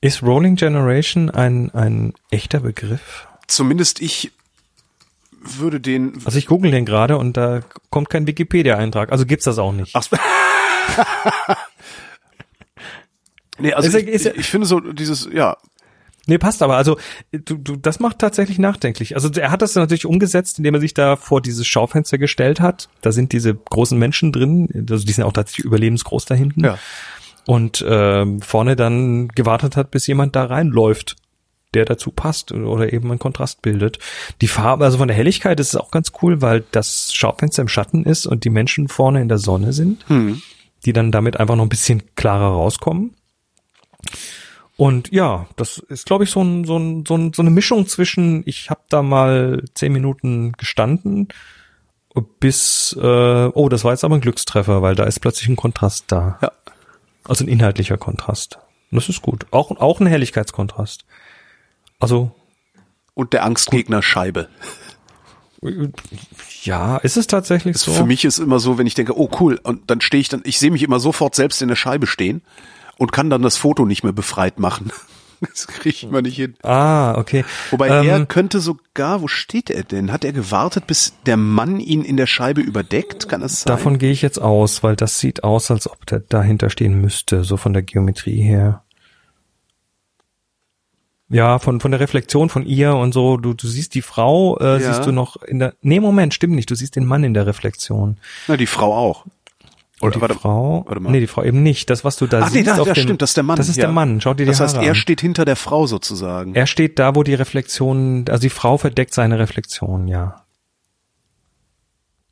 Ist 0.00 0.22
Rolling 0.22 0.56
Generation 0.56 1.30
ein, 1.30 1.70
ein 1.74 2.14
echter 2.30 2.60
Begriff? 2.60 3.26
zumindest 3.52 4.00
ich 4.00 4.32
würde 5.42 5.80
den... 5.80 6.14
Also 6.24 6.38
ich 6.38 6.46
google 6.46 6.70
den 6.70 6.84
gerade 6.84 7.18
und 7.18 7.36
da 7.36 7.60
kommt 7.90 8.10
kein 8.10 8.26
Wikipedia-Eintrag. 8.26 9.12
Also 9.12 9.26
gibt's 9.26 9.44
das 9.44 9.58
auch 9.58 9.72
nicht. 9.72 9.94
Ach, 9.94 10.06
nee, 13.58 13.72
also 13.72 13.88
Ist 13.88 13.94
ich, 13.94 14.08
ist 14.08 14.26
ich, 14.26 14.36
ich 14.36 14.46
finde 14.46 14.66
so 14.66 14.80
dieses, 14.80 15.28
ja, 15.32 15.56
Nee, 16.26 16.38
passt 16.38 16.62
aber. 16.62 16.76
Also 16.76 16.98
du, 17.32 17.56
du, 17.56 17.76
das 17.76 17.98
macht 17.98 18.18
tatsächlich 18.20 18.58
nachdenklich. 18.58 19.16
Also 19.16 19.28
er 19.32 19.50
hat 19.50 19.62
das 19.62 19.74
natürlich 19.74 20.06
umgesetzt, 20.06 20.58
indem 20.58 20.74
er 20.74 20.80
sich 20.80 20.94
da 20.94 21.16
vor 21.16 21.40
dieses 21.40 21.66
Schaufenster 21.66 22.18
gestellt 22.18 22.60
hat. 22.60 22.88
Da 23.00 23.10
sind 23.12 23.32
diese 23.32 23.54
großen 23.54 23.98
Menschen 23.98 24.32
drin, 24.32 24.86
also 24.88 25.04
die 25.04 25.12
sind 25.12 25.24
auch 25.24 25.32
tatsächlich 25.32 25.66
überlebensgroß 25.66 26.24
da 26.26 26.34
hinten. 26.34 26.64
ja. 26.64 26.78
Und 27.44 27.84
ähm, 27.88 28.40
vorne 28.40 28.76
dann 28.76 29.26
gewartet 29.26 29.76
hat, 29.76 29.90
bis 29.90 30.06
jemand 30.06 30.36
da 30.36 30.44
reinläuft, 30.44 31.16
der 31.74 31.84
dazu 31.84 32.10
passt 32.10 32.52
oder 32.52 32.92
eben 32.92 33.10
einen 33.10 33.18
Kontrast 33.18 33.62
bildet. 33.62 33.98
Die 34.40 34.48
Farbe, 34.48 34.84
also 34.84 34.98
von 34.98 35.08
der 35.08 35.16
Helligkeit 35.16 35.58
ist 35.60 35.68
es 35.68 35.76
auch 35.76 35.90
ganz 35.90 36.12
cool, 36.22 36.42
weil 36.42 36.64
das 36.70 37.12
Schaufenster 37.14 37.62
im 37.62 37.68
Schatten 37.68 38.04
ist 38.04 38.26
und 38.26 38.44
die 38.44 38.50
Menschen 38.50 38.88
vorne 38.88 39.22
in 39.22 39.28
der 39.28 39.38
Sonne 39.38 39.72
sind, 39.72 40.04
die 40.84 40.92
dann 40.92 41.12
damit 41.12 41.38
einfach 41.38 41.56
noch 41.56 41.64
ein 41.64 41.70
bisschen 41.70 42.02
klarer 42.14 42.52
rauskommen. 42.52 43.14
Und 44.76 45.12
ja, 45.12 45.46
das 45.56 45.78
ist, 45.78 46.06
glaube 46.06 46.24
ich, 46.24 46.30
so, 46.30 46.42
ein, 46.42 46.64
so, 46.64 46.76
ein, 46.78 47.04
so, 47.06 47.16
ein, 47.16 47.32
so 47.32 47.42
eine 47.42 47.50
Mischung 47.50 47.86
zwischen, 47.86 48.42
ich 48.46 48.70
habe 48.70 48.80
da 48.88 49.02
mal 49.02 49.62
zehn 49.74 49.92
Minuten 49.92 50.52
gestanden, 50.52 51.28
bis, 52.40 52.96
äh, 53.00 53.50
oh, 53.54 53.68
das 53.68 53.84
war 53.84 53.92
jetzt 53.92 54.04
aber 54.04 54.16
ein 54.16 54.20
Glückstreffer, 54.20 54.82
weil 54.82 54.94
da 54.94 55.04
ist 55.04 55.20
plötzlich 55.20 55.48
ein 55.48 55.56
Kontrast 55.56 56.06
da. 56.08 56.38
Ja. 56.42 56.52
Also 57.24 57.44
ein 57.44 57.48
inhaltlicher 57.48 57.96
Kontrast. 57.96 58.58
Und 58.90 58.96
das 58.96 59.08
ist 59.08 59.22
gut. 59.22 59.46
Auch, 59.50 59.70
auch 59.70 60.00
ein 60.00 60.06
Helligkeitskontrast. 60.06 61.04
Also, 62.02 62.32
Und 63.14 63.32
der 63.32 63.44
Angstgegner 63.44 64.02
Scheibe. 64.02 64.48
ja, 66.62 66.96
ist 66.98 67.16
es 67.16 67.26
tatsächlich 67.26 67.78
so? 67.78 67.92
Für 67.92 68.04
mich 68.04 68.24
ist 68.24 68.38
immer 68.38 68.58
so, 68.58 68.78
wenn 68.78 68.86
ich 68.86 68.94
denke, 68.94 69.16
oh 69.18 69.30
cool, 69.40 69.60
und 69.62 69.88
dann 69.90 70.00
stehe 70.00 70.20
ich 70.20 70.28
dann, 70.28 70.42
ich 70.44 70.58
sehe 70.58 70.70
mich 70.70 70.82
immer 70.82 70.98
sofort 71.00 71.34
selbst 71.34 71.62
in 71.62 71.68
der 71.68 71.76
Scheibe 71.76 72.06
stehen 72.06 72.42
und 72.98 73.12
kann 73.12 73.30
dann 73.30 73.42
das 73.42 73.56
Foto 73.56 73.84
nicht 73.84 74.02
mehr 74.02 74.12
befreit 74.12 74.58
machen. 74.58 74.90
Das 75.44 75.66
kriege 75.66 75.88
ich 75.88 76.04
immer 76.04 76.22
nicht 76.22 76.36
hin. 76.36 76.54
Ah, 76.62 77.18
okay. 77.18 77.44
Wobei 77.72 77.88
Ähm, 77.88 78.08
er 78.08 78.26
könnte 78.26 78.60
sogar, 78.60 79.22
wo 79.22 79.26
steht 79.26 79.70
er 79.70 79.82
denn? 79.82 80.12
Hat 80.12 80.24
er 80.24 80.32
gewartet, 80.32 80.86
bis 80.86 81.14
der 81.26 81.36
Mann 81.36 81.80
ihn 81.80 82.04
in 82.04 82.16
der 82.16 82.28
Scheibe 82.28 82.60
überdeckt? 82.60 83.28
Kann 83.28 83.40
das 83.40 83.62
sein? 83.62 83.66
Davon 83.74 83.98
gehe 83.98 84.12
ich 84.12 84.22
jetzt 84.22 84.40
aus, 84.40 84.84
weil 84.84 84.94
das 84.94 85.18
sieht 85.18 85.42
aus, 85.42 85.72
als 85.72 85.90
ob 85.90 86.06
der 86.06 86.20
dahinter 86.20 86.70
stehen 86.70 87.00
müsste, 87.00 87.42
so 87.42 87.56
von 87.56 87.72
der 87.72 87.82
Geometrie 87.82 88.40
her. 88.40 88.81
Ja, 91.32 91.58
von, 91.58 91.80
von 91.80 91.90
der 91.90 92.00
Reflexion 92.00 92.48
von 92.50 92.66
ihr 92.66 92.94
und 92.94 93.12
so, 93.12 93.38
du, 93.38 93.54
du 93.54 93.66
siehst 93.66 93.94
die 93.94 94.02
Frau, 94.02 94.58
äh, 94.58 94.80
Ja. 94.80 94.92
siehst 94.92 95.06
du 95.06 95.12
noch 95.12 95.36
in 95.42 95.58
der, 95.60 95.74
nee, 95.80 95.98
Moment, 95.98 96.34
stimmt 96.34 96.54
nicht, 96.54 96.70
du 96.70 96.74
siehst 96.74 96.94
den 96.94 97.06
Mann 97.06 97.24
in 97.24 97.32
der 97.32 97.46
Reflexion. 97.46 98.18
Na, 98.48 98.56
die 98.56 98.66
Frau 98.66 98.94
auch. 98.94 99.24
Oder 100.02 100.16
die 100.16 100.20
warte, 100.20 100.34
Frau, 100.34 100.84
warte 100.86 101.00
mal. 101.00 101.10
nee, 101.10 101.20
die 101.20 101.26
Frau 101.28 101.42
eben 101.44 101.62
nicht. 101.62 101.88
Das, 101.88 102.04
was 102.04 102.16
du 102.16 102.26
da 102.26 102.40
Ach 102.40 102.48
siehst 102.48 102.54
nee, 102.56 102.62
da, 102.64 102.80
auf 102.80 102.86
ja, 102.88 102.92
dem, 102.92 103.02
stimmt, 103.04 103.22
das 103.22 103.30
ist 103.30 103.36
der 103.36 103.44
Mann. 103.44 103.56
Das 103.56 103.68
ist 103.68 103.76
ja. 103.76 103.84
der 103.84 103.92
Mann, 103.92 104.20
schau 104.20 104.34
dir 104.34 104.44
die 104.44 104.50
Das 104.50 104.60
heißt, 104.60 104.76
Haare 104.76 104.86
er 104.86 104.94
steht 104.94 105.20
hinter 105.20 105.44
der 105.44 105.56
Frau 105.56 105.86
sozusagen. 105.86 106.54
Er 106.54 106.66
steht 106.66 106.98
da, 106.98 107.14
wo 107.14 107.22
die 107.22 107.34
Reflexion, 107.34 108.24
also 108.28 108.40
die 108.42 108.50
Frau 108.50 108.76
verdeckt 108.78 109.14
seine 109.14 109.38
Reflexion, 109.38 110.08
ja. 110.08 110.42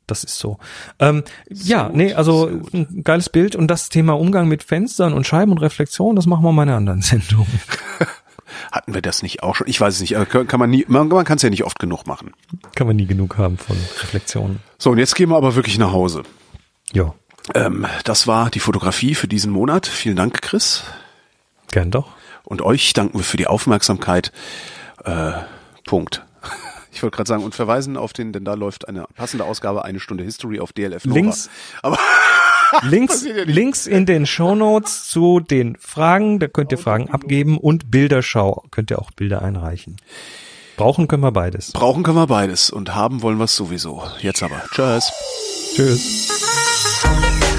Das 0.05 0.25
ist 0.25 0.37
so. 0.37 0.57
Ähm, 0.99 1.23
ja, 1.49 1.87
gut, 1.87 1.95
nee, 1.95 2.13
also 2.13 2.47
gut. 2.49 2.73
ein 2.73 3.03
geiles 3.05 3.29
Bild 3.29 3.55
und 3.55 3.69
das 3.69 3.87
Thema 3.87 4.13
Umgang 4.19 4.49
mit 4.49 4.63
Fenstern 4.63 5.13
und 5.13 5.25
Scheiben 5.25 5.53
und 5.53 5.59
Reflexion, 5.59 6.17
das 6.17 6.25
machen 6.25 6.43
wir 6.43 6.51
mal 6.51 6.63
in 6.63 6.69
einer 6.69 6.77
anderen 6.77 7.01
Sendung. 7.01 7.47
Hatten 8.71 8.93
wir 8.93 9.01
das 9.01 9.21
nicht 9.23 9.43
auch 9.43 9.55
schon? 9.55 9.67
Ich 9.67 9.79
weiß 9.79 9.93
es 9.95 10.01
nicht. 10.01 10.15
Kann 10.29 10.47
kann 10.47 10.59
man 10.59 10.69
nie, 10.69 10.85
man, 10.87 11.07
man 11.07 11.25
kann 11.25 11.37
es 11.37 11.41
ja 11.43 11.49
nicht 11.49 11.63
oft 11.63 11.79
genug 11.79 12.05
machen. 12.07 12.31
Kann 12.75 12.87
man 12.87 12.95
nie 12.95 13.05
genug 13.05 13.37
haben 13.37 13.57
von 13.57 13.75
Reflexionen. 14.01 14.59
So, 14.77 14.91
und 14.91 14.97
jetzt 14.97 15.15
gehen 15.15 15.29
wir 15.29 15.37
aber 15.37 15.55
wirklich 15.55 15.77
nach 15.77 15.91
Hause. 15.91 16.23
Ja, 16.93 17.13
Ähm, 17.55 17.85
das 18.03 18.27
war 18.27 18.49
die 18.49 18.59
Fotografie 18.59 19.15
für 19.15 19.27
diesen 19.27 19.51
Monat. 19.51 19.87
Vielen 19.87 20.15
Dank, 20.15 20.41
Chris. 20.41 20.83
gern 21.71 21.89
doch. 21.91 22.09
Und 22.43 22.61
euch 22.61 22.93
danken 22.93 23.17
wir 23.19 23.23
für 23.23 23.37
die 23.37 23.47
Aufmerksamkeit. 23.47 24.31
Äh, 25.03 25.31
Punkt. 25.85 26.23
Ich 26.93 27.01
wollte 27.01 27.15
gerade 27.15 27.29
sagen, 27.29 27.43
und 27.45 27.55
verweisen 27.55 27.95
auf 27.95 28.11
den, 28.11 28.33
denn 28.33 28.43
da 28.43 28.53
läuft 28.53 28.89
eine 28.89 29.05
passende 29.15 29.45
Ausgabe, 29.45 29.85
eine 29.85 30.01
Stunde 30.01 30.25
History 30.25 30.59
auf 30.59 30.73
DLF 30.73 31.05
Nova. 31.05 31.15
Links- 31.19 31.49
Aber 31.81 31.97
Links, 32.83 33.25
ja. 33.25 33.43
Links 33.43 33.87
in 33.87 34.05
den 34.05 34.25
Shownotes 34.25 35.07
zu 35.07 35.39
den 35.39 35.77
Fragen, 35.79 36.39
da 36.39 36.47
könnt 36.47 36.71
ihr 36.71 36.77
Fragen 36.77 37.09
abgeben 37.09 37.57
und 37.57 37.91
Bilderschau, 37.91 38.63
könnt 38.71 38.91
ihr 38.91 38.99
auch 38.99 39.11
Bilder 39.11 39.41
einreichen. 39.41 39.97
Brauchen 40.77 41.07
können 41.07 41.23
wir 41.23 41.31
beides. 41.31 41.71
brauchen 41.73 42.03
können 42.03 42.17
wir 42.17 42.27
beides 42.27 42.69
und 42.69 42.95
haben 42.95 43.21
wollen 43.21 43.37
wir 43.37 43.45
es 43.45 43.55
sowieso. 43.55 44.03
Jetzt 44.19 44.41
aber. 44.41 44.63
Tschüss. 44.71 45.11
Tschüss. 45.75 47.50